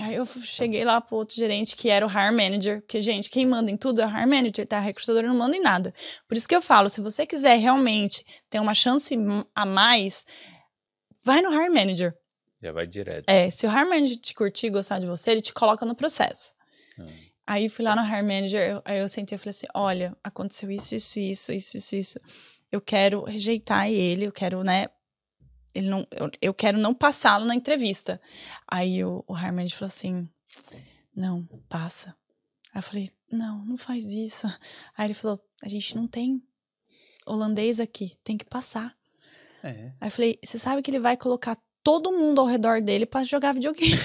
Aí 0.00 0.14
eu 0.14 0.24
cheguei 0.24 0.82
lá 0.84 0.98
pro 1.00 1.16
outro 1.16 1.36
gerente, 1.36 1.76
que 1.76 1.90
era 1.90 2.06
o 2.06 2.10
hire 2.10 2.34
manager, 2.34 2.80
porque, 2.80 3.02
gente, 3.02 3.28
quem 3.28 3.44
manda 3.44 3.70
em 3.70 3.76
tudo 3.76 4.00
é 4.00 4.06
o 4.06 4.08
hire 4.08 4.26
manager, 4.26 4.66
tá? 4.66 4.78
A 4.78 4.80
recrutadora 4.80 5.26
não 5.26 5.34
manda 5.34 5.56
em 5.56 5.60
nada. 5.60 5.92
Por 6.26 6.36
isso 6.36 6.48
que 6.48 6.56
eu 6.56 6.62
falo, 6.62 6.88
se 6.88 7.02
você 7.02 7.26
quiser 7.26 7.56
realmente 7.56 8.24
ter 8.48 8.60
uma 8.60 8.74
chance 8.74 9.14
a 9.54 9.66
mais, 9.66 10.24
vai 11.22 11.42
no 11.42 11.52
hire 11.52 11.68
manager. 11.68 12.14
Já 12.62 12.72
vai 12.72 12.86
direto. 12.86 13.28
É, 13.28 13.50
se 13.50 13.66
o 13.66 13.70
hire 13.70 13.88
manager 13.88 14.16
te 14.16 14.32
curtir 14.32 14.68
e 14.68 14.70
gostar 14.70 15.00
de 15.00 15.06
você, 15.06 15.32
ele 15.32 15.42
te 15.42 15.52
coloca 15.52 15.84
no 15.84 15.94
processo. 15.94 16.54
Hum. 17.00 17.30
Aí 17.46 17.68
fui 17.68 17.84
lá 17.84 17.96
no 17.96 18.02
hire 18.02 18.22
manager, 18.22 18.80
aí 18.84 18.98
eu 19.00 19.08
sentei 19.08 19.34
e 19.34 19.38
falei 19.38 19.50
assim: 19.50 19.66
olha, 19.74 20.16
aconteceu 20.22 20.70
isso, 20.70 20.94
isso, 20.94 21.18
isso, 21.18 21.52
isso, 21.52 21.76
isso, 21.76 21.96
isso. 21.96 22.18
Eu 22.70 22.80
quero 22.80 23.24
rejeitar 23.24 23.90
ele, 23.90 24.26
eu 24.26 24.32
quero, 24.32 24.62
né? 24.62 24.86
Ele 25.74 25.88
não, 25.88 26.06
eu, 26.12 26.30
eu 26.40 26.54
quero 26.54 26.78
não 26.78 26.94
passá-lo 26.94 27.44
na 27.44 27.54
entrevista. 27.54 28.20
Aí 28.70 29.04
o, 29.04 29.24
o 29.26 29.36
hire 29.36 29.52
manager 29.52 29.78
falou 29.78 29.88
assim: 29.88 30.28
não, 31.14 31.44
passa. 31.68 32.14
Aí 32.72 32.78
eu 32.78 32.82
falei: 32.82 33.10
não, 33.32 33.64
não 33.64 33.76
faz 33.76 34.04
isso. 34.04 34.46
Aí 34.96 35.06
ele 35.06 35.14
falou: 35.14 35.40
a 35.62 35.68
gente 35.68 35.96
não 35.96 36.06
tem 36.06 36.40
holandês 37.26 37.80
aqui, 37.80 38.16
tem 38.22 38.36
que 38.36 38.44
passar. 38.44 38.96
É. 39.62 39.92
Aí 40.00 40.08
eu 40.08 40.12
falei: 40.12 40.38
você 40.40 40.58
sabe 40.58 40.82
que 40.82 40.90
ele 40.90 41.00
vai 41.00 41.16
colocar 41.16 41.58
todo 41.82 42.12
mundo 42.12 42.40
ao 42.40 42.46
redor 42.46 42.80
dele 42.80 43.06
pra 43.06 43.24
jogar 43.24 43.54
videogame 43.54 43.96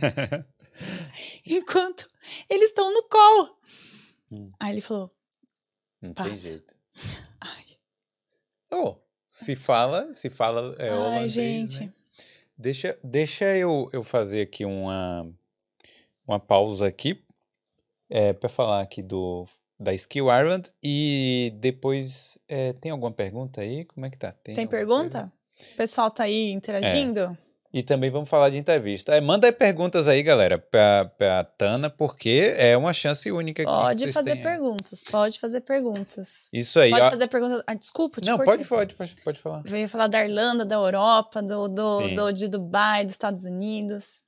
enquanto 1.46 2.08
eles 2.48 2.68
estão 2.68 2.92
no 2.92 3.02
call. 3.04 3.58
Hum. 4.32 4.50
Aí 4.60 4.72
ele 4.72 4.80
falou: 4.80 5.10
Não 6.00 6.12
tem 6.12 6.24
Passa. 6.30 6.36
jeito. 6.36 6.74
ai, 7.40 7.64
Oh, 8.72 8.96
se 9.28 9.54
fala, 9.54 10.12
se 10.12 10.28
fala 10.28 10.74
é 10.78 10.90
ai 10.90 10.96
holandês, 10.96 11.32
gente. 11.32 11.80
né? 11.80 11.92
Deixa, 12.58 12.98
deixa 13.04 13.44
eu, 13.56 13.88
eu 13.92 14.02
fazer 14.02 14.40
aqui 14.42 14.64
uma, 14.64 15.30
uma 16.26 16.40
pausa 16.40 16.86
aqui 16.86 17.22
é, 18.08 18.32
para 18.32 18.48
falar 18.48 18.80
aqui 18.80 19.02
do 19.02 19.46
da 19.78 19.92
Skill 19.92 20.26
Ireland 20.30 20.70
e 20.82 21.52
depois 21.56 22.38
é, 22.48 22.72
tem 22.72 22.90
alguma 22.90 23.12
pergunta 23.12 23.60
aí? 23.60 23.84
Como 23.84 24.06
é 24.06 24.10
que 24.10 24.16
tá? 24.18 24.32
Tem 24.32 24.54
alguma 24.54 24.70
pergunta? 24.70 25.18
coisa? 25.58 25.72
O 25.74 25.76
pessoal 25.76 26.10
tá 26.10 26.22
aí 26.24 26.50
interagindo? 26.50 27.36
E 27.76 27.82
também 27.82 28.10
vamos 28.10 28.30
falar 28.30 28.48
de 28.48 28.56
entrevista. 28.56 29.14
É, 29.14 29.20
manda 29.20 29.46
aí 29.46 29.52
perguntas 29.52 30.08
aí, 30.08 30.22
galera, 30.22 30.58
pra, 30.58 31.04
pra 31.18 31.44
Tana, 31.44 31.90
porque 31.90 32.54
é 32.56 32.74
uma 32.74 32.94
chance 32.94 33.30
única 33.30 33.62
que 33.62 33.70
Pode 33.70 34.10
fazer 34.12 34.36
perguntas, 34.36 35.04
pode 35.04 35.38
fazer 35.38 35.60
perguntas. 35.60 36.48
Isso 36.50 36.80
aí. 36.80 36.88
Pode 36.90 37.02
ó. 37.02 37.10
fazer 37.10 37.26
perguntas. 37.26 37.62
Ah, 37.66 37.74
desculpa, 37.74 38.18
te 38.22 38.28
Não, 38.28 38.38
cortei. 38.38 38.64
pode, 38.64 38.94
pode, 38.94 39.16
pode, 39.22 39.38
falar. 39.38 39.62
Veio 39.66 39.86
falar 39.90 40.06
da 40.06 40.24
Irlanda, 40.24 40.64
da 40.64 40.74
Europa, 40.76 41.42
do, 41.42 41.68
do, 41.68 42.14
do- 42.14 42.32
de 42.32 42.48
Dubai, 42.48 43.04
dos 43.04 43.12
Estados 43.12 43.44
Unidos. 43.44 44.22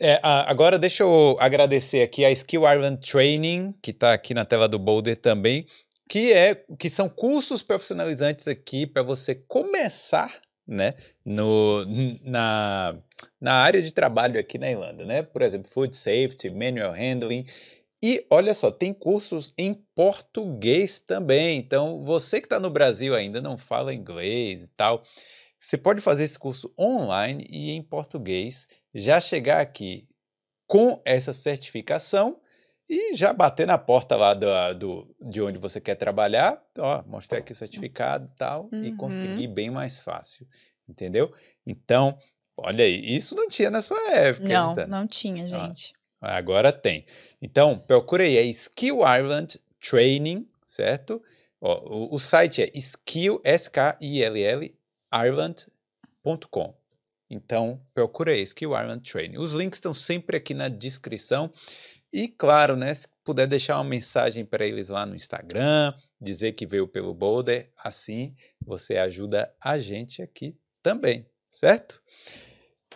É, 0.00 0.18
a- 0.20 0.50
agora 0.50 0.76
deixa 0.76 1.04
eu 1.04 1.36
agradecer 1.38 2.02
aqui 2.02 2.24
a 2.24 2.32
Skill 2.32 2.62
Ireland 2.62 2.96
Training, 3.08 3.72
que 3.80 3.92
está 3.92 4.12
aqui 4.12 4.34
na 4.34 4.44
tela 4.44 4.66
do 4.66 4.76
Boulder 4.76 5.14
também, 5.14 5.66
que 6.10 6.32
é 6.32 6.64
que 6.80 6.90
são 6.90 7.08
cursos 7.08 7.62
profissionalizantes 7.62 8.48
aqui 8.48 8.88
para 8.88 9.04
você 9.04 9.36
começar, 9.36 10.32
né, 10.66 10.94
no, 11.24 11.84
na, 12.22 12.96
na 13.40 13.54
área 13.54 13.82
de 13.82 13.92
trabalho 13.92 14.38
aqui 14.40 14.58
na 14.58 14.70
Irlanda, 14.70 15.04
né? 15.04 15.22
Por 15.22 15.42
exemplo, 15.42 15.70
Food 15.70 15.96
Safety, 15.96 16.50
Manual 16.50 16.92
Handling. 16.92 17.46
E 18.02 18.26
olha 18.30 18.54
só, 18.54 18.70
tem 18.70 18.92
cursos 18.92 19.52
em 19.56 19.74
português 19.94 21.00
também. 21.00 21.58
Então, 21.58 22.02
você 22.02 22.40
que 22.40 22.46
está 22.46 22.60
no 22.60 22.70
Brasil 22.70 23.14
ainda 23.14 23.40
não 23.40 23.56
fala 23.56 23.94
inglês 23.94 24.64
e 24.64 24.68
tal, 24.68 25.02
você 25.58 25.78
pode 25.78 26.02
fazer 26.02 26.24
esse 26.24 26.38
curso 26.38 26.72
online 26.78 27.46
e 27.48 27.70
em 27.70 27.82
português 27.82 28.68
já 28.94 29.20
chegar 29.20 29.60
aqui 29.60 30.06
com 30.66 31.00
essa 31.04 31.32
certificação 31.32 32.40
e 32.94 33.14
já 33.14 33.32
bater 33.32 33.66
na 33.66 33.76
porta 33.78 34.16
lá 34.16 34.34
do, 34.34 34.46
do- 34.74 35.16
de 35.20 35.40
onde 35.42 35.58
você 35.58 35.80
quer 35.80 35.94
trabalhar, 35.96 36.62
ó, 36.78 37.02
mostrar 37.06 37.38
aqui 37.38 37.52
o 37.52 37.56
certificado 37.56 38.30
e 38.32 38.36
tal, 38.36 38.68
e 38.72 38.88
Uhum. 38.90 38.96
conseguir 38.96 39.46
bem 39.48 39.70
mais 39.70 40.00
fácil, 40.00 40.46
entendeu? 40.88 41.32
Então, 41.66 42.18
olha 42.56 42.84
aí, 42.84 43.14
isso 43.14 43.34
não 43.34 43.48
tinha 43.48 43.70
na 43.70 43.82
sua 43.82 43.98
época. 44.12 44.48
Não, 44.48 44.70
Rita. 44.70 44.86
não 44.86 45.06
tinha, 45.06 45.46
gente. 45.48 45.92
Agora 46.20 46.72
tem. 46.72 47.04
Então, 47.42 47.78
procure 47.78 48.24
aí, 48.24 48.36
é 48.38 48.42
Skill 48.44 48.98
Ireland 49.00 49.60
Training, 49.80 50.48
certo? 50.64 51.22
Ó, 51.60 51.82
o, 52.12 52.14
o 52.14 52.18
site 52.18 52.62
é 52.62 52.70
skill, 52.74 53.40
S-K-I-L-L, 53.44 54.74
ireland.com. 55.12 56.74
Então, 57.30 57.80
procure 57.94 58.30
aí, 58.32 58.42
Skill 58.42 58.70
Ireland 58.72 59.10
Training. 59.10 59.38
Os 59.38 59.52
links 59.52 59.78
estão 59.78 59.92
sempre 59.94 60.36
aqui 60.36 60.54
na 60.54 60.68
descrição. 60.68 61.50
E, 62.16 62.28
claro, 62.28 62.76
né, 62.76 62.94
se 62.94 63.08
puder 63.24 63.48
deixar 63.48 63.76
uma 63.76 63.82
mensagem 63.90 64.44
para 64.44 64.64
eles 64.64 64.88
lá 64.88 65.04
no 65.04 65.16
Instagram, 65.16 65.92
dizer 66.20 66.52
que 66.52 66.64
veio 66.64 66.86
pelo 66.86 67.12
Boulder, 67.12 67.72
assim 67.76 68.36
você 68.64 68.96
ajuda 68.98 69.52
a 69.60 69.80
gente 69.80 70.22
aqui 70.22 70.56
também, 70.80 71.28
certo? 71.50 72.00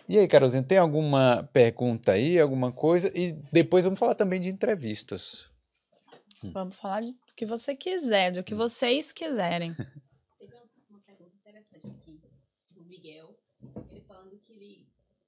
E 0.07 0.17
aí, 0.17 0.25
Carolzinha, 0.25 0.63
tem 0.63 0.77
alguma 0.77 1.43
pergunta 1.51 2.13
aí, 2.13 2.39
alguma 2.39 2.71
coisa? 2.71 3.11
E 3.13 3.33
depois 3.51 3.83
vamos 3.83 3.99
falar 3.99 4.15
também 4.15 4.39
de 4.39 4.47
entrevistas. 4.47 5.51
Vamos 6.53 6.77
falar 6.77 7.01
de- 7.01 7.11
do 7.11 7.35
que 7.35 7.45
você 7.45 7.75
quiser, 7.75 8.31
do 8.31 8.41
que 8.41 8.55
vocês 8.55 9.11
quiserem. 9.11 9.75
Teve 10.39 10.55
uma 10.89 11.01
pergunta 11.01 11.35
interessante 11.35 11.87
aqui 11.87 12.21
do 12.71 12.85
Miguel, 12.85 13.37
ele 13.91 14.01
falando 14.07 14.39
que 14.45 14.53
ele 14.53 14.87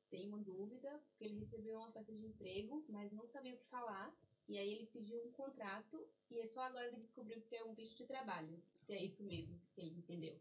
tem 0.10 0.30
uma 0.30 0.40
dúvida, 0.40 0.90
porque 1.22 1.26
ele 1.28 1.40
recebeu 1.40 1.76
uma 1.76 1.88
oferta 1.88 2.12
de 2.12 2.26
emprego, 2.26 2.84
mas 2.90 3.12
não 3.14 3.26
sabia 3.28 3.54
o 3.54 3.58
que 3.58 3.66
falar, 3.70 4.12
e 4.50 4.58
aí 4.58 4.74
ele 4.74 4.88
pediu 4.92 5.22
um 5.24 5.32
contrato, 5.32 6.04
e 6.32 6.40
é 6.40 6.48
só 6.48 6.62
agora 6.64 6.88
ele 6.88 6.98
descobriu 6.98 7.40
que 7.48 7.56
é 7.56 7.64
um 7.64 7.76
visto 7.76 7.96
de 7.96 8.06
trabalho. 8.06 8.60
Se 8.88 8.94
é 8.94 9.04
isso 9.04 9.24
mesmo 9.24 9.54
que 9.76 9.82
ele 9.82 9.92
entendeu. 10.00 10.36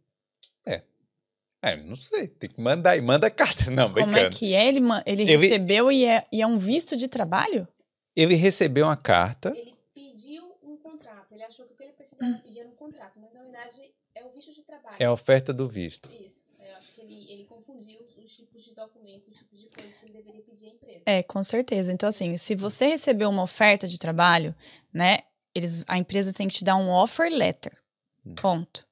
É, 1.63 1.77
não 1.83 1.95
sei, 1.95 2.27
tem 2.27 2.49
que 2.49 2.59
mandar 2.59 2.93
aí, 2.93 3.03
manda 3.03 3.31
carta. 3.31 3.65
Não, 3.71 3.93
Como 3.93 4.07
brincando. 4.07 4.17
é 4.19 4.31
que 4.31 4.55
é? 4.55 4.67
Ele, 4.67 4.81
ele 5.05 5.23
Ele- 5.25 5.37
recebeu 5.37 5.93
e 5.93 6.07
é, 6.07 6.27
e 6.33 6.41
é 6.41 6.47
um 6.47 6.57
visto 6.59 6.97
de 6.97 7.07
trabalho? 7.07 7.69
Ele 8.17 8.35
recebeu 8.35 8.87
uma 8.87 8.97
carta, 8.97 9.53
Ele 9.55 9.77
pediu 9.95 10.57
um 10.63 10.79
contrato, 10.79 11.33
ele 11.35 11.43
achou 11.43 11.67
que 11.67 11.75
o 11.75 11.77
que 11.77 11.83
ele 11.83 11.93
precisava 11.93 12.39
pedir 12.39 12.61
era 12.61 12.69
um 12.71 12.75
contrato, 12.75 13.21
mas 13.21 13.31
na 13.35 13.43
verdade 13.43 13.93
é 14.15 14.25
o 14.25 14.31
visto 14.31 14.55
de 14.55 14.63
trabalho. 14.63 14.97
é 14.99 15.05
a 15.05 15.13
oferta 15.13 15.53
do 15.53 15.69
visto. 15.69 16.09
Isso, 16.19 16.50
ele, 17.15 17.31
ele 17.33 17.45
confundiu 17.45 18.01
os, 18.03 18.17
os 18.25 18.37
tipos 18.37 18.65
de 18.65 18.75
documentos, 18.75 19.29
os 19.29 19.37
tipos 19.39 19.59
de 19.61 19.69
coisas 19.69 19.95
que 19.97 20.07
ele 20.07 20.13
deveria 20.13 20.43
pedir 20.43 20.67
à 20.67 20.69
empresa. 20.71 21.03
É, 21.07 21.23
com 21.23 21.43
certeza. 21.45 21.93
Então, 21.93 22.09
assim, 22.09 22.37
se 22.37 22.55
você 22.55 22.87
recebeu 22.87 23.29
uma 23.31 23.43
oferta 23.43 23.87
de 23.89 23.99
trabalho, 23.99 24.55
né, 24.93 25.19
eles, 25.55 25.85
a 25.89 25.99
empresa 25.99 26.33
tem 26.33 26.49
que 26.49 26.55
te 26.55 26.65
dar 26.65 26.77
um 26.77 26.91
offer 26.91 27.31
letter. 27.33 27.77
Hum. 28.25 28.35
Ponto. 28.41 28.87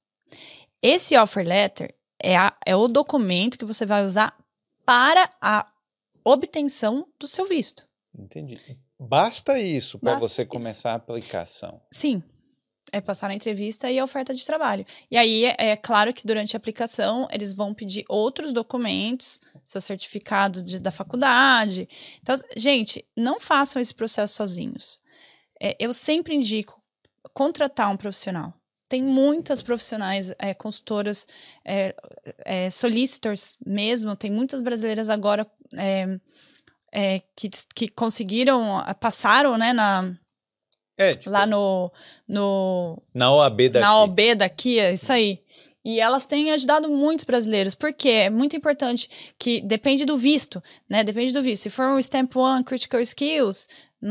Esse 0.82 1.16
offer 1.16 1.47
letter 1.47 1.95
é, 2.20 2.36
a- 2.36 2.57
é 2.66 2.74
o 2.77 2.89
documento 2.89 3.57
que 3.59 3.65
você 3.65 3.85
vai 3.86 4.05
usar 4.05 4.36
para 4.85 5.31
a 5.40 5.70
obtenção 6.24 7.07
do 7.19 7.27
seu 7.27 7.47
visto. 7.47 7.86
Entendi. 8.16 8.59
Basta 8.99 9.59
isso 9.61 9.99
para 9.99 10.19
você 10.19 10.43
isso. 10.43 10.51
começar 10.51 10.93
a 10.93 10.97
aplicação. 10.97 11.81
Sim. 11.93 12.23
É 12.93 13.01
passar 13.01 13.28
na 13.28 13.35
entrevista 13.35 13.90
e 13.90 13.98
a 13.98 14.05
oferta 14.05 14.32
de 14.35 14.44
trabalho. 14.44 14.85
E 15.10 15.16
aí, 15.16 15.44
é, 15.47 15.55
é 15.59 15.77
claro 15.77 16.12
que 16.12 16.27
durante 16.27 16.56
a 16.56 16.59
aplicação, 16.59 17.28
eles 17.31 17.52
vão 17.52 17.74
pedir 17.74 18.05
outros 18.09 18.52
documentos, 18.52 19.40
seu 19.65 19.81
certificado 19.81 20.62
de- 20.62 20.81
da 20.81 20.90
faculdade. 20.90 21.89
Então, 22.23 22.35
gente, 22.56 23.05
não 23.16 23.39
façam 23.39 23.81
esse 23.81 23.94
processo 23.94 24.35
sozinhos. 24.36 25.01
É, 25.60 25.77
eu 25.78 25.93
sempre 25.93 26.35
indico 26.35 26.81
contratar 27.35 27.90
um 27.90 27.97
profissional. 27.97 28.55
Tem 28.89 29.02
muitas 29.02 29.62
profissionais, 29.62 30.32
é, 30.39 30.55
consultoras, 30.55 31.27
é, 31.65 31.94
é, 32.44 32.70
solicitors 32.70 33.56
mesmo, 33.65 34.16
tem 34.16 34.31
muitas 34.31 34.62
brasileiras 34.62 35.10
agora 35.10 35.47
é, 35.77 36.19
é, 36.90 37.20
que, 37.36 37.51
que 37.74 37.89
conseguiram, 37.90 38.82
passaram 38.98 39.59
né, 39.59 39.74
na, 39.74 40.16
É, 40.99 41.11
tipo, 41.11 41.31
lá 41.31 41.47
no, 41.47 41.91
no 42.27 43.01
na 43.15 43.33
OAB 43.33 43.69
daqui. 43.69 43.79
na 43.87 44.03
OB 44.03 44.35
daqui, 44.35 44.79
é 44.79 44.93
isso 44.93 45.12
aí. 45.12 45.41
E 45.85 46.01
elas 46.01 46.27
têm 46.27 46.51
ajudado 46.51 46.89
muitos 46.91 47.25
brasileiros, 47.25 47.75
porque 47.75 48.09
é 48.11 48.29
muito 48.31 48.55
importante 48.57 49.09
que 49.39 49.61
depende 49.62 50.05
do 50.05 50.16
visto, 50.19 50.62
né? 50.91 51.03
Depende 51.05 51.33
do 51.33 51.41
visto. 51.41 51.62
Se 51.62 51.70
for 51.70 51.87
um 51.87 51.99
Stamp 52.03 52.37
1 52.37 52.62
Critical 52.65 53.01
Skills, 53.01 53.66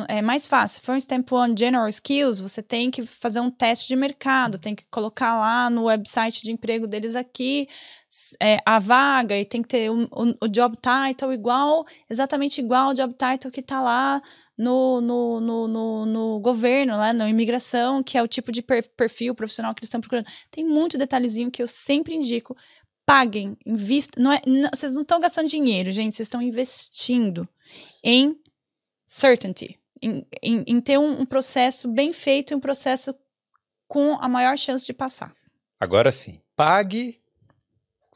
é 0.07 0.22
mais 0.22 0.47
fácil. 0.47 0.80
Se 0.80 0.85
for 0.85 0.95
um 0.95 0.99
Stamp 0.99 1.30
1 1.31 1.55
General 1.55 1.88
Skills, 1.88 2.39
você 2.39 2.64
tem 2.64 2.89
que 2.89 3.05
fazer 3.05 3.41
um 3.41 3.51
teste 3.51 3.88
de 3.89 3.95
mercado, 3.95 4.57
tem 4.57 4.73
que 4.73 4.85
colocar 4.89 5.38
lá 5.38 5.69
no 5.69 5.84
website 5.84 6.41
de 6.41 6.51
emprego 6.51 6.88
deles 6.88 7.15
aqui 7.15 7.68
é, 8.41 8.57
a 8.65 8.80
vaga 8.80 9.38
e 9.38 9.43
tem 9.45 9.61
que 9.61 9.68
ter 9.68 9.91
um- 9.91 10.07
um- 10.18 10.34
o 10.41 10.47
job 10.47 10.77
title 10.77 11.34
igual, 11.34 11.85
exatamente 12.09 12.59
igual 12.61 12.88
ao 12.88 12.93
job 12.93 13.14
title 13.14 13.51
que 13.51 13.61
tá 13.61 13.81
lá 13.81 14.22
no, 14.57 14.99
no, 15.01 15.39
no, 15.39 15.67
no, 15.67 16.05
no 16.05 16.39
governo, 16.39 16.97
lá 16.97 17.13
na 17.13 17.29
imigração, 17.29 18.01
que 18.01 18.17
é 18.17 18.23
o 18.23 18.27
tipo 18.27 18.51
de 18.51 18.61
per- 18.61 18.89
perfil 18.95 19.35
profissional 19.35 19.73
que 19.75 19.79
eles 19.81 19.88
estão 19.88 20.01
procurando. 20.01 20.27
Tem 20.49 20.65
muito 20.65 20.97
detalhezinho 20.97 21.51
que 21.51 21.61
eu 21.61 21.67
sempre 21.67 22.15
indico. 22.15 22.55
Paguem, 23.05 23.55
invistam. 23.65 24.23
Não 24.23 24.31
é, 24.34 24.41
não- 24.45 24.69
vocês 24.73 24.91
não 24.93 25.03
estão 25.03 25.19
gastando 25.19 25.47
dinheiro, 25.47 25.91
gente, 25.91 26.15
vocês 26.15 26.25
estão 26.25 26.41
investindo 26.41 27.47
em 28.03 28.38
certainty, 29.05 29.79
em, 30.01 30.25
em, 30.41 30.63
em 30.67 30.81
ter 30.81 30.97
um, 30.97 31.21
um 31.21 31.25
processo 31.25 31.88
bem 31.88 32.11
feito, 32.11 32.55
um 32.55 32.59
processo 32.59 33.15
com 33.88 34.13
a 34.19 34.27
maior 34.27 34.57
chance 34.57 34.85
de 34.85 34.93
passar. 34.93 35.34
Agora 35.79 36.11
sim, 36.11 36.41
pague 36.55 37.21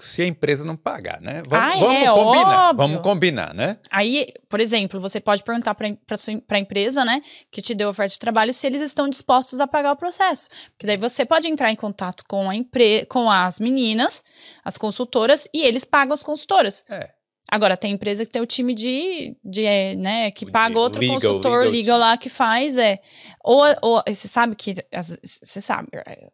se 0.01 0.21
a 0.21 0.25
empresa 0.27 0.65
não 0.65 0.75
pagar, 0.75 1.21
né? 1.21 1.43
Vamos, 1.47 1.65
Ah, 1.65 1.79
vamos 1.79 1.95
é, 1.95 2.05
combinar, 2.07 2.69
óbvio. 2.69 2.77
vamos 2.77 3.01
combinar, 3.01 3.53
né? 3.53 3.77
Aí, 3.89 4.27
por 4.49 4.59
exemplo, 4.59 4.99
você 4.99 5.19
pode 5.19 5.43
perguntar 5.43 5.75
para 5.75 5.87
a 5.87 6.59
empresa, 6.59 7.05
né, 7.05 7.21
que 7.51 7.61
te 7.61 7.73
deu 7.73 7.87
a 7.87 7.91
oferta 7.91 8.13
de 8.13 8.19
trabalho, 8.19 8.53
se 8.53 8.65
eles 8.67 8.81
estão 8.81 9.07
dispostos 9.07 9.59
a 9.59 9.67
pagar 9.67 9.91
o 9.91 9.95
processo. 9.95 10.49
Porque 10.71 10.87
daí 10.87 10.97
você 10.97 11.25
pode 11.25 11.47
entrar 11.47 11.71
em 11.71 11.75
contato 11.75 12.23
com, 12.27 12.49
a 12.49 12.55
empre 12.55 13.05
com 13.05 13.29
as 13.29 13.59
meninas, 13.59 14.23
as 14.63 14.77
consultoras, 14.77 15.47
e 15.53 15.63
eles 15.63 15.83
pagam 15.83 16.13
as 16.13 16.23
consultoras. 16.23 16.83
É. 16.89 17.09
Agora, 17.51 17.75
tem 17.75 17.91
empresa 17.91 18.25
que 18.25 18.31
tem 18.31 18.41
o 18.41 18.45
time 18.45 18.73
de, 18.73 19.35
de 19.43 19.65
é, 19.65 19.95
né, 19.95 20.31
que 20.31 20.45
O 20.45 20.51
paga 20.51 20.79
outro 20.79 21.01
legal, 21.01 21.15
consultor 21.15 21.59
legal 21.65 21.71
legal, 21.71 21.99
lá 21.99 22.17
que 22.17 22.29
faz, 22.29 22.77
é. 22.77 22.99
Ou, 23.43 23.63
ou 23.81 24.03
você 24.07 24.27
sabe 24.27 24.55
que, 24.55 24.75
você 25.33 25.59
sabe, 25.59 25.89
é. 25.93 26.29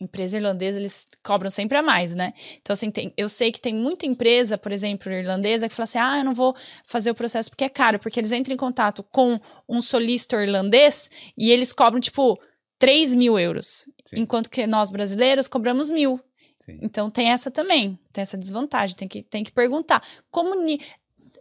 Empresa 0.00 0.36
irlandesa, 0.36 0.78
eles 0.78 1.08
cobram 1.22 1.50
sempre 1.50 1.76
a 1.78 1.82
mais, 1.82 2.14
né? 2.14 2.32
Então, 2.60 2.74
assim, 2.74 2.90
tem, 2.90 3.12
eu 3.16 3.28
sei 3.28 3.52
que 3.52 3.60
tem 3.60 3.74
muita 3.74 4.06
empresa, 4.06 4.58
por 4.58 4.72
exemplo, 4.72 5.12
irlandesa, 5.12 5.68
que 5.68 5.74
fala 5.74 5.84
assim, 5.84 5.98
ah, 5.98 6.18
eu 6.18 6.24
não 6.24 6.34
vou 6.34 6.54
fazer 6.84 7.10
o 7.10 7.14
processo 7.14 7.50
porque 7.50 7.64
é 7.64 7.68
caro, 7.68 7.98
porque 7.98 8.18
eles 8.18 8.32
entram 8.32 8.54
em 8.54 8.58
contato 8.58 9.02
com 9.04 9.38
um 9.68 9.80
solicitor 9.80 10.42
irlandês 10.42 11.08
e 11.36 11.50
eles 11.50 11.72
cobram, 11.72 12.00
tipo, 12.00 12.38
3 12.78 13.14
mil 13.14 13.38
euros. 13.38 13.86
Sim. 14.04 14.20
Enquanto 14.20 14.50
que 14.50 14.66
nós, 14.66 14.90
brasileiros, 14.90 15.48
cobramos 15.48 15.90
mil. 15.90 16.20
Sim. 16.60 16.78
Então 16.82 17.10
tem 17.10 17.30
essa 17.30 17.50
também, 17.50 17.98
tem 18.12 18.22
essa 18.22 18.36
desvantagem, 18.36 18.96
tem 18.96 19.08
que, 19.08 19.22
tem 19.22 19.44
que 19.44 19.52
perguntar. 19.52 20.02
Comuni... 20.30 20.80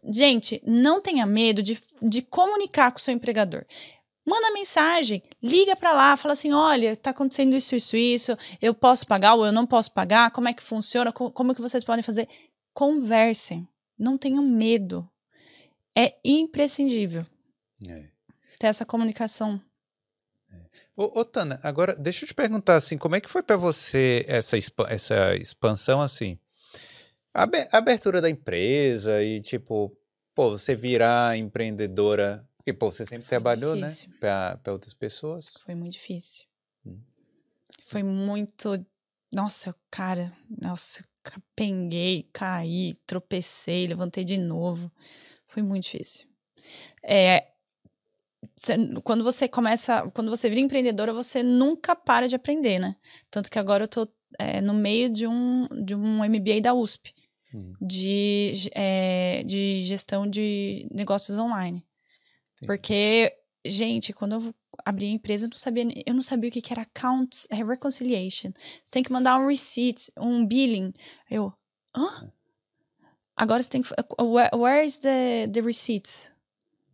Gente, 0.09 0.61
não 0.65 1.01
tenha 1.01 1.25
medo 1.25 1.61
de, 1.61 1.77
de 2.01 2.21
comunicar 2.21 2.91
com 2.91 2.97
o 2.97 3.01
seu 3.01 3.13
empregador. 3.13 3.65
Manda 4.29 4.51
mensagem, 4.51 5.23
liga 5.41 5.73
pra 5.75 5.93
lá, 5.93 6.17
fala 6.17 6.33
assim: 6.33 6.51
olha, 6.51 6.97
tá 6.97 7.11
acontecendo 7.11 7.55
isso, 7.55 7.73
isso, 7.75 7.95
isso, 7.95 8.37
eu 8.61 8.73
posso 8.73 9.07
pagar 9.07 9.35
ou 9.35 9.45
eu 9.45 9.53
não 9.53 9.65
posso 9.65 9.89
pagar, 9.93 10.31
como 10.31 10.49
é 10.49 10.53
que 10.53 10.61
funciona, 10.61 11.13
co- 11.13 11.31
como, 11.31 11.55
que 11.55 11.61
vocês 11.61 11.83
podem 11.83 12.03
fazer? 12.03 12.27
Conversem, 12.73 13.65
não 13.97 14.17
tenham 14.17 14.43
medo. 14.43 15.09
É 15.97 16.15
imprescindível 16.23 17.25
É. 17.87 18.09
ter 18.59 18.67
essa 18.67 18.85
comunicação. 18.85 19.61
Ô, 20.95 21.19
ô, 21.21 21.25
Tana, 21.25 21.59
agora 21.63 21.95
deixa 21.95 22.23
eu 22.25 22.27
te 22.27 22.33
perguntar 22.33 22.75
assim, 22.75 22.97
como 22.97 23.15
é 23.15 23.21
que 23.21 23.29
foi 23.29 23.41
pra 23.41 23.55
você 23.55 24.25
essa, 24.27 24.57
essa 24.89 25.35
expansão 25.37 26.01
assim? 26.01 26.37
A 27.33 27.47
abertura 27.71 28.19
da 28.19 28.29
empresa 28.29 29.23
e 29.23 29.41
tipo, 29.41 29.95
pô, 30.35 30.49
você 30.49 30.75
virar 30.75 31.37
empreendedora, 31.37 32.47
porque 32.67 32.73
pô, 32.73 32.91
você 32.91 33.05
sempre 33.05 33.23
Foi 33.23 33.29
trabalhou, 33.29 33.75
difícil. 33.77 34.09
né, 34.09 34.15
pra 34.19 34.73
outras 34.73 34.93
pessoas. 34.93 35.47
Foi 35.65 35.73
muito 35.73 35.93
difícil. 35.93 36.45
Hum. 36.85 36.99
Foi 37.81 38.03
muito. 38.03 38.85
Nossa, 39.33 39.73
cara, 39.89 40.33
nossa, 40.49 41.01
eu 41.01 41.05
capenguei, 41.23 42.27
caí, 42.33 42.95
tropecei, 43.05 43.87
levantei 43.87 44.25
de 44.25 44.37
novo. 44.37 44.91
Foi 45.47 45.63
muito 45.63 45.83
difícil. 45.83 46.27
É, 47.01 47.47
quando 49.01 49.23
você 49.23 49.47
começa, 49.47 50.05
quando 50.13 50.29
você 50.29 50.49
vira 50.49 50.59
empreendedora, 50.59 51.13
você 51.13 51.41
nunca 51.41 51.95
para 51.95 52.27
de 52.27 52.35
aprender, 52.35 52.79
né? 52.79 52.97
Tanto 53.31 53.49
que 53.49 53.57
agora 53.57 53.85
eu 53.85 53.87
tô 53.87 54.09
é, 54.37 54.59
no 54.59 54.73
meio 54.73 55.09
de 55.09 55.25
um, 55.25 55.67
de 55.85 55.95
um 55.95 56.21
MBA 56.25 56.59
da 56.61 56.73
USP, 56.73 57.13
Hum. 57.53 57.73
de, 57.81 58.69
é, 58.75 59.41
de 59.45 59.79
gestão 59.79 60.29
de 60.29 60.85
negócios 60.91 61.39
online. 61.39 61.86
Porque, 62.65 63.33
gente, 63.65 64.13
quando 64.13 64.33
eu 64.33 64.55
abri 64.85 65.05
a 65.05 65.09
empresa, 65.09 65.45
eu 65.45 65.49
não 65.49 65.57
sabia, 65.57 65.85
eu 66.05 66.13
não 66.13 66.21
sabia 66.21 66.49
o 66.49 66.53
que, 66.53 66.61
que 66.61 66.73
era 66.73 66.81
accounts, 66.81 67.47
é, 67.49 67.63
reconciliation. 67.63 68.51
Você 68.83 68.91
tem 68.91 69.03
que 69.03 69.11
mandar 69.11 69.39
um 69.39 69.47
receipt, 69.47 70.11
um 70.17 70.45
billing. 70.45 70.93
Eu, 71.29 71.53
hã? 71.95 72.31
Agora 73.35 73.61
você 73.61 73.69
tem 73.69 73.81
que. 73.81 73.89
Where, 74.19 74.49
where 74.55 74.85
is 74.85 74.97
the, 74.97 75.47
the 75.47 75.61
receipts? 75.61 76.31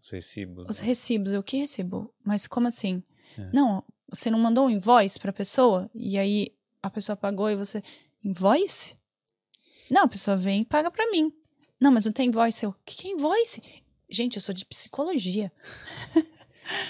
Os 0.02 0.10
recibos. 0.10 0.66
Os 0.70 0.80
né? 0.82 0.88
recibos. 0.88 1.32
Eu, 1.32 1.42
que 1.42 1.58
recibo? 1.58 2.14
Mas 2.24 2.48
como 2.48 2.68
assim? 2.68 3.02
É. 3.38 3.50
Não, 3.54 3.84
você 4.10 4.30
não 4.30 4.38
mandou 4.38 4.66
um 4.66 4.70
invoice 4.70 5.18
pra 5.18 5.32
pessoa? 5.32 5.90
E 5.96 6.18
aí 6.18 6.54
a 6.82 6.90
pessoa 6.90 7.16
pagou 7.16 7.50
e 7.50 7.56
você. 7.56 7.82
Invoice? 8.22 8.98
Não, 9.90 10.04
a 10.04 10.08
pessoa 10.08 10.36
vem 10.36 10.62
e 10.62 10.66
paga 10.66 10.92
pra 10.92 11.10
mim. 11.10 11.34
Não, 11.80 11.92
mas 11.92 12.06
não 12.06 12.12
tem 12.12 12.28
invoice. 12.28 12.66
Eu, 12.66 12.72
o 12.72 12.76
que, 12.86 12.96
que 12.96 13.08
é 13.08 13.12
invoice? 13.12 13.62
Gente, 14.14 14.36
eu 14.36 14.42
sou 14.42 14.54
de 14.54 14.66
psicologia. 14.66 15.52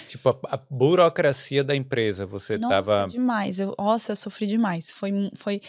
Tipo, 0.07 0.29
a, 0.29 0.39
a 0.51 0.57
burocracia 0.69 1.63
da 1.63 1.75
empresa, 1.75 2.27
você 2.27 2.59
Nossa, 2.59 2.75
tava... 2.75 3.07
demais. 3.07 3.59
Eu, 3.59 3.75
nossa, 3.77 4.11
eu 4.11 4.15
sofri 4.15 4.45
demais. 4.45 4.91
Foi, 4.91 5.11
foi, 5.35 5.61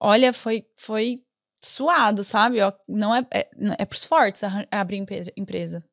olha, 0.00 0.32
foi, 0.32 0.64
foi 0.74 1.22
suado, 1.62 2.24
sabe? 2.24 2.58
Não 2.88 3.14
é, 3.14 3.26
é, 3.30 3.48
é 3.78 3.84
pros 3.84 4.04
fortes 4.04 4.42
abrir 4.70 4.96
empresa, 4.96 5.30
empresa. 5.36 5.84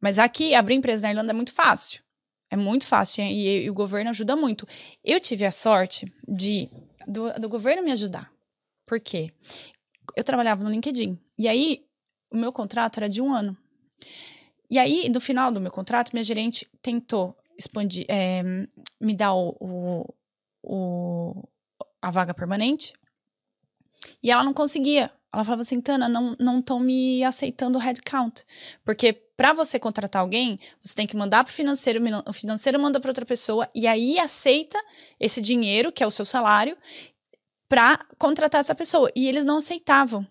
Mas 0.00 0.18
aqui, 0.18 0.54
abrir 0.54 0.74
empresa 0.74 1.02
na 1.02 1.10
Irlanda 1.10 1.32
é 1.32 1.34
muito 1.34 1.52
fácil. 1.52 2.02
É 2.50 2.56
muito 2.56 2.86
fácil 2.86 3.24
e, 3.24 3.64
e 3.64 3.70
o 3.70 3.74
governo 3.74 4.10
ajuda 4.10 4.36
muito. 4.36 4.66
Eu 5.02 5.18
tive 5.18 5.46
a 5.46 5.50
sorte 5.50 6.12
de 6.28 6.68
do, 7.06 7.32
do 7.40 7.48
governo 7.48 7.82
me 7.82 7.92
ajudar. 7.92 8.30
Por 8.86 9.00
quê? 9.00 9.32
Eu 10.14 10.24
trabalhava 10.24 10.62
no 10.62 10.70
LinkedIn. 10.70 11.18
E 11.38 11.48
aí, 11.48 11.86
o 12.30 12.36
meu 12.36 12.52
contrato 12.52 12.98
era 12.98 13.08
de 13.08 13.22
um 13.22 13.32
ano. 13.32 13.56
E 14.72 14.78
aí, 14.78 15.10
no 15.10 15.20
final 15.20 15.52
do 15.52 15.60
meu 15.60 15.70
contrato, 15.70 16.12
minha 16.14 16.22
gerente 16.22 16.66
tentou 16.80 17.36
expandir, 17.58 18.06
é, 18.08 18.42
me 18.98 19.14
dar 19.14 19.34
o, 19.34 19.54
o, 19.60 20.14
o- 20.62 21.48
a 22.00 22.10
vaga 22.10 22.32
permanente. 22.32 22.94
E 24.22 24.30
ela 24.30 24.42
não 24.42 24.54
conseguia. 24.54 25.10
Ela 25.30 25.44
falava 25.44 25.60
assim, 25.60 25.78
Tana, 25.78 26.08
não 26.08 26.58
estão 26.58 26.80
me 26.80 27.22
aceitando 27.22 27.76
o 27.78 27.80
headcount. 27.82 28.44
Porque 28.82 29.12
para 29.12 29.52
você 29.52 29.78
contratar 29.78 30.22
alguém, 30.22 30.58
você 30.82 30.94
tem 30.94 31.06
que 31.06 31.16
mandar 31.18 31.44
para 31.44 31.50
o 31.50 31.54
financeiro, 31.54 32.00
o 32.26 32.32
financeiro 32.32 32.80
manda 32.80 32.98
para 32.98 33.10
outra 33.10 33.26
pessoa, 33.26 33.68
e 33.74 33.86
aí 33.86 34.18
aceita 34.18 34.78
esse 35.20 35.42
dinheiro, 35.42 35.92
que 35.92 36.02
é 36.02 36.06
o 36.06 36.10
seu 36.10 36.24
salário, 36.24 36.78
para 37.68 38.06
contratar 38.18 38.60
essa 38.60 38.74
pessoa. 38.74 39.10
E 39.14 39.28
eles 39.28 39.44
não 39.44 39.58
aceitavam. 39.58 40.26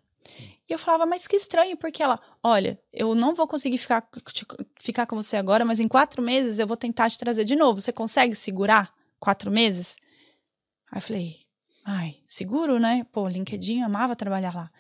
E 0.72 0.74
eu 0.74 0.80
falava, 0.80 1.06
mas 1.06 1.28
que 1.28 1.36
estranho, 1.36 1.76
porque 1.76 2.02
ela, 2.02 2.18
olha, 2.42 2.80
eu 2.94 3.14
não 3.14 3.36
vou 3.36 3.46
conseguir 3.46 3.78
ficar, 3.78 4.08
te- 4.32 4.46
ficar 4.80 5.06
com 5.06 5.18
você 5.18 5.36
agora, 5.36 5.66
mas 5.66 5.82
em 5.82 5.88
quatro 5.88 6.22
meses 6.22 6.60
eu 6.60 6.66
vou 6.66 6.78
tentar 6.78 7.10
te 7.10 7.20
trazer 7.20 7.44
de 7.44 7.58
novo. 7.58 7.82
Você 7.82 7.92
consegue 7.92 8.34
segurar 8.34 8.94
quatro 9.20 9.52
meses? 9.52 9.98
Aí 10.90 11.00
eu 11.00 11.02
falei, 11.02 11.36
ai, 11.84 12.16
seguro, 12.24 12.80
né? 12.80 13.06
Pô, 13.12 13.28
LinkedIn 13.28 13.82
amava 13.82 14.16
trabalhar 14.16 14.56
lá. 14.56 14.72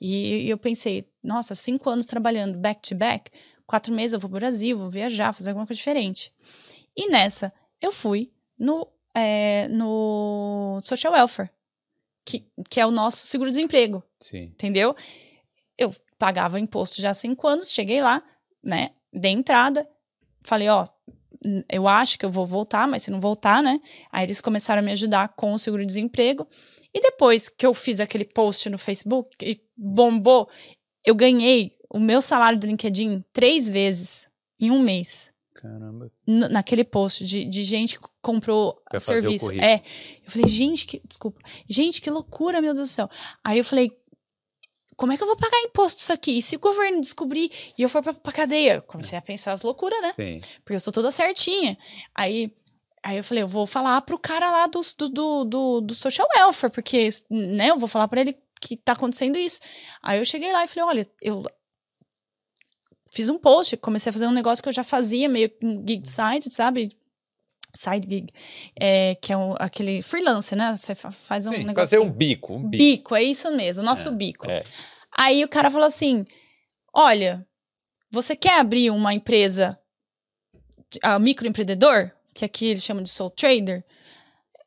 E, 0.00 0.44
e 0.44 0.48
eu 0.50 0.56
pensei, 0.56 1.10
nossa, 1.20 1.52
cinco 1.56 1.90
anos 1.90 2.06
trabalhando 2.06 2.56
back 2.56 2.88
to 2.88 2.94
back, 2.94 3.28
quatro 3.66 3.92
meses 3.92 4.12
eu 4.14 4.20
vou 4.20 4.30
pro 4.30 4.38
Brasil, 4.38 4.78
vou 4.78 4.88
viajar, 4.88 5.32
fazer 5.32 5.50
alguma 5.50 5.66
coisa 5.66 5.78
diferente. 5.78 6.32
E 6.96 7.10
nessa, 7.10 7.52
eu 7.82 7.90
fui 7.90 8.30
no, 8.56 8.86
é, 9.12 9.66
no 9.66 10.80
Social 10.84 11.12
Welfare, 11.12 11.50
que, 12.24 12.46
que 12.68 12.78
é 12.80 12.86
o 12.86 12.92
nosso 12.92 13.26
seguro-desemprego 13.26 14.00
entendeu? 14.42 14.94
Eu 15.80 15.92
pagava 16.18 16.60
imposto 16.60 17.00
já 17.00 17.10
há 17.10 17.14
cinco 17.14 17.48
anos, 17.48 17.72
cheguei 17.72 18.02
lá, 18.02 18.22
né? 18.62 18.90
Dei 19.12 19.32
entrada, 19.32 19.88
falei, 20.42 20.68
ó, 20.68 20.86
eu 21.70 21.88
acho 21.88 22.18
que 22.18 22.24
eu 22.24 22.30
vou 22.30 22.46
voltar, 22.46 22.86
mas 22.86 23.02
se 23.02 23.10
não 23.10 23.20
voltar, 23.20 23.62
né? 23.62 23.80
Aí 24.12 24.26
eles 24.26 24.40
começaram 24.40 24.80
a 24.80 24.84
me 24.84 24.92
ajudar 24.92 25.30
com 25.30 25.54
o 25.54 25.58
seguro-desemprego. 25.58 26.46
E 26.92 27.00
depois 27.00 27.48
que 27.48 27.64
eu 27.66 27.72
fiz 27.72 27.98
aquele 28.00 28.24
post 28.24 28.68
no 28.68 28.76
Facebook 28.76 29.30
e 29.42 29.60
bombou, 29.76 30.48
eu 31.04 31.14
ganhei 31.14 31.72
o 31.88 31.98
meu 31.98 32.20
salário 32.20 32.58
do 32.58 32.66
LinkedIn 32.66 33.24
três 33.32 33.68
vezes 33.68 34.28
em 34.60 34.70
um 34.70 34.80
mês. 34.80 35.32
Caramba. 35.54 36.10
Naquele 36.26 36.84
post 36.84 37.24
de, 37.24 37.44
de 37.44 37.62
gente 37.64 37.98
que 37.98 38.06
comprou 38.22 38.80
serviço. 38.98 39.50
é. 39.52 39.82
Eu 40.24 40.30
falei, 40.30 40.48
gente, 40.48 40.86
que. 40.86 41.02
Desculpa. 41.06 41.40
Gente, 41.68 42.00
que 42.00 42.10
loucura, 42.10 42.62
meu 42.62 42.74
Deus 42.74 42.88
do 42.88 42.92
céu. 42.92 43.08
Aí 43.44 43.58
eu 43.58 43.64
falei, 43.64 43.92
como 45.00 45.14
é 45.14 45.16
que 45.16 45.22
eu 45.22 45.26
vou 45.26 45.36
pagar 45.36 45.58
imposto 45.62 45.98
disso 45.98 46.12
aqui? 46.12 46.36
E 46.36 46.42
se 46.42 46.56
o 46.56 46.58
governo 46.58 47.00
descobrir 47.00 47.50
e 47.78 47.80
eu 47.80 47.88
for 47.88 48.02
pra, 48.02 48.12
pra 48.12 48.32
cadeia? 48.32 48.82
Comecei 48.82 49.16
a 49.16 49.22
pensar 49.22 49.52
as 49.52 49.62
loucuras, 49.62 49.98
né? 50.02 50.12
Sim. 50.12 50.42
Porque 50.62 50.74
eu 50.74 50.80
sou 50.80 50.92
toda 50.92 51.10
certinha. 51.10 51.78
Aí. 52.14 52.54
Aí 53.02 53.16
eu 53.16 53.24
falei, 53.24 53.42
eu 53.42 53.48
vou 53.48 53.66
falar 53.66 53.98
pro 54.02 54.18
cara 54.18 54.50
lá 54.50 54.66
do, 54.66 54.82
do, 55.08 55.44
do, 55.46 55.80
do, 55.80 55.94
social 55.94 56.28
welfare, 56.36 56.70
porque, 56.70 57.08
né, 57.30 57.70
eu 57.70 57.78
vou 57.78 57.88
falar 57.88 58.06
pra 58.08 58.20
ele 58.20 58.36
que 58.60 58.76
tá 58.76 58.92
acontecendo 58.92 59.38
isso. 59.38 59.58
Aí 60.02 60.18
eu 60.18 60.24
cheguei 60.26 60.52
lá 60.52 60.64
e 60.64 60.68
falei, 60.68 60.84
olha, 60.84 61.10
eu 61.22 61.42
fiz 63.10 63.30
um 63.30 63.38
post, 63.38 63.74
comecei 63.78 64.10
a 64.10 64.12
fazer 64.12 64.26
um 64.26 64.32
negócio 64.32 64.62
que 64.62 64.68
eu 64.68 64.72
já 64.74 64.84
fazia, 64.84 65.30
meio 65.30 65.50
um 65.62 65.82
gig 65.88 66.06
side, 66.06 66.54
sabe? 66.54 66.94
Side 67.76 68.06
gig. 68.08 68.32
É, 68.78 69.14
que 69.16 69.32
é 69.32 69.36
um- 69.36 69.54
aquele 69.58 70.02
freelance, 70.02 70.54
né? 70.56 70.74
Você 70.74 70.94
fa- 70.94 71.10
faz 71.12 71.46
um 71.46 71.50
Sim, 71.50 71.58
negócio. 71.58 71.74
fazer 71.76 71.98
um 71.98 72.10
bico, 72.10 72.54
um 72.54 72.68
bico. 72.68 72.84
bico, 72.84 73.14
é 73.16 73.22
isso 73.22 73.50
mesmo, 73.52 73.82
nosso 73.82 74.08
É, 74.08 74.12
bico. 74.12 74.50
é. 74.50 74.64
Aí 75.16 75.44
o 75.44 75.48
cara 75.48 75.70
falou 75.70 75.86
assim: 75.86 76.24
Olha, 76.94 77.46
você 78.10 78.34
quer 78.34 78.58
abrir 78.58 78.90
uma 78.90 79.14
empresa 79.14 79.78
de- 80.90 80.98
ah, 81.02 81.18
microempreendedor? 81.18 82.10
Que 82.34 82.44
aqui 82.44 82.66
eles 82.66 82.82
chamam 82.84 83.02
de 83.02 83.10
sole 83.10 83.32
trader. 83.34 83.84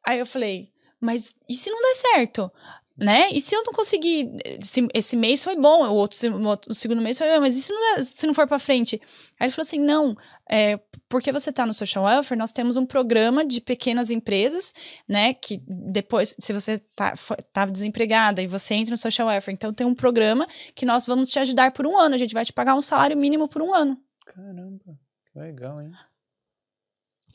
Aí 0.06 0.20
eu 0.20 0.26
falei, 0.26 0.72
mas 1.00 1.34
e 1.50 1.54
se 1.54 1.70
não 1.70 1.82
der 1.82 1.96
certo? 1.96 2.52
Né? 2.96 3.30
E 3.32 3.42
se 3.42 3.56
eu 3.56 3.64
não 3.64 3.74
conseguir, 3.74 4.32
esse, 4.46 4.88
esse 4.94 5.16
mês 5.16 5.44
foi 5.44 5.56
bom, 5.56 5.88
o 5.88 5.96
outro, 5.96 6.18
o, 6.32 6.72
o 6.72 6.74
segundo 6.74 7.02
mês 7.02 7.18
foi 7.18 7.28
bom, 7.28 7.40
mas 7.40 7.58
e 7.58 7.62
se 7.62 7.74
não, 7.74 8.04
se 8.04 8.28
não 8.28 8.34
for 8.34 8.48
para 8.48 8.60
frente? 8.60 9.02
Aí 9.40 9.48
ele 9.48 9.52
falou 9.52 9.66
assim, 9.66 9.80
não, 9.80 10.16
é, 10.50 10.80
porque 11.10 11.32
você 11.32 11.50
está 11.50 11.66
no 11.66 11.74
social 11.74 12.06
welfare, 12.06 12.38
nós 12.38 12.52
temos 12.52 12.78
um 12.78 12.86
programa 12.86 13.44
de 13.44 13.60
pequenas 13.60 14.12
empresas, 14.12 14.72
né? 15.08 15.34
Que 15.34 15.62
depois, 15.68 16.36
se 16.40 16.54
você 16.54 16.78
tá, 16.96 17.16
tá 17.52 17.66
desempregada 17.66 18.42
e 18.44 18.48
você 18.48 18.76
entra 18.76 18.92
no 18.92 18.98
social 18.98 19.28
welfare, 19.28 19.56
então 19.56 19.74
tem 19.74 19.88
um 19.88 19.96
programa 19.96 20.48
que 20.76 20.86
nós 20.86 21.06
vamos 21.06 21.30
te 21.30 21.40
ajudar 21.40 21.72
por 21.72 21.88
um 21.88 21.98
ano, 21.98 22.14
a 22.14 22.18
gente 22.18 22.34
vai 22.34 22.46
te 22.46 22.54
pagar 22.54 22.76
um 22.76 22.82
salário 22.82 23.18
mínimo 23.18 23.48
por 23.48 23.64
um 23.64 23.74
ano. 23.74 23.98
Caramba, 24.26 25.00
legal, 25.36 25.82
hein? 25.82 25.92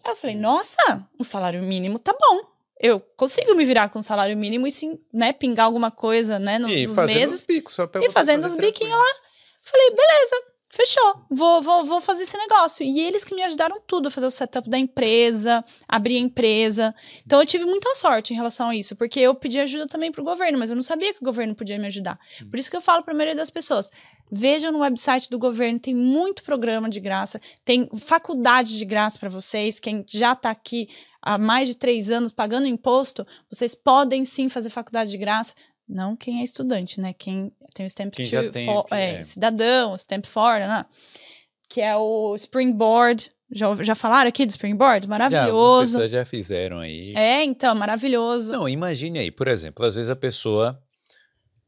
Aí 0.04 0.12
eu 0.12 0.16
falei, 0.16 0.36
nossa, 0.36 1.08
um 1.18 1.24
salário 1.24 1.62
mínimo 1.64 1.98
tá 1.98 2.14
bom 2.18 2.57
eu 2.80 3.00
consigo 3.16 3.54
me 3.54 3.64
virar 3.64 3.88
com 3.88 4.00
salário 4.00 4.36
mínimo 4.36 4.66
e 4.66 4.70
sim, 4.70 4.98
né, 5.12 5.32
pingar 5.32 5.66
alguma 5.66 5.90
coisa, 5.90 6.38
né, 6.38 6.58
no, 6.58 6.68
e 6.68 6.86
nos 6.86 6.96
meses. 6.96 7.44
Bicos, 7.44 7.74
só 7.74 7.88
e 8.00 8.10
fazendo 8.10 8.46
os 8.46 8.54
biquinhos 8.54 8.92
lá. 8.92 9.14
Falei, 9.62 9.90
beleza, 9.90 10.36
fechou, 10.68 11.24
vou, 11.30 11.62
vou, 11.62 11.84
vou 11.84 12.00
fazer 12.00 12.22
esse 12.22 12.36
negócio. 12.36 12.84
E 12.84 13.00
eles 13.00 13.24
que 13.24 13.34
me 13.34 13.42
ajudaram 13.42 13.80
tudo, 13.86 14.08
a 14.08 14.10
fazer 14.10 14.26
o 14.26 14.30
setup 14.30 14.68
da 14.68 14.78
empresa, 14.78 15.64
abrir 15.88 16.16
a 16.16 16.20
empresa. 16.20 16.94
Então 17.24 17.40
eu 17.40 17.46
tive 17.46 17.64
muita 17.64 17.94
sorte 17.94 18.32
em 18.32 18.36
relação 18.36 18.68
a 18.68 18.76
isso, 18.76 18.94
porque 18.94 19.18
eu 19.18 19.34
pedi 19.34 19.58
ajuda 19.58 19.86
também 19.86 20.12
pro 20.12 20.22
governo, 20.22 20.58
mas 20.58 20.70
eu 20.70 20.76
não 20.76 20.82
sabia 20.82 21.12
que 21.12 21.20
o 21.20 21.24
governo 21.24 21.54
podia 21.54 21.78
me 21.78 21.86
ajudar. 21.86 22.18
Hum. 22.42 22.50
Por 22.50 22.58
isso 22.58 22.70
que 22.70 22.76
eu 22.76 22.80
falo 22.80 23.02
para 23.02 23.12
a 23.12 23.16
maioria 23.16 23.34
das 23.36 23.50
pessoas, 23.50 23.90
vejam 24.30 24.70
no 24.70 24.80
website 24.80 25.30
do 25.30 25.38
governo, 25.38 25.80
tem 25.80 25.94
muito 25.94 26.44
programa 26.44 26.88
de 26.88 27.00
graça, 27.00 27.40
tem 27.64 27.88
faculdade 27.98 28.78
de 28.78 28.84
graça 28.84 29.18
para 29.18 29.28
vocês, 29.28 29.80
quem 29.80 30.04
já 30.06 30.32
está 30.32 30.50
aqui 30.50 30.88
há 31.28 31.36
mais 31.36 31.68
de 31.68 31.76
três 31.76 32.10
anos 32.10 32.32
pagando 32.32 32.66
imposto, 32.66 33.26
vocês 33.50 33.74
podem 33.74 34.24
sim 34.24 34.48
fazer 34.48 34.70
faculdade 34.70 35.10
de 35.10 35.18
graça. 35.18 35.52
Não 35.86 36.16
quem 36.16 36.40
é 36.40 36.44
estudante, 36.44 37.00
né? 37.00 37.12
Quem 37.12 37.52
tem 37.74 37.84
o 37.84 37.88
Stamp 37.88 38.14
quem 38.14 38.24
já 38.24 38.48
tem 38.50 38.66
for, 38.66 38.86
é, 38.90 39.16
é. 39.16 39.22
cidadão, 39.22 39.94
Stamp 39.96 40.24
for, 40.26 40.58
né? 40.58 40.84
Que 41.68 41.82
é 41.82 41.94
o 41.96 42.34
Springboard. 42.34 43.30
Já, 43.50 43.74
já 43.82 43.94
falaram 43.94 44.28
aqui 44.28 44.44
do 44.44 44.50
Springboard? 44.50 45.06
Maravilhoso. 45.08 45.98
Já, 46.00 46.06
já 46.06 46.24
fizeram 46.24 46.78
aí. 46.78 47.14
É, 47.14 47.42
então, 47.44 47.74
maravilhoso. 47.74 48.52
Não, 48.52 48.68
imagine 48.68 49.18
aí, 49.18 49.30
por 49.30 49.48
exemplo, 49.48 49.84
às 49.84 49.94
vezes 49.94 50.10
a 50.10 50.16
pessoa, 50.16 50.78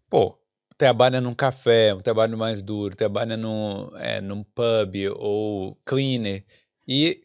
pô, 0.08 0.38
trabalha 0.76 1.20
num 1.20 1.34
café, 1.34 1.94
um 1.94 2.00
trabalho 2.00 2.36
mais 2.36 2.62
duro, 2.62 2.96
trabalha 2.96 3.36
num, 3.36 3.90
é, 3.96 4.20
num 4.20 4.42
pub 4.42 4.94
ou 5.16 5.78
cleaner 5.84 6.44
e 6.86 7.22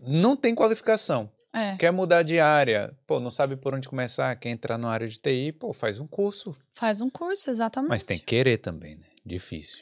não 0.00 0.36
tem 0.36 0.54
qualificação. 0.54 1.30
É. 1.54 1.76
Quer 1.76 1.92
mudar 1.92 2.24
de 2.24 2.40
área, 2.40 2.92
pô, 3.06 3.20
não 3.20 3.30
sabe 3.30 3.54
por 3.54 3.72
onde 3.72 3.88
começar, 3.88 4.34
quer 4.34 4.50
entrar 4.50 4.76
na 4.76 4.88
área 4.88 5.06
de 5.06 5.20
TI, 5.20 5.52
pô, 5.52 5.72
faz 5.72 6.00
um 6.00 6.06
curso. 6.06 6.50
Faz 6.72 7.00
um 7.00 7.08
curso, 7.08 7.48
exatamente. 7.48 7.90
Mas 7.90 8.02
tem 8.02 8.18
que 8.18 8.24
querer 8.24 8.58
também, 8.58 8.96
né? 8.96 9.06
Difícil. 9.24 9.78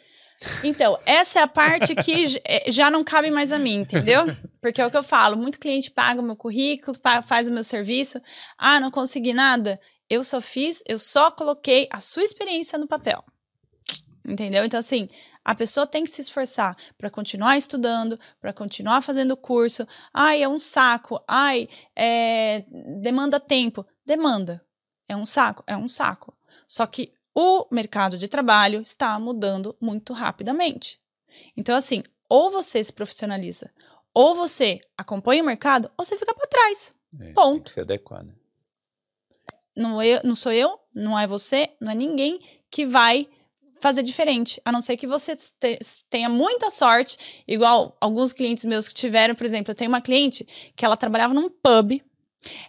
Então, 0.63 0.99
essa 1.07 1.41
é 1.41 1.43
a 1.43 1.49
parte 1.49 1.95
que 1.95 2.41
eh, 2.45 2.71
já 2.71 2.91
não 2.91 3.03
cabe 3.03 3.31
mais 3.31 3.53
a 3.53 3.59
mim, 3.59 3.77
entendeu? 3.77 4.27
Porque 4.61 4.83
é 4.83 4.87
o 4.87 4.91
que 4.91 4.97
eu 4.97 5.03
falo, 5.03 5.35
muito 5.35 5.59
cliente 5.59 5.91
paga 5.91 6.21
o 6.21 6.25
meu 6.25 6.37
currículo, 6.37 6.97
faz 7.25 7.49
o 7.49 7.53
meu 7.53 7.65
serviço. 7.65 8.21
Ah, 8.59 8.79
não 8.79 8.91
consegui 8.91 9.33
nada? 9.33 9.81
Eu 10.11 10.23
só 10.23 10.43
fiz, 10.43 10.83
eu 10.87 10.99
só 10.99 11.31
coloquei 11.31 11.89
a 11.91 12.01
sua 12.01 12.23
experiência 12.23 12.79
no 12.79 12.87
papel. 12.87 13.25
Entendeu? 14.25 14.65
Então, 14.65 14.79
assim, 14.79 15.09
a 15.45 15.55
pessoa 15.55 15.87
tem 15.87 16.05
que 16.05 16.11
se 16.11 16.21
esforçar 16.21 16.77
para 16.97 17.11
continuar 17.11 17.57
estudando, 17.57 18.19
para 18.41 18.53
continuar 18.53 19.01
fazendo 19.01 19.37
curso. 19.37 19.87
Ai, 20.13 20.43
é 20.43 20.49
um 20.49 20.59
saco. 20.59 21.23
Ai, 21.27 21.69
é... 21.97 22.65
demanda 23.01 23.41
tempo. 23.41 23.85
Demanda. 24.07 24.65
É 25.09 25.17
um 25.17 25.25
saco? 25.25 25.65
É 25.67 25.77
um 25.77 25.89
saco. 25.89 26.35
Só 26.67 26.87
que 26.87 27.13
o 27.35 27.67
mercado 27.71 28.17
de 28.17 28.29
trabalho 28.29 28.81
está 28.83 29.19
mudando 29.19 29.77
muito 29.81 30.13
rapidamente. 30.13 31.01
Então, 31.57 31.75
assim, 31.75 32.03
ou 32.29 32.51
você 32.51 32.83
se 32.83 32.93
profissionaliza, 32.93 33.73
ou 34.15 34.35
você 34.35 34.81
acompanha 34.97 35.43
o 35.43 35.47
mercado, 35.47 35.91
ou 35.97 36.05
você 36.05 36.17
fica 36.17 36.35
para 36.35 36.47
trás. 36.47 36.95
É, 37.21 37.33
Ponto. 37.33 37.57
Tem 37.57 37.63
que 37.65 37.73
se 37.73 37.81
adequar, 37.81 38.25
né? 38.25 38.35
Não, 39.75 40.03
eu, 40.03 40.21
não 40.23 40.35
sou 40.35 40.53
eu, 40.53 40.79
não 40.95 41.19
é 41.19 41.27
você, 41.27 41.75
não 41.81 41.91
é 41.91 41.95
ninguém 41.95 42.39
que 42.71 42.85
vai 42.85 43.29
fazer 43.83 44.05
diferente, 44.05 44.63
a 44.65 44.71
não 44.71 44.81
ser 44.81 44.97
que 44.97 45.09
você 45.09 45.37
tenha 46.09 46.29
muita 46.29 46.71
sorte, 46.71 47.43
igual 47.49 47.97
alguns 48.01 48.33
clientes 48.33 48.65
meus 48.65 48.89
que 48.89 48.95
tiveram, 48.95 49.35
por 49.35 49.45
exemplo, 49.45 49.73
eu 49.73 49.75
tenho 49.75 49.91
uma 49.91 50.01
cliente 50.01 50.47
que 50.77 50.85
ela 50.85 50.97
trabalhava 50.97 51.35
num 51.35 51.51
pub, 51.51 52.01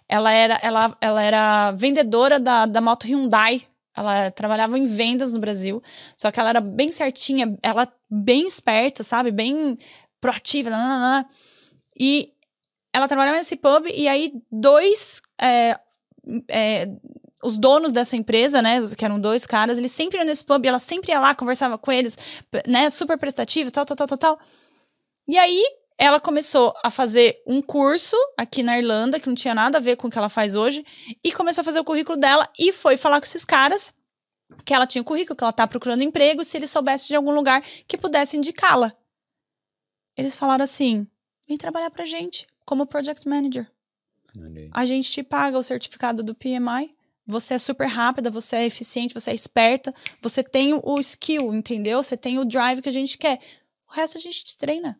ela 0.08 0.32
era, 0.32 0.58
ela, 0.60 0.96
ela 1.00 1.22
era 1.22 1.70
vendedora 1.70 2.40
da, 2.40 2.66
da 2.66 2.80
moto 2.80 3.06
Hyundai, 3.06 3.62
ela 3.96 4.28
trabalhava 4.32 4.76
em 4.76 4.86
vendas 4.86 5.32
no 5.32 5.38
Brasil, 5.38 5.80
só 6.16 6.32
que 6.32 6.40
ela 6.40 6.48
era 6.50 6.60
bem 6.60 6.90
certinha, 6.90 7.56
ela 7.62 7.86
bem 8.10 8.44
esperta, 8.44 9.04
sabe, 9.04 9.30
bem 9.30 9.76
proativa, 10.20 10.68
nananana. 10.68 11.28
e 11.98 12.32
ela 12.92 13.06
trabalhava 13.06 13.36
nesse 13.36 13.54
pub 13.54 13.86
e 13.86 14.08
aí 14.08 14.32
dois 14.50 15.22
é, 15.40 15.78
é, 16.48 16.88
os 17.44 17.58
donos 17.58 17.92
dessa 17.92 18.16
empresa, 18.16 18.62
né, 18.62 18.80
que 18.96 19.04
eram 19.04 19.20
dois 19.20 19.46
caras, 19.46 19.78
eles 19.78 19.92
sempre 19.92 20.18
iam 20.18 20.24
nesse 20.24 20.44
pub, 20.44 20.64
ela 20.64 20.78
sempre 20.78 21.12
ia 21.12 21.20
lá, 21.20 21.34
conversava 21.34 21.76
com 21.78 21.92
eles, 21.92 22.16
né, 22.66 22.90
super 22.90 23.18
prestativo, 23.18 23.70
tal, 23.70 23.84
tal, 23.84 23.96
tal, 23.96 24.06
tal, 24.06 24.18
tal. 24.18 24.40
E 25.28 25.38
aí, 25.38 25.62
ela 25.96 26.18
começou 26.18 26.74
a 26.82 26.90
fazer 26.90 27.40
um 27.46 27.62
curso 27.62 28.16
aqui 28.36 28.62
na 28.62 28.78
Irlanda, 28.78 29.20
que 29.20 29.28
não 29.28 29.34
tinha 29.34 29.54
nada 29.54 29.78
a 29.78 29.80
ver 29.80 29.96
com 29.96 30.08
o 30.08 30.10
que 30.10 30.18
ela 30.18 30.28
faz 30.28 30.54
hoje, 30.54 30.84
e 31.22 31.30
começou 31.30 31.62
a 31.62 31.64
fazer 31.64 31.80
o 31.80 31.84
currículo 31.84 32.16
dela 32.18 32.48
e 32.58 32.72
foi 32.72 32.96
falar 32.96 33.20
com 33.20 33.26
esses 33.26 33.44
caras 33.44 33.92
que 34.64 34.74
ela 34.74 34.86
tinha 34.86 35.02
o 35.02 35.04
currículo, 35.04 35.36
que 35.36 35.44
ela 35.44 35.52
tá 35.52 35.66
procurando 35.66 36.02
emprego, 36.02 36.44
se 36.44 36.56
eles 36.56 36.70
soubessem 36.70 37.08
de 37.08 37.16
algum 37.16 37.32
lugar 37.32 37.62
que 37.86 37.96
pudesse 37.96 38.36
indicá-la. 38.36 38.92
Eles 40.16 40.36
falaram 40.36 40.64
assim: 40.64 41.06
vem 41.48 41.56
trabalhar 41.56 41.90
pra 41.90 42.04
gente 42.04 42.46
como 42.64 42.86
project 42.86 43.28
manager. 43.28 43.70
A 44.72 44.84
gente 44.84 45.10
te 45.10 45.22
paga 45.22 45.56
o 45.56 45.62
certificado 45.62 46.22
do 46.22 46.34
PMI, 46.34 46.93
você 47.26 47.54
é 47.54 47.58
super 47.58 47.86
rápida, 47.86 48.30
você 48.30 48.56
é 48.56 48.66
eficiente, 48.66 49.14
você 49.14 49.30
é 49.30 49.34
esperta, 49.34 49.94
você 50.20 50.42
tem 50.42 50.74
o 50.74 51.00
skill, 51.00 51.54
entendeu? 51.54 52.02
Você 52.02 52.16
tem 52.16 52.38
o 52.38 52.44
drive 52.44 52.82
que 52.82 52.88
a 52.88 52.92
gente 52.92 53.16
quer. 53.16 53.40
O 53.88 53.92
resto 53.92 54.18
a 54.18 54.20
gente 54.20 54.44
te 54.44 54.56
treina. 54.56 54.98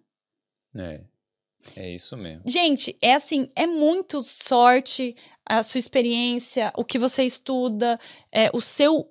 É. 0.75 1.05
É 1.77 1.91
isso 1.91 2.17
mesmo. 2.17 2.43
Gente, 2.47 2.97
é 3.01 3.15
assim, 3.15 3.47
é 3.57 3.67
muito 3.67 4.23
sorte 4.23 5.15
a 5.47 5.63
sua 5.63 5.79
experiência, 5.79 6.73
o 6.77 6.85
que 6.85 6.99
você 6.99 7.25
estuda, 7.25 7.99
é, 8.31 8.51
o 8.53 8.61
seu 8.61 9.09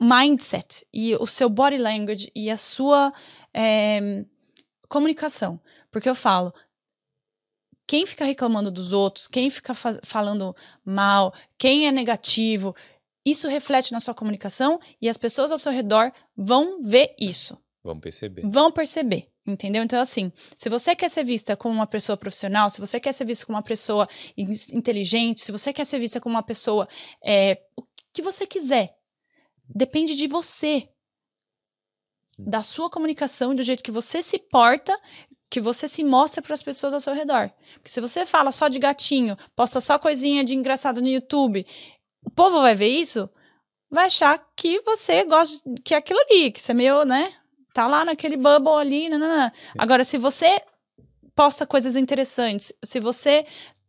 mindset 0.00 0.86
e 0.92 1.14
o 1.16 1.26
seu 1.26 1.48
body 1.48 1.78
language 1.78 2.30
e 2.34 2.50
a 2.50 2.56
sua 2.56 3.12
é, 3.52 4.24
comunicação. 4.88 5.60
Porque 5.90 6.08
eu 6.08 6.14
falo, 6.14 6.54
quem 7.90 8.06
fica 8.06 8.24
reclamando 8.24 8.70
dos 8.70 8.92
outros, 8.92 9.26
quem 9.26 9.50
fica 9.50 9.74
fa 9.74 9.98
falando 10.04 10.54
mal, 10.84 11.34
quem 11.58 11.88
é 11.88 11.90
negativo, 11.90 12.72
isso 13.26 13.48
reflete 13.48 13.90
na 13.90 13.98
sua 13.98 14.14
comunicação 14.14 14.78
e 15.02 15.08
as 15.08 15.16
pessoas 15.16 15.50
ao 15.50 15.58
seu 15.58 15.72
redor 15.72 16.12
vão 16.36 16.80
ver 16.84 17.16
isso. 17.18 17.58
Vão 17.82 17.98
perceber. 17.98 18.42
Vão 18.48 18.70
perceber. 18.70 19.28
Entendeu? 19.44 19.82
Então, 19.82 20.00
assim, 20.00 20.30
se 20.54 20.68
você 20.68 20.94
quer 20.94 21.08
ser 21.08 21.24
vista 21.24 21.56
como 21.56 21.74
uma 21.74 21.86
pessoa 21.86 22.16
profissional, 22.16 22.70
se 22.70 22.78
você 22.78 23.00
quer 23.00 23.12
ser 23.12 23.24
vista 23.24 23.44
como 23.44 23.56
uma 23.56 23.64
pessoa 23.64 24.08
inteligente, 24.36 25.40
se 25.40 25.50
você 25.50 25.72
quer 25.72 25.84
ser 25.84 25.98
vista 25.98 26.20
como 26.20 26.36
uma 26.36 26.44
pessoa. 26.44 26.88
É, 27.24 27.60
o 27.76 27.82
que 28.12 28.22
você 28.22 28.46
quiser. 28.46 28.96
Depende 29.68 30.14
de 30.14 30.28
você. 30.28 30.88
Da 32.38 32.62
sua 32.62 32.88
comunicação, 32.88 33.52
do 33.52 33.64
jeito 33.64 33.82
que 33.82 33.90
você 33.90 34.22
se 34.22 34.38
porta 34.38 34.96
que 35.50 35.60
você 35.60 35.88
se 35.88 36.04
mostra 36.04 36.40
para 36.40 36.54
as 36.54 36.62
pessoas 36.62 36.94
ao 36.94 37.00
seu 37.00 37.12
redor. 37.12 37.50
Porque 37.74 37.90
se 37.90 38.00
você 38.00 38.24
fala 38.24 38.52
só 38.52 38.68
de 38.68 38.78
gatinho, 38.78 39.36
posta 39.56 39.80
só 39.80 39.98
coisinha 39.98 40.44
de 40.44 40.54
engraçado 40.54 41.02
no 41.02 41.08
YouTube, 41.08 41.66
o 42.24 42.30
povo 42.30 42.60
vai 42.62 42.74
ver 42.76 42.88
isso, 42.88 43.28
vai 43.90 44.06
achar 44.06 44.38
que 44.56 44.80
você 44.82 45.24
gosta 45.24 45.60
que 45.84 45.92
é 45.92 45.96
aquilo 45.96 46.20
ali, 46.20 46.52
que 46.52 46.60
você 46.60 46.70
é 46.70 46.74
meio, 46.74 47.04
né? 47.04 47.34
Tá 47.74 47.86
lá 47.88 48.04
naquele 48.04 48.36
bubble 48.36 48.74
ali, 48.74 49.08
nanana. 49.08 49.52
Agora 49.76 50.04
se 50.04 50.16
você 50.16 50.62
posta 51.34 51.66
coisas 51.66 51.96
interessantes, 51.96 52.72
se 52.84 53.00
você 53.00 53.44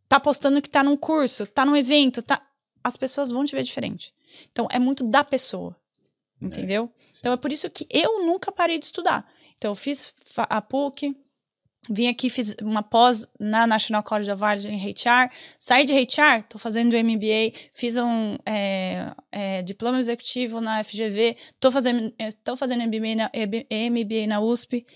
tá 0.08 0.18
postando 0.18 0.60
que 0.60 0.68
tá 0.68 0.82
num 0.82 0.96
curso, 0.96 1.46
tá 1.46 1.64
num 1.64 1.76
evento, 1.76 2.20
tá 2.22 2.42
as 2.82 2.96
pessoas 2.96 3.30
vão 3.30 3.44
te 3.44 3.54
ver 3.54 3.62
diferente. 3.62 4.12
Então 4.50 4.66
é 4.70 4.78
muito 4.78 5.04
da 5.04 5.22
pessoa. 5.22 5.76
É, 6.40 6.46
entendeu? 6.46 6.90
É, 6.98 7.18
então 7.20 7.32
é 7.32 7.36
por 7.36 7.52
isso 7.52 7.70
que 7.70 7.86
eu 7.88 8.24
nunca 8.24 8.50
parei 8.50 8.78
de 8.78 8.86
estudar. 8.86 9.24
Então 9.54 9.70
eu 9.70 9.74
fiz 9.76 10.12
a 10.36 10.60
PUC, 10.60 11.16
Vim 11.90 12.06
aqui, 12.06 12.30
fiz 12.30 12.54
uma 12.62 12.82
pós 12.82 13.26
na 13.40 13.66
National 13.66 14.02
College 14.04 14.30
of 14.30 14.42
Arts 14.42 14.64
em 14.64 14.76
HR. 14.76 15.30
Saí 15.58 15.84
de 15.84 15.92
HR, 15.92 16.40
estou 16.40 16.60
fazendo 16.60 16.96
MBA, 16.96 17.52
fiz 17.72 17.96
um 17.96 18.36
é, 18.46 19.12
é, 19.32 19.62
diploma 19.62 19.98
executivo 19.98 20.60
na 20.60 20.84
FGV, 20.84 21.36
estou 21.50 21.72
fazendo, 21.72 22.14
tô 22.44 22.56
fazendo 22.56 22.84
MBA 22.84 23.16
na, 23.16 23.30
MBA 23.90 24.26
na 24.28 24.40
USP. 24.40 24.86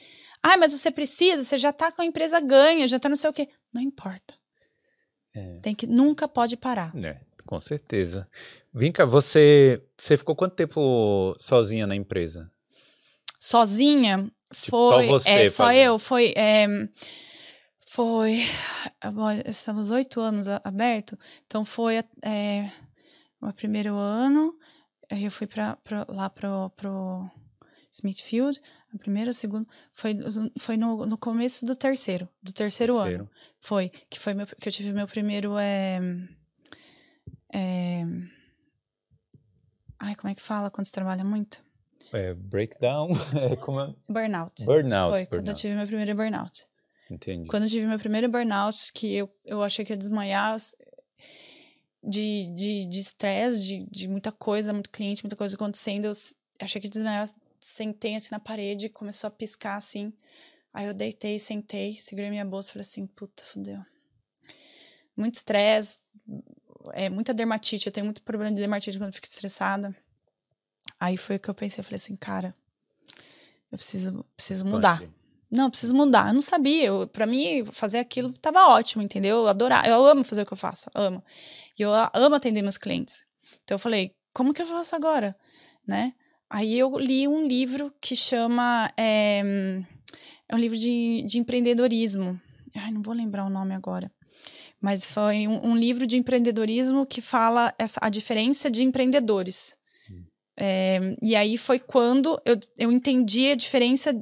Ah, 0.41 0.57
mas 0.57 0.73
você 0.73 0.91
precisa, 0.91 1.43
você 1.43 1.59
já 1.59 1.71
está 1.71 1.91
com 1.91 2.03
a 2.03 2.07
empresa 2.07 2.39
ganha, 2.41 2.87
já 2.87 2.99
está 2.99 3.09
não 3.09 3.17
sei 3.17 3.31
o 3.31 3.33
quê. 3.33 3.49
Não 3.75 3.83
importa. 3.83 4.35
É. 5.35 5.59
Tem 5.61 5.75
que, 5.75 5.89
nunca 5.89 6.29
pode 6.29 6.57
parar. 6.57 6.93
É. 6.97 7.21
Com 7.47 7.61
certeza. 7.61 8.29
Vem 8.75 8.91
cá, 8.91 9.05
você, 9.05 9.81
você 9.97 10.17
ficou 10.17 10.35
quanto 10.35 10.57
tempo 10.57 11.35
sozinha 11.39 11.87
na 11.87 11.95
empresa? 11.95 12.51
Sozinha? 13.39 14.31
Tipo, 14.53 14.71
Foi. 14.93 15.07
só 15.07 15.13
você 15.13 15.31
é, 15.31 15.51
só 15.51 15.65
fazendo. 15.65 15.79
eu. 15.83 15.99
Foi. 15.99 16.33
é, 16.37 16.67
foi. 17.89 18.43
Estamos 19.47 19.91
oito 19.91 20.21
anos 20.21 20.47
aberto. 20.49 21.19
Então 21.47 21.65
foi 21.65 21.99
é, 22.23 22.71
o 23.41 23.53
primeiro 23.53 23.95
ano. 23.97 24.55
Aí 25.11 25.25
eu 25.25 25.31
fui 25.31 25.47
pra, 25.47 25.77
pra- 25.77 26.07
lá 26.09 26.29
pro, 26.31 26.71
pro 26.71 27.31
Smithfield. 27.91 28.61
O 28.93 28.99
primeiro, 28.99 29.31
o 29.31 29.35
segundo. 29.35 29.69
Foi, 29.93 30.17
foi 30.59 30.77
no, 30.77 31.05
no 31.07 31.19
começo 31.19 31.65
do 31.67 31.75
terceiro. 31.77 32.29
Do 32.43 32.53
terceiro, 32.53 32.97
ano. 32.97 33.05
Terceiro. 33.05 33.31
Foi. 33.61 33.91
Que 34.11 34.19
foi 34.19 34.35
meu, 34.35 34.47
que 34.47 34.69
eu 34.69 34.73
tive 34.73 34.93
meu 34.93 35.07
primeiro. 35.07 35.57
É, 35.59 35.99
é, 37.53 38.05
ai, 39.99 40.15
como 40.17 40.31
é 40.31 40.35
que 40.35 40.43
fala 40.43 40.71
quando 40.71 40.87
você 40.87 40.93
trabalha 40.93 41.25
muito? 41.25 41.63
É, 42.13 42.35
breakdown? 42.35 43.09
É, 43.41 43.57
como 43.57 43.81
é? 43.81 43.95
Burnout. 44.09 44.65
Burnout. 44.65 45.11
Foi 45.13 45.27
quando 45.27 45.33
eu 45.33 45.43
burnout. 45.43 45.61
tive 45.61 45.75
meu 45.75 45.87
primeiro 45.87 46.15
burnout. 46.15 46.67
Entendi. 47.11 47.49
Quando 47.49 47.65
eu 47.65 47.69
tive 47.69 47.87
meu 47.87 47.99
primeiro 47.99 48.29
burnout, 48.29 48.93
que 48.93 49.15
eu, 49.15 49.31
eu 49.45 49.63
achei 49.63 49.85
que 49.85 49.93
ia 49.93 49.97
desmaiar 49.97 50.57
de 52.03 52.47
de 52.55 52.87
de 52.87 53.01
estresse, 53.01 53.63
de, 53.63 53.87
de 53.91 54.09
muita 54.09 54.33
coisa, 54.33 54.73
muito 54.73 54.91
cliente, 54.91 55.23
muita 55.25 55.37
coisa 55.37 55.55
acontecendo. 55.55 56.07
Eu 56.07 56.13
achei 56.61 56.81
que 56.81 56.87
ia 56.87 56.91
desmaiar, 56.91 57.29
sentei 57.61 58.15
assim 58.15 58.29
na 58.33 58.41
parede, 58.41 58.89
começou 58.89 59.29
a 59.29 59.31
piscar 59.31 59.77
assim. 59.77 60.13
Aí 60.73 60.87
eu 60.87 60.95
deitei, 60.95 61.39
sentei, 61.39 61.97
segurei 61.97 62.29
minha 62.31 62.45
bolsa 62.45 62.71
e 62.71 62.73
falei 62.73 62.83
assim: 62.83 63.07
puta, 63.07 63.43
fudeu. 63.43 63.81
Muito 65.17 65.37
estresse, 65.37 66.01
é, 66.93 67.09
muita 67.09 67.33
dermatite. 67.33 67.87
Eu 67.87 67.93
tenho 67.93 68.05
muito 68.05 68.23
problema 68.23 68.55
de 68.55 68.61
dermatite 68.61 68.99
quando 68.99 69.09
eu 69.09 69.15
fico 69.15 69.27
estressada. 69.27 69.97
Aí 70.99 71.17
foi 71.17 71.37
o 71.37 71.41
que 71.41 71.49
eu 71.49 71.55
pensei: 71.55 71.81
eu 71.81 71.85
falei 71.85 71.97
assim, 71.97 72.17
cara, 72.17 72.55
eu 73.71 73.79
preciso, 73.79 74.25
preciso 74.37 74.65
mudar. 74.65 75.01
Pode. 75.01 75.15
Não, 75.51 75.65
eu 75.65 75.71
preciso 75.71 75.95
mudar. 75.95 76.29
Eu 76.29 76.35
não 76.35 76.43
sabia. 76.43 76.87
Eu, 76.87 77.07
pra 77.07 77.27
mim, 77.27 77.65
fazer 77.67 77.99
aquilo 77.99 78.33
tava 78.33 78.67
ótimo, 78.69 79.03
entendeu? 79.03 79.39
Eu 79.39 79.49
adorava. 79.49 79.87
Eu 79.87 80.05
amo 80.05 80.25
fazer 80.25 80.43
o 80.43 80.47
que 80.47 80.53
eu 80.53 80.57
faço. 80.57 80.91
Amo. 80.95 81.23
E 81.79 81.83
eu 81.83 81.91
amo 82.13 82.35
atender 82.35 82.63
meus 82.63 82.79
clientes. 82.79 83.25
Então 83.63 83.77
eu 83.77 83.79
falei, 83.79 84.15
como 84.35 84.53
que 84.53 84.61
eu 84.61 84.67
faço 84.67 84.97
agora? 84.97 85.37
Né? 85.87 86.15
Aí 86.51 86.79
eu 86.79 86.99
li 86.99 87.29
um 87.29 87.47
livro 87.47 87.93
que 88.01 88.17
chama. 88.17 88.91
É, 88.97 89.43
é 90.49 90.55
um 90.55 90.59
livro 90.59 90.77
de, 90.77 91.23
de 91.27 91.39
empreendedorismo. 91.39 92.41
Ai, 92.75 92.91
não 92.91 93.03
vou 93.03 93.15
lembrar 93.15 93.45
o 93.45 93.51
nome 93.51 93.75
agora. 93.75 94.11
Mas 94.81 95.11
foi 95.11 95.49
um, 95.49 95.71
um 95.71 95.77
livro 95.77 96.07
de 96.07 96.17
empreendedorismo 96.17 97.07
que 97.07 97.21
fala 97.21 97.75
essa, 97.79 97.99
a 98.03 98.09
diferença 98.09 98.71
de 98.71 98.83
empreendedores. 98.83 99.77
É, 100.59 100.99
e 101.23 101.37
aí 101.37 101.59
foi 101.59 101.79
quando 101.79 102.41
eu, 102.45 102.59
eu 102.79 102.91
entendi 102.91 103.51
a 103.51 103.55
diferença 103.55 104.15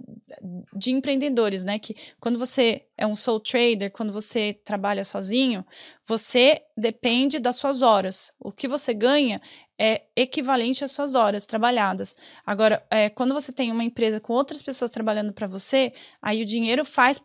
de 0.76 0.90
empreendedores, 0.90 1.62
né? 1.64 1.78
Que 1.78 1.94
quando 2.20 2.38
você 2.38 2.84
é 2.96 3.06
um 3.06 3.14
sole 3.14 3.42
trader, 3.42 3.90
quando 3.92 4.12
você 4.12 4.52
trabalha 4.64 5.04
sozinho, 5.04 5.64
você 6.06 6.60
depende 6.76 7.38
das 7.38 7.56
suas 7.56 7.82
horas. 7.82 8.32
O 8.40 8.50
que 8.52 8.66
você 8.66 8.92
ganha 8.92 9.40
é 9.78 10.02
equivalente 10.16 10.84
às 10.84 10.92
suas 10.92 11.14
horas 11.14 11.46
trabalhadas. 11.46 12.16
Agora, 12.44 12.84
é, 12.90 13.08
quando 13.10 13.34
você 13.34 13.52
tem 13.52 13.70
uma 13.72 13.84
empresa 13.84 14.20
com 14.20 14.32
outras 14.32 14.62
pessoas 14.62 14.90
trabalhando 14.90 15.32
para 15.32 15.46
você, 15.46 15.92
aí 16.20 16.42
o 16.42 16.46
dinheiro 16.46 16.84
faz 16.84 17.20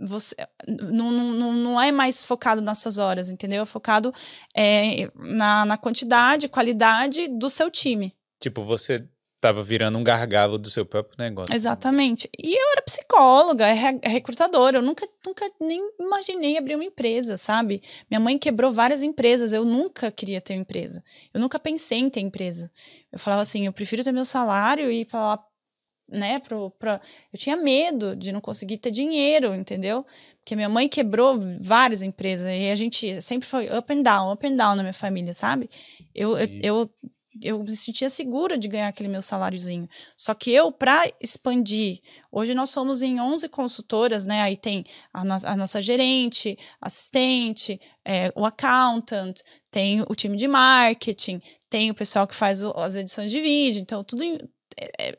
você 0.00 0.34
não, 0.68 1.10
não, 1.12 1.52
não- 1.52 1.80
é 1.80 1.92
mais 1.92 2.24
focado 2.24 2.60
nas 2.62 2.78
suas 2.78 2.98
horas, 2.98 3.30
entendeu? 3.30 3.62
É 3.64 3.66
focado 3.66 4.12
é, 4.56 5.10
na, 5.16 5.64
na 5.64 5.76
quantidade, 5.78 6.48
qualidade 6.48 7.28
do 7.28 7.50
seu 7.50 7.70
time. 7.70 8.14
Tipo, 8.40 8.64
você 8.64 9.08
tava 9.40 9.62
virando 9.62 9.98
um 9.98 10.04
gargalo 10.04 10.58
do 10.58 10.70
seu 10.70 10.84
próprio 10.84 11.16
negócio. 11.18 11.54
Exatamente. 11.54 12.28
E 12.38 12.54
eu 12.54 12.72
era 12.72 12.82
psicóloga, 12.82 13.66
é 13.66 13.98
é 14.02 14.08
recrutadora. 14.08 14.78
Eu 14.78 14.82
nunca, 14.82 15.08
nunca 15.24 15.48
nem 15.60 15.80
imaginei 16.00 16.58
abrir 16.58 16.74
uma 16.74 16.84
empresa, 16.84 17.36
sabe? 17.36 17.80
Minha 18.10 18.20
mãe 18.20 18.36
quebrou 18.36 18.70
várias 18.70 19.02
empresas. 19.02 19.52
Eu 19.52 19.64
nunca 19.64 20.10
queria 20.10 20.40
ter 20.40 20.54
uma 20.54 20.62
empresa. 20.62 21.02
Eu 21.32 21.40
nunca 21.40 21.58
pensei 21.58 21.98
em 21.98 22.10
ter 22.10 22.20
empresa. 22.20 22.70
Eu 23.12 23.18
falava 23.18 23.42
assim, 23.42 23.66
eu 23.66 23.72
prefiro 23.72 24.02
ter 24.02 24.12
meu 24.12 24.24
salário 24.24 24.90
e 24.90 25.02
ir 25.02 25.04
pra 25.04 25.20
lá, 25.20 25.44
né? 26.10 26.40
Pro, 26.40 26.70
pra... 26.72 27.00
Eu 27.32 27.38
tinha 27.38 27.56
medo 27.56 28.16
de 28.16 28.32
não 28.32 28.40
conseguir 28.40 28.78
ter 28.78 28.90
dinheiro, 28.90 29.54
entendeu? 29.54 30.04
Porque 30.40 30.56
minha 30.56 30.68
mãe 30.68 30.88
quebrou 30.88 31.38
várias 31.60 32.02
empresas 32.02 32.48
e 32.48 32.70
a 32.70 32.74
gente 32.74 33.22
sempre 33.22 33.46
foi 33.46 33.66
up 33.66 33.92
and 33.92 34.02
down, 34.02 34.32
up 34.32 34.44
and 34.44 34.56
down 34.56 34.74
na 34.74 34.82
minha 34.82 34.92
família, 34.92 35.32
sabe? 35.32 35.68
Eu, 36.14 36.36
eu, 36.36 36.48
eu, 36.62 36.90
eu 37.42 37.62
me 37.62 37.70
sentia 37.76 38.08
segura 38.10 38.56
de 38.58 38.68
ganhar 38.68 38.88
aquele 38.88 39.08
meu 39.08 39.22
saláriozinho. 39.22 39.88
Só 40.16 40.34
que 40.34 40.50
eu, 40.52 40.70
para 40.72 41.10
expandir, 41.20 42.00
hoje 42.30 42.54
nós 42.54 42.70
somos 42.70 43.02
em 43.02 43.20
11 43.20 43.48
consultoras, 43.48 44.24
né? 44.24 44.42
Aí 44.42 44.56
tem 44.56 44.84
a, 45.12 45.24
no- 45.24 45.36
a 45.44 45.56
nossa 45.56 45.80
gerente, 45.82 46.56
assistente, 46.80 47.80
é, 48.04 48.32
o 48.34 48.44
accountant, 48.44 49.40
tem 49.70 50.02
o 50.02 50.14
time 50.14 50.36
de 50.36 50.48
marketing, 50.48 51.40
tem 51.70 51.90
o 51.90 51.94
pessoal 51.94 52.26
que 52.26 52.34
faz 52.34 52.62
o- 52.62 52.72
as 52.76 52.94
edições 52.96 53.30
de 53.30 53.40
vídeo. 53.40 53.80
Então, 53.80 54.02
tudo. 54.04 54.22
em- 54.24 54.38
é- 54.80 55.08
é- 55.10 55.16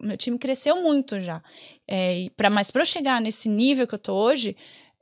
meu 0.00 0.16
time 0.16 0.38
cresceu 0.38 0.76
muito 0.82 1.18
já. 1.18 1.42
É, 1.86 2.18
e 2.20 2.30
pra, 2.30 2.48
mas 2.50 2.70
para 2.70 2.82
eu 2.82 2.86
chegar 2.86 3.20
nesse 3.20 3.48
nível 3.48 3.86
que 3.86 3.94
eu 3.94 3.98
tô 3.98 4.14
hoje, 4.14 4.56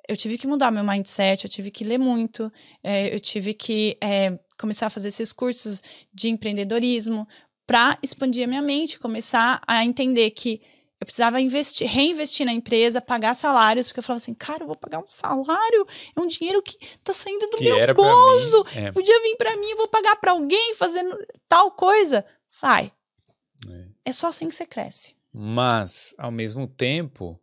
eu 0.08 0.16
tive 0.16 0.38
que 0.38 0.46
mudar 0.46 0.70
meu 0.70 0.84
mindset, 0.84 1.44
eu 1.44 1.50
tive 1.50 1.70
que 1.70 1.84
ler 1.84 1.98
muito, 1.98 2.50
é, 2.82 3.12
eu 3.14 3.18
tive 3.20 3.52
que 3.52 3.98
é, 4.00 4.38
começar 4.58 4.86
a 4.86 4.90
fazer 4.90 5.08
esses 5.08 5.32
cursos 5.32 5.82
de 6.12 6.28
empreendedorismo 6.28 7.26
para 7.66 7.98
expandir 8.02 8.44
a 8.44 8.46
minha 8.46 8.62
mente, 8.62 8.98
começar 8.98 9.60
a 9.66 9.84
entender 9.84 10.30
que 10.30 10.62
eu 10.98 11.04
precisava 11.04 11.40
investir, 11.40 11.86
reinvestir 11.86 12.46
na 12.46 12.52
empresa, 12.52 13.02
pagar 13.02 13.34
salários, 13.34 13.86
porque 13.86 14.00
eu 14.00 14.02
falava 14.02 14.22
assim, 14.22 14.32
cara, 14.32 14.62
eu 14.62 14.66
vou 14.66 14.76
pagar 14.76 14.98
um 14.98 15.08
salário, 15.08 15.86
é 16.16 16.20
um 16.20 16.26
dinheiro 16.26 16.62
que 16.62 16.78
tá 17.04 17.12
saindo 17.12 17.46
do 17.48 17.58
Que 17.58 17.64
meu 17.64 17.94
bolso. 17.94 18.64
É, 18.78 18.90
podia 18.92 19.20
vir 19.22 19.36
para 19.36 19.56
mim, 19.56 19.68
eu 19.70 19.76
vou 19.76 19.88
pagar 19.88 20.16
para 20.16 20.30
alguém 20.30 20.74
fazendo 20.74 21.14
tal 21.48 21.70
coisa. 21.72 22.24
Vai. 22.60 22.90
é. 23.68 23.96
É 24.06 24.12
só 24.12 24.28
assim 24.28 24.48
que 24.48 24.54
você 24.54 24.64
cresce. 24.64 25.16
Mas, 25.32 26.14
ao 26.16 26.30
mesmo 26.30 26.66
tempo, 26.66 27.38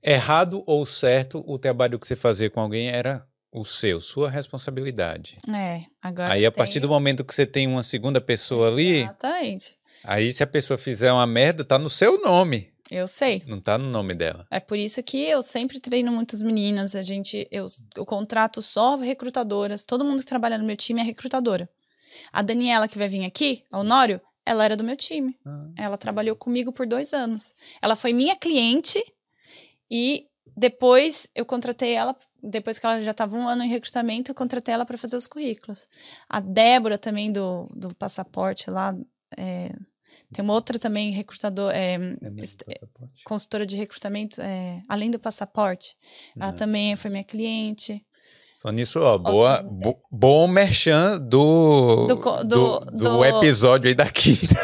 errado 0.00 0.62
ou 0.66 0.86
certo, 0.86 1.42
o 1.46 1.58
trabalho 1.58 1.98
que 1.98 2.06
você 2.06 2.14
fazia 2.14 2.48
com 2.48 2.60
alguém 2.60 2.88
era 2.90 3.26
o 3.50 3.64
seu, 3.64 4.00
sua 4.00 4.28
responsabilidade. 4.30 5.38
É, 5.54 5.82
agora 6.02 6.32
Aí, 6.34 6.44
a 6.44 6.50
tem- 6.50 6.56
partir 6.58 6.80
do 6.80 6.88
momento 6.88 7.24
que 7.24 7.34
você 7.34 7.46
tem 7.46 7.66
uma 7.66 7.82
segunda 7.82 8.20
pessoa 8.20 8.68
ali, 8.68 9.02
Exatamente. 9.02 9.74
aí 10.04 10.32
se 10.32 10.42
a 10.42 10.46
pessoa 10.46 10.76
fizer 10.76 11.12
uma 11.12 11.26
merda, 11.26 11.64
tá 11.64 11.78
no 11.78 11.88
seu 11.88 12.20
nome, 12.20 12.70
Eu 12.90 13.06
sei. 13.08 13.42
não 13.46 13.60
tá 13.60 13.78
no 13.78 13.88
nome 13.88 14.14
dela. 14.14 14.46
É 14.50 14.60
por 14.60 14.76
isso 14.78 15.02
que 15.02 15.24
eu 15.28 15.40
sempre 15.42 15.80
treino 15.80 16.12
muitas 16.12 16.42
meninas. 16.42 16.94
A 16.94 17.02
gente, 17.02 17.48
eu, 17.50 17.66
eu 17.96 18.04
contrato 18.06 18.60
só 18.62 18.96
recrutadoras. 18.96 19.84
Todo 19.84 20.04
mundo 20.04 20.20
que 20.20 20.26
trabalha 20.26 20.58
no 20.58 20.64
meu 20.64 20.76
time 20.76 21.00
é 21.00 21.04
recrutadora. 21.04 21.68
A 22.32 22.42
Daniela 22.42 22.86
que 22.88 22.98
vai 22.98 23.08
vir 23.08 23.24
aqui, 23.24 23.64
a 23.72 23.78
Honório, 23.78 24.20
ela 24.44 24.64
era 24.64 24.74
do 24.76 24.82
meu 24.84 24.96
time. 24.96 25.36
Ah, 25.46 25.68
Ela 25.76 25.98
trabalhou 25.98 26.34
comigo 26.34 26.72
por 26.72 26.86
dois 26.86 27.12
anos. 27.12 27.52
Ela 27.82 27.94
foi 27.96 28.12
minha 28.14 28.34
cliente 28.36 28.98
e 29.90 30.26
depois 30.56 31.28
eu 31.34 31.44
contratei 31.44 31.92
ela. 31.92 32.16
Depois 32.42 32.78
que 32.78 32.86
ela 32.86 33.00
já 33.00 33.10
estava 33.10 33.36
um 33.36 33.48
ano 33.48 33.62
em 33.64 33.68
recrutamento, 33.68 34.30
eu 34.30 34.34
contratei 34.34 34.72
ela 34.72 34.84
para 34.86 34.96
fazer 34.98 35.16
os 35.16 35.26
currículos. 35.26 35.88
A 36.28 36.40
Débora 36.40 36.96
também 36.98 37.32
do, 37.32 37.66
do 37.74 37.94
passaporte 37.96 38.70
lá. 38.70 38.94
é, 39.36 39.72
tem 40.32 40.42
uma 40.44 40.54
outra 40.54 40.78
também 40.78 41.10
recrutador, 41.10 41.70
é, 41.74 41.94
é 41.94 42.30
passaporte? 42.30 43.24
consultora 43.24 43.66
de 43.66 43.76
recrutamento, 43.76 44.40
é, 44.40 44.82
além 44.88 45.10
do 45.10 45.18
passaporte. 45.18 45.96
Ela 46.36 46.50
Não. 46.50 46.56
também 46.56 46.94
foi 46.96 47.10
minha 47.10 47.24
cliente. 47.24 48.04
Falando 48.60 48.78
nisso, 48.78 48.98
ó, 49.00 49.16
boa, 49.18 49.62
bo, 49.62 49.96
bom 50.10 50.48
merchan 50.48 51.18
do, 51.20 52.06
do, 52.06 52.14
do- 52.16 52.44
do 52.80 52.80
do- 52.90 53.24
episódio 53.24 53.88
aí 53.88 53.94
da 53.94 54.10
quinta. 54.10 54.56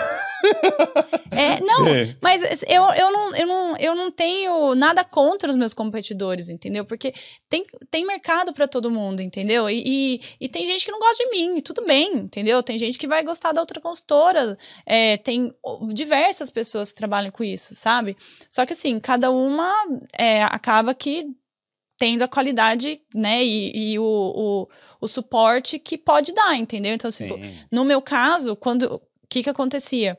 É, 1.37 1.61
não, 1.61 1.85
mas 2.21 2.63
eu, 2.69 2.85
eu, 2.93 3.11
não, 3.11 3.35
eu, 3.35 3.47
não, 3.47 3.77
eu 3.79 3.95
não 3.97 4.11
tenho 4.11 4.77
nada 4.77 5.03
contra 5.03 5.51
os 5.51 5.57
meus 5.57 5.75
competidores, 5.75 6.49
entendeu? 6.49 6.85
Porque 6.85 7.13
tem, 7.49 7.67
tem 7.91 8.07
mercado 8.07 8.53
para 8.53 8.69
todo 8.69 8.89
mundo, 8.89 9.21
entendeu? 9.21 9.69
E, 9.69 9.83
e, 9.85 10.21
e 10.41 10.49
tem 10.49 10.65
gente 10.65 10.85
que 10.85 10.93
não 10.93 11.01
gosta 11.01 11.25
de 11.25 11.31
mim, 11.31 11.61
tudo 11.61 11.85
bem, 11.85 12.19
entendeu? 12.19 12.63
Tem 12.63 12.79
gente 12.79 12.97
que 12.97 13.09
vai 13.09 13.25
gostar 13.25 13.51
da 13.51 13.61
outra 13.61 13.81
consultora. 13.81 14.57
é, 14.87 15.17
tem 15.17 15.53
diversas 15.93 16.51
pessoas 16.51 16.91
que 16.91 16.95
trabalham 16.95 17.33
com 17.33 17.43
isso, 17.43 17.75
sabe? 17.75 18.17
Só 18.49 18.65
que 18.65 18.73
assim, 18.73 19.01
cada 19.01 19.33
uma 19.33 19.73
é, 20.17 20.45
acaba 20.45 20.95
que 20.95 21.27
tendo 21.99 22.23
a 22.23 22.29
qualidade, 22.29 23.01
né, 23.15 23.45
e, 23.45 23.93
e 23.93 23.99
o, 23.99 24.05
o, 24.05 24.69
o 25.01 25.09
suporte 25.09 25.79
que 25.79 25.97
pode 25.97 26.33
dar, 26.33 26.57
entendeu? 26.57 26.93
Então, 26.93 27.11
tipo, 27.11 27.39
no 27.71 27.85
meu 27.85 28.03
caso, 28.03 28.57
quando 28.57 28.95
o 28.95 29.27
que 29.29 29.43
que 29.43 29.51
acontecia? 29.51 30.19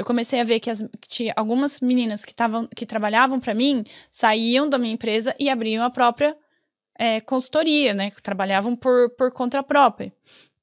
Eu 0.00 0.04
comecei 0.06 0.40
a 0.40 0.44
ver 0.44 0.60
que, 0.60 0.70
as, 0.70 0.82
que 1.02 1.30
algumas 1.36 1.78
meninas 1.78 2.24
que 2.24 2.30
estavam 2.30 2.66
que 2.74 2.86
trabalhavam 2.86 3.38
para 3.38 3.52
mim 3.52 3.84
saíam 4.10 4.66
da 4.66 4.78
minha 4.78 4.94
empresa 4.94 5.34
e 5.38 5.50
abriam 5.50 5.84
a 5.84 5.90
própria 5.90 6.34
é, 6.98 7.20
consultoria, 7.20 7.92
né? 7.92 8.10
Trabalhavam 8.22 8.74
por, 8.74 9.10
por 9.10 9.30
conta 9.30 9.62
própria. 9.62 10.10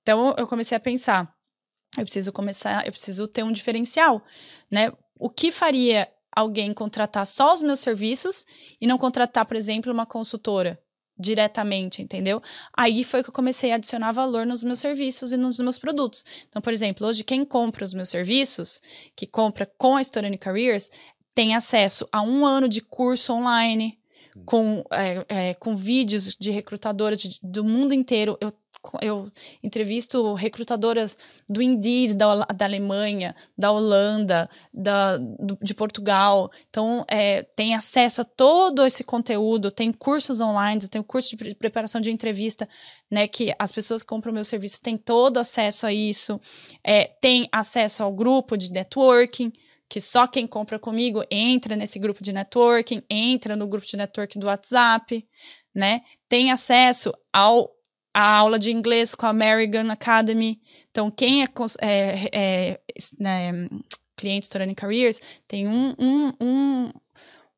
Então 0.02 0.34
eu 0.40 0.48
comecei 0.48 0.76
a 0.76 0.80
pensar, 0.80 1.32
eu 1.96 2.04
preciso 2.04 2.32
começar, 2.32 2.84
eu 2.88 2.92
preciso 2.92 3.28
ter 3.28 3.44
um 3.44 3.52
diferencial, 3.52 4.24
né? 4.72 4.92
O 5.20 5.30
que 5.30 5.52
faria 5.52 6.12
alguém 6.36 6.74
contratar 6.74 7.28
só 7.28 7.54
os 7.54 7.62
meus 7.62 7.80
serviços 7.80 8.44
e 8.82 8.88
não 8.88 8.98
contratar, 8.98 9.46
por 9.46 9.56
exemplo, 9.56 9.94
uma 9.94 10.08
consultora 10.08 10.82
diretamente, 11.20 12.02
entendeu? 12.02 12.42
Aí 12.76 13.04
foi 13.04 13.24
que 13.24 13.30
eu 13.30 13.34
comecei 13.34 13.72
a 13.72 13.76
adicionar 13.76 14.12
valor 14.12 14.46
nos 14.46 14.64
meus 14.64 14.80
serviços 14.80 15.32
e 15.32 15.38
nos 15.38 15.60
meus 15.60 15.78
produtos. 15.78 16.24
Então, 16.48 16.62
por 16.62 16.74
exemplo, 16.74 17.08
hoje 17.08 17.24
quem 17.24 17.44
compra 17.44 17.84
os 17.84 17.94
meus 17.94 18.10
serviços, 18.10 18.82
que 19.16 19.26
compra 19.26 19.66
com 19.78 19.96
a 19.96 20.04
Student 20.04 20.38
Careers, 20.38 20.90
tem 21.34 21.56
acesso 21.56 22.08
a 22.12 22.22
um 22.22 22.46
ano 22.46 22.68
de 22.68 22.82
curso 22.82 23.34
online, 23.34 24.00
com, 24.46 24.84
é, 24.92 25.50
é, 25.50 25.54
com 25.56 25.76
vídeos 25.76 26.36
de 26.40 26.52
recrutadoras 26.52 27.20
de, 27.20 27.40
do 27.42 27.64
mundo 27.64 27.94
inteiro. 27.94 28.38
Eu 28.40 28.52
eu 29.02 29.32
entrevisto 29.64 30.34
recrutadoras 30.34 31.18
do 31.50 31.62
Indeed 31.62 32.16
da, 32.16 32.46
da 32.46 32.66
Alemanha, 32.66 33.36
da 33.58 33.72
Holanda, 33.72 34.50
da, 34.74 35.18
do, 35.18 35.58
de 35.62 35.74
Portugal. 35.74 36.52
Então, 36.70 37.06
é, 37.10 37.44
tem 37.56 37.76
acesso 37.76 38.22
a 38.22 38.24
todo 38.24 38.86
esse 38.86 39.04
conteúdo, 39.04 39.72
tem 39.72 39.92
cursos 39.92 40.42
online, 40.42 40.88
tem 40.88 41.02
curso 41.02 41.36
de 41.36 41.56
preparação 41.56 42.00
de 42.02 42.12
entrevista, 42.12 42.68
né? 43.10 43.28
Que 43.28 43.54
as 43.58 43.72
pessoas 43.72 44.02
que 44.02 44.08
compram 44.08 44.32
o 44.32 44.36
meu 44.36 44.44
serviço 44.44 44.82
têm 44.82 44.98
todo 44.98 45.38
acesso 45.38 45.86
a 45.86 45.94
isso. 45.94 46.40
É, 46.84 47.06
tem 47.06 47.48
acesso 47.52 48.04
ao 48.04 48.12
grupo 48.12 48.58
de 48.58 48.72
networking 48.72 49.52
que 49.90 50.02
só 50.02 50.28
quem 50.28 50.46
compra 50.46 50.78
comigo 50.78 51.24
entra 51.32 51.76
nesse 51.76 51.98
grupo 51.98 52.22
de 52.22 52.34
networking, 52.34 53.02
entra 53.10 53.56
no 53.56 53.68
grupo 53.68 53.88
de 53.88 53.96
networking 53.96 54.40
do 54.40 54.48
WhatsApp, 54.48 55.26
né? 55.74 56.02
Tem 56.28 56.52
acesso 56.52 57.14
ao 57.32 57.77
a 58.18 58.36
aula 58.36 58.58
de 58.58 58.72
inglês 58.72 59.14
com 59.14 59.28
a 59.28 59.30
American 59.30 59.92
Academy. 59.92 60.60
Então, 60.90 61.12
quem 61.12 61.44
é, 61.44 61.46
é, 61.80 62.30
é 62.34 62.80
né, 63.20 63.70
cliente 64.16 64.50
Turning 64.50 64.74
Careers 64.74 65.20
tem 65.48 65.68
um, 65.68 65.94
um, 66.00 66.34
um, 66.42 66.92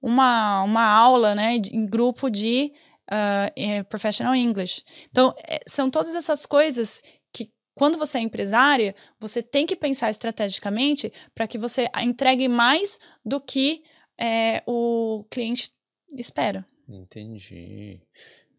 uma, 0.02 0.62
uma 0.64 0.84
aula 0.84 1.34
né, 1.34 1.56
em 1.72 1.86
grupo 1.86 2.30
de 2.30 2.74
uh, 3.10 3.86
Professional 3.86 4.36
English. 4.36 4.84
Então, 5.10 5.34
é, 5.48 5.62
são 5.66 5.90
todas 5.90 6.14
essas 6.14 6.46
coisas 6.46 7.02
que, 7.32 7.50
quando 7.74 7.98
você 7.98 8.18
é 8.18 8.22
empresária, 8.22 8.94
você 9.18 9.42
tem 9.42 9.66
que 9.66 9.78
pensar 9.78 10.10
estrategicamente 10.10 11.10
para 11.34 11.48
que 11.48 11.58
você 11.58 11.88
entregue 12.02 12.50
mais 12.50 13.00
do 13.24 13.40
que 13.40 13.82
é, 14.20 14.62
o 14.68 15.24
cliente 15.32 15.72
espera. 16.18 16.66
Entendi. 16.86 18.02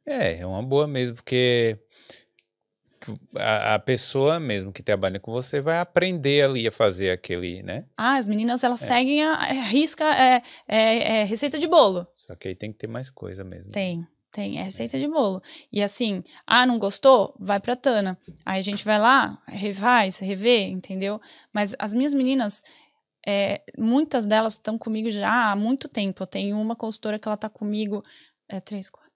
É, 0.06 0.38
é 0.38 0.46
uma 0.46 0.62
boa 0.62 0.86
mesmo, 0.86 1.16
porque 1.16 1.78
a, 3.36 3.74
a, 3.74 3.78
pessoa 3.78 4.38
mesmo 4.38 4.72
que 4.72 4.82
trabalha 4.82 5.18
com 5.18 5.32
você 5.32 5.60
vai 5.60 5.78
aprender 5.78 6.42
ali 6.42 6.66
a 6.66 6.72
fazer 6.72 7.10
aquele, 7.10 7.62
né? 7.62 7.84
Ah, 7.96 8.16
as 8.16 8.26
meninas 8.26 8.62
elas 8.62 8.82
é. 8.82 8.86
seguem 8.86 9.24
a, 9.24 9.34
a 9.34 9.52
risca 9.64 10.04
é, 10.04 10.42
é, 10.68 11.20
é, 11.20 11.24
receita 11.24 11.58
de 11.58 11.66
bolo. 11.66 12.06
Só 12.14 12.34
que 12.34 12.48
aí 12.48 12.54
tem 12.54 12.72
que 12.72 12.78
ter 12.78 12.86
mais 12.86 13.10
coisa 13.10 13.44
mesmo. 13.44 13.70
Tem. 13.70 14.06
Tem, 14.32 14.58
é 14.58 14.62
receita 14.62 14.96
de 14.96 15.08
bolo. 15.08 15.42
E 15.72 15.82
assim, 15.82 16.22
ah, 16.46 16.64
não 16.64 16.78
gostou? 16.78 17.34
Vai 17.38 17.58
pra 17.58 17.74
Tana. 17.74 18.16
Aí 18.46 18.60
a 18.60 18.62
gente 18.62 18.84
vai 18.84 18.96
lá, 18.96 19.36
refaz, 19.48 20.18
revê, 20.18 20.66
entendeu? 20.66 21.20
Mas 21.52 21.74
as 21.80 21.92
minhas 21.92 22.14
meninas, 22.14 22.62
é, 23.26 23.60
muitas 23.76 24.26
delas 24.26 24.52
estão 24.52 24.78
comigo 24.78 25.10
já 25.10 25.50
há 25.50 25.56
muito 25.56 25.88
tempo. 25.88 26.22
Eu 26.22 26.28
tenho 26.28 26.60
uma 26.60 26.76
consultora 26.76 27.18
que 27.18 27.26
ela 27.26 27.36
tá 27.36 27.48
comigo 27.48 28.04
é, 28.48 28.60
três, 28.60 28.88
quatro, 28.88 29.09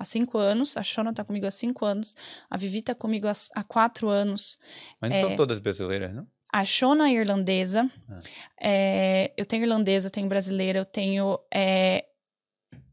há 0.00 0.04
cinco 0.04 0.38
anos, 0.38 0.78
a 0.78 0.82
Shona 0.82 1.12
tá 1.12 1.22
comigo 1.22 1.46
há 1.46 1.50
cinco 1.50 1.84
anos, 1.84 2.14
a 2.48 2.56
Vivi 2.56 2.80
tá 2.80 2.94
comigo 2.94 3.28
há, 3.28 3.32
há 3.54 3.62
quatro 3.62 4.08
anos. 4.08 4.58
Mas 5.00 5.12
é, 5.12 5.20
são 5.20 5.36
todas 5.36 5.58
brasileiras, 5.58 6.14
não? 6.14 6.26
A 6.50 6.64
Shona 6.64 7.10
é 7.10 7.12
irlandesa, 7.12 7.88
ah. 8.08 8.18
é, 8.60 9.32
eu 9.36 9.44
tenho 9.44 9.62
irlandesa, 9.62 10.06
eu 10.06 10.10
tenho 10.10 10.26
brasileira, 10.26 10.78
eu 10.78 10.86
tenho 10.86 11.38
é, 11.52 12.06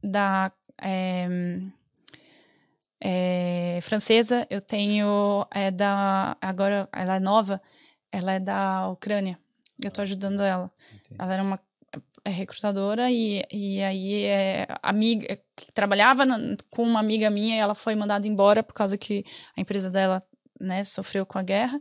da 0.03 0.51
é, 0.81 1.27
é, 3.01 3.79
francesa, 3.81 4.45
eu 4.49 4.59
tenho 4.59 5.47
é 5.49 5.71
da 5.71 6.37
agora 6.41 6.89
ela 6.91 7.15
é 7.15 7.19
nova, 7.19 7.61
ela 8.11 8.33
é 8.33 8.39
da 8.39 8.89
Ucrânia. 8.89 9.39
Eu 9.83 9.91
tô 9.91 10.01
ajudando 10.01 10.41
ela. 10.41 10.71
Entendi. 10.91 11.15
Ela 11.19 11.33
era 11.35 11.43
uma 11.43 11.59
é 12.25 12.29
recrutadora 12.29 13.11
e, 13.11 13.43
e 13.51 13.81
aí 13.81 14.23
é 14.23 14.67
amiga 14.81 15.39
trabalhava 15.73 16.23
com 16.69 16.83
uma 16.83 16.99
amiga 16.99 17.29
minha 17.29 17.55
e 17.55 17.59
ela 17.59 17.75
foi 17.75 17.95
mandada 17.95 18.27
embora 18.27 18.61
por 18.61 18.73
causa 18.73 18.97
que 18.97 19.23
a 19.55 19.61
empresa 19.61 19.89
dela 19.89 20.21
né 20.59 20.83
sofreu 20.83 21.25
com 21.25 21.37
a 21.37 21.43
guerra 21.43 21.79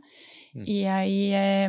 hum. 0.55 0.63
e 0.65 0.85
aí 0.85 1.31
é, 1.33 1.67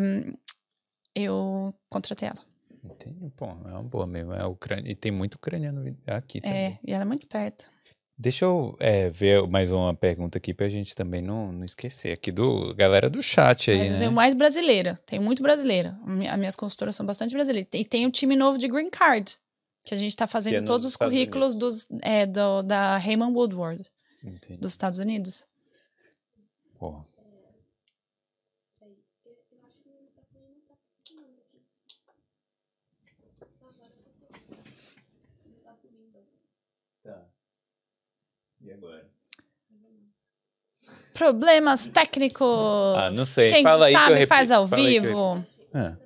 eu 1.15 1.75
contratei 1.91 2.29
ela 2.29 2.49
Entendi. 2.85 3.31
Pô, 3.37 3.47
é 3.47 3.73
uma 3.73 3.83
boa 3.83 4.07
mesmo. 4.07 4.33
É 4.33 4.45
Ucrânia. 4.47 4.91
E 4.91 4.95
tem 4.95 5.13
muito 5.13 5.35
ucraniano 5.35 5.97
aqui 6.07 6.39
é, 6.39 6.41
também. 6.41 6.57
É, 6.57 6.79
e 6.85 6.93
ela 6.93 7.03
é 7.03 7.05
muito 7.05 7.23
esperta. 7.23 7.67
Deixa 8.21 8.45
eu 8.47 8.75
é, 8.81 9.09
ver 9.09 9.47
mais 9.47 9.71
uma 9.71 9.95
pergunta 9.95 10.39
aqui 10.39 10.53
pra 10.53 10.69
gente 10.69 10.93
também 10.93 11.23
não, 11.23 11.53
não 11.53 11.65
esquecer. 11.65 12.11
Aqui 12.11 12.33
do 12.33 12.75
galera 12.75 13.09
do 13.09 13.23
chat 13.23 13.71
aí, 13.71 13.79
Mas 13.79 13.93
né? 13.93 13.99
Tem 14.01 14.11
mais 14.11 14.35
brasileira, 14.35 14.99
tem 15.07 15.21
muito 15.21 15.41
brasileira. 15.41 15.97
As 16.29 16.37
minhas 16.37 16.57
consultoras 16.57 16.97
são 16.97 17.07
bastante 17.07 17.33
brasileiras. 17.33 17.69
E 17.73 17.85
tem 17.85 18.07
o 18.07 18.11
time 18.11 18.35
novo 18.35 18.59
de 18.59 18.67
Green 18.67 18.89
Card, 18.89 19.37
que 19.85 19.95
a 19.95 19.97
gente 19.97 20.17
tá 20.17 20.27
fazendo 20.27 20.57
é 20.57 20.63
todos 20.63 20.85
os 20.85 20.95
Estados 20.95 21.15
currículos 21.15 21.55
dos, 21.55 21.87
é, 22.03 22.27
do, 22.27 22.63
da 22.63 22.97
Raymond 22.97 23.33
Woodward, 23.35 23.89
Entendi. 24.25 24.61
dos 24.61 24.73
Estados 24.73 24.99
Unidos. 24.99 25.47
Pô. 26.77 27.05
Problemas 41.19 41.89
técnicos. 41.89 42.97
Ah, 42.97 43.11
não 43.11 43.27
sei. 43.27 43.51
Quem 43.51 43.65
Fala 43.65 43.91
sabe 43.91 44.13
aí 44.13 44.17
que 44.19 44.23
eu 44.23 44.29
faz 44.29 44.53
ao 44.53 44.69
Fala 44.69 44.83
vivo. 44.83 45.45
Ah. 45.75 45.97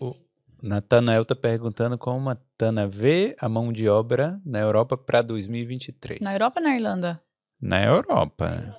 O 0.00 0.16
Natanael 0.62 1.20
está 1.20 1.36
perguntando 1.36 1.98
como 1.98 2.30
a 2.30 2.36
Tana 2.56 2.88
vê 2.88 3.36
a 3.38 3.50
mão 3.50 3.70
de 3.70 3.86
obra 3.86 4.40
na 4.46 4.60
Europa 4.60 4.96
para 4.96 5.20
2023. 5.20 6.20
Na 6.20 6.32
Europa 6.32 6.60
ou 6.60 6.64
na 6.64 6.74
Irlanda? 6.74 7.22
Na 7.60 7.84
Europa. 7.84 8.78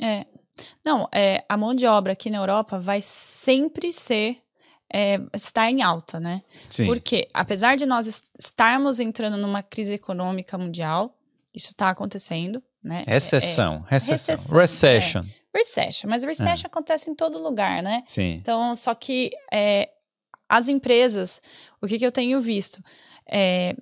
É. 0.00 0.26
Não, 0.84 1.08
é, 1.12 1.44
a 1.48 1.56
mão 1.56 1.74
de 1.74 1.86
obra 1.86 2.12
aqui 2.12 2.28
na 2.28 2.38
Europa 2.38 2.78
vai 2.78 3.00
sempre 3.00 3.92
ser 3.92 4.41
é, 4.92 5.18
está 5.32 5.70
em 5.70 5.82
alta, 5.82 6.20
né? 6.20 6.42
Sim. 6.68 6.86
Porque, 6.86 7.26
apesar 7.32 7.76
de 7.76 7.86
nós 7.86 8.22
estarmos 8.38 9.00
entrando 9.00 9.36
numa 9.36 9.62
crise 9.62 9.94
econômica 9.94 10.58
mundial, 10.58 11.16
isso 11.54 11.70
está 11.70 11.90
acontecendo, 11.90 12.62
né? 12.82 13.04
Recessão, 13.06 13.84
é, 13.86 13.94
recessão, 13.94 14.34
recessão, 14.36 14.58
recession. 14.58 15.22
É, 15.22 15.58
recession, 15.58 16.10
mas 16.10 16.22
recession 16.22 16.66
é. 16.66 16.66
acontece 16.66 17.10
em 17.10 17.14
todo 17.14 17.42
lugar, 17.42 17.82
né? 17.82 18.02
Sim. 18.04 18.34
Então, 18.34 18.76
só 18.76 18.94
que 18.94 19.30
é, 19.52 19.90
as 20.48 20.68
empresas, 20.68 21.40
o 21.80 21.86
que, 21.86 21.98
que 21.98 22.06
eu 22.06 22.12
tenho 22.12 22.40
visto? 22.40 22.82
É, 23.26 23.74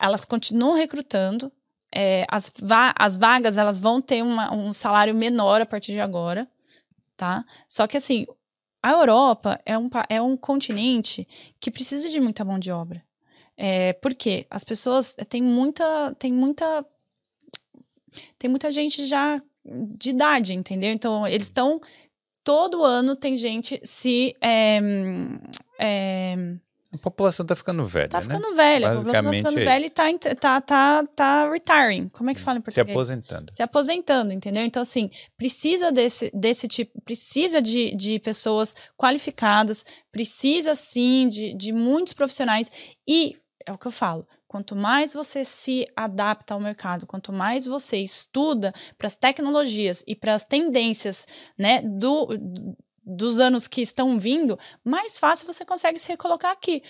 elas 0.00 0.24
continuam 0.24 0.76
recrutando, 0.76 1.50
é, 1.92 2.24
as, 2.30 2.52
va 2.62 2.94
as 2.96 3.16
vagas 3.16 3.58
elas 3.58 3.78
vão 3.78 4.00
ter 4.00 4.22
uma, 4.22 4.54
um 4.54 4.72
salário 4.72 5.14
menor 5.14 5.60
a 5.60 5.66
partir 5.66 5.92
de 5.92 6.00
agora, 6.00 6.46
tá? 7.16 7.44
Só 7.66 7.86
que 7.86 7.96
assim, 7.96 8.26
a 8.82 8.90
Europa 8.92 9.60
é 9.64 9.76
um, 9.76 9.88
é 10.08 10.22
um 10.22 10.36
continente 10.36 11.26
que 11.58 11.70
precisa 11.70 12.08
de 12.08 12.20
muita 12.20 12.44
mão 12.44 12.58
de 12.58 12.70
obra. 12.70 13.02
É, 13.56 13.92
porque 13.94 14.46
as 14.48 14.62
pessoas 14.62 15.16
têm 15.28 15.42
muita, 15.42 16.14
tem 16.18 16.32
muita. 16.32 16.86
Tem 18.38 18.48
muita 18.48 18.70
gente 18.70 19.04
já 19.04 19.42
de 19.64 20.10
idade, 20.10 20.54
entendeu? 20.54 20.92
Então, 20.92 21.26
eles 21.26 21.46
estão. 21.46 21.80
Todo 22.44 22.84
ano 22.84 23.16
tem 23.16 23.36
gente 23.36 23.80
se. 23.82 24.34
É, 24.40 24.80
é, 25.80 26.36
a 26.92 26.96
população 26.96 27.44
tá 27.44 27.54
ficando 27.54 27.84
velha. 27.84 28.08
Tá 28.08 28.18
né? 28.18 28.22
ficando 28.22 28.54
velha. 28.54 28.88
A 28.88 28.96
população 28.96 29.22
tá 29.22 29.32
ficando 29.32 29.60
é 29.60 29.64
velha 29.64 29.86
e 29.86 29.90
tá, 29.90 30.04
tá, 30.40 30.60
tá, 30.60 31.04
tá 31.14 31.50
retiring. 31.50 32.08
Como 32.08 32.30
é 32.30 32.34
que 32.34 32.40
fala 32.40 32.58
em 32.58 32.62
português? 32.62 32.86
Se 32.86 32.92
aposentando. 32.92 33.52
Se 33.54 33.62
aposentando, 33.62 34.32
entendeu? 34.32 34.64
Então, 34.64 34.80
assim, 34.80 35.10
precisa 35.36 35.92
desse, 35.92 36.30
desse 36.32 36.66
tipo, 36.66 36.98
precisa 37.02 37.60
de, 37.60 37.94
de 37.94 38.18
pessoas 38.20 38.74
qualificadas, 38.96 39.84
precisa 40.10 40.74
sim 40.74 41.28
de, 41.28 41.54
de 41.54 41.72
muitos 41.72 42.14
profissionais. 42.14 42.70
E 43.06 43.36
é 43.66 43.72
o 43.72 43.76
que 43.76 43.86
eu 43.86 43.92
falo. 43.92 44.26
Quanto 44.46 44.74
mais 44.74 45.12
você 45.12 45.44
se 45.44 45.84
adapta 45.94 46.54
ao 46.54 46.60
mercado, 46.60 47.06
quanto 47.06 47.34
mais 47.34 47.66
você 47.66 47.98
estuda 47.98 48.72
para 48.96 49.06
as 49.06 49.14
tecnologias 49.14 50.02
e 50.06 50.16
para 50.16 50.32
as 50.32 50.46
tendências 50.46 51.26
né, 51.58 51.82
do, 51.82 52.28
dos 53.08 53.40
anos 53.40 53.66
que 53.66 53.80
estão 53.80 54.18
vindo, 54.18 54.58
mais 54.84 55.18
fácil 55.18 55.46
você 55.46 55.64
consegue 55.64 55.98
se 55.98 56.08
recolocar 56.08 56.52
aqui. 56.52 56.82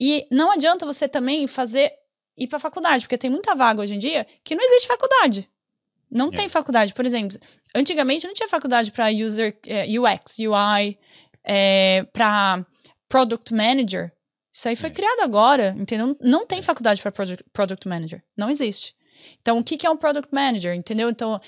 E 0.00 0.26
não 0.30 0.50
adianta 0.50 0.84
você 0.84 1.06
também 1.06 1.46
fazer 1.46 1.92
ir 2.36 2.48
para 2.48 2.58
faculdade, 2.58 3.04
porque 3.04 3.18
tem 3.18 3.30
muita 3.30 3.54
vaga 3.54 3.80
hoje 3.80 3.94
em 3.94 3.98
dia 3.98 4.26
que 4.42 4.54
não 4.54 4.64
existe 4.64 4.88
faculdade. 4.88 5.48
Não 6.10 6.28
é. 6.28 6.30
tem 6.32 6.48
faculdade. 6.48 6.92
Por 6.92 7.06
exemplo, 7.06 7.38
antigamente 7.74 8.26
não 8.26 8.34
tinha 8.34 8.48
faculdade 8.48 8.90
para 8.90 9.08
user 9.10 9.58
é, 9.66 9.84
UX, 9.98 10.38
UI, 10.38 10.98
é, 11.44 12.04
para 12.12 12.66
product 13.08 13.54
manager. 13.54 14.12
Isso 14.52 14.68
aí 14.68 14.76
foi 14.76 14.90
é. 14.90 14.92
criado 14.92 15.20
agora, 15.20 15.74
entendeu? 15.78 16.16
Não 16.20 16.46
tem 16.46 16.58
é. 16.58 16.62
faculdade 16.62 17.00
para 17.00 17.12
product, 17.12 17.44
product 17.52 17.88
manager. 17.88 18.22
Não 18.36 18.50
existe. 18.50 18.94
Então, 19.40 19.58
o 19.58 19.64
que, 19.64 19.76
que 19.76 19.86
é 19.86 19.90
um 19.90 19.96
product 19.96 20.32
manager, 20.32 20.74
entendeu? 20.74 21.08
Então, 21.08 21.40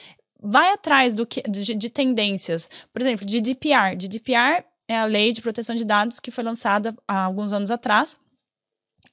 vai 0.44 0.72
atrás 0.72 1.14
do 1.14 1.26
que, 1.26 1.40
de, 1.42 1.74
de 1.74 1.88
tendências. 1.88 2.68
Por 2.92 3.00
exemplo, 3.00 3.26
GDPR. 3.26 3.96
GDPR 3.96 4.64
é 4.86 4.96
a 4.96 5.06
lei 5.06 5.32
de 5.32 5.40
proteção 5.40 5.74
de 5.74 5.84
dados 5.84 6.20
que 6.20 6.30
foi 6.30 6.44
lançada 6.44 6.94
há 7.08 7.24
alguns 7.24 7.52
anos 7.54 7.70
atrás 7.70 8.18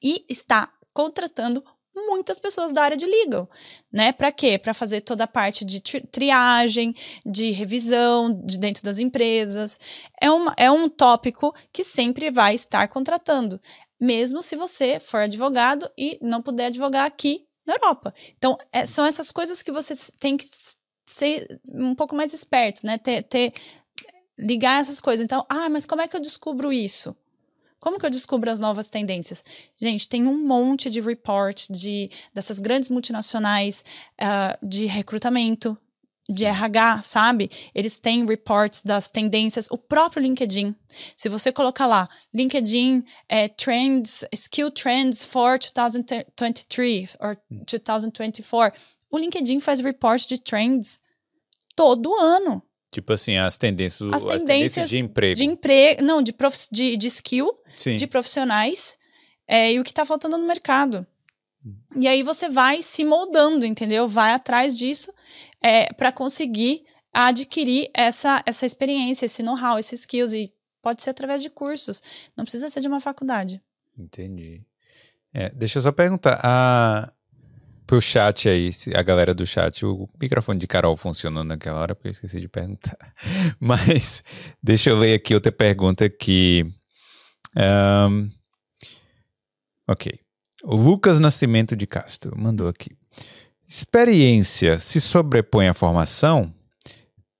e 0.02 0.24
está 0.28 0.70
contratando 0.92 1.64
muitas 1.94 2.38
pessoas 2.38 2.72
da 2.72 2.82
área 2.82 2.96
de 2.96 3.06
legal, 3.06 3.48
né? 3.92 4.12
Para 4.12 4.32
quê? 4.32 4.58
Para 4.58 4.72
fazer 4.72 5.02
toda 5.02 5.24
a 5.24 5.26
parte 5.26 5.64
de 5.64 5.80
tri 5.80 6.00
triagem, 6.00 6.94
de 7.24 7.50
revisão 7.50 8.32
de 8.44 8.58
dentro 8.58 8.82
das 8.82 8.98
empresas. 8.98 9.78
É, 10.20 10.30
uma, 10.30 10.54
é 10.56 10.70
um 10.70 10.88
tópico 10.88 11.54
que 11.72 11.84
sempre 11.84 12.30
vai 12.30 12.54
estar 12.54 12.88
contratando, 12.88 13.60
mesmo 14.00 14.40
se 14.42 14.56
você 14.56 14.98
for 14.98 15.20
advogado 15.20 15.90
e 15.96 16.18
não 16.22 16.42
puder 16.42 16.66
advogar 16.66 17.06
aqui 17.06 17.46
na 17.66 17.74
Europa. 17.74 18.14
Então, 18.36 18.56
é, 18.72 18.86
são 18.86 19.04
essas 19.04 19.30
coisas 19.30 19.62
que 19.62 19.70
você 19.70 19.94
tem 20.18 20.36
que 20.36 20.46
ser 21.04 21.60
um 21.68 21.94
pouco 21.94 22.14
mais 22.14 22.32
esperto, 22.32 22.86
né? 22.86 22.98
Ter, 22.98 23.22
ter 23.22 23.52
ligar 24.38 24.80
essas 24.80 25.00
coisas. 25.00 25.24
Então, 25.24 25.44
ah, 25.48 25.68
mas 25.68 25.86
como 25.86 26.02
é 26.02 26.08
que 26.08 26.16
eu 26.16 26.20
descubro 26.20 26.72
isso? 26.72 27.14
Como 27.80 27.98
que 27.98 28.06
eu 28.06 28.10
descubro 28.10 28.48
as 28.48 28.60
novas 28.60 28.88
tendências? 28.88 29.44
Gente, 29.76 30.08
tem 30.08 30.24
um 30.26 30.46
monte 30.46 30.88
de 30.88 31.00
report 31.00 31.66
de, 31.68 32.08
dessas 32.32 32.60
grandes 32.60 32.88
multinacionais 32.88 33.84
uh, 34.20 34.66
de 34.66 34.86
recrutamento, 34.86 35.76
de 36.28 36.44
RH, 36.44 37.02
sabe? 37.02 37.50
Eles 37.74 37.98
têm 37.98 38.24
reports 38.24 38.82
das 38.82 39.08
tendências, 39.08 39.66
o 39.68 39.76
próprio 39.76 40.22
LinkedIn. 40.22 40.74
Se 41.16 41.28
você 41.28 41.50
colocar 41.50 41.86
lá, 41.86 42.08
LinkedIn 42.32 43.04
é, 43.28 43.48
Trends, 43.48 44.24
Skill 44.32 44.70
Trends 44.70 45.24
for 45.24 45.58
2023 45.58 47.16
or 47.18 47.36
2024, 47.50 48.80
o 49.12 49.18
LinkedIn 49.18 49.60
faz 49.60 49.78
report 49.78 50.26
de 50.26 50.38
trends 50.38 51.00
todo 51.76 52.14
ano. 52.16 52.62
Tipo 52.90 53.12
assim, 53.12 53.36
as 53.36 53.56
tendências, 53.56 54.12
as 54.12 54.22
tendências, 54.22 54.42
as 54.42 54.42
tendências 54.42 54.90
de 54.90 54.98
emprego. 54.98 55.34
De 55.34 55.44
emprego, 55.44 56.02
não, 56.02 56.20
de, 56.20 56.32
prof, 56.32 56.66
de, 56.70 56.96
de 56.96 57.06
skill, 57.06 57.52
Sim. 57.76 57.96
de 57.96 58.06
profissionais, 58.06 58.98
é, 59.46 59.72
e 59.72 59.78
o 59.78 59.84
que 59.84 59.90
está 59.90 60.04
faltando 60.04 60.36
no 60.36 60.46
mercado. 60.46 61.06
E 61.96 62.08
aí 62.08 62.22
você 62.22 62.48
vai 62.48 62.82
se 62.82 63.04
moldando, 63.04 63.64
entendeu? 63.64 64.08
Vai 64.08 64.32
atrás 64.32 64.76
disso 64.76 65.12
é, 65.62 65.92
para 65.92 66.10
conseguir 66.10 66.84
adquirir 67.12 67.88
essa, 67.94 68.42
essa 68.44 68.66
experiência, 68.66 69.26
esse 69.26 69.42
know-how, 69.42 69.78
esses 69.78 70.00
skills. 70.00 70.32
E 70.32 70.52
pode 70.82 71.02
ser 71.02 71.10
através 71.10 71.40
de 71.40 71.48
cursos, 71.48 72.02
não 72.36 72.44
precisa 72.44 72.68
ser 72.68 72.80
de 72.80 72.88
uma 72.88 73.00
faculdade. 73.00 73.62
Entendi. 73.96 74.64
É, 75.32 75.50
deixa 75.50 75.78
eu 75.78 75.82
só 75.82 75.92
perguntar. 75.92 76.40
A, 76.42 77.12
pro 77.92 78.00
chat 78.00 78.48
aí, 78.48 78.70
a 78.94 79.02
galera 79.02 79.34
do 79.34 79.44
chat, 79.44 79.84
o 79.84 80.08
microfone 80.18 80.58
de 80.58 80.66
Carol 80.66 80.96
funcionou 80.96 81.44
naquela 81.44 81.78
hora, 81.78 81.94
porque 81.94 82.08
eu 82.08 82.12
esqueci 82.12 82.40
de 82.40 82.48
perguntar. 82.48 82.96
Mas 83.60 84.24
deixa 84.62 84.88
eu 84.88 84.98
ler 84.98 85.12
aqui 85.12 85.34
outra 85.34 85.52
pergunta 85.52 86.08
que. 86.08 86.64
Um, 87.54 88.30
ok. 89.86 90.10
O 90.64 90.74
Lucas 90.74 91.20
Nascimento 91.20 91.76
de 91.76 91.86
Castro 91.86 92.32
mandou 92.34 92.66
aqui. 92.66 92.96
Experiência 93.68 94.78
se 94.78 94.98
sobrepõe 94.98 95.68
à 95.68 95.74
formação? 95.74 96.50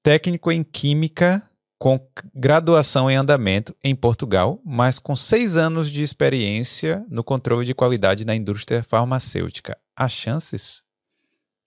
Técnico 0.03 0.53
em 0.53 0.63
Química 0.63 1.43
com 1.79 1.99
graduação 2.35 3.11
em 3.11 3.17
andamento 3.17 3.75
em 3.83 3.95
Portugal, 3.97 4.61
mas 4.67 4.99
com 4.99 5.17
seis 5.17 5.57
anos 5.57 5.91
de 5.91 6.03
experiência 6.03 7.03
no 7.09 7.25
controle 7.25 7.65
de 7.65 7.75
qualidade 7.75 8.27
na 8.27 8.37
indústria 8.37 8.83
farmacêutica. 8.83 9.79
Há 9.97 10.09
chances? 10.09 10.83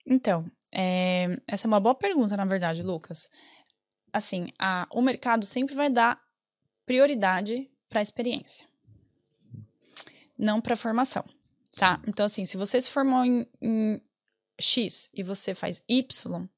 Então, 0.04 0.50
é, 0.72 1.40
essa 1.46 1.66
é 1.66 1.68
uma 1.68 1.80
boa 1.80 1.94
pergunta, 1.94 2.36
na 2.36 2.44
verdade, 2.44 2.82
Lucas. 2.82 3.28
Assim, 4.12 4.48
a, 4.58 4.86
o 4.92 5.00
mercado 5.02 5.44
sempre 5.44 5.74
vai 5.74 5.90
dar 5.90 6.20
prioridade 6.84 7.70
para 7.88 8.00
a 8.00 8.02
experiência, 8.02 8.66
não 10.38 10.60
para 10.60 10.74
a 10.74 10.76
formação, 10.76 11.24
tá? 11.72 12.00
Então, 12.06 12.26
assim, 12.26 12.44
se 12.44 12.56
você 12.56 12.80
se 12.80 12.90
formou 12.90 13.24
em, 13.24 13.46
em 13.60 14.00
X 14.58 15.10
e 15.12 15.22
você 15.22 15.54
faz 15.54 15.82
Y, 15.88 16.48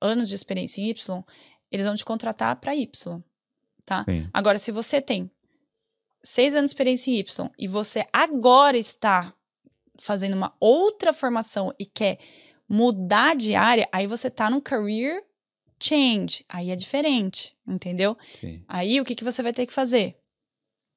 anos 0.00 0.28
de 0.28 0.34
experiência 0.34 0.80
em 0.80 0.88
Y, 0.88 1.24
eles 1.70 1.86
vão 1.86 1.96
te 1.96 2.04
contratar 2.04 2.56
para 2.56 2.74
Y, 2.74 3.22
tá? 3.84 4.04
Sim. 4.04 4.28
Agora, 4.32 4.58
se 4.58 4.70
você 4.70 5.00
tem 5.00 5.30
seis 6.22 6.54
anos 6.54 6.70
de 6.70 6.74
experiência 6.74 7.10
em 7.10 7.18
Y 7.18 7.50
e 7.58 7.66
você 7.66 8.06
agora 8.12 8.76
está 8.76 9.34
fazendo 10.02 10.34
uma 10.34 10.52
outra 10.58 11.12
formação 11.12 11.72
e 11.78 11.86
quer 11.86 12.18
mudar 12.68 13.36
de 13.36 13.54
área, 13.54 13.88
aí 13.92 14.06
você 14.06 14.28
tá 14.28 14.50
num 14.50 14.60
career 14.60 15.22
change. 15.80 16.44
Aí 16.48 16.72
é 16.72 16.76
diferente, 16.76 17.56
entendeu? 17.66 18.18
Sim. 18.32 18.64
Aí 18.66 19.00
o 19.00 19.04
que, 19.04 19.14
que 19.14 19.22
você 19.22 19.42
vai 19.42 19.52
ter 19.52 19.64
que 19.64 19.72
fazer? 19.72 20.16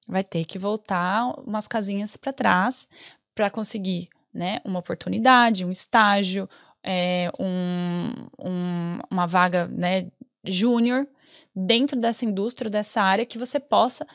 Vai 0.07 0.23
ter 0.23 0.44
que 0.44 0.57
voltar 0.57 1.40
umas 1.40 1.68
casinhas 1.68 2.18
para 2.18 2.34
trás 2.34 2.88
para 3.36 3.49
conseguir 3.52 4.10
né, 4.34 4.60
uma 4.65 4.80
oportunidade, 4.80 5.65
um 5.65 5.72
estágio, 5.72 6.49
é, 6.84 7.30
um, 7.40 8.10
um, 8.40 8.99
uma 9.11 9.27
vaga 9.27 9.68
né, 9.68 10.10
júnior 10.44 11.07
dentro 11.56 11.99
dessa 11.99 12.26
indústria, 12.26 12.72
dessa 12.72 13.03
área, 13.03 13.26
que 13.26 13.38
você 13.38 13.60
possa 13.60 14.06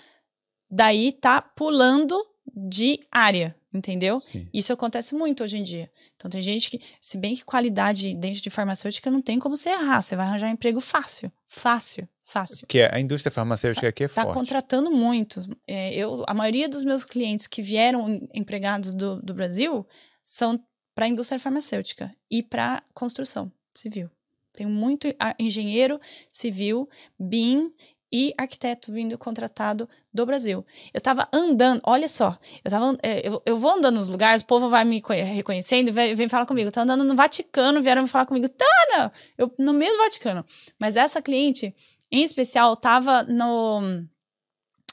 daí 0.68 1.12
tá 1.12 1.40
pulando 1.40 2.16
de 2.46 2.98
área, 3.10 3.54
entendeu? 3.72 4.20
Sim. 4.20 4.48
Isso 4.52 4.72
acontece 4.72 5.14
muito 5.14 5.42
hoje 5.42 5.58
em 5.58 5.62
dia. 5.62 5.90
Então 6.16 6.30
tem 6.30 6.42
gente 6.42 6.70
que, 6.70 6.80
se 7.00 7.16
bem 7.16 7.34
que 7.34 7.44
qualidade 7.44 8.14
dentro 8.14 8.40
de 8.40 8.50
farmacêutica 8.50 9.10
não 9.10 9.22
tem 9.22 9.38
como 9.38 9.56
você 9.56 9.70
errar, 9.70 10.02
você 10.02 10.16
vai 10.16 10.26
arranjar 10.26 10.48
um 10.48 10.52
emprego 10.52 10.80
fácil, 10.80 11.30
fácil, 11.46 12.08
fácil. 12.22 12.66
Que 12.66 12.80
é, 12.80 12.94
a 12.94 13.00
indústria 13.00 13.30
farmacêutica 13.30 13.86
tá, 13.86 13.88
aqui 13.88 14.04
é 14.04 14.08
tá 14.08 14.14
forte. 14.14 14.28
Está 14.28 14.38
contratando 14.38 14.90
muito. 14.90 15.42
É, 15.66 15.94
eu, 15.94 16.24
a 16.26 16.34
maioria 16.34 16.68
dos 16.68 16.84
meus 16.84 17.04
clientes 17.04 17.46
que 17.46 17.62
vieram 17.62 18.28
empregados 18.34 18.92
do, 18.92 19.20
do 19.22 19.34
Brasil 19.34 19.86
são 20.24 20.60
para 20.94 21.06
a 21.06 21.08
indústria 21.08 21.38
farmacêutica 21.38 22.14
e 22.30 22.42
para 22.42 22.82
construção 22.92 23.50
civil. 23.74 24.10
Tenho 24.52 24.68
muito 24.68 25.08
engenheiro 25.38 26.00
civil, 26.30 26.88
BIM 27.18 27.72
e 28.12 28.34
arquiteto 28.36 28.92
vindo 28.92 29.16
contratado 29.16 29.88
do 30.12 30.26
Brasil. 30.26 30.64
Eu 30.92 31.00
tava 31.00 31.28
andando, 31.32 31.80
olha 31.84 32.08
só, 32.08 32.36
eu 32.64 32.70
tava, 32.70 32.98
é, 33.02 33.26
eu, 33.26 33.40
eu 33.46 33.56
vou 33.56 33.70
andando 33.70 33.96
nos 33.96 34.08
lugares, 34.08 34.42
o 34.42 34.46
povo 34.46 34.68
vai 34.68 34.84
me 34.84 35.00
reconhecendo 35.00 35.88
e 35.88 35.92
vem, 35.92 36.14
vem 36.14 36.28
falar 36.28 36.46
comigo. 36.46 36.68
Eu 36.68 36.72
tô 36.72 36.80
andando 36.80 37.04
no 37.04 37.14
Vaticano, 37.14 37.82
vieram 37.82 38.06
falar 38.06 38.26
comigo, 38.26 38.48
Tana! 38.48 39.12
Eu, 39.38 39.52
no 39.58 39.72
meio 39.72 39.92
do 39.92 39.98
Vaticano. 39.98 40.44
Mas 40.78 40.96
essa 40.96 41.22
cliente, 41.22 41.74
em 42.10 42.22
especial, 42.22 42.74
tava 42.76 43.22
no. 43.22 44.04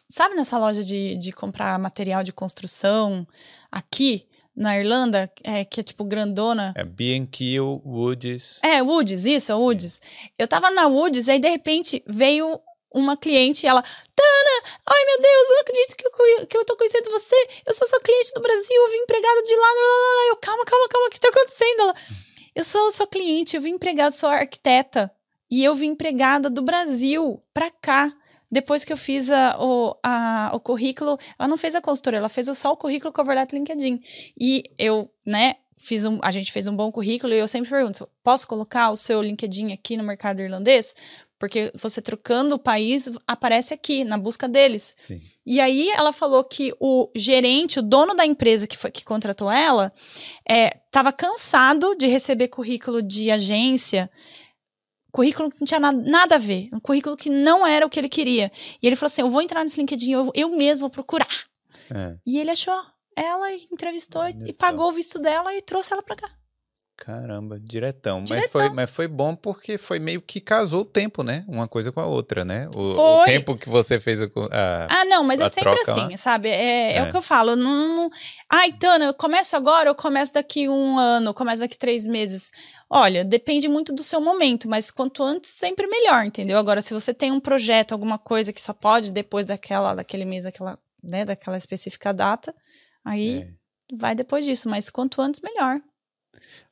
Sabe 0.10 0.36
nessa 0.36 0.58
loja 0.58 0.84
de, 0.84 1.18
de 1.18 1.32
comprar 1.32 1.78
material 1.80 2.24
de 2.24 2.32
construção 2.32 3.28
aqui? 3.72 4.28
na 4.58 4.76
Irlanda, 4.76 5.32
é, 5.44 5.64
que 5.64 5.82
é 5.82 5.84
tipo 5.84 6.04
grandona. 6.04 6.74
É 6.76 6.84
B&Q, 6.84 7.60
Woods. 7.86 8.60
É, 8.64 8.82
Woods, 8.82 9.24
isso, 9.24 9.52
é 9.52 9.56
Woods. 9.56 10.02
Eu 10.36 10.48
tava 10.48 10.72
na 10.72 10.88
Woods, 10.88 11.30
aí 11.30 11.38
de 11.38 11.48
repente 11.48 12.04
veio 12.08 12.60
uma 12.98 13.16
cliente 13.16 13.66
ela, 13.68 13.82
Tana, 13.82 14.80
ai 14.86 15.06
meu 15.06 15.22
Deus, 15.22 15.50
eu 15.50 15.56
não 15.56 15.62
acredito 15.62 15.96
que 15.96 16.08
eu, 16.08 16.48
que 16.48 16.58
eu 16.58 16.66
tô 16.66 16.76
conhecendo 16.76 17.10
você, 17.10 17.36
eu 17.66 17.74
sou 17.74 17.88
sua 17.88 18.00
cliente 18.00 18.34
do 18.34 18.42
Brasil, 18.42 18.76
eu 18.76 18.92
vim 18.92 18.98
empregado 18.98 19.44
de 19.44 19.56
lá, 19.56 19.68
lá, 19.68 19.84
lá, 19.84 20.16
lá. 20.16 20.28
eu, 20.30 20.36
calma, 20.38 20.66
calma, 20.66 20.88
calma, 20.90 21.08
o 21.08 21.10
que 21.10 21.20
tá 21.20 21.30
acontecendo? 21.30 21.82
Ela, 21.82 21.96
eu 22.56 22.64
sou 22.64 22.90
sua 22.92 23.08
cliente, 23.08 23.56
eu 23.56 23.62
vim 23.62 23.72
empregado, 23.72 24.12
sou 24.12 24.30
arquiteta, 24.30 25.12
e 25.50 25.64
eu 25.64 25.76
vim 25.76 25.90
empregada 25.90 26.50
do 26.50 26.62
Brasil 26.62 27.42
pra 27.54 27.70
cá. 27.70 28.14
Depois 28.50 28.86
que 28.86 28.94
eu 28.94 28.98
fiz 28.98 29.30
a, 29.30 29.58
o, 29.60 29.96
a, 30.02 30.52
o 30.54 30.60
currículo, 30.60 31.18
ela 31.38 31.48
não 31.48 31.58
fez 31.58 31.76
a 31.76 31.82
consultoria, 31.82 32.20
ela 32.20 32.30
fez 32.30 32.48
só 32.58 32.72
o 32.72 32.78
currículo 32.78 33.12
cover 33.12 33.36
letter 33.36 33.60
LinkedIn. 33.60 34.02
E 34.40 34.64
eu, 34.78 35.12
né, 35.26 35.56
fiz 35.78 36.06
um, 36.06 36.18
a 36.22 36.32
gente 36.32 36.52
fez 36.52 36.68
um 36.68 36.76
bom 36.76 36.92
currículo 36.92 37.34
e 37.34 37.38
eu 37.38 37.48
sempre 37.48 37.70
pergunto: 37.70 38.10
posso 38.24 38.48
colocar 38.48 38.90
o 38.90 38.98
seu 38.98 39.22
LinkedIn 39.22 39.74
aqui 39.74 39.96
no 39.98 40.04
mercado 40.04 40.42
irlandês? 40.42 40.96
Porque 41.40 41.72
você 41.76 42.02
trocando 42.02 42.56
o 42.56 42.60
país 42.60 43.10
aparece 43.28 43.74
aqui 43.74 44.04
na 44.04 44.18
busca 44.18 44.48
deles. 44.48 44.96
Sim. 45.06 45.20
E 45.46 45.60
aí 45.60 45.90
ela 45.92 46.12
falou 46.12 46.44
que 46.44 46.74
o 46.80 47.10
gerente, 47.16 47.80
o 47.80 47.84
dono 47.84 48.16
da 48.16 48.26
empresa 48.26 48.66
que, 48.66 48.78
foi, 48.78 48.90
que 48.90 49.06
contratou 49.06 49.52
ela, 49.52 49.94
estava 50.88 51.10
é, 51.10 51.14
cansado 51.14 51.96
de 51.96 52.08
receber 52.08 52.48
currículo 52.48 53.02
de 53.02 53.30
agência 53.30 54.10
currículo 55.12 55.50
que 55.50 55.60
não 55.60 55.66
tinha 55.66 55.80
nada, 55.80 55.98
nada 55.98 56.36
a 56.36 56.38
ver, 56.38 56.70
um 56.72 56.80
currículo 56.80 57.18
que 57.18 57.30
não 57.30 57.66
era 57.66 57.86
o 57.86 57.90
que 57.90 58.00
ele 58.00 58.10
queria. 58.10 58.52
E 58.82 58.86
ele 58.86 58.96
falou 58.96 59.08
assim: 59.08 59.22
eu 59.22 59.30
vou 59.30 59.42
entrar 59.42 59.64
nesse 59.64 59.80
LinkedIn, 59.80 60.12
eu, 60.12 60.32
eu 60.36 60.50
mesmo 60.50 60.82
vou 60.82 60.90
procurar. 60.92 61.48
É. 61.92 62.18
E 62.26 62.38
ele 62.38 62.52
achou 62.52 62.74
ela 63.18 63.52
entrevistou 63.52 64.22
Olha 64.22 64.38
e 64.46 64.54
só. 64.54 64.60
pagou 64.60 64.90
o 64.90 64.92
visto 64.92 65.18
dela 65.18 65.54
e 65.56 65.62
trouxe 65.62 65.92
ela 65.92 66.04
pra 66.04 66.16
cá. 66.16 66.30
Caramba, 66.98 67.60
diretão. 67.60 68.22
Mas, 68.22 68.30
Diretão. 68.30 68.50
foi, 68.50 68.70
mas 68.72 68.90
foi 68.90 69.08
bom 69.08 69.36
porque 69.36 69.78
foi 69.78 70.00
meio 70.00 70.20
que 70.20 70.42
casou 70.42 70.82
o 70.82 70.86
tempo, 70.86 71.22
né? 71.22 71.46
Uma 71.48 71.68
coisa 71.68 71.92
com 71.92 72.00
a 72.00 72.06
outra, 72.08 72.44
né? 72.44 72.68
O, 72.76 73.22
o 73.22 73.24
tempo 73.24 73.56
que 73.56 73.70
você 73.70 74.00
fez 74.00 74.20
a. 74.20 74.26
a- 74.52 74.88
Ah, 74.90 75.06
não, 75.06 75.24
mas 75.24 75.40
é 75.40 75.48
sempre 75.48 75.62
troca 75.76 75.92
lá. 75.96 76.06
assim, 76.06 76.18
sabe? 76.18 76.50
É, 76.50 76.94
é 76.94 76.98
É. 76.98 77.04
o 77.04 77.12
que 77.12 77.16
eu 77.16 77.22
falo. 77.22 77.56
Não, 77.56 77.96
não... 77.96 78.10
Ai, 78.50 78.74
Tana, 78.74 79.06
eu 79.06 79.14
começo 79.14 79.56
agora, 79.56 79.88
eu 79.90 79.96
começo 79.96 80.34
daqui 80.34 80.68
um 80.68 80.98
ano, 80.98 81.30
eu 81.30 81.34
começo 81.36 81.62
daqui 81.62 81.78
três 81.78 82.08
meses. 82.08 82.52
Olha, 82.90 83.24
depende 83.24 83.68
muito 83.70 83.94
do 83.94 84.04
seu 84.04 84.20
momento, 84.20 84.68
mas 84.68 84.90
quanto 84.90 85.22
antes, 85.24 85.52
sempre 85.52 85.86
melhor, 85.88 86.26
entendeu? 86.26 86.58
Agora, 86.58 86.82
se 86.82 86.94
você 86.96 87.14
tem 87.14 87.32
um 87.32 87.40
projeto, 87.40 87.92
alguma 87.92 88.18
coisa 88.18 88.52
que 88.52 88.62
só 88.62 88.74
pode 88.74 89.12
depois 89.12 89.46
daquela, 89.46 89.94
daquele 89.94 90.26
mês, 90.26 90.46
daquela, 90.46 90.78
né, 91.04 91.24
daquela 91.24 91.58
específica 91.58 92.12
data, 92.12 92.56
aí 93.06 93.44
É. 93.44 93.48
vai 93.96 94.16
depois 94.16 94.44
disso. 94.44 94.68
Mas 94.68 94.90
quanto 94.90 95.22
antes, 95.22 95.40
melhor. 95.42 95.80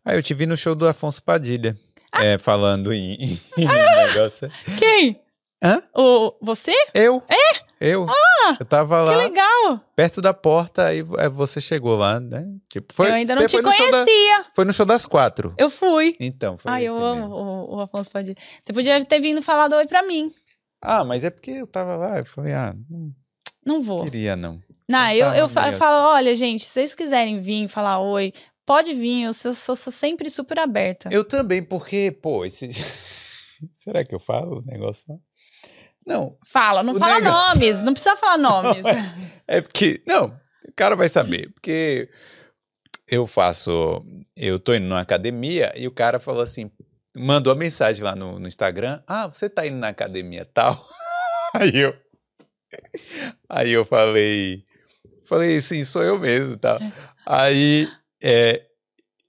Ah, 0.05 0.15
eu 0.15 0.21
te 0.21 0.33
vi 0.33 0.45
no 0.45 0.55
show 0.55 0.75
do 0.75 0.87
Afonso 0.87 1.21
Padilha. 1.23 1.75
Ah! 2.11 2.23
É, 2.23 2.37
falando 2.37 2.93
em, 2.93 3.39
em 3.57 3.67
negócio. 4.07 4.47
Quem? 4.77 5.19
Hã? 5.63 5.81
O, 5.95 6.33
você? 6.41 6.73
Eu? 6.93 7.23
É? 7.27 7.65
Eu. 7.81 8.05
Ah! 8.07 8.55
Eu 8.59 8.65
tava 8.65 9.03
Que 9.03 9.09
lá, 9.11 9.17
legal! 9.17 9.81
perto 9.95 10.21
da 10.21 10.33
porta, 10.33 10.85
aí 10.85 11.03
aí 11.17 11.29
você 11.29 11.59
chegou 11.59 11.97
lá, 11.97 12.19
né? 12.19 12.45
Tipo, 12.69 12.93
foi, 12.93 13.09
eu 13.09 13.13
ainda 13.15 13.35
não 13.35 13.45
te 13.45 13.51
show 13.51 13.61
da- 13.61 13.71
conhecia. 13.71 14.45
Foi 14.53 14.63
no 14.63 14.71
show 14.71 14.85
das 14.85 15.05
quatro. 15.05 15.53
Eu 15.57 15.69
fui. 15.69 16.15
Então, 16.19 16.57
foi 16.57 16.71
Ai, 16.71 16.83
eu 16.85 17.03
amo 17.03 17.27
o, 17.33 17.75
o 17.77 17.81
Afonso 17.81 18.09
Padilha. 18.11 18.35
Você 18.63 18.71
podia 18.71 19.03
ter 19.03 19.19
vindo 19.19 19.41
falar 19.41 19.67
do 19.67 19.75
oi 19.75 19.85
pra 19.87 20.03
mim. 20.03 20.31
Ah, 20.81 21.03
mas 21.03 21.23
é 21.23 21.29
porque 21.29 21.51
eu 21.51 21.67
tava 21.67 21.95
lá, 21.95 22.19
eu 22.19 22.25
falei, 22.25 22.53
ah, 22.53 22.73
não 22.89 23.11
Não 23.65 23.81
vou. 23.81 24.03
queria 24.03 24.35
não. 24.35 24.59
Não, 24.87 25.09
Eu 25.09 25.33
eu, 25.33 25.49
tava 25.49 25.67
eu, 25.69 25.73
eu 25.73 25.77
falo, 25.79 26.09
olha, 26.13 26.35
gente, 26.35 26.63
se 26.63 26.69
vocês 26.69 26.93
quiserem 26.95 27.41
vir 27.41 27.67
falar 27.67 27.99
oi, 27.99 28.31
pode 28.65 28.93
vir, 28.93 29.23
eu 29.23 29.33
sou, 29.33 29.53
sou- 29.53 29.75
sou 29.75 29.91
sempre 29.93 30.29
super 30.29 30.59
aberta. 30.59 31.09
Eu 31.11 31.23
também, 31.23 31.61
porque, 31.63 32.11
pô, 32.11 32.43
esse... 32.45 32.69
Será 33.73 34.03
que 34.03 34.13
eu 34.13 34.19
falo 34.19 34.57
o 34.59 34.61
negócio? 34.65 35.05
Não, 36.05 36.37
Fala, 36.45 36.83
não 36.83 36.93
fala 36.95 37.19
negócio- 37.19 37.59
nomes, 37.59 37.81
não 37.81 37.93
precisa 37.93 38.15
falar 38.15 38.37
nomes. 38.37 38.83
É 39.47 39.61
porque. 39.61 40.03
Não, 40.05 40.27
o 40.67 40.73
cara 40.75 40.95
vai 40.95 41.07
saber. 41.09 41.51
Porque 41.53 42.09
eu 43.07 43.25
faço. 43.25 44.05
Eu 44.35 44.59
tô 44.59 44.73
indo 44.75 44.85
numa 44.87 44.99
academia 44.99 45.71
e 45.75 45.87
o 45.87 45.91
cara 45.91 46.19
falou 46.19 46.43
assim: 46.43 46.69
mandou 47.17 47.51
a 47.51 47.55
mensagem 47.55 48.03
lá 48.03 48.15
no, 48.15 48.37
no 48.37 48.47
Instagram. 48.47 49.01
Ah, 49.07 49.25
você 49.27 49.49
tá 49.49 49.65
indo 49.65 49.77
na 49.77 49.87
academia 49.87 50.45
tal? 50.53 50.85
Aí 51.55 51.75
eu. 51.77 51.95
Aí 53.49 53.71
eu 53.71 53.85
falei. 53.85 54.63
Falei, 55.27 55.59
sim, 55.61 55.83
sou 55.83 56.03
eu 56.03 56.19
mesmo 56.19 56.55
tal. 56.57 56.77
Aí. 57.25 57.87
É, 58.21 58.63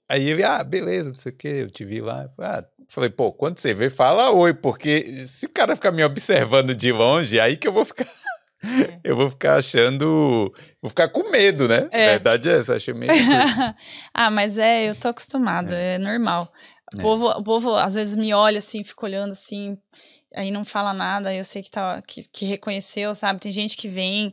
aí 0.09 0.29
ele, 0.29 0.43
ah, 0.43 0.63
beleza, 0.63 1.09
não 1.09 1.15
sei 1.17 1.31
o 1.31 1.35
que, 1.35 1.47
eu 1.47 1.69
te 1.69 1.85
vi 1.85 2.01
lá. 2.01 2.29
Ah, 2.39 2.63
falei, 2.89 3.09
pô, 3.09 3.31
quando 3.31 3.57
você 3.57 3.73
vê, 3.73 3.89
fala 3.89 4.31
oi, 4.31 4.53
porque 4.53 5.25
se 5.25 5.45
o 5.45 5.49
cara 5.49 5.75
ficar 5.75 5.91
me 5.91 6.03
observando 6.03 6.73
de 6.75 6.91
longe, 6.91 7.39
aí 7.39 7.57
que 7.57 7.67
eu 7.67 7.73
vou 7.73 7.85
ficar. 7.85 8.07
Eu 9.03 9.15
vou 9.15 9.29
ficar 9.29 9.57
achando. 9.57 10.51
Vou 10.81 10.89
ficar 10.89 11.09
com 11.09 11.29
medo, 11.29 11.67
né? 11.67 11.87
É. 11.91 12.07
Verdade 12.13 12.49
é 12.49 12.53
essa, 12.57 12.73
achei 12.75 12.91
meio. 12.91 13.11
ah, 14.11 14.31
mas 14.31 14.57
é, 14.57 14.89
eu 14.89 14.95
tô 14.95 15.09
acostumada, 15.09 15.75
é, 15.75 15.99
normal. 15.99 16.51
O 16.91 16.97
É. 16.97 17.01
povo, 17.01 17.27
o 17.29 17.43
povo 17.43 17.75
às 17.75 17.93
vezes 17.93 18.15
me 18.15 18.33
olha 18.33 18.57
assim, 18.57 18.83
fica 18.83 19.05
olhando 19.05 19.33
assim, 19.33 19.77
aí 20.35 20.49
não 20.49 20.65
fala 20.65 20.91
nada, 20.91 21.31
eu 21.35 21.43
sei 21.43 21.61
que, 21.61 21.69
tá, 21.69 22.01
que, 22.01 22.27
que 22.27 22.45
reconheceu, 22.45 23.13
sabe? 23.13 23.39
Tem 23.39 23.51
gente 23.51 23.77
que 23.77 23.87
vem 23.87 24.31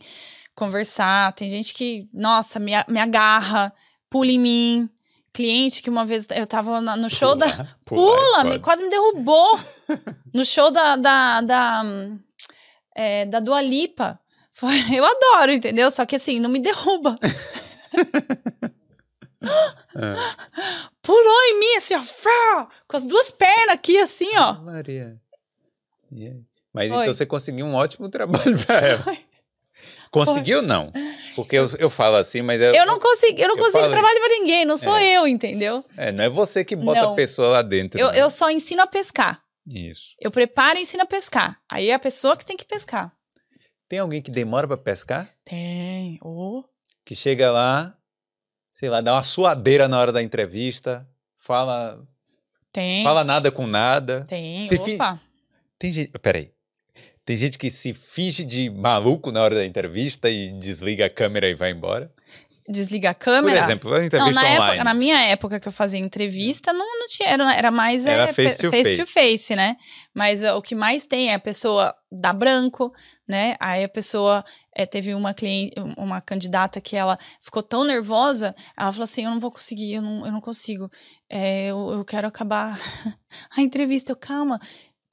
conversar, 0.55 1.35
tem 1.35 1.49
gente 1.49 1.75
que, 1.75 2.09
nossa, 2.13 2.59
me, 2.59 2.73
me 2.89 3.01
agarra, 3.01 3.71
pula 4.15 4.31
em 4.31 4.39
mim. 4.39 4.89
Cliente 5.33 5.83
que 5.83 5.91
uma 5.91 6.07
vez 6.07 6.25
eu 6.31 6.47
tava 6.47 6.81
na- 6.81 6.97
no 6.97 7.11
show 7.11 7.35
da. 7.35 7.49
Pular, 7.49 7.67
Pula, 7.85 8.17
pular 8.17 8.41
é 8.41 8.45
me- 8.45 8.51
foda. 8.53 8.61
quase 8.61 8.83
me 8.85 8.89
derrubou. 8.91 9.59
no 10.33 10.45
show 10.47 10.71
da, 10.71 10.95
da, 10.95 11.41
da, 11.41 11.83
é, 12.95 13.25
da 13.27 13.41
Dua 13.41 13.61
Lipa. 13.61 14.21
Foi- 14.53 14.71
Eu 14.97 15.05
adoro, 15.05 15.51
entendeu? 15.51 15.91
Só 15.91 16.07
que 16.07 16.15
assim, 16.15 16.39
não 16.39 16.49
me 16.49 16.61
derruba. 16.61 17.19
É. 17.21 18.65
Pulou 21.03 21.41
em 21.51 21.59
mim, 21.59 21.75
assim, 21.77 21.95
ó, 21.97 22.67
com 22.89 22.97
as 22.97 23.05
duas 23.05 23.31
pernas 23.33 23.75
aqui, 23.75 23.99
assim, 23.99 24.37
ó. 24.39 24.55
Maria. 24.61 25.21
Aí? 26.13 26.41
Mas 26.73 26.91
Oi. 26.93 27.03
então 27.03 27.13
você 27.15 27.27
conseguiu 27.27 27.67
um 27.67 27.75
ótimo 27.75 28.09
trabalho 28.09 28.57
pra 28.65 28.79
ela. 28.79 29.05
Conseguiu, 30.15 30.63
não? 30.63 30.93
Porque 31.37 31.57
eu, 31.57 31.69
eu 31.79 31.91
falo 31.91 32.17
assim, 32.17 32.41
mas 32.43 32.61
eu, 32.61 32.73
Eu 32.75 32.87
não 32.87 32.99
consigo, 32.99 33.39
eu 33.41 33.49
não 33.49 33.55
eu 33.57 33.59
consigo 33.59 33.79
falei. 33.79 33.91
trabalhar 33.91 34.21
pra 34.21 34.29
ninguém, 34.29 34.65
não 34.65 34.77
sou 34.77 34.97
É. 34.97 35.05
eu, 35.17 35.27
entendeu? 35.27 35.85
É, 35.97 36.13
não 36.13 36.25
é 36.25 36.29
você 36.29 36.65
que 36.65 36.77
bota 36.77 37.03
Não. 37.03 37.13
a 37.13 37.15
pessoa 37.17 37.49
lá 37.49 37.63
dentro. 37.63 37.99
Eu, 38.01 38.13
né? 38.13 38.21
eu 38.23 38.31
só 38.31 38.49
ensino 38.51 38.83
a 38.83 38.87
pescar. 38.87 39.43
Isso. 39.67 40.15
Eu 40.21 40.31
preparo 40.31 40.79
e 40.79 40.83
ensino 40.83 41.03
a 41.03 41.07
pescar. 41.07 41.61
Aí 41.71 41.91
é 41.91 41.95
a 41.95 41.99
pessoa 41.99 42.37
que 42.37 42.45
tem 42.45 42.57
que 42.57 42.65
pescar. 42.65 43.13
Tem 43.89 43.99
alguém 43.99 44.23
que 44.23 44.31
demora 44.31 44.67
pra 44.69 44.77
pescar? 44.77 45.29
Tem. 45.45 46.19
Oh. 46.23 46.63
Que 47.05 47.15
chega 47.15 47.51
lá, 47.51 47.95
sei 48.73 48.89
lá, 48.89 49.01
dá 49.01 49.13
uma 49.15 49.23
suadeira 49.23 49.89
na 49.89 49.99
hora 49.99 50.13
da 50.13 50.23
entrevista, 50.23 51.07
fala, 51.37 52.03
Tem. 52.73 53.03
fala 53.05 53.25
nada 53.25 53.51
com 53.51 53.67
nada. 53.67 54.25
Tem. 54.29 54.69
Se 54.69 54.79
fi- 54.79 54.95
Opa. 54.95 55.21
Tem 55.79 55.93
gente. 55.93 56.11
Peraí. 56.19 56.51
Tem 57.25 57.37
gente 57.37 57.59
que 57.59 57.71
se 57.71 57.95
finge 57.95 58.45
de 58.45 58.69
maluco 58.69 59.33
na 59.33 59.43
hora 59.43 59.55
da 59.55 59.65
entrevista 59.65 60.29
e 60.29 60.53
desliga 60.59 61.07
a 61.07 61.11
câmera 61.11 61.49
e 61.49 61.55
vai 61.55 61.71
embora. 61.71 62.13
Desliga 62.67 63.11
a 63.11 63.15
Por 63.15 63.21
câmera. 63.21 63.61
exemplo, 63.63 63.91
uma 63.91 63.99
Não, 63.99 64.07
entrevista 64.07 64.41
na, 64.41 64.47
online. 64.49 64.69
época, 64.71 64.85
na 64.85 64.95
minha 64.95 65.23
época 65.23 65.61
que 65.61 65.69
eu 65.69 65.73
fazia 65.73 66.01
entrevista, 66.01 66.73
não, 66.73 66.99
não 66.99 67.07
tinha, 67.07 67.29
era, 67.29 67.55
era 67.55 67.71
mais 67.71 68.07
Era 68.07 68.31
é, 68.31 68.33
face 68.33 68.57
to 68.57 68.71
face, 68.71 68.97
face. 68.97 69.13
face, 69.13 69.55
né? 69.57 69.77
Mas 70.15 70.43
é, 70.43 70.53
o 70.55 70.63
que 70.63 70.75
mais 70.75 71.05
tem 71.05 71.29
é 71.29 71.35
a 71.35 71.39
pessoa 71.39 71.95
dá 72.11 72.33
branco, 72.33 72.91
né? 73.29 73.55
Aí 73.61 73.85
a 73.85 73.89
pessoa 73.89 74.43
é, 74.75 74.87
teve 74.87 75.15
uma 75.15 75.35
cliente, 75.35 75.75
uma 75.99 76.23
candidata 76.23 76.81
que 76.81 76.97
ela 76.97 77.19
ficou 77.43 77.63
tão 77.63 77.85
nervosa, 77.85 78.55
ela 78.79 78.93
falou 78.93 79.05
assim: 79.05 79.25
eu 79.25 79.31
não 79.31 79.41
vou 79.41 79.51
conseguir, 79.51 79.95
eu 79.95 80.03
não, 80.03 80.25
eu 80.25 80.33
não 80.33 80.41
consigo. 80.41 80.91
É, 81.29 81.67
eu, 81.67 81.91
eu 81.93 82.05
quero 82.05 82.27
acabar 82.27 82.81
a 83.55 83.61
entrevista. 83.61 84.11
Eu, 84.13 84.17
calma. 84.17 84.59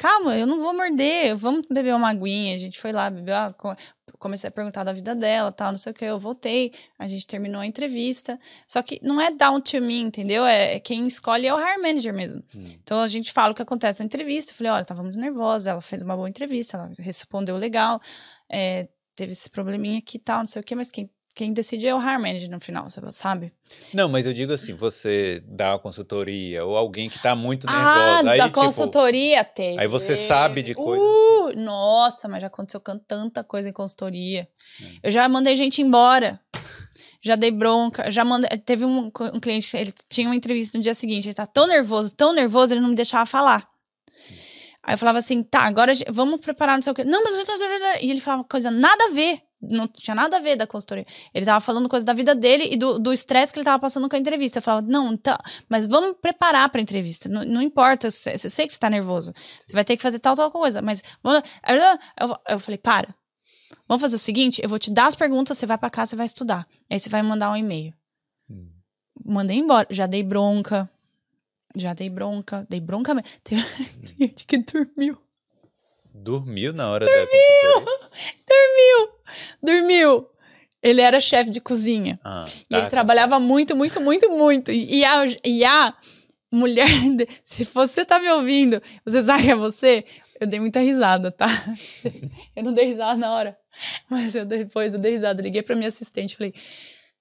Calma, 0.02 0.36
eu 0.36 0.48
não 0.48 0.60
vou 0.60 0.74
morder, 0.74 1.36
vamos 1.36 1.68
beber 1.70 1.94
uma 1.94 2.10
aguinha. 2.10 2.56
A 2.56 2.58
gente 2.58 2.80
foi 2.82 2.92
lá, 2.92 3.08
bebeu, 3.08 3.36
ah, 3.36 3.54
co- 3.54 3.76
comecei 4.18 4.48
a 4.48 4.52
perguntar 4.52 4.84
da 4.84 4.92
vida 4.92 5.14
dela, 5.14 5.52
tal, 5.52 5.70
não 5.70 5.78
sei 5.78 5.92
o 5.92 5.94
que. 5.94 6.04
Eu 6.04 6.18
voltei, 6.18 6.74
a 6.98 7.08
gente 7.08 7.28
terminou 7.28 7.62
a 7.62 7.68
entrevista. 7.68 8.40
Só 8.66 8.82
que 8.82 9.00
não 9.04 9.22
é 9.22 9.30
down 9.30 9.62
to 9.62 9.80
me, 9.80 10.00
entendeu? 10.00 10.44
É, 10.44 10.74
é 10.74 10.80
quem 10.80 11.06
escolhe 11.06 11.46
é 11.46 11.54
o 11.54 11.60
hire 11.60 11.80
manager 11.80 12.16
mesmo. 12.16 12.44
Hum. 12.56 12.64
Então 12.82 13.00
a 13.00 13.08
gente 13.08 13.32
fala 13.32 13.52
o 13.52 13.56
que 13.56 13.62
acontece 13.62 14.00
na 14.00 14.06
entrevista. 14.08 14.52
Eu 14.52 14.56
falei, 14.56 14.72
olha, 14.72 14.86
tava 14.86 15.04
muito 15.04 15.20
nervosa, 15.20 15.70
ela 15.70 15.82
fez 15.82 16.02
uma 16.02 16.16
boa 16.16 16.28
entrevista, 16.28 16.78
ela 16.78 16.92
respondeu 16.98 17.56
legal, 17.56 18.00
é, 18.52 18.90
teve 19.16 19.34
esse 19.34 19.52
probleminha 19.52 20.00
aqui 20.00 20.18
e 20.18 20.20
tal, 20.20 20.40
não 20.40 20.48
sei 20.48 20.64
o 20.64 20.66
que, 20.66 20.74
mas 20.76 20.90
quem, 20.90 21.12
quem 21.34 21.54
decide 21.54 21.88
é 21.88 21.96
o 21.96 22.00
hire 22.00 22.22
manager 22.22 22.50
no 22.50 22.60
final, 22.60 22.90
você 22.90 23.00
sabe? 23.12 23.54
Não, 23.94 24.10
mas 24.10 24.26
eu 24.26 24.34
digo 24.34 24.52
assim, 24.54 24.74
você 24.74 25.42
dá 25.48 25.74
uma 25.74 25.80
consultoria 25.80 26.66
ou 26.66 26.76
alguém 26.76 27.10
que 27.10 27.20
tá 27.20 27.36
muito 27.36 27.68
Ah, 27.70 27.72
nervosa. 27.72 28.32
aí, 28.32 28.38
da 28.38 28.46
tipo, 28.46 28.60
consultoria 28.60 29.44
tem. 29.44 29.80
aí 29.80 29.88
você 29.88 30.18
sabe 30.18 30.62
de 30.62 30.74
coisas 30.76 31.08
Uh, 31.08 31.58
nossa, 31.58 32.28
mas 32.28 32.42
já 32.42 32.48
aconteceu 32.48 32.82
tanta 33.08 33.44
coisa 33.44 33.70
em 33.70 33.74
consultoria. 33.74 34.48
Hum. 34.82 35.00
Eu 35.04 35.12
já 35.12 35.28
mandei 35.28 35.56
gente 35.56 35.82
embora. 35.82 36.40
Já 37.22 37.36
dei 37.36 37.52
bronca, 37.52 38.10
já 38.10 38.26
mandei. 38.26 38.50
Teve 38.60 38.84
um, 38.84 39.12
um 39.34 39.40
cliente, 39.40 39.76
ele 39.78 39.94
tinha 40.10 40.28
uma 40.28 40.36
entrevista 40.36 40.78
no 40.78 40.84
dia 40.84 40.94
seguinte, 40.94 41.28
ele 41.28 41.36
tá 41.36 41.46
tão 41.46 41.68
nervoso, 41.68 42.12
tão 42.12 42.34
nervoso, 42.34 42.74
ele 42.74 42.82
não 42.82 42.90
me 42.90 42.96
deixava 42.96 43.26
falar. 43.26 43.70
Aí 44.84 44.96
eu 44.96 44.98
falava 44.98 45.20
assim, 45.20 45.44
tá, 45.44 45.62
agora 45.62 45.92
a 45.92 46.12
vamos 46.12 46.42
preparar 46.42 46.76
não 46.76 46.82
sei 46.82 46.92
o 46.92 46.96
quê. 46.96 47.04
Não, 47.04 47.24
mas... 47.24 47.36
E 48.02 48.10
ele 48.10 48.20
falava 48.20 48.44
coisa 48.44 48.72
nada 48.72 49.06
a 49.06 49.10
ver. 49.10 49.40
Não 49.62 49.88
tinha 49.88 50.16
nada 50.16 50.38
a 50.38 50.40
ver 50.40 50.56
da 50.56 50.66
consultoria. 50.66 51.06
Ele 51.34 51.46
tava 51.46 51.62
falando 51.62 51.88
coisa 51.88 52.06
da 52.06 52.14
vida 52.14 52.34
dele 52.34 52.70
e 52.72 52.78
do 52.78 52.98
do 52.98 53.14
estresse 53.14 53.54
que 53.54 53.60
ele 53.60 53.66
tava 53.66 53.80
passando 53.80 54.10
com 54.10 54.16
a 54.16 54.20
entrevista. 54.20 54.58
Eu 54.58 54.62
falava, 54.64 54.88
não, 54.88 55.16
tá, 55.16 55.38
mas 55.70 55.86
vamos 55.86 56.18
preparar 56.20 56.68
pra 56.70 56.82
entrevista. 56.82 57.30
Não, 57.30 57.46
não 57.46 57.62
importa, 57.62 58.08
eu 58.08 58.12
sei 58.12 58.66
que 58.66 58.74
você 58.74 58.80
tá 58.80 58.90
nervoso. 58.90 59.34
Você 59.36 59.74
vai 59.74 59.86
ter 59.86 59.96
que 59.96 60.02
fazer 60.02 60.20
tal, 60.20 60.36
tal 60.36 60.50
coisa. 60.50 60.82
Mas. 60.82 61.02
Eu, 61.24 62.40
eu 62.50 62.60
falei, 62.60 62.78
para. 62.78 63.14
Vamos 63.88 64.02
fazer 64.02 64.16
o 64.16 64.20
seguinte: 64.20 64.62
eu 64.64 64.70
vou 64.70 64.80
te 64.80 64.90
dar 64.90 65.08
as 65.08 65.16
perguntas, 65.16 65.58
você 65.58 65.66
vai 65.66 65.78
pra 65.78 65.90
casa, 65.90 66.12
você 66.12 66.16
vai 66.16 66.26
estudar. 66.26 66.68
Aí 66.90 67.00
você 67.00 67.10
vai 67.10 67.22
me 67.22 67.30
mandar 67.30 67.52
um 67.52 67.58
e-mail. 67.58 67.94
Hum. 68.50 68.70
Mandei 69.26 69.58
embora. 69.58 69.88
Já 69.92 70.08
dei 70.08 70.24
bronca. 70.24 70.90
Já 71.76 71.94
dei 71.94 72.10
bronca. 72.10 72.66
Dei 72.70 72.80
bronca 72.80 73.14
mesmo. 73.14 73.30
Teve 73.44 73.64
cliente 74.16 74.46
que 74.46 74.58
dormiu. 74.58 75.18
Dormiu 76.14 76.74
na 76.74 76.90
hora 76.90 77.06
da 77.06 77.12
consultoria? 77.12 77.86
Dormiu! 78.48 79.21
Dormiu! 79.62 80.28
Ele 80.84 81.00
era 81.02 81.20
chefe 81.20 81.50
de 81.52 81.62
cozinha. 81.62 82.20
Ah, 82.24 82.46
E 82.70 82.76
ele 82.76 82.88
trabalhava 82.90 83.40
muito, 83.40 83.76
muito, 83.76 84.02
muito, 84.02 84.30
muito. 84.32 84.72
E 84.72 85.06
a, 85.06 85.24
e 85.46 85.64
a 85.64 85.94
mulher, 86.52 86.88
se 87.44 87.64
você 87.66 88.04
tá 88.04 88.18
me 88.20 88.28
ouvindo, 88.30 88.82
você 89.06 89.22
sabe 89.22 89.44
que 89.44 89.52
é 89.52 89.56
você? 89.56 90.04
Eu 90.40 90.48
dei 90.48 90.60
muita 90.60 90.80
risada, 90.80 91.30
tá? 91.32 91.48
Eu 92.56 92.64
não 92.64 92.74
dei 92.74 92.86
risada 92.86 93.16
na 93.16 93.32
hora, 93.32 93.58
mas 94.10 94.34
eu 94.36 94.44
depois 94.44 94.94
eu 94.94 95.00
dei 95.00 95.12
risada. 95.14 95.40
Eu 95.40 95.44
liguei 95.44 95.62
pra 95.62 95.76
minha 95.76 95.88
assistente 95.88 96.34
e 96.34 96.36
falei, 96.36 96.54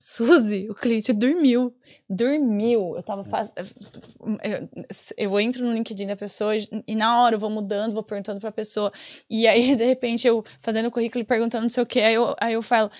Suzy, 0.02 0.66
o 0.70 0.74
cliente 0.74 1.12
dormiu. 1.12 1.74
Dormiu. 2.08 2.96
Eu 2.96 3.02
tava 3.02 3.22
faz... 3.22 3.52
eu, 3.58 4.68
eu 5.16 5.38
entro 5.40 5.62
no 5.62 5.74
LinkedIn 5.74 6.06
da 6.06 6.16
pessoa 6.16 6.56
e, 6.56 6.66
e 6.86 6.96
na 6.96 7.20
hora 7.20 7.34
eu 7.34 7.38
vou 7.38 7.50
mudando, 7.50 7.92
vou 7.92 8.02
perguntando 8.02 8.40
pra 8.40 8.50
pessoa. 8.50 8.90
E 9.28 9.46
aí, 9.46 9.76
de 9.76 9.84
repente, 9.84 10.26
eu 10.26 10.42
fazendo 10.62 10.86
o 10.86 10.90
currículo 10.90 11.20
e 11.20 11.26
perguntando 11.26 11.62
não 11.64 11.68
sei 11.68 11.82
o 11.82 11.86
que, 11.86 12.00
aí 12.00 12.14
eu, 12.14 12.34
aí 12.40 12.54
eu 12.54 12.62
falo, 12.62 12.90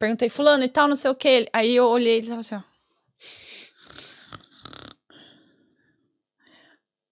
perguntei 0.00 0.28
fulano 0.28 0.64
e 0.64 0.68
tal, 0.68 0.88
não 0.88 0.96
sei 0.96 1.12
o 1.12 1.14
que. 1.14 1.46
Aí 1.52 1.76
eu 1.76 1.86
olhei 1.86 2.14
e 2.14 2.18
ele 2.18 2.26
tava 2.26 2.40
assim, 2.40 2.56
ó. 2.56 2.62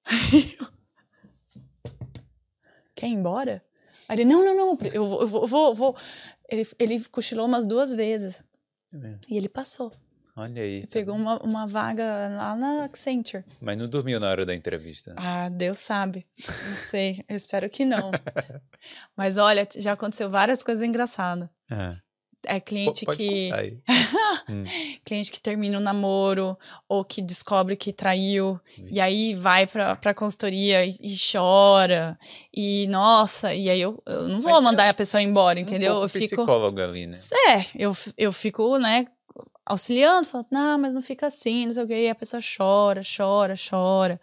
Aí 0.05 0.57
eu- 0.61 0.67
Quer 2.97 3.07
ir 3.07 3.13
embora? 3.13 3.65
Aí 4.09 4.17
ele, 4.17 4.25
não, 4.25 4.45
não, 4.45 4.57
não, 4.57 4.79
eu 4.93 5.07
vou, 5.07 5.21
eu 5.23 5.47
vou, 5.47 5.75
vou. 5.75 5.97
Ele, 6.49 6.67
ele 6.81 7.05
cochilou 7.05 7.47
umas 7.47 7.65
duas 7.65 7.95
vezes. 7.95 8.43
É. 8.95 9.19
E 9.29 9.37
ele 9.37 9.49
passou. 9.49 9.93
Olha 10.37 10.63
aí. 10.63 10.77
Ele 10.77 10.87
tá 10.87 10.93
pegou 10.95 11.15
uma, 11.15 11.39
uma 11.43 11.67
vaga 11.67 12.29
lá 12.29 12.57
na 12.57 12.85
Accenture. 12.85 13.45
Mas 13.61 13.77
não 13.77 13.89
dormiu 13.89 14.19
na 14.19 14.29
hora 14.29 14.47
da 14.47 14.55
entrevista. 14.55 15.15
Ah, 15.19 15.49
Deus 15.49 15.79
sabe. 15.79 16.27
Não 16.47 16.77
sei. 16.91 17.25
Eu 17.29 17.37
espero 17.37 17.69
que 17.69 17.85
não. 17.85 18.11
Mas 19.17 19.37
olha, 19.37 19.69
já 19.77 19.93
aconteceu 19.93 20.31
várias 20.31 20.63
coisas 20.63 20.83
engraçadas. 20.83 21.49
Ah, 21.71 21.97
É 22.47 22.59
cliente 22.61 23.05
pode 23.05 23.19
que. 23.19 23.51
Hum, 24.49 24.65
cliente 25.05 25.31
que 25.31 25.41
termina 25.41 25.79
um 25.79 25.81
namoro 25.81 26.59
ou 26.89 27.05
que 27.05 27.23
descobre 27.23 27.77
que 27.77 27.93
traiu 27.93 28.59
e 28.91 29.01
aí 29.01 29.35
vai 29.35 29.65
pra, 29.67 29.95
pra 29.95 30.15
consultoria 30.15 30.85
e, 30.85 30.97
e 31.01 31.17
chora 31.33 32.19
e 32.53 32.89
nossa, 32.89 33.55
e 33.55 33.71
aí 33.71 33.81
eu, 33.81 34.03
eu 34.07 34.27
não 34.27 34.41
vou 34.41 34.53
Mas 34.53 34.65
mandar 34.65 34.89
a 34.89 34.95
pessoa 34.95 35.23
embora, 35.23 35.61
entendeu? 35.61 35.99
Um 35.99 36.03
eu 36.03 36.09
fico 36.09 36.51
ali, 36.51 37.07
né? 37.07 37.13
é, 37.49 37.65
eu, 37.77 37.97
eu 38.17 38.33
fico, 38.33 38.77
né, 38.79 39.07
auxiliando, 39.65 40.27
falando, 40.27 40.49
não, 40.51 40.79
mas 40.79 40.95
não 40.95 41.03
fica 41.03 41.27
assim, 41.27 41.67
não 41.67 41.73
sei 41.73 41.85
o 41.85 41.87
quê, 41.87 42.07
e 42.07 42.11
a 42.11 42.15
pessoa 42.15 42.41
chora, 42.43 43.03
chora, 43.05 43.55
chora. 43.55 44.21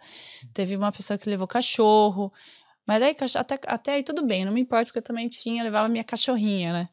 Teve 0.52 0.76
uma 0.76 0.92
pessoa 0.92 1.18
que 1.18 1.28
levou 1.28 1.46
cachorro, 1.46 2.32
mas 2.88 3.16
cacho- 3.16 3.38
até, 3.38 3.58
até 3.66 3.92
aí 3.92 4.02
tudo 4.02 4.22
bem, 4.24 4.44
não 4.46 4.52
me 4.52 4.62
importa, 4.62 4.86
porque 4.86 4.98
eu 4.98 5.02
também 5.02 5.28
tinha, 5.28 5.62
levava 5.62 5.88
minha 5.88 6.02
cachorrinha, 6.02 6.72
né? 6.72 6.88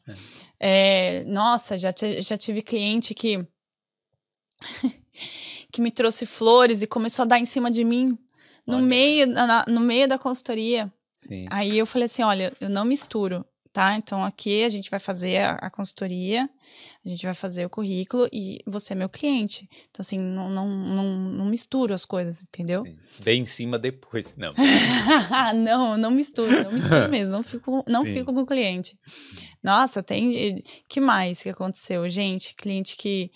É, 0.60 1.24
nossa, 1.24 1.78
já, 1.78 1.90
já 2.20 2.36
tive 2.36 2.60
cliente 2.62 3.14
que 3.14 3.44
que 5.72 5.80
me 5.80 5.90
trouxe 5.90 6.26
flores 6.26 6.82
e 6.82 6.86
começou 6.86 7.22
a 7.22 7.26
dar 7.26 7.38
em 7.38 7.44
cima 7.44 7.70
de 7.70 7.84
mim 7.84 8.16
no 8.66 8.76
Olha. 8.76 8.86
meio, 8.86 9.26
na- 9.26 9.64
no 9.66 9.80
meio 9.80 10.06
da 10.06 10.18
consultoria. 10.18 10.92
Sim. 11.14 11.46
Aí 11.50 11.78
eu 11.78 11.86
falei 11.86 12.06
assim: 12.06 12.22
olha, 12.22 12.52
eu 12.60 12.68
não 12.68 12.84
misturo, 12.84 13.44
tá? 13.76 13.94
Então 13.94 14.24
aqui 14.24 14.64
a 14.64 14.70
gente 14.70 14.88
vai 14.88 14.98
fazer 14.98 15.36
a, 15.36 15.50
a 15.56 15.68
consultoria, 15.70 16.48
a 17.04 17.08
gente 17.10 17.26
vai 17.26 17.34
fazer 17.34 17.66
o 17.66 17.68
currículo 17.68 18.26
e 18.32 18.58
você 18.66 18.94
é 18.94 18.96
meu 18.96 19.06
cliente. 19.06 19.68
Então, 19.90 20.00
assim, 20.00 20.18
não, 20.18 20.48
não, 20.48 20.66
não, 20.66 21.04
não 21.18 21.44
misturo 21.44 21.92
as 21.92 22.06
coisas, 22.06 22.42
entendeu? 22.42 22.86
sim. 22.86 22.98
Dei 23.20 23.36
em 23.36 23.44
cima 23.44 23.78
depois. 23.78 24.34
Não. 24.34 24.54
não, 25.62 25.98
não 25.98 26.10
misturo, 26.10 26.50
não 26.64 26.72
misturo 26.72 27.08
mesmo, 27.10 27.32
não 27.34 27.42
fico, 27.42 27.84
não 27.86 28.02
Sim. 28.02 28.14
fico 28.14 28.32
com 28.32 28.40
o 28.40 28.46
cliente. 28.46 28.98
Nossa, 29.62 30.02
tem. 30.02 30.62
que 30.88 30.98
mais 30.98 31.42
que 31.42 31.50
aconteceu? 31.50 32.08
Gente, 32.08 32.54
cliente 32.54 32.96
que. 32.96 33.30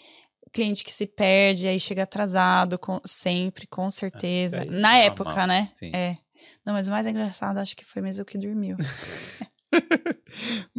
Cliente 0.53 0.83
que 0.83 0.93
se 0.93 1.07
perde, 1.07 1.69
aí 1.69 1.79
chega 1.79 2.03
atrasado, 2.03 2.77
com- 2.79 3.01
sempre, 3.05 3.69
com 3.69 3.89
certeza. 3.91 4.63
é 4.63 4.65
Na 4.65 4.97
época, 4.97 5.47
né? 5.47 5.71
sim. 5.75 5.93
É. 5.95 6.17
Não, 6.67 6.73
mas 6.73 6.89
o 6.89 6.91
mais 6.91 7.07
engraçado 7.07 7.59
acho 7.59 7.77
que 7.77 7.85
foi 7.85 8.01
mesmo 8.03 8.25
que 8.25 8.37
dormiu. 8.39 8.77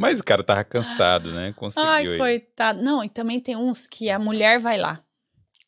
Mas 0.02 0.20
o 0.20 0.24
cara 0.24 0.44
tava 0.44 0.64
cansado, 0.64 1.32
né? 1.32 1.54
Conseguiu 1.56 1.90
Ai, 1.90 2.08
aí. 2.08 2.18
coitado. 2.18 2.82
Não, 2.82 3.04
e 3.04 3.10
também 3.10 3.40
tem 3.40 3.56
uns 3.56 3.86
que 3.88 4.10
a 4.10 4.18
mulher 4.20 4.60
vai 4.60 4.78
lá 4.78 5.00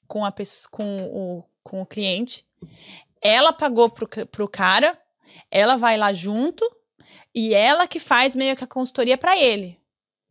com, 0.08 0.26
a 0.26 0.32
pessoa, 0.32 0.70
com, 0.72 0.98
o, 0.98 1.44
com 1.64 1.82
o 1.82 1.86
cliente, 1.86 2.46
ela 3.22 3.54
pagou 3.54 3.90
pro, 3.90 4.08
pro 4.28 4.48
cara, 4.48 4.98
ela 5.50 5.76
vai 5.78 5.98
lá 5.98 6.12
junto 6.12 6.64
e 7.34 7.54
ela 7.54 7.88
que 7.88 8.00
faz 8.00 8.36
meio 8.36 8.56
que 8.56 8.64
a 8.64 8.68
consultoria 8.68 9.18
pra 9.18 9.38
ele. 9.38 9.80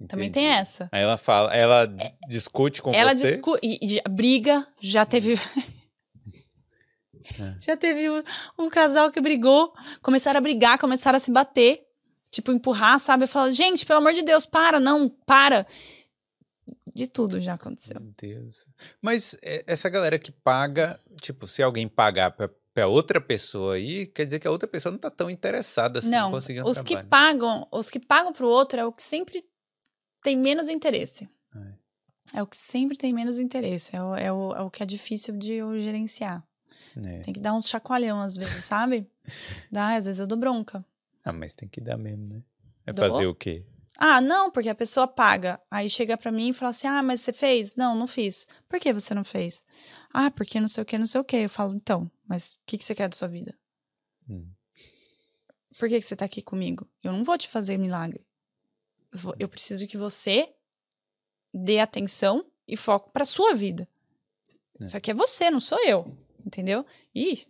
Também 0.09 0.31
tem 0.33 0.47
Entendi. 0.47 0.61
essa. 0.61 0.89
Aí 0.91 1.01
ela 1.03 1.17
fala, 1.17 1.55
ela 1.55 1.87
di- 1.87 2.13
discute 2.29 2.83
com 2.83 2.93
ela 2.93 3.15
você. 3.15 3.33
discu 3.33 3.57
e, 3.63 3.79
e 3.99 4.09
briga, 4.09 4.67
já 4.81 5.07
teve. 5.07 5.35
É. 5.35 5.83
Já 7.61 7.77
teve 7.77 8.11
um, 8.11 8.21
um 8.59 8.69
casal 8.69 9.09
que 9.11 9.21
brigou, 9.21 9.73
começaram 10.03 10.39
a 10.39 10.41
brigar, 10.41 10.77
começaram 10.77 11.17
a 11.17 11.21
se 11.21 11.31
bater, 11.31 11.81
tipo, 12.33 12.51
empurrar, 12.51 12.99
sabe? 12.99 13.25
Eu 13.25 13.29
falo, 13.29 13.53
gente, 13.53 13.85
pelo 13.85 13.99
amor 13.99 14.15
de 14.15 14.23
Deus, 14.23 14.47
para, 14.47 14.81
não, 14.81 15.09
para. 15.09 15.67
De 16.95 17.07
tudo 17.07 17.41
já 17.41 17.55
aconteceu. 17.55 18.01
Meu 18.01 18.13
Deus. 18.21 18.67
Mas 19.01 19.37
é, 19.43 19.63
essa 19.67 19.89
galera 19.89 20.19
que 20.19 20.33
paga, 20.33 20.99
tipo, 21.21 21.47
se 21.47 21.63
alguém 21.63 21.87
pagar 21.87 22.31
pra, 22.33 22.51
pra 22.75 22.87
outra 22.87 23.21
pessoa 23.21 23.75
aí, 23.75 24.07
quer 24.07 24.25
dizer 24.25 24.39
que 24.41 24.49
a 24.49 24.51
outra 24.51 24.67
pessoa 24.67 24.91
não 24.91 24.99
tá 24.99 25.11
tão 25.11 25.31
interessada 25.31 25.99
assim 25.99 26.09
em 26.09 26.13
não, 26.13 26.31
conseguir 26.31 26.63
um 26.63 26.67
os 26.67 26.79
que 26.79 26.95
trabalho. 26.95 27.09
pagam, 27.09 27.69
os 27.71 27.91
que 27.91 28.01
pagam 28.01 28.33
pro 28.33 28.49
outro 28.49 28.81
é 28.81 28.85
o 28.85 28.93
que 28.93 29.03
sempre 29.03 29.45
tem 30.23 30.37
menos 30.37 30.69
interesse. 30.69 31.29
Ai. 31.55 31.75
É 32.35 32.43
o 32.43 32.47
que 32.47 32.57
sempre 32.57 32.97
tem 32.97 33.13
menos 33.13 33.39
interesse. 33.39 33.95
É 33.95 34.03
o, 34.03 34.17
é 34.17 34.33
o, 34.33 34.53
é 34.53 34.61
o 34.63 34.71
que 34.71 34.83
é 34.83 34.87
difícil 34.87 35.37
de 35.37 35.53
eu 35.53 35.79
gerenciar. 35.79 36.43
É. 36.97 37.21
Tem 37.21 37.35
que 37.35 37.41
dar 37.41 37.55
uns 37.55 37.69
chacoalhão 37.69 38.21
às 38.21 38.37
vezes, 38.37 38.65
sabe? 38.65 39.07
Dá, 39.71 39.95
às 39.95 40.07
vezes 40.07 40.21
eu 40.21 40.27
dou 40.27 40.39
bronca. 40.39 40.85
Ah, 41.25 41.33
mas 41.33 41.55
tem 41.55 41.69
que 41.69 41.81
dar 41.81 41.97
mesmo, 41.97 42.27
né? 42.29 42.43
É 42.87 42.93
Dou. 42.93 43.09
fazer 43.09 43.27
o 43.27 43.35
quê? 43.35 43.67
Ah, 43.99 44.21
não, 44.21 44.51
porque 44.51 44.69
a 44.69 44.75
pessoa 44.75 45.07
paga. 45.07 45.61
Aí 45.71 45.89
chega 45.89 46.17
pra 46.17 46.33
mim 46.33 46.49
e 46.49 46.53
fala 46.53 46.71
assim: 46.71 46.87
ah, 46.87 47.03
mas 47.03 47.21
você 47.21 47.33
fez? 47.33 47.75
Não, 47.77 47.95
não 47.95 48.07
fiz. 48.07 48.47
Por 48.69 48.81
que 48.81 48.93
você 48.93 49.15
não 49.15 49.23
fez? 49.23 49.65
Ah, 50.13 50.31
porque 50.31 50.59
não 50.59 50.67
sei 50.69 50.83
o 50.83 50.87
que, 50.87 50.99
não 50.99 51.07
sei 51.07 51.21
o 51.21 51.25
que. 51.25 51.37
Eu 51.37 51.49
falo, 51.49 51.75
então, 51.75 52.11
mas 52.27 52.55
o 52.55 52.59
que, 52.67 52.79
que 52.79 52.85
você 52.85 52.95
quer 52.95 53.09
da 53.09 53.17
sua 53.17 53.29
vida? 53.29 53.57
Hum. 54.29 54.51
Por 55.79 55.89
que, 55.89 56.01
que 56.01 56.07
você 56.07 56.17
tá 56.17 56.25
aqui 56.25 56.43
comigo? 56.43 56.89
Eu 57.03 57.13
não 57.13 57.23
vou 57.25 57.37
te 57.39 57.49
fazer 57.49 57.77
milagre. 57.79 58.27
Eu, 59.13 59.19
vou- 59.19 59.35
eu 59.39 59.49
preciso 59.49 59.87
que 59.87 59.97
você 59.97 60.53
dê 61.53 61.79
atenção 61.81 62.45
e 62.67 62.77
foco 62.77 63.11
pra 63.11 63.25
sua 63.25 63.55
vida. 63.55 63.89
É. 64.81 64.87
Isso 64.87 64.97
aqui 64.97 65.11
é 65.11 65.15
você, 65.15 65.51
não 65.51 65.61
sou 65.61 65.79
eu. 65.85 66.17
Entendeu? 66.45 66.85
Ih, 67.15 67.47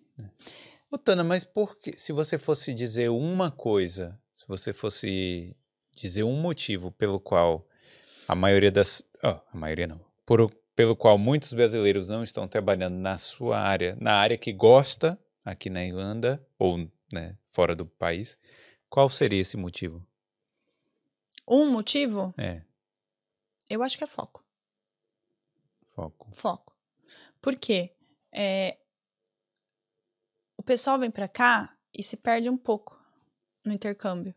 Ô, 0.92 0.98
Tana, 0.98 1.24
mas 1.24 1.42
por 1.42 1.78
que, 1.78 1.98
se 1.98 2.12
você 2.12 2.36
fosse 2.36 2.74
dizer 2.74 3.08
uma 3.08 3.50
coisa, 3.50 4.20
se 4.36 4.46
você 4.46 4.74
fosse 4.74 5.56
dizer 5.96 6.22
um 6.22 6.38
motivo 6.38 6.92
pelo 6.92 7.18
qual 7.18 7.66
a 8.28 8.34
maioria 8.34 8.70
das. 8.70 9.02
ó, 9.22 9.40
a 9.50 9.56
maioria 9.56 9.86
não. 9.86 10.04
Por, 10.26 10.54
pelo 10.76 10.94
qual 10.94 11.16
muitos 11.16 11.54
brasileiros 11.54 12.10
não 12.10 12.22
estão 12.22 12.46
trabalhando 12.46 12.96
na 12.96 13.16
sua 13.16 13.58
área, 13.58 13.96
na 13.98 14.16
área 14.16 14.36
que 14.36 14.52
gosta, 14.52 15.18
aqui 15.42 15.70
na 15.70 15.82
Irlanda, 15.82 16.46
ou 16.58 16.86
né, 17.10 17.38
fora 17.48 17.74
do 17.74 17.86
país, 17.86 18.38
qual 18.90 19.08
seria 19.08 19.40
esse 19.40 19.56
motivo? 19.56 20.06
um 21.48 21.70
motivo, 21.70 22.34
É, 22.36 22.62
eu 23.70 23.82
acho 23.82 23.96
que 23.96 24.04
é 24.04 24.06
foco. 24.06 24.44
foco. 25.94 26.28
Foco. 26.32 26.76
Por 27.40 27.56
quê? 27.56 27.94
É, 28.30 28.76
o 30.62 30.64
pessoal 30.64 30.96
vem 30.96 31.10
pra 31.10 31.26
cá 31.26 31.76
e 31.92 32.04
se 32.04 32.16
perde 32.16 32.48
um 32.48 32.56
pouco 32.56 32.96
no 33.64 33.72
intercâmbio, 33.72 34.32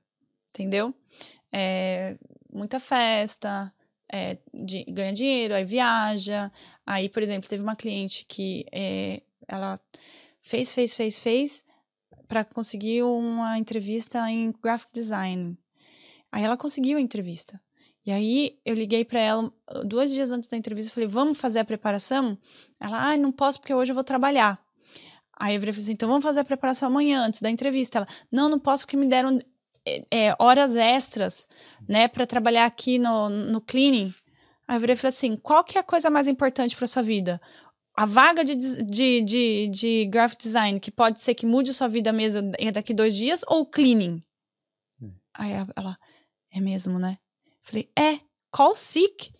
entendeu? 0.49 0.91
É, 1.51 2.17
muita 2.51 2.79
festa, 2.79 3.71
é, 4.11 4.39
de- 4.51 4.85
ganha 4.85 5.13
dinheiro, 5.13 5.53
aí 5.53 5.63
viaja. 5.63 6.51
Aí, 6.83 7.07
por 7.07 7.21
exemplo, 7.21 7.47
teve 7.47 7.61
uma 7.61 7.75
cliente 7.75 8.25
que 8.27 8.65
é, 8.71 9.21
ela 9.47 9.79
fez, 10.41 10.73
fez, 10.73 10.95
fez, 10.95 11.19
fez 11.19 11.63
para 12.27 12.43
conseguir 12.43 13.03
uma 13.03 13.59
entrevista 13.59 14.19
em 14.31 14.51
graphic 14.51 14.91
design. 14.91 15.55
Aí 16.31 16.43
ela 16.43 16.57
conseguiu 16.57 16.97
a 16.97 17.01
entrevista. 17.01 17.61
E 18.03 18.11
aí 18.11 18.59
eu 18.65 18.73
liguei 18.73 19.05
pra 19.05 19.19
ela 19.19 19.43
uh, 19.43 19.85
dois 19.85 20.11
dias 20.11 20.31
antes 20.31 20.49
da 20.49 20.57
entrevista, 20.57 20.91
falei, 20.91 21.07
vamos 21.07 21.37
fazer 21.37 21.59
a 21.59 21.65
preparação? 21.65 22.35
Ela, 22.79 22.99
ai, 23.09 23.17
não 23.17 23.31
posso 23.31 23.59
porque 23.59 23.73
hoje 23.75 23.91
eu 23.91 23.95
vou 23.95 24.03
trabalhar. 24.03 24.64
Aí 25.37 25.55
eu 25.55 25.59
falei 25.59 25.75
assim, 25.75 25.91
então 25.91 26.07
vamos 26.07 26.23
fazer 26.23 26.39
a 26.39 26.45
preparação 26.45 26.87
amanhã, 26.87 27.25
antes 27.25 27.41
da 27.41 27.49
entrevista. 27.49 27.99
Ela, 27.99 28.07
não, 28.31 28.47
não 28.47 28.59
posso 28.59 28.85
porque 28.85 28.95
me 28.95 29.05
deram 29.05 29.37
é, 29.85 30.05
é, 30.11 30.35
horas 30.39 30.75
extras, 30.75 31.47
né, 31.87 32.07
pra 32.07 32.25
trabalhar 32.25 32.65
aqui 32.65 32.97
no, 32.97 33.29
no 33.29 33.61
cleaning. 33.61 34.13
Aí 34.67 34.77
eu 34.77 34.79
virei 34.79 34.93
e 34.93 34.97
falei 34.97 35.15
assim, 35.15 35.35
qual 35.35 35.63
que 35.63 35.77
é 35.77 35.81
a 35.81 35.83
coisa 35.83 36.09
mais 36.09 36.27
importante 36.27 36.75
pra 36.75 36.87
sua 36.87 37.03
vida? 37.03 37.39
A 37.93 38.05
vaga 38.05 38.43
de, 38.43 38.55
de, 38.55 39.21
de, 39.21 39.67
de 39.69 40.05
graphic 40.07 40.41
design, 40.41 40.79
que 40.79 40.91
pode 40.91 41.19
ser 41.19 41.35
que 41.35 41.45
mude 41.45 41.73
sua 41.73 41.87
vida 41.87 42.11
mesmo 42.11 42.51
daqui 42.73 42.93
dois 42.93 43.15
dias, 43.15 43.41
ou 43.47 43.61
o 43.61 43.65
cleaning? 43.65 44.21
Hum. 45.01 45.11
Aí 45.33 45.51
ela, 45.75 45.97
é 46.51 46.59
mesmo, 46.59 46.97
né? 46.97 47.17
Falei, 47.61 47.89
é, 47.97 48.19
call 48.51 48.75
sick. 48.75 49.31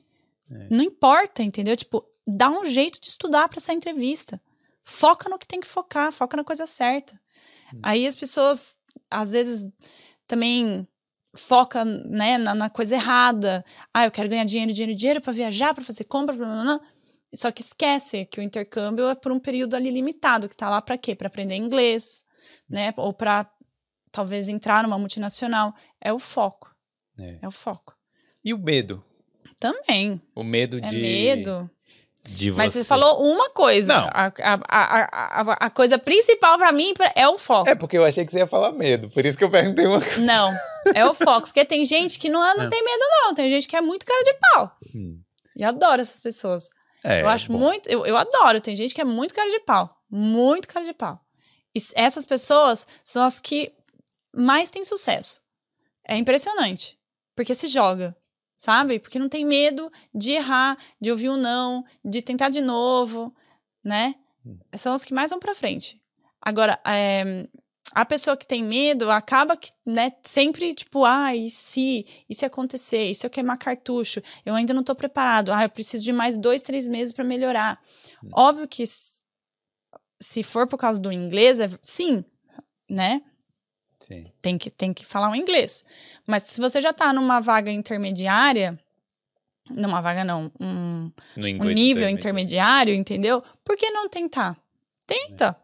É. 0.52 0.68
Não 0.70 0.84
importa, 0.84 1.42
entendeu? 1.42 1.76
Tipo, 1.76 2.06
dá 2.28 2.50
um 2.50 2.66
jeito 2.66 3.00
de 3.00 3.08
estudar 3.08 3.50
pra 3.50 3.58
essa 3.58 3.74
entrevista. 3.74 4.42
Foca 4.86 5.28
no 5.28 5.38
que 5.40 5.48
tem 5.48 5.60
que 5.60 5.68
focar, 5.68 6.12
foca 6.12 6.38
na 6.38 6.44
coisa 6.44 6.66
certa. 6.66 7.20
Hum. 7.74 7.80
Aí 7.82 8.06
as 8.06 8.16
pessoas, 8.16 8.78
às 9.10 9.32
vezes, 9.32 9.68
também 10.28 10.88
foca 11.36 11.84
né, 11.84 12.38
na, 12.38 12.53
na 12.56 12.70
coisa 12.70 12.95
errada. 12.95 13.66
Ah, 13.94 14.06
eu 14.06 14.12
quero 14.12 14.30
ganhar 14.30 14.45
dinheiro, 14.45 14.72
dinheiro, 14.72 14.95
dinheiro 14.95 15.22
para 15.22 15.34
viajar, 15.34 15.74
para 15.74 15.84
fazer 15.84 16.03
compra, 16.06 16.36
blá, 16.36 16.45
blá, 16.45 16.64
blá. 16.64 16.80
Só 17.34 17.52
que 17.52 17.62
esquece 17.62 18.26
que 18.26 18.40
o 18.40 18.44
intercâmbio 18.44 19.10
é 19.10 19.16
por 19.16 19.32
um 19.32 19.40
período 19.40 19.76
ali 19.76 19.90
limitado, 19.90 20.48
que 20.48 20.56
tá 20.56 20.70
lá 20.70 20.82
para 20.82 20.98
quê? 20.98 21.14
Para 21.16 21.28
aprender 21.28 21.56
inglês, 21.56 22.24
né? 22.70 22.94
Ou 22.95 23.12
para 23.12 23.49
talvez 24.12 24.48
entrar 24.48 24.84
numa 24.84 24.98
multinacional. 24.98 25.74
É 25.99 26.14
o 26.14 26.20
foco. 26.20 26.74
É. 27.20 27.40
É 27.41 27.48
o 27.48 27.52
foco. 27.52 27.98
E 28.44 28.53
o 28.53 28.57
medo? 28.57 29.03
Também. 29.60 30.22
O 30.34 30.44
medo 30.44 30.78
É 30.78 30.82
de. 30.90 31.02
medo. 31.02 31.70
De 32.28 32.50
você. 32.52 32.58
Mas 32.58 32.74
você 32.74 32.84
falou 32.84 33.24
uma 33.24 33.50
coisa. 33.52 33.94
Não. 34.02 34.10
A, 34.12 34.26
a, 34.26 34.60
a, 34.68 35.42
a, 35.42 35.54
a 35.68 35.70
coisa 35.70 35.98
principal 36.00 36.58
pra 36.58 36.72
mim 36.72 36.94
é 37.16 37.28
o 37.28 37.38
foco. 37.38 37.70
É 37.70 37.76
porque 37.76 37.98
eu 37.98 38.04
achei 38.04 38.26
que 38.26 38.32
você 38.32 38.40
ia 38.40 38.48
falar 38.48 38.72
medo, 38.72 39.10
por 39.10 39.26
isso 39.26 39.38
que 39.38 39.44
eu 39.44 39.50
perguntei 39.52 39.86
uma 39.86 40.02
coisa. 40.02 40.18
Não, 40.22 40.52
é 40.94 41.06
o 41.06 41.14
foco. 41.14 41.48
Porque 41.48 41.64
tem 41.64 41.86
gente 41.86 42.18
que 42.20 42.28
não, 42.28 42.40
não 42.58 42.66
É. 42.66 42.70
tem 42.70 42.84
medo, 42.84 43.04
não. 43.22 43.34
Tem 43.36 43.50
gente 43.50 43.68
que 43.68 43.76
é 43.76 43.82
muito 43.82 44.06
cara 44.06 44.24
de 44.24 44.34
pau. 44.34 44.72
Hum. 44.96 45.20
E 45.56 45.62
eu 45.62 45.70
adoro 45.70 46.02
essas 46.02 46.20
pessoas. 46.20 46.70
É, 47.04 47.22
eu 47.22 47.30
acho 47.30 47.52
bom. 47.52 47.60
muito. 47.60 47.88
Eu, 47.88 48.06
eu 48.06 48.18
adoro. 48.18 48.60
Tem 48.60 48.76
gente 48.76 48.94
que 48.94 49.02
é 49.02 49.06
muito 49.06 49.34
cara 49.34 49.50
de 49.50 49.60
pau. 49.60 49.96
Muito 50.10 50.68
cara 50.68 50.84
de 50.84 50.94
pau. 50.94 51.20
E 51.76 51.80
essas 51.94 52.26
pessoas 52.26 52.88
são 53.04 53.24
as 53.24 53.40
que 53.40 53.72
mais 54.36 54.70
têm 54.70 54.84
sucesso. 54.84 55.40
É 56.08 56.18
impressionante. 56.18 56.98
Porque 57.36 57.54
se 57.54 57.68
joga, 57.68 58.16
sabe? 58.56 58.99
Porque 58.99 59.19
não 59.19 59.30
tem 59.30 59.45
medo 59.45 59.91
de 60.14 60.32
errar, 60.32 60.77
de 60.99 61.11
ouvir 61.11 61.30
um 61.30 61.38
não, 61.38 61.84
de 62.03 62.22
tentar 62.22 62.49
de 62.49 62.61
novo, 62.61 63.34
né? 63.84 64.15
Hum. 64.45 64.57
São 64.73 64.94
as 64.94 65.03
que 65.03 65.14
mais 65.14 65.30
vão 65.32 65.40
pra 65.40 65.56
frente. 65.56 66.02
Agora, 66.41 66.80
é, 66.86 67.48
a 67.91 68.06
pessoa 68.06 68.36
que 68.36 68.45
tem 68.45 68.64
medo 68.64 69.10
acaba 69.10 69.56
que, 69.56 69.72
né, 69.86 70.11
sempre 70.23 70.73
tipo, 70.73 71.06
ah, 71.06 71.36
e 71.36 71.49
se, 71.49 72.06
e 72.30 72.36
se 72.36 72.45
acontecer, 72.45 73.10
e 73.10 73.15
se 73.15 73.26
eu 73.26 73.30
queimar 73.30 73.57
cartucho, 73.57 74.22
eu 74.45 74.53
ainda 74.53 74.73
não 74.73 74.84
tô 74.84 74.94
preparado, 74.95 75.52
ah, 75.52 75.64
eu 75.64 75.69
preciso 75.69 76.03
de 76.03 76.11
mais 76.11 76.36
dois, 76.36 76.61
três 76.61 76.88
meses 76.88 77.14
para 77.14 77.23
melhorar. 77.23 77.80
Hum. 78.23 78.30
Óbvio 78.34 78.68
que 78.68 78.84
se 80.19 80.44
for 80.44 80.68
por 80.68 80.77
causa 80.77 80.99
do 80.99 81.11
inglês, 81.11 81.60
é, 81.60 81.68
sim, 81.84 82.23
né? 82.90 83.22
Sim. 84.07 84.32
Tem 84.41 84.57
que, 84.57 84.69
tem 84.69 84.94
que 84.94 85.06
falar 85.06 85.32
o 85.32 85.36
inglês. 85.36 85.84
Mas 86.27 86.44
se 86.44 86.60
você 86.61 86.80
já 86.80 86.94
tá 86.94 87.11
numa 87.11 87.40
vaga 87.40 87.72
intermediária, 87.72 88.80
numa 89.69 89.99
vaga 89.99 90.23
não, 90.23 90.52
um, 90.60 91.11
No 91.36 91.48
um 91.48 91.69
nível 91.69 92.07
intermediário. 92.07 92.94
entendeu? 92.94 93.44
Por 93.64 93.76
que 93.76 93.90
não 93.90 94.07
tentar? 94.07 94.56
Tenta. 95.07 95.56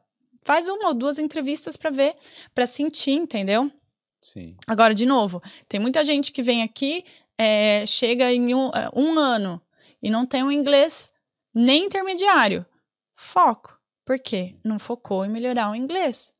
Faz 0.44 0.68
uma 0.68 0.88
ou 0.88 0.94
duas 0.96 1.20
entrevistas 1.20 1.78
pra 1.78 1.92
ver, 1.92 2.16
pra 2.56 2.66
sentir, 2.66 3.12
entendeu? 3.12 3.72
Sim. 4.20 4.56
Agora, 4.66 4.96
de 4.96 5.06
novo, 5.06 5.42
tem 5.68 5.80
muita 5.80 6.04
gente 6.04 6.32
que 6.32 6.42
vem 6.42 6.64
aqui, 6.64 7.04
é, 7.38 7.86
chega 7.86 8.32
em 8.34 8.56
um, 8.56 8.70
é, 8.70 8.90
um 8.96 9.20
ano 9.20 9.62
e 10.02 10.10
não 10.10 10.26
tem 10.26 10.44
um 10.44 10.52
inglês 10.52 11.12
nem 11.54 11.86
intermediário. 11.86 12.66
Foco. 13.14 13.80
Por 14.04 14.18
quê? 14.18 14.56
Não 14.64 14.80
focou 14.80 15.24
em 15.24 15.30
melhorar 15.30 15.70
o 15.70 15.76
inglês, 15.76 16.34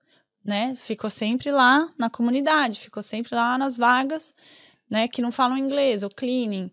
né? 0.44 0.74
Ficou 0.76 1.10
sempre 1.10 1.52
lá 1.52 1.92
na 1.98 2.10
comunidade, 2.10 2.80
ficou 2.80 3.02
sempre 3.04 3.34
lá 3.36 3.58
nas 3.58 3.78
vagas, 3.78 4.34
né? 4.90 5.08
Que 5.08 5.22
não 5.22 5.32
falam 5.32 5.58
inglês, 5.58 6.04
ou 6.04 6.10
cleaning. 6.10 6.72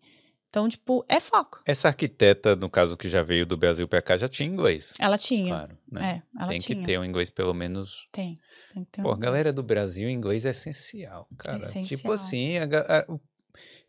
Então, 0.50 0.66
tipo, 0.66 1.04
é 1.10 1.20
foco. 1.20 1.60
Essa 1.66 1.88
arquiteta, 1.88 2.56
no 2.56 2.70
caso 2.70 2.96
que 2.96 3.06
já 3.06 3.22
veio 3.22 3.44
do 3.44 3.54
Brasil 3.54 3.86
pra 3.86 4.00
cá, 4.00 4.16
já 4.16 4.26
tinha 4.26 4.48
inglês. 4.48 4.94
Ela 4.98 5.18
tinha. 5.18 5.54
Claro, 5.54 5.78
né? 5.92 6.22
É, 6.36 6.40
ela 6.40 6.48
Tem 6.48 6.58
tinha. 6.58 6.78
que 6.78 6.84
ter 6.86 6.98
um 6.98 7.04
inglês 7.04 7.28
pelo 7.28 7.52
menos. 7.52 8.06
Tem. 8.10 8.34
Tem 8.72 8.82
que 8.84 8.90
ter 8.90 9.02
Pô, 9.02 9.10
um 9.10 9.12
a 9.12 9.18
galera 9.18 9.52
do 9.52 9.62
Brasil, 9.62 10.08
inglês 10.08 10.46
é 10.46 10.50
essencial, 10.50 11.28
cara. 11.36 11.58
essencial. 11.58 11.84
Tipo 11.84 12.12
assim, 12.12 12.56
a 12.56 12.64
a- 12.64 13.04
o- 13.12 13.20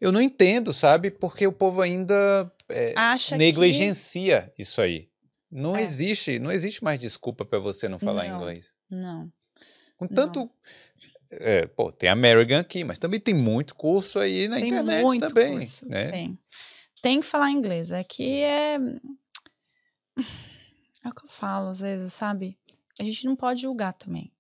eu 0.02 0.12
não 0.12 0.20
entendo, 0.22 0.74
sabe? 0.74 1.10
Porque 1.12 1.48
o 1.48 1.54
povo 1.54 1.82
ainda 1.82 2.52
é, 2.68 2.94
Acha 2.98 3.38
negligencia 3.38 4.52
isso 4.58 4.82
aí. 4.82 5.08
Não 5.50 5.76
É. 5.78 5.82
existe, 5.82 6.40
não 6.40 6.52
existe 6.52 6.84
mais 6.84 7.00
desculpa 7.00 7.46
pra 7.46 7.58
você 7.60 7.88
não 7.88 7.98
falar 8.00 8.28
Não. 8.28 8.36
inglês. 8.38 8.74
que. 8.90 8.96
Não. 8.98 9.32
Com 10.00 10.08
tanto. 10.08 10.50
é, 11.30 11.68
pô, 11.68 11.92
tem 11.92 12.10
American 12.10 12.58
aqui, 12.58 12.86
mas 12.86 12.98
também 12.98 13.20
tem 13.20 13.34
muito 13.34 13.76
curso 13.76 14.18
aí 14.18 14.48
na 14.48 14.56
tem 14.56 14.70
internet 14.70 15.04
muito 15.04 15.28
também. 15.28 15.58
curso. 15.58 15.86
né? 15.88 16.10
Tem. 16.10 16.40
Tem 17.02 17.20
que 17.20 17.26
falar 17.26 17.52
inglês. 17.52 17.92
É 17.92 18.02
que 18.02 18.42
é. 18.42 18.76
É 21.04 21.08
o 21.08 21.14
que 21.14 21.26
eu 21.26 21.30
falo 21.30 21.68
às 21.68 21.82
vezes, 21.82 22.14
sabe? 22.14 22.58
A 22.98 23.04
gente 23.04 23.26
não 23.26 23.36
pode 23.36 23.62
julgar 23.62 23.94
também. 23.94 24.32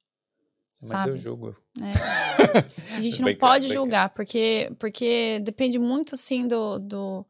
Mas 0.81 0.89
sabe? 0.89 1.11
eu 1.11 1.17
julgo. 1.17 1.55
né? 1.77 1.91
A 2.95 3.01
gente 3.01 3.21
não 3.21 3.35
pode 3.35 3.67
julgar, 3.67 4.09
porque, 4.11 4.71
porque 4.79 5.39
depende 5.41 5.77
muito, 5.77 6.15
assim, 6.15 6.47
do... 6.47 6.79
do 6.79 7.25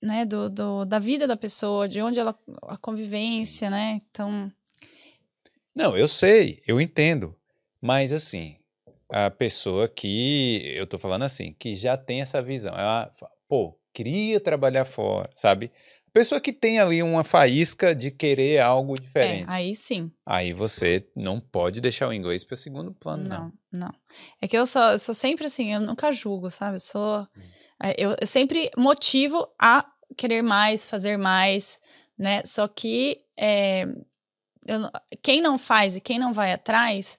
né, 0.00 0.24
do, 0.24 0.48
do, 0.48 0.84
da 0.86 0.98
vida 0.98 1.26
da 1.26 1.36
pessoa, 1.36 1.86
de 1.86 2.00
onde 2.00 2.18
ela... 2.18 2.34
A 2.62 2.78
convivência, 2.78 3.68
né? 3.68 3.98
Então, 4.10 4.50
Não, 5.80 5.96
eu 5.96 6.06
sei, 6.06 6.60
eu 6.66 6.78
entendo. 6.78 7.34
Mas 7.80 8.12
assim, 8.12 8.56
a 9.10 9.30
pessoa 9.30 9.88
que. 9.88 10.62
Eu 10.76 10.86
tô 10.86 10.98
falando 10.98 11.22
assim, 11.22 11.54
que 11.58 11.74
já 11.74 11.96
tem 11.96 12.20
essa 12.20 12.42
visão. 12.42 12.74
Ela, 12.74 13.10
fala, 13.18 13.32
pô, 13.48 13.78
queria 13.90 14.38
trabalhar 14.38 14.84
fora, 14.84 15.30
sabe? 15.34 15.72
A 16.06 16.10
pessoa 16.12 16.38
que 16.38 16.52
tem 16.52 16.78
ali 16.78 17.02
uma 17.02 17.24
faísca 17.24 17.94
de 17.94 18.10
querer 18.10 18.60
algo 18.60 18.92
é, 18.92 19.00
diferente. 19.00 19.44
aí 19.48 19.74
sim. 19.74 20.12
Aí 20.26 20.52
você 20.52 21.08
não 21.16 21.40
pode 21.40 21.80
deixar 21.80 22.08
o 22.08 22.12
inglês 22.12 22.44
para 22.44 22.56
segundo 22.58 22.92
plano, 22.92 23.26
não. 23.26 23.52
Não, 23.72 23.80
não. 23.86 23.94
É 24.42 24.46
que 24.46 24.58
eu 24.58 24.66
sou, 24.66 24.82
eu 24.82 24.98
sou 24.98 25.14
sempre 25.14 25.46
assim, 25.46 25.72
eu 25.72 25.80
nunca 25.80 26.12
julgo, 26.12 26.50
sabe? 26.50 26.76
Eu 26.76 26.80
sou. 26.80 27.26
é, 27.82 27.94
Eu, 27.96 28.14
eu 28.20 28.26
sempre 28.26 28.70
motivo 28.76 29.48
a 29.58 29.86
querer 30.14 30.42
mais, 30.42 30.86
fazer 30.86 31.16
mais, 31.16 31.80
né? 32.18 32.42
Só 32.44 32.68
que 32.68 33.22
é, 33.34 33.86
eu 34.66 34.80
quem 35.22 35.40
não 35.40 35.58
faz 35.58 35.96
e 35.96 36.00
quem 36.00 36.18
não 36.18 36.32
vai 36.32 36.52
atrás, 36.52 37.18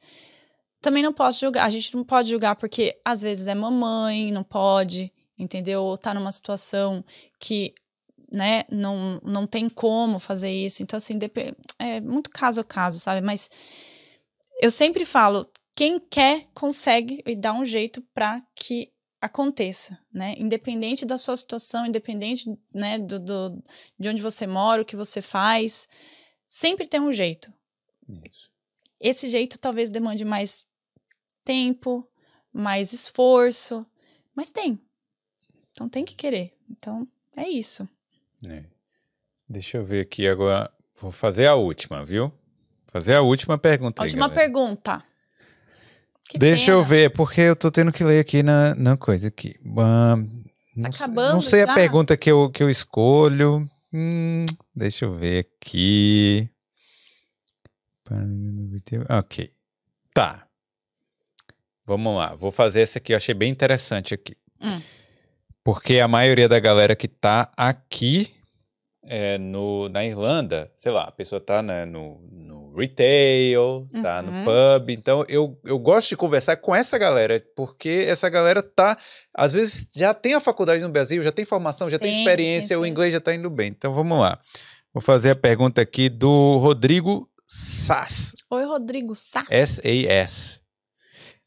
também 0.81 1.03
não 1.03 1.13
posso 1.13 1.39
julgar. 1.39 1.65
A 1.65 1.69
gente 1.69 1.95
não 1.95 2.03
pode 2.03 2.29
julgar 2.29 2.55
porque 2.55 2.99
às 3.05 3.21
vezes 3.21 3.47
é 3.47 3.55
mamãe, 3.55 4.31
não 4.31 4.43
pode, 4.43 5.11
entendeu? 5.37 5.83
Ou 5.83 5.97
tá 5.97 6.13
numa 6.13 6.31
situação 6.31 7.03
que. 7.39 7.73
Né, 8.33 8.63
não, 8.71 9.19
não 9.25 9.45
tem 9.45 9.67
como 9.67 10.17
fazer 10.17 10.49
isso. 10.49 10.81
Então, 10.81 10.95
assim, 10.95 11.19
é 11.77 11.99
muito 11.99 12.29
caso 12.29 12.61
a 12.61 12.63
caso, 12.63 12.97
sabe? 12.97 13.19
Mas 13.19 13.49
eu 14.61 14.71
sempre 14.71 15.03
falo, 15.03 15.45
quem 15.75 15.99
quer 15.99 16.45
consegue 16.53 17.21
e 17.25 17.35
dá 17.35 17.51
um 17.51 17.65
jeito 17.65 18.01
para 18.13 18.41
que 18.55 18.91
aconteça, 19.19 19.97
né? 20.13 20.33
Independente 20.37 21.05
da 21.05 21.17
sua 21.17 21.35
situação, 21.35 21.85
independente, 21.85 22.49
né, 22.73 22.97
do, 22.97 23.19
do- 23.19 23.63
de 23.99 24.09
onde 24.09 24.21
você 24.21 24.47
mora, 24.47 24.81
o 24.81 24.85
que 24.85 24.95
você 24.95 25.21
faz, 25.21 25.87
sempre 26.53 26.85
tem 26.87 26.99
um 26.99 27.13
jeito. 27.13 27.51
Isso. 28.29 28.51
Esse 28.99 29.29
jeito 29.29 29.57
talvez 29.57 29.89
demande 29.89 30.25
mais 30.25 30.65
tempo, 31.45 32.05
mais 32.51 32.91
esforço, 32.91 33.85
mas 34.35 34.51
tem. 34.51 34.77
Então 35.71 35.87
tem 35.87 36.03
que 36.03 36.15
querer. 36.15 36.53
Então 36.69 37.07
é 37.37 37.47
isso. 37.47 37.87
É. 38.47 38.65
Deixa 39.47 39.77
eu 39.77 39.85
ver 39.85 40.01
aqui 40.01 40.27
agora. 40.27 40.69
Vou 40.99 41.11
fazer 41.11 41.47
a 41.47 41.55
última, 41.55 42.03
viu? 42.05 42.31
Fazer 42.91 43.15
a 43.15 43.21
última 43.21 43.57
pergunta. 43.57 44.01
A 44.01 44.05
última 44.05 44.29
pergunta. 44.29 45.01
Que 46.29 46.37
Deixa 46.37 46.71
eu 46.71 46.77
pena. 46.79 46.89
ver, 46.89 47.13
porque 47.13 47.41
eu 47.41 47.55
tô 47.55 47.71
tendo 47.71 47.91
que 47.91 48.03
ler 48.03 48.19
aqui 48.19 48.43
na, 48.43 48.75
na 48.75 48.97
coisa 48.97 49.29
aqui. 49.29 49.55
Ah, 49.77 50.15
não, 50.75 50.91
sei- 50.91 51.05
acabando 51.05 51.33
não 51.33 51.41
sei 51.41 51.63
a 51.63 51.67
já? 51.67 51.73
pergunta 51.73 52.15
que 52.17 52.29
eu, 52.29 52.49
que 52.51 52.61
eu 52.61 52.69
escolho. 52.69 53.67
Hum, 53.93 54.45
deixa 54.75 55.05
eu 55.05 55.15
ver 55.15 55.39
aqui. 55.39 56.49
Ok. 59.09 59.53
Tá. 60.13 60.47
Vamos 61.85 62.15
lá. 62.15 62.35
Vou 62.35 62.51
fazer 62.51 62.81
essa 62.81 62.99
aqui. 62.99 63.13
Eu 63.13 63.17
achei 63.17 63.33
bem 63.33 63.51
interessante 63.51 64.13
aqui. 64.13 64.35
Hum. 64.61 64.81
Porque 65.63 65.99
a 65.99 66.07
maioria 66.07 66.49
da 66.49 66.59
galera 66.59 66.95
que 66.95 67.07
tá 67.07 67.51
aqui 67.55 68.33
é, 69.03 69.37
no, 69.37 69.89
na 69.89 70.05
Irlanda, 70.05 70.71
sei 70.75 70.91
lá, 70.91 71.03
a 71.03 71.11
pessoa 71.11 71.41
tá 71.41 71.61
né, 71.61 71.85
no, 71.85 72.19
no 72.71 72.77
retail, 72.79 73.87
tá 74.01 74.21
no 74.21 74.31
Uhum. 74.31 74.45
pub. 74.45 74.89
Então 74.91 75.25
eu, 75.27 75.59
eu 75.65 75.77
gosto 75.77 76.09
de 76.09 76.15
conversar 76.17 76.55
com 76.55 76.73
essa 76.73 76.97
galera, 76.97 77.43
porque 77.55 78.05
essa 78.07 78.29
galera 78.29 78.61
tá, 78.63 78.97
às 79.33 79.51
vezes 79.51 79.85
já 79.95 80.13
tem 80.13 80.33
a 80.33 80.39
faculdade 80.39 80.81
no 80.81 80.89
Brasil, 80.89 81.21
já 81.21 81.31
tem 81.31 81.43
formação, 81.45 81.89
já 81.89 81.99
tem, 81.99 82.11
Tem, 82.11 82.19
experiência, 82.21 82.69
tem, 82.69 82.77
o 82.77 82.85
inglês 82.85 83.11
já 83.11 83.19
tá 83.19 83.35
indo 83.35 83.49
bem. 83.49 83.67
Então 83.69 83.91
vamos 83.93 84.17
lá. 84.17 84.39
Vou 84.93 85.01
fazer 85.01 85.31
a 85.31 85.35
pergunta 85.35 85.81
aqui 85.81 86.07
do 86.09 86.57
Rodrigo 86.57 87.29
Sass. 87.45 88.33
Oi, 88.49 88.63
Rodrigo 88.63 89.13
Sá. 89.15 89.45
S-A-S. 89.49 90.60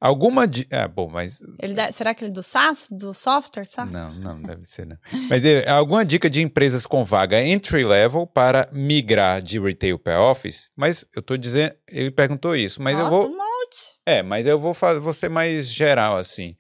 Alguma 0.07 0.47
de. 0.47 0.67
Ah, 0.71 0.87
bom, 0.87 1.09
mas. 1.11 1.41
Dá- 1.75 1.91
será 1.91 2.15
que 2.15 2.23
ele 2.23 2.31
é 2.31 2.35
do 2.35 2.43
SaaS? 2.43 2.89
Do 2.91 3.15
software 3.15 3.65
SaaS? 3.65 3.91
Não, 3.91 4.13
não 4.17 4.43
deve 4.43 4.63
ser, 4.65 4.85
não. 4.87 4.99
Mas 5.31 5.43
é, 5.47 5.67
alguma 5.67 6.05
dica 6.05 6.29
de 6.29 6.43
empresas 6.43 6.85
com 6.85 7.03
vaga 7.07 7.43
entry 7.43 7.87
level 7.87 8.27
para 8.27 8.69
migrar 8.71 9.41
de 9.41 9.59
retail 9.59 9.99
para 9.99 10.21
office? 10.23 10.69
Mas 10.77 11.07
eu 11.17 11.23
tô 11.23 11.39
dizendo. 11.39 11.75
Ele 11.89 12.11
perguntou 12.11 12.55
isso, 12.55 12.83
mas 12.83 12.99
Nossa, 12.99 13.07
eu 13.07 13.11
vou. 13.23 13.31
um 13.31 13.37
monte. 13.39 13.99
É, 14.05 14.23
mas 14.23 14.45
eu 14.47 14.61
vou, 14.61 14.75
fa- 14.75 14.99
vou 14.99 15.15
ser 15.15 15.31
mais 15.31 15.67
geral, 15.69 16.17
assim. 16.19 16.55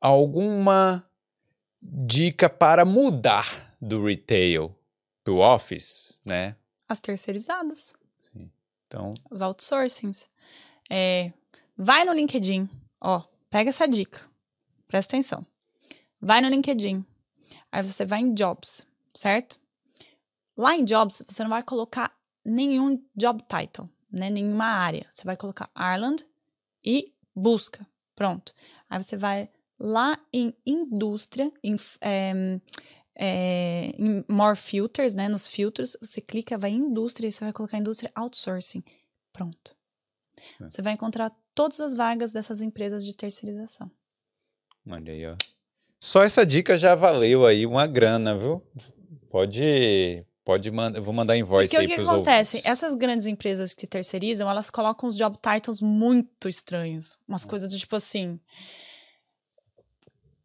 Alguma 0.00 1.02
dica 1.82 2.50
para 2.50 2.84
mudar 2.84 3.74
do 3.80 4.04
retail 4.04 4.74
pro 5.22 5.38
office, 5.38 6.18
né? 6.26 6.56
As 6.86 7.00
terceirizadas. 7.00 7.94
Sim. 8.20 8.50
Então, 8.86 9.14
os 9.30 9.40
outsourcings. 9.40 10.28
É, 10.90 11.32
vai 11.76 12.04
no 12.04 12.12
LinkedIn, 12.12 12.68
ó, 13.00 13.22
pega 13.50 13.70
essa 13.70 13.86
dica, 13.86 14.20
presta 14.86 15.16
atenção. 15.16 15.46
Vai 16.20 16.40
no 16.40 16.48
LinkedIn, 16.48 17.04
aí 17.70 17.82
você 17.82 18.04
vai 18.04 18.20
em 18.20 18.32
Jobs, 18.34 18.86
certo? 19.14 19.60
Lá 20.56 20.76
em 20.76 20.84
Jobs, 20.84 21.22
você 21.26 21.42
não 21.42 21.50
vai 21.50 21.62
colocar 21.62 22.16
nenhum 22.44 23.02
job 23.16 23.42
title, 23.42 23.88
né, 24.10 24.30
nenhuma 24.30 24.66
área. 24.66 25.06
Você 25.10 25.24
vai 25.24 25.36
colocar 25.36 25.70
Ireland 25.76 26.24
e 26.84 27.12
busca, 27.34 27.86
pronto. 28.14 28.52
Aí 28.88 29.02
você 29.02 29.16
vai 29.16 29.50
lá 29.78 30.18
em 30.32 30.54
indústria, 30.64 31.52
em, 31.62 31.76
é, 32.00 32.60
é, 33.16 33.86
em 33.98 34.24
more 34.28 34.56
filters, 34.56 35.14
né, 35.14 35.28
nos 35.28 35.48
filtros, 35.48 35.96
você 36.00 36.20
clica, 36.20 36.56
vai 36.56 36.70
em 36.70 36.76
indústria 36.76 37.26
e 37.26 37.32
você 37.32 37.44
vai 37.44 37.52
colocar 37.52 37.78
indústria 37.78 38.12
outsourcing. 38.14 38.84
Pronto. 39.32 39.76
É. 40.60 40.64
Você 40.68 40.82
vai 40.82 40.92
encontrar 40.92 41.34
todas 41.54 41.80
as 41.80 41.94
vagas 41.94 42.32
dessas 42.32 42.60
empresas 42.60 43.04
de 43.04 43.14
terceirização. 43.14 43.90
olha 44.88 45.12
aí, 45.12 45.26
ó. 45.26 45.36
Só 46.00 46.22
essa 46.22 46.44
dica 46.44 46.76
já 46.76 46.94
valeu 46.94 47.46
aí 47.46 47.64
uma 47.64 47.86
grana, 47.86 48.36
viu? 48.36 48.62
Pode. 49.30 50.22
Pode 50.44 50.70
mandar. 50.70 50.98
Eu 50.98 51.02
vou 51.02 51.14
mandar 51.14 51.34
invoice 51.34 51.70
Porque 51.70 51.78
o 51.78 51.80
aí 51.80 51.86
que, 51.86 51.94
que 51.94 52.02
pros 52.02 52.08
acontece? 52.10 52.60
Essas 52.64 52.92
grandes 52.92 53.26
empresas 53.26 53.72
que 53.72 53.86
terceirizam, 53.86 54.50
elas 54.50 54.68
colocam 54.68 55.08
os 55.08 55.16
job 55.16 55.38
titles 55.38 55.80
muito 55.80 56.46
estranhos. 56.46 57.16
Umas 57.26 57.46
coisas 57.46 57.70
do 57.70 57.78
tipo 57.78 57.96
assim. 57.96 58.38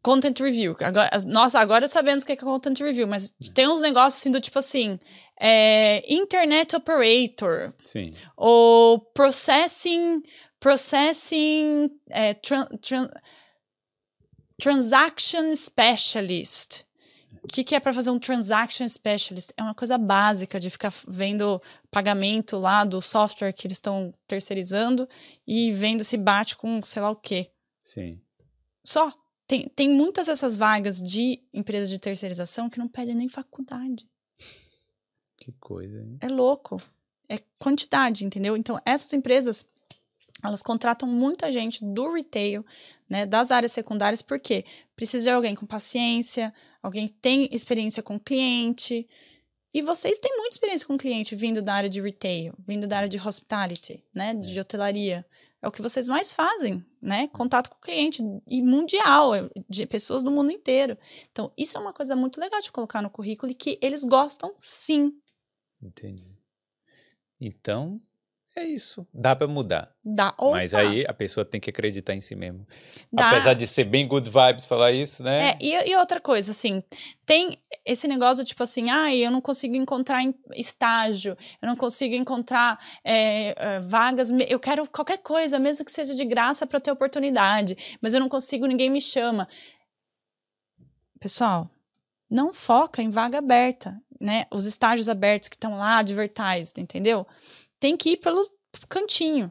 Content 0.02 0.40
review. 0.40 0.74
Agora, 0.80 1.10
nossa, 1.26 1.60
agora 1.60 1.86
sabemos 1.86 2.22
o 2.22 2.26
que 2.26 2.32
é 2.32 2.36
content 2.36 2.80
review, 2.80 3.06
mas 3.06 3.30
tem 3.52 3.68
uns 3.68 3.82
negócios 3.82 4.22
assim 4.22 4.30
do 4.30 4.40
tipo 4.40 4.58
assim: 4.58 4.98
é, 5.38 6.02
Internet 6.10 6.74
Operator, 6.74 7.70
Sim. 7.84 8.10
ou 8.34 8.98
Processing. 8.98 10.22
Processing. 10.60 11.90
é, 12.08 12.34
tran- 12.34 12.68
tran- 12.80 13.10
transaction 14.58 15.54
Specialist. 15.54 16.84
O 17.42 17.48
que, 17.48 17.64
que 17.64 17.74
é 17.74 17.80
para 17.80 17.92
fazer 17.94 18.10
um 18.10 18.18
Transaction 18.18 18.86
Specialist? 18.86 19.50
É 19.56 19.62
uma 19.62 19.74
coisa 19.74 19.96
básica 19.96 20.60
de 20.60 20.68
ficar 20.68 20.92
vendo 21.08 21.60
pagamento 21.90 22.58
lá 22.58 22.84
do 22.84 23.00
software 23.00 23.52
que 23.54 23.66
eles 23.66 23.76
estão 23.76 24.12
terceirizando 24.26 25.08
e 25.46 25.72
vendo 25.72 26.04
se 26.04 26.18
bate 26.18 26.54
com 26.54 26.82
sei 26.82 27.00
lá 27.00 27.10
o 27.10 27.16
quê. 27.16 27.50
Sim. 27.82 28.20
Só. 28.84 29.10
Tem, 29.46 29.68
tem 29.68 29.88
muitas 29.88 30.26
dessas 30.26 30.54
vagas 30.54 31.00
de 31.00 31.42
empresas 31.52 31.88
de 31.88 31.98
terceirização 31.98 32.70
que 32.70 32.78
não 32.78 32.86
pedem 32.86 33.16
nem 33.16 33.26
faculdade. 33.26 34.08
Que 35.36 35.50
coisa, 35.58 35.98
hein? 35.98 36.18
É 36.20 36.28
louco. 36.28 36.80
É 37.28 37.38
quantidade, 37.58 38.24
entendeu? 38.24 38.56
Então, 38.56 38.78
essas 38.84 39.12
empresas, 39.12 39.64
elas 40.42 40.62
contratam 40.62 41.08
muita 41.08 41.50
gente 41.52 41.84
do 41.84 42.12
retail, 42.12 42.64
né, 43.08 43.26
das 43.26 43.50
áreas 43.50 43.72
secundárias, 43.72 44.22
porque 44.22 44.64
precisa 44.96 45.24
de 45.24 45.30
alguém 45.30 45.54
com 45.54 45.66
paciência, 45.66 46.52
alguém 46.82 47.08
que 47.08 47.14
tem 47.14 47.48
experiência 47.52 48.02
com 48.02 48.18
cliente. 48.18 49.06
E 49.72 49.82
vocês 49.82 50.18
têm 50.18 50.36
muita 50.36 50.54
experiência 50.54 50.86
com 50.86 50.98
cliente 50.98 51.36
vindo 51.36 51.62
da 51.62 51.74
área 51.74 51.88
de 51.88 52.00
retail, 52.00 52.54
vindo 52.66 52.86
da 52.86 52.96
área 52.96 53.08
de 53.08 53.18
hospitality, 53.18 54.02
né, 54.12 54.34
de 54.34 54.58
hotelaria. 54.58 55.24
É 55.62 55.68
o 55.68 55.72
que 55.72 55.82
vocês 55.82 56.08
mais 56.08 56.32
fazem, 56.32 56.82
né? 57.02 57.28
Contato 57.28 57.68
com 57.68 57.76
o 57.76 57.80
cliente 57.80 58.22
e 58.46 58.62
mundial, 58.62 59.34
é 59.34 59.50
de 59.68 59.84
pessoas 59.84 60.22
do 60.22 60.30
mundo 60.30 60.50
inteiro. 60.50 60.96
Então, 61.30 61.52
isso 61.56 61.76
é 61.76 61.80
uma 61.80 61.92
coisa 61.92 62.16
muito 62.16 62.40
legal 62.40 62.62
de 62.62 62.72
colocar 62.72 63.02
no 63.02 63.10
currículo 63.10 63.52
e 63.52 63.54
que 63.54 63.78
eles 63.82 64.02
gostam 64.02 64.54
sim. 64.58 65.12
Entendi. 65.82 66.38
Então, 67.38 68.00
é 68.60 68.66
isso. 68.66 69.06
Dá 69.12 69.34
pra 69.34 69.46
mudar. 69.46 69.92
Dá 70.04 70.34
ou 70.38 70.52
Mas 70.52 70.74
aí 70.74 71.04
a 71.06 71.12
pessoa 71.12 71.44
tem 71.44 71.60
que 71.60 71.70
acreditar 71.70 72.14
em 72.14 72.20
si 72.20 72.34
mesmo. 72.34 72.66
Dá. 73.12 73.30
Apesar 73.30 73.54
de 73.54 73.66
ser 73.66 73.84
bem 73.84 74.06
good 74.06 74.28
vibes 74.28 74.64
falar 74.64 74.92
isso, 74.92 75.22
né? 75.22 75.50
É, 75.50 75.58
e, 75.60 75.90
e 75.90 75.96
outra 75.96 76.20
coisa, 76.20 76.50
assim, 76.50 76.82
tem 77.24 77.58
esse 77.84 78.06
negócio, 78.06 78.44
tipo 78.44 78.62
assim, 78.62 78.90
ai, 78.90 79.18
eu 79.18 79.30
não 79.30 79.40
consigo 79.40 79.74
encontrar 79.74 80.22
estágio, 80.54 81.36
eu 81.60 81.66
não 81.66 81.76
consigo 81.76 82.14
encontrar 82.14 82.78
é, 83.02 83.80
vagas, 83.80 84.30
eu 84.48 84.60
quero 84.60 84.88
qualquer 84.88 85.18
coisa, 85.18 85.58
mesmo 85.58 85.84
que 85.84 85.92
seja 85.92 86.14
de 86.14 86.24
graça 86.24 86.66
para 86.66 86.80
ter 86.80 86.90
oportunidade, 86.90 87.98
mas 88.00 88.14
eu 88.14 88.20
não 88.20 88.28
consigo, 88.28 88.66
ninguém 88.66 88.90
me 88.90 89.00
chama. 89.00 89.48
Pessoal, 91.18 91.70
não 92.30 92.52
foca 92.52 93.02
em 93.02 93.10
vaga 93.10 93.38
aberta, 93.38 94.00
né? 94.20 94.44
Os 94.50 94.66
estágios 94.66 95.08
abertos 95.08 95.48
que 95.48 95.56
estão 95.56 95.78
lá, 95.78 95.98
advertised, 95.98 96.78
entendeu? 96.80 97.26
Tem 97.80 97.96
que 97.96 98.10
ir 98.10 98.16
pelo 98.18 98.48
cantinho. 98.88 99.50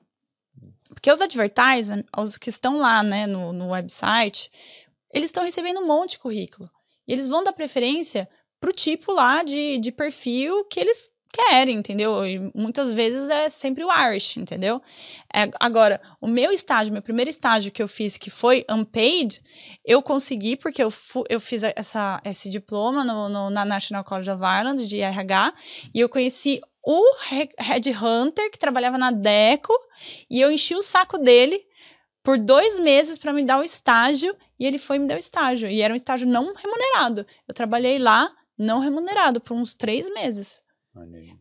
Porque 0.90 1.12
os 1.12 1.22
advertisers, 1.22 2.04
os 2.18 2.38
que 2.38 2.50
estão 2.50 2.78
lá, 2.78 3.04
né, 3.04 3.28
no, 3.28 3.52
no 3.54 3.70
website, 3.70 4.50
eles 5.14 5.30
estão 5.30 5.44
recebendo 5.44 5.80
um 5.82 5.88
monte 5.88 6.12
de 6.12 6.20
currículo. 6.20 6.70
E 7.08 7.14
eles 7.14 7.28
vão 7.28 7.44
dar 7.44 7.54
preferência 7.54 8.30
pro 8.60 8.72
tipo 8.74 9.12
lá 9.14 9.44
de, 9.44 9.78
de 9.80 9.92
perfil 9.92 10.66
que 10.66 10.80
eles 10.80 11.10
querem, 11.32 11.78
entendeu? 11.78 12.26
E 12.26 12.40
muitas 12.56 12.92
vezes 12.92 13.30
é 13.30 13.48
sempre 13.50 13.84
o 13.84 13.92
Irish, 14.08 14.38
entendeu? 14.38 14.82
É, 15.34 15.50
agora, 15.60 16.02
o 16.20 16.28
meu 16.28 16.52
estágio, 16.52 16.92
meu 16.92 17.04
primeiro 17.04 17.30
estágio 17.30 17.72
que 17.72 17.82
eu 17.82 17.88
fiz, 17.88 18.18
que 18.18 18.32
foi 18.32 18.66
unpaid, 18.70 19.42
eu 19.86 20.02
consegui 20.02 20.56
porque 20.58 20.84
eu, 20.84 20.92
eu 21.30 21.40
fiz 21.40 21.62
essa, 21.64 22.20
esse 22.26 22.50
diploma 22.50 23.06
no, 23.06 23.30
no- 23.30 23.50
na 23.52 23.64
National 23.64 24.04
College 24.04 24.32
of 24.32 24.42
Ireland 24.42 24.88
de 24.88 25.02
RH 25.02 25.54
e 25.94 26.00
eu 26.00 26.10
conheci 26.10 26.60
o 26.84 27.04
he- 27.32 27.50
headhunter 27.60 28.50
que 28.52 28.60
trabalhava 28.60 28.98
na 28.98 29.12
Deco 29.12 29.74
e 30.30 30.40
eu 30.40 30.52
enchi 30.52 30.76
o 30.76 30.82
saco 30.82 31.18
dele 31.18 31.60
por 32.24 32.38
dois 32.38 32.80
meses 32.80 33.18
para 33.18 33.34
me 33.34 33.44
dar 33.44 33.60
o 33.60 33.64
estágio 33.64 34.36
e 34.60 34.66
ele 34.66 34.78
foi 34.78 35.00
me 35.00 35.08
deu 35.08 35.16
o 35.16 35.20
estágio. 35.20 35.70
E 35.70 35.82
era 35.82 35.94
um 35.94 35.96
estágio 35.96 36.28
não 36.28 36.54
remunerado. 36.54 37.26
Eu 37.48 37.54
trabalhei 37.54 37.98
lá 37.98 38.32
não 38.58 38.80
remunerado 38.80 39.40
por 39.40 39.56
uns 39.56 39.74
três 39.74 40.10
meses. 40.14 40.62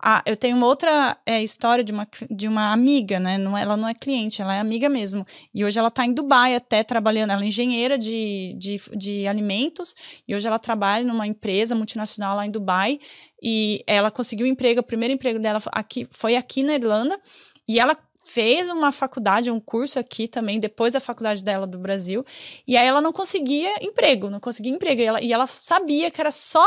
Ah, 0.00 0.22
eu 0.24 0.36
tenho 0.36 0.56
uma 0.56 0.66
outra 0.66 1.16
é, 1.26 1.42
história 1.42 1.82
de 1.82 1.92
uma, 1.92 2.06
de 2.30 2.46
uma 2.46 2.72
amiga, 2.72 3.18
né? 3.18 3.36
Não, 3.36 3.56
ela 3.56 3.76
não 3.76 3.88
é 3.88 3.94
cliente, 3.94 4.40
ela 4.40 4.54
é 4.54 4.60
amiga 4.60 4.88
mesmo. 4.88 5.24
E 5.52 5.64
hoje 5.64 5.78
ela 5.78 5.90
tá 5.90 6.04
em 6.04 6.12
Dubai 6.12 6.54
até 6.54 6.82
trabalhando. 6.84 7.30
Ela 7.30 7.42
é 7.42 7.46
engenheira 7.46 7.98
de, 7.98 8.54
de, 8.56 8.80
de 8.96 9.26
alimentos. 9.26 9.94
E 10.26 10.34
hoje 10.34 10.46
ela 10.46 10.58
trabalha 10.58 11.04
numa 11.04 11.26
empresa 11.26 11.74
multinacional 11.74 12.36
lá 12.36 12.46
em 12.46 12.50
Dubai. 12.50 12.98
E 13.42 13.82
ela 13.86 14.10
conseguiu 14.10 14.46
um 14.46 14.50
emprego, 14.50 14.80
o 14.80 14.84
primeiro 14.84 15.14
emprego 15.14 15.38
dela 15.38 15.60
aqui, 15.72 16.06
foi 16.10 16.36
aqui 16.36 16.62
na 16.62 16.74
Irlanda. 16.74 17.18
E 17.66 17.78
ela 17.78 17.96
fez 18.24 18.68
uma 18.68 18.92
faculdade, 18.92 19.50
um 19.50 19.58
curso 19.58 19.98
aqui 19.98 20.28
também, 20.28 20.60
depois 20.60 20.92
da 20.92 21.00
faculdade 21.00 21.42
dela 21.42 21.66
do 21.66 21.78
Brasil. 21.78 22.24
E 22.66 22.76
aí 22.76 22.86
ela 22.86 23.00
não 23.00 23.12
conseguia 23.12 23.74
emprego, 23.80 24.28
não 24.28 24.38
conseguia 24.38 24.72
emprego. 24.72 25.00
E 25.00 25.04
ela, 25.04 25.22
e 25.22 25.32
ela 25.32 25.46
sabia 25.46 26.10
que 26.10 26.20
era 26.20 26.30
só 26.30 26.66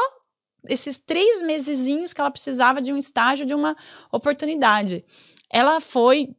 esses 0.67 0.97
três 0.97 1.41
mesezinhos 1.41 2.13
que 2.13 2.21
ela 2.21 2.31
precisava 2.31 2.81
de 2.81 2.93
um 2.93 2.97
estágio, 2.97 3.45
de 3.45 3.53
uma 3.53 3.75
oportunidade. 4.11 5.03
Ela 5.49 5.79
foi 5.79 6.29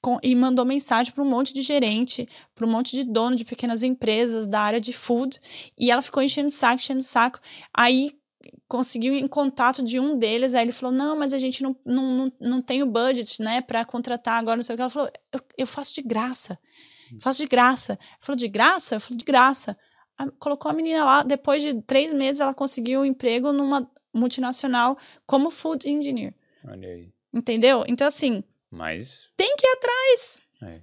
com- 0.00 0.18
e 0.22 0.34
mandou 0.34 0.64
mensagem 0.64 1.12
para 1.12 1.24
um 1.24 1.28
monte 1.28 1.52
de 1.52 1.62
gerente, 1.62 2.28
para 2.54 2.66
um 2.66 2.70
monte 2.70 2.92
de 2.92 3.04
dono 3.04 3.34
de 3.36 3.44
pequenas 3.44 3.82
empresas 3.82 4.46
da 4.46 4.60
área 4.60 4.80
de 4.80 4.92
food, 4.92 5.40
e 5.76 5.90
ela 5.90 6.02
ficou 6.02 6.22
enchendo 6.22 6.48
o 6.48 6.50
saco, 6.50 6.76
enchendo 6.76 7.00
o 7.00 7.04
saco. 7.04 7.40
Aí 7.74 8.12
conseguiu 8.68 9.14
em 9.16 9.26
contato 9.26 9.82
de 9.82 9.98
um 9.98 10.16
deles, 10.16 10.54
aí 10.54 10.64
ele 10.64 10.72
falou: 10.72 10.94
Não, 10.94 11.16
mas 11.16 11.32
a 11.32 11.38
gente 11.38 11.62
não, 11.62 11.76
não, 11.84 12.14
não, 12.16 12.32
não 12.40 12.62
tem 12.62 12.82
o 12.82 12.86
budget, 12.86 13.42
né, 13.42 13.60
para 13.60 13.84
contratar 13.84 14.38
agora, 14.38 14.56
não 14.56 14.62
sei 14.62 14.74
o 14.74 14.76
que. 14.76 14.82
Ela 14.82 14.90
falou: 14.90 15.10
Eu, 15.32 15.40
eu 15.58 15.66
faço 15.66 15.94
de 15.94 16.02
graça, 16.02 16.58
faço 17.20 17.38
de 17.42 17.48
graça. 17.48 17.92
Ela 17.92 18.18
falou: 18.20 18.36
De 18.36 18.48
graça? 18.48 18.94
Eu 18.96 19.00
falei: 19.00 19.18
De 19.18 19.24
graça. 19.24 19.76
Ah, 20.18 20.26
Colocou 20.38 20.70
a 20.70 20.74
menina 20.74 21.04
lá, 21.04 21.22
depois 21.22 21.62
de 21.62 21.80
três 21.82 22.12
meses, 22.12 22.40
ela 22.40 22.52
conseguiu 22.54 23.00
um 23.00 23.04
emprego 23.04 23.52
numa 23.52 23.88
multinacional 24.12 24.98
como 25.26 25.50
food 25.50 25.88
engineer. 25.88 26.34
Olha 26.66 26.88
aí. 26.88 27.12
Entendeu? 27.32 27.84
Então, 27.86 28.06
assim, 28.06 28.42
Mas. 28.70 29.30
tem 29.36 29.54
que 29.56 29.66
ir 29.66 29.70
atrás, 29.70 30.40
É. 30.62 30.80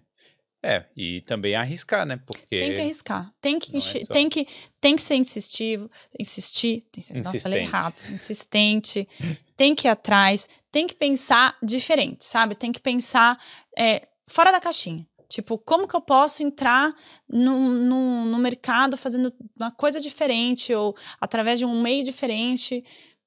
É, 0.67 0.83
e 0.97 1.21
também 1.21 1.53
arriscar, 1.53 2.07
né? 2.07 2.17
Porque. 2.25 2.57
tem 2.59 2.73
que 2.73 2.81
arriscar, 2.81 3.31
tem 3.39 3.59
que, 3.59 3.71
é 3.75 3.77
encher- 3.77 4.03
só- 4.05 4.13
tem 4.13 4.27
que, 4.27 4.47
tem 4.81 4.95
que 4.95 5.01
ser 5.03 5.13
insistivo, 5.13 5.91
insistir, 6.17 6.81
tem 6.91 7.03
que 7.03 7.07
ser, 7.07 7.23
nossa, 7.23 7.39
falei 7.39 7.59
errado, 7.61 8.01
insistente, 8.11 9.07
tem 9.55 9.75
que 9.75 9.87
ir 9.87 9.91
atrás, 9.91 10.49
tem 10.71 10.87
que 10.87 10.95
pensar 10.95 11.55
diferente, 11.61 12.25
sabe? 12.25 12.55
Tem 12.55 12.71
que 12.71 12.79
pensar 12.79 13.37
é, 13.77 14.07
fora 14.27 14.51
da 14.51 14.59
caixinha. 14.59 15.07
Tipo, 15.35 15.57
como 15.57 15.85
que 15.85 15.93
eu 15.93 15.99
posso 15.99 16.41
entrar 16.43 16.95
no, 17.27 17.59
no, 17.59 18.23
no 18.23 18.37
mercado 18.37 18.95
fazendo 18.95 19.33
uma 19.59 19.69
coisa 19.69 19.99
diferente 19.99 20.73
ou 20.73 20.95
através 21.19 21.59
de 21.59 21.65
um 21.65 21.81
meio 21.81 22.05
diferente? 22.05 22.85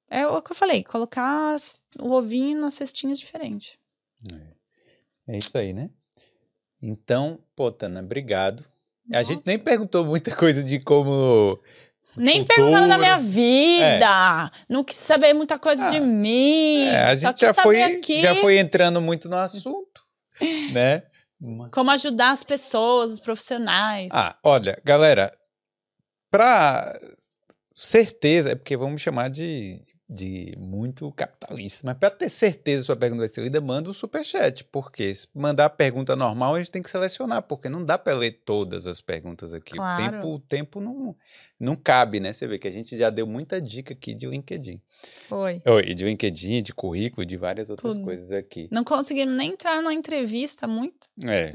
É 0.09 0.25
o 0.25 0.41
que 0.41 0.51
eu 0.51 0.55
falei, 0.55 0.83
colocar 0.83 1.55
o 1.99 2.09
ovinho 2.13 2.59
nas 2.59 2.73
cestinhas 2.73 3.19
diferentes. 3.19 3.77
É. 5.27 5.33
é 5.35 5.37
isso 5.37 5.55
aí, 5.55 5.71
né? 5.71 5.91
Então, 6.81 7.37
pô, 7.55 7.71
Tana, 7.71 7.99
obrigado. 7.99 8.65
Nossa. 9.07 9.19
A 9.19 9.21
gente 9.21 9.45
nem 9.45 9.59
perguntou 9.59 10.03
muita 10.03 10.35
coisa 10.35 10.63
de 10.63 10.79
como 10.79 11.61
nem 12.17 12.43
perguntaram 12.43 12.87
da 12.87 12.97
minha 12.97 13.19
vida. 13.19 14.49
É. 14.51 14.61
Não 14.67 14.83
quis 14.83 14.97
saber 14.97 15.35
muita 15.35 15.59
coisa 15.59 15.85
ah, 15.85 15.91
de 15.91 15.99
mim. 15.99 16.87
É, 16.87 17.03
a 17.03 17.13
gente 17.13 17.39
já 17.39 17.53
foi, 17.53 17.83
aqui... 17.83 18.19
já 18.19 18.33
foi 18.33 18.57
entrando 18.57 18.99
muito 18.99 19.29
no 19.29 19.35
assunto, 19.35 20.03
né? 20.73 21.03
Como 21.71 21.91
ajudar 21.91 22.31
as 22.31 22.43
pessoas, 22.43 23.11
os 23.11 23.19
profissionais. 23.19 24.11
Ah, 24.13 24.37
olha, 24.43 24.79
galera, 24.83 25.31
pra 26.29 26.99
certeza, 27.73 28.51
é 28.51 28.55
porque 28.55 28.75
vamos 28.75 29.01
chamar 29.01 29.29
de 29.29 29.81
de 30.09 30.55
muito 30.57 31.11
capitalista. 31.11 31.81
Mas 31.85 31.95
para 31.97 32.09
ter 32.09 32.29
certeza 32.29 32.81
que 32.81 32.85
sua 32.87 32.95
pergunta 32.95 33.19
vai 33.19 33.27
ser 33.27 33.43
lida, 33.43 33.61
manda 33.61 33.89
o 33.89 33.91
um 33.91 33.93
superchat, 33.93 34.63
porque 34.65 35.13
se 35.13 35.27
mandar 35.35 35.65
a 35.65 35.69
pergunta 35.69 36.15
normal, 36.15 36.55
a 36.55 36.57
gente 36.57 36.71
tem 36.71 36.81
que 36.81 36.89
selecionar, 36.89 37.43
porque 37.43 37.69
não 37.69 37.85
dá 37.85 37.95
para 37.95 38.17
ler 38.17 38.41
todas 38.43 38.87
as 38.87 39.01
perguntas 39.01 39.53
aqui. 39.53 39.73
Claro. 39.73 40.01
O 40.01 40.11
tempo, 40.11 40.27
o 40.33 40.39
tempo 40.39 40.81
não, 40.81 41.15
não 41.59 41.75
cabe, 41.75 42.19
né? 42.19 42.33
Você 42.33 42.47
vê 42.47 42.57
que 42.57 42.67
a 42.67 42.71
gente 42.71 42.97
já 42.97 43.11
deu 43.11 43.27
muita 43.27 43.61
dica 43.61 43.93
aqui 43.93 44.15
de 44.15 44.25
LinkedIn. 44.25 44.81
Foi. 45.27 45.61
Oi, 45.63 45.93
de 45.93 46.03
LinkedIn, 46.03 46.63
de 46.63 46.73
currículo, 46.73 47.23
de 47.23 47.37
várias 47.37 47.69
outras 47.69 47.93
Tudo. 47.93 48.03
coisas 48.03 48.31
aqui. 48.31 48.67
Não 48.71 48.83
conseguimos 48.83 49.35
nem 49.35 49.51
entrar 49.51 49.79
na 49.83 49.93
entrevista 49.93 50.67
muito. 50.67 51.07
É. 51.23 51.53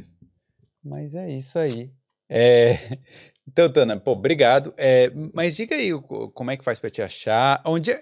Mas 0.84 1.16
é 1.16 1.28
isso 1.28 1.58
aí. 1.58 1.90
É, 2.28 2.98
então, 3.48 3.68
Tana, 3.72 3.98
pô, 3.98 4.12
obrigado. 4.12 4.72
É, 4.76 5.10
mas 5.32 5.56
diga 5.56 5.74
aí 5.74 5.90
como 6.32 6.52
é 6.52 6.56
que 6.56 6.64
faz 6.64 6.78
para 6.78 6.90
te 6.90 7.02
achar. 7.02 7.60
Onde 7.66 7.90
é, 7.90 8.00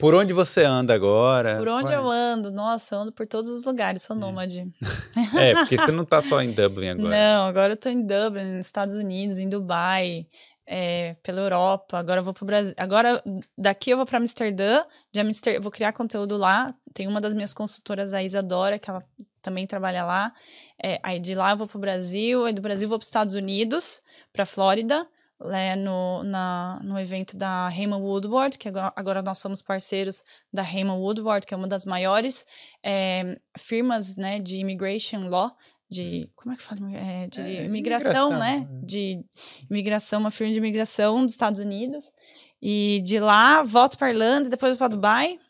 por 0.00 0.14
onde 0.14 0.32
você 0.32 0.64
anda 0.64 0.94
agora? 0.94 1.58
Por 1.58 1.68
onde 1.68 1.92
Ué. 1.92 1.96
eu 1.96 2.08
ando? 2.08 2.50
Nossa, 2.50 2.94
eu 2.94 3.00
ando 3.00 3.12
por 3.12 3.26
todos 3.26 3.48
os 3.48 3.64
lugares, 3.64 4.02
sou 4.02 4.16
é. 4.16 4.18
nômade. 4.18 4.66
É, 5.36 5.54
porque 5.54 5.76
você 5.76 5.92
não 5.92 6.04
tá 6.04 6.22
só 6.22 6.40
em 6.42 6.52
Dublin 6.52 6.88
agora. 6.88 7.08
Não, 7.08 7.46
agora 7.46 7.72
eu 7.74 7.76
tô 7.76 7.88
em 7.88 8.00
Dublin, 8.00 8.56
nos 8.56 8.66
Estados 8.66 8.96
Unidos, 8.96 9.38
em 9.38 9.48
Dubai, 9.48 10.26
é, 10.66 11.14
pela 11.22 11.40
Europa. 11.40 11.98
Agora 11.98 12.20
eu 12.20 12.24
vou 12.24 12.32
pro 12.32 12.44
Brasil. 12.44 12.74
Agora, 12.78 13.22
daqui 13.56 13.90
eu 13.90 13.96
vou 13.96 14.06
para 14.06 14.18
Amsterdã. 14.18 14.82
De 15.12 15.20
Amsterdã, 15.20 15.60
vou 15.60 15.70
criar 15.70 15.92
conteúdo 15.92 16.36
lá. 16.36 16.74
Tem 16.94 17.06
uma 17.06 17.20
das 17.20 17.34
minhas 17.34 17.52
consultoras, 17.52 18.14
a 18.14 18.22
Isadora, 18.22 18.78
que 18.78 18.88
ela 18.88 19.02
também 19.42 19.66
trabalha 19.66 20.04
lá. 20.04 20.32
É, 20.82 20.98
aí 21.02 21.20
de 21.20 21.34
lá 21.34 21.52
eu 21.52 21.56
vou 21.56 21.66
pro 21.66 21.78
Brasil, 21.78 22.44
aí 22.44 22.52
do 22.52 22.62
Brasil 22.62 22.86
eu 22.86 22.90
vou 22.90 22.98
para 22.98 23.04
Estados 23.04 23.34
Unidos, 23.34 24.02
para 24.32 24.44
Flórida 24.46 25.06
né, 25.44 25.76
no, 25.76 26.22
na, 26.22 26.80
no 26.84 26.98
evento 26.98 27.36
da 27.36 27.68
Raymond 27.68 28.02
Woodward, 28.02 28.58
que 28.58 28.68
agora, 28.68 28.92
agora, 28.94 29.22
nós 29.22 29.38
somos 29.38 29.62
parceiros 29.62 30.22
da 30.52 30.62
Raymond 30.62 31.00
Woodward, 31.00 31.46
que 31.46 31.54
é 31.54 31.56
uma 31.56 31.68
das 31.68 31.84
maiores 31.84 32.44
é, 32.82 33.38
firmas 33.58 34.16
né, 34.16 34.38
de 34.38 34.56
immigration 34.56 35.28
law, 35.28 35.56
de 35.90 36.28
hum. 36.28 36.32
como 36.36 36.54
é 36.54 36.56
que 36.56 36.62
fala? 36.62 36.80
É, 36.92 37.26
de 37.26 37.40
é, 37.40 37.64
imigração, 37.64 38.30
imigração, 38.30 38.38
né? 38.38 38.68
é. 38.70 38.84
de 38.84 39.24
imigração 39.68 40.20
uma 40.20 40.30
firma 40.30 40.52
de 40.52 40.58
imigração 40.58 41.24
dos 41.24 41.32
Estados 41.32 41.58
Unidos. 41.58 42.12
E 42.62 43.00
de 43.06 43.18
lá 43.18 43.62
volto 43.62 43.96
para 43.96 44.10
Irlanda 44.10 44.46
e 44.46 44.50
depois 44.50 44.76
para 44.76 44.88
Dubai. 44.88 45.40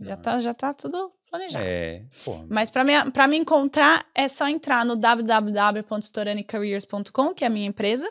Já 0.00 0.16
tá 0.16 0.38
já 0.40 0.54
tá 0.54 0.72
tudo 0.72 1.12
planejado. 1.28 1.64
É, 1.66 2.06
mas 2.48 2.70
para 2.70 2.84
me 2.84 3.10
para 3.10 3.26
me 3.28 3.36
encontrar 3.36 4.06
é 4.14 4.28
só 4.28 4.48
entrar 4.48 4.84
no 4.84 4.94
www.storanicareers.com 4.96 7.34
que 7.34 7.42
é 7.44 7.48
a 7.48 7.50
minha 7.50 7.66
empresa 7.66 8.08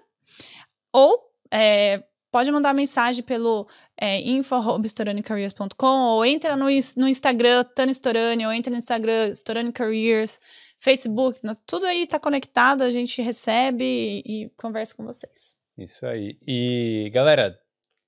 ou 0.91 1.19
é, 1.51 2.03
pode 2.31 2.51
mandar 2.51 2.73
mensagem 2.73 3.23
pelo 3.23 3.67
é, 3.99 4.19
ou 5.83 6.25
entra 6.25 6.55
no, 6.55 6.65
no 6.97 7.07
Instagram, 7.07 7.63
Tani 7.75 7.91
Storani, 7.91 8.45
ou 8.45 8.53
entra 8.53 8.71
no 8.71 8.77
Instagram, 8.77 9.31
Storani 9.31 9.71
Careers, 9.71 10.39
Facebook, 10.79 11.39
tudo 11.67 11.85
aí 11.85 12.07
tá 12.07 12.19
conectado, 12.19 12.81
a 12.81 12.89
gente 12.89 13.21
recebe 13.21 13.83
e, 14.25 14.43
e 14.43 14.49
conversa 14.57 14.95
com 14.95 15.05
vocês. 15.05 15.55
Isso 15.77 16.05
aí. 16.05 16.37
E, 16.47 17.11
galera, 17.13 17.59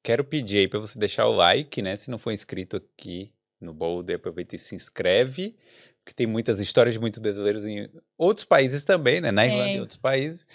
quero 0.01 0.23
pedir 0.23 0.59
aí 0.59 0.67
para 0.67 0.79
você 0.79 0.97
deixar 0.97 1.27
o 1.27 1.35
like, 1.35 1.81
né? 1.81 1.95
Se 1.95 2.09
não 2.09 2.17
for 2.17 2.31
inscrito 2.31 2.77
aqui 2.77 3.31
no 3.61 3.73
Boulder, 3.73 4.15
aproveita 4.15 4.55
e 4.55 4.59
se 4.59 4.75
inscreve, 4.75 5.55
porque 6.03 6.15
tem 6.15 6.27
muitas 6.27 6.59
histórias 6.59 6.95
de 6.95 6.99
muitos 6.99 7.19
brasileiros 7.19 7.65
em 7.65 7.89
outros 8.17 8.43
países 8.43 8.83
também, 8.83 9.21
né? 9.21 9.31
Na 9.31 9.45
Irlanda 9.45 9.69
e 9.69 9.79
outros 9.79 9.97
países. 9.97 10.45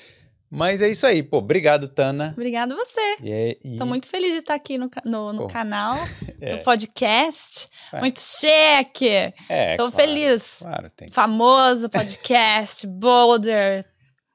Mas 0.50 0.80
é 0.80 0.88
isso 0.88 1.06
aí, 1.06 1.22
pô. 1.22 1.38
Obrigado, 1.38 1.88
Tana. 1.88 2.32
Obrigado 2.32 2.74
você. 2.74 3.16
E 3.22 3.30
é, 3.30 3.58
e... 3.62 3.76
Tô 3.76 3.84
muito 3.84 4.08
feliz 4.08 4.32
de 4.32 4.38
estar 4.38 4.54
aqui 4.54 4.78
no, 4.78 4.90
no, 5.04 5.32
no 5.32 5.46
canal, 5.46 5.96
é. 6.40 6.56
no 6.56 6.62
podcast. 6.62 7.68
É. 7.92 8.00
Muito 8.00 8.18
cheque. 8.18 9.32
É, 9.48 9.76
Tô 9.76 9.90
claro, 9.90 10.08
feliz. 10.08 10.58
Claro, 10.60 10.90
tem. 10.90 11.10
Famoso 11.10 11.90
podcast, 11.90 12.86
Boulder. 12.86 13.84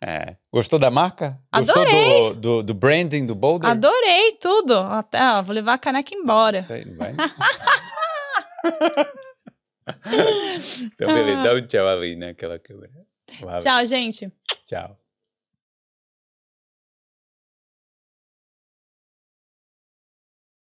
É. 0.05 0.35
Gostou 0.51 0.77
da 0.77 0.91
marca? 0.91 1.39
Adorei. 1.51 1.83
Gostou 1.83 2.35
do, 2.35 2.41
do, 2.41 2.63
do 2.63 2.73
branding 2.73 3.25
do 3.25 3.33
Boulder? 3.33 3.69
Adorei 3.69 4.33
tudo. 4.33 4.77
Até, 4.77 5.19
ó, 5.31 5.41
vou 5.41 5.55
levar 5.55 5.73
a 5.73 5.77
caneca 5.77 6.13
embora. 6.13 6.59
Isso 6.59 6.73
aí, 6.73 6.85
não 6.85 6.97
vai. 6.97 7.15
então, 10.83 11.07
beleza. 11.07 11.43
Dá 11.43 11.53
um 11.55 11.65
tchau 11.65 11.87
ali 11.87 12.15
naquela 12.15 12.59
câmera. 12.59 12.91
Tchau, 13.61 13.85
gente. 13.85 14.31
Tchau. 14.67 15.02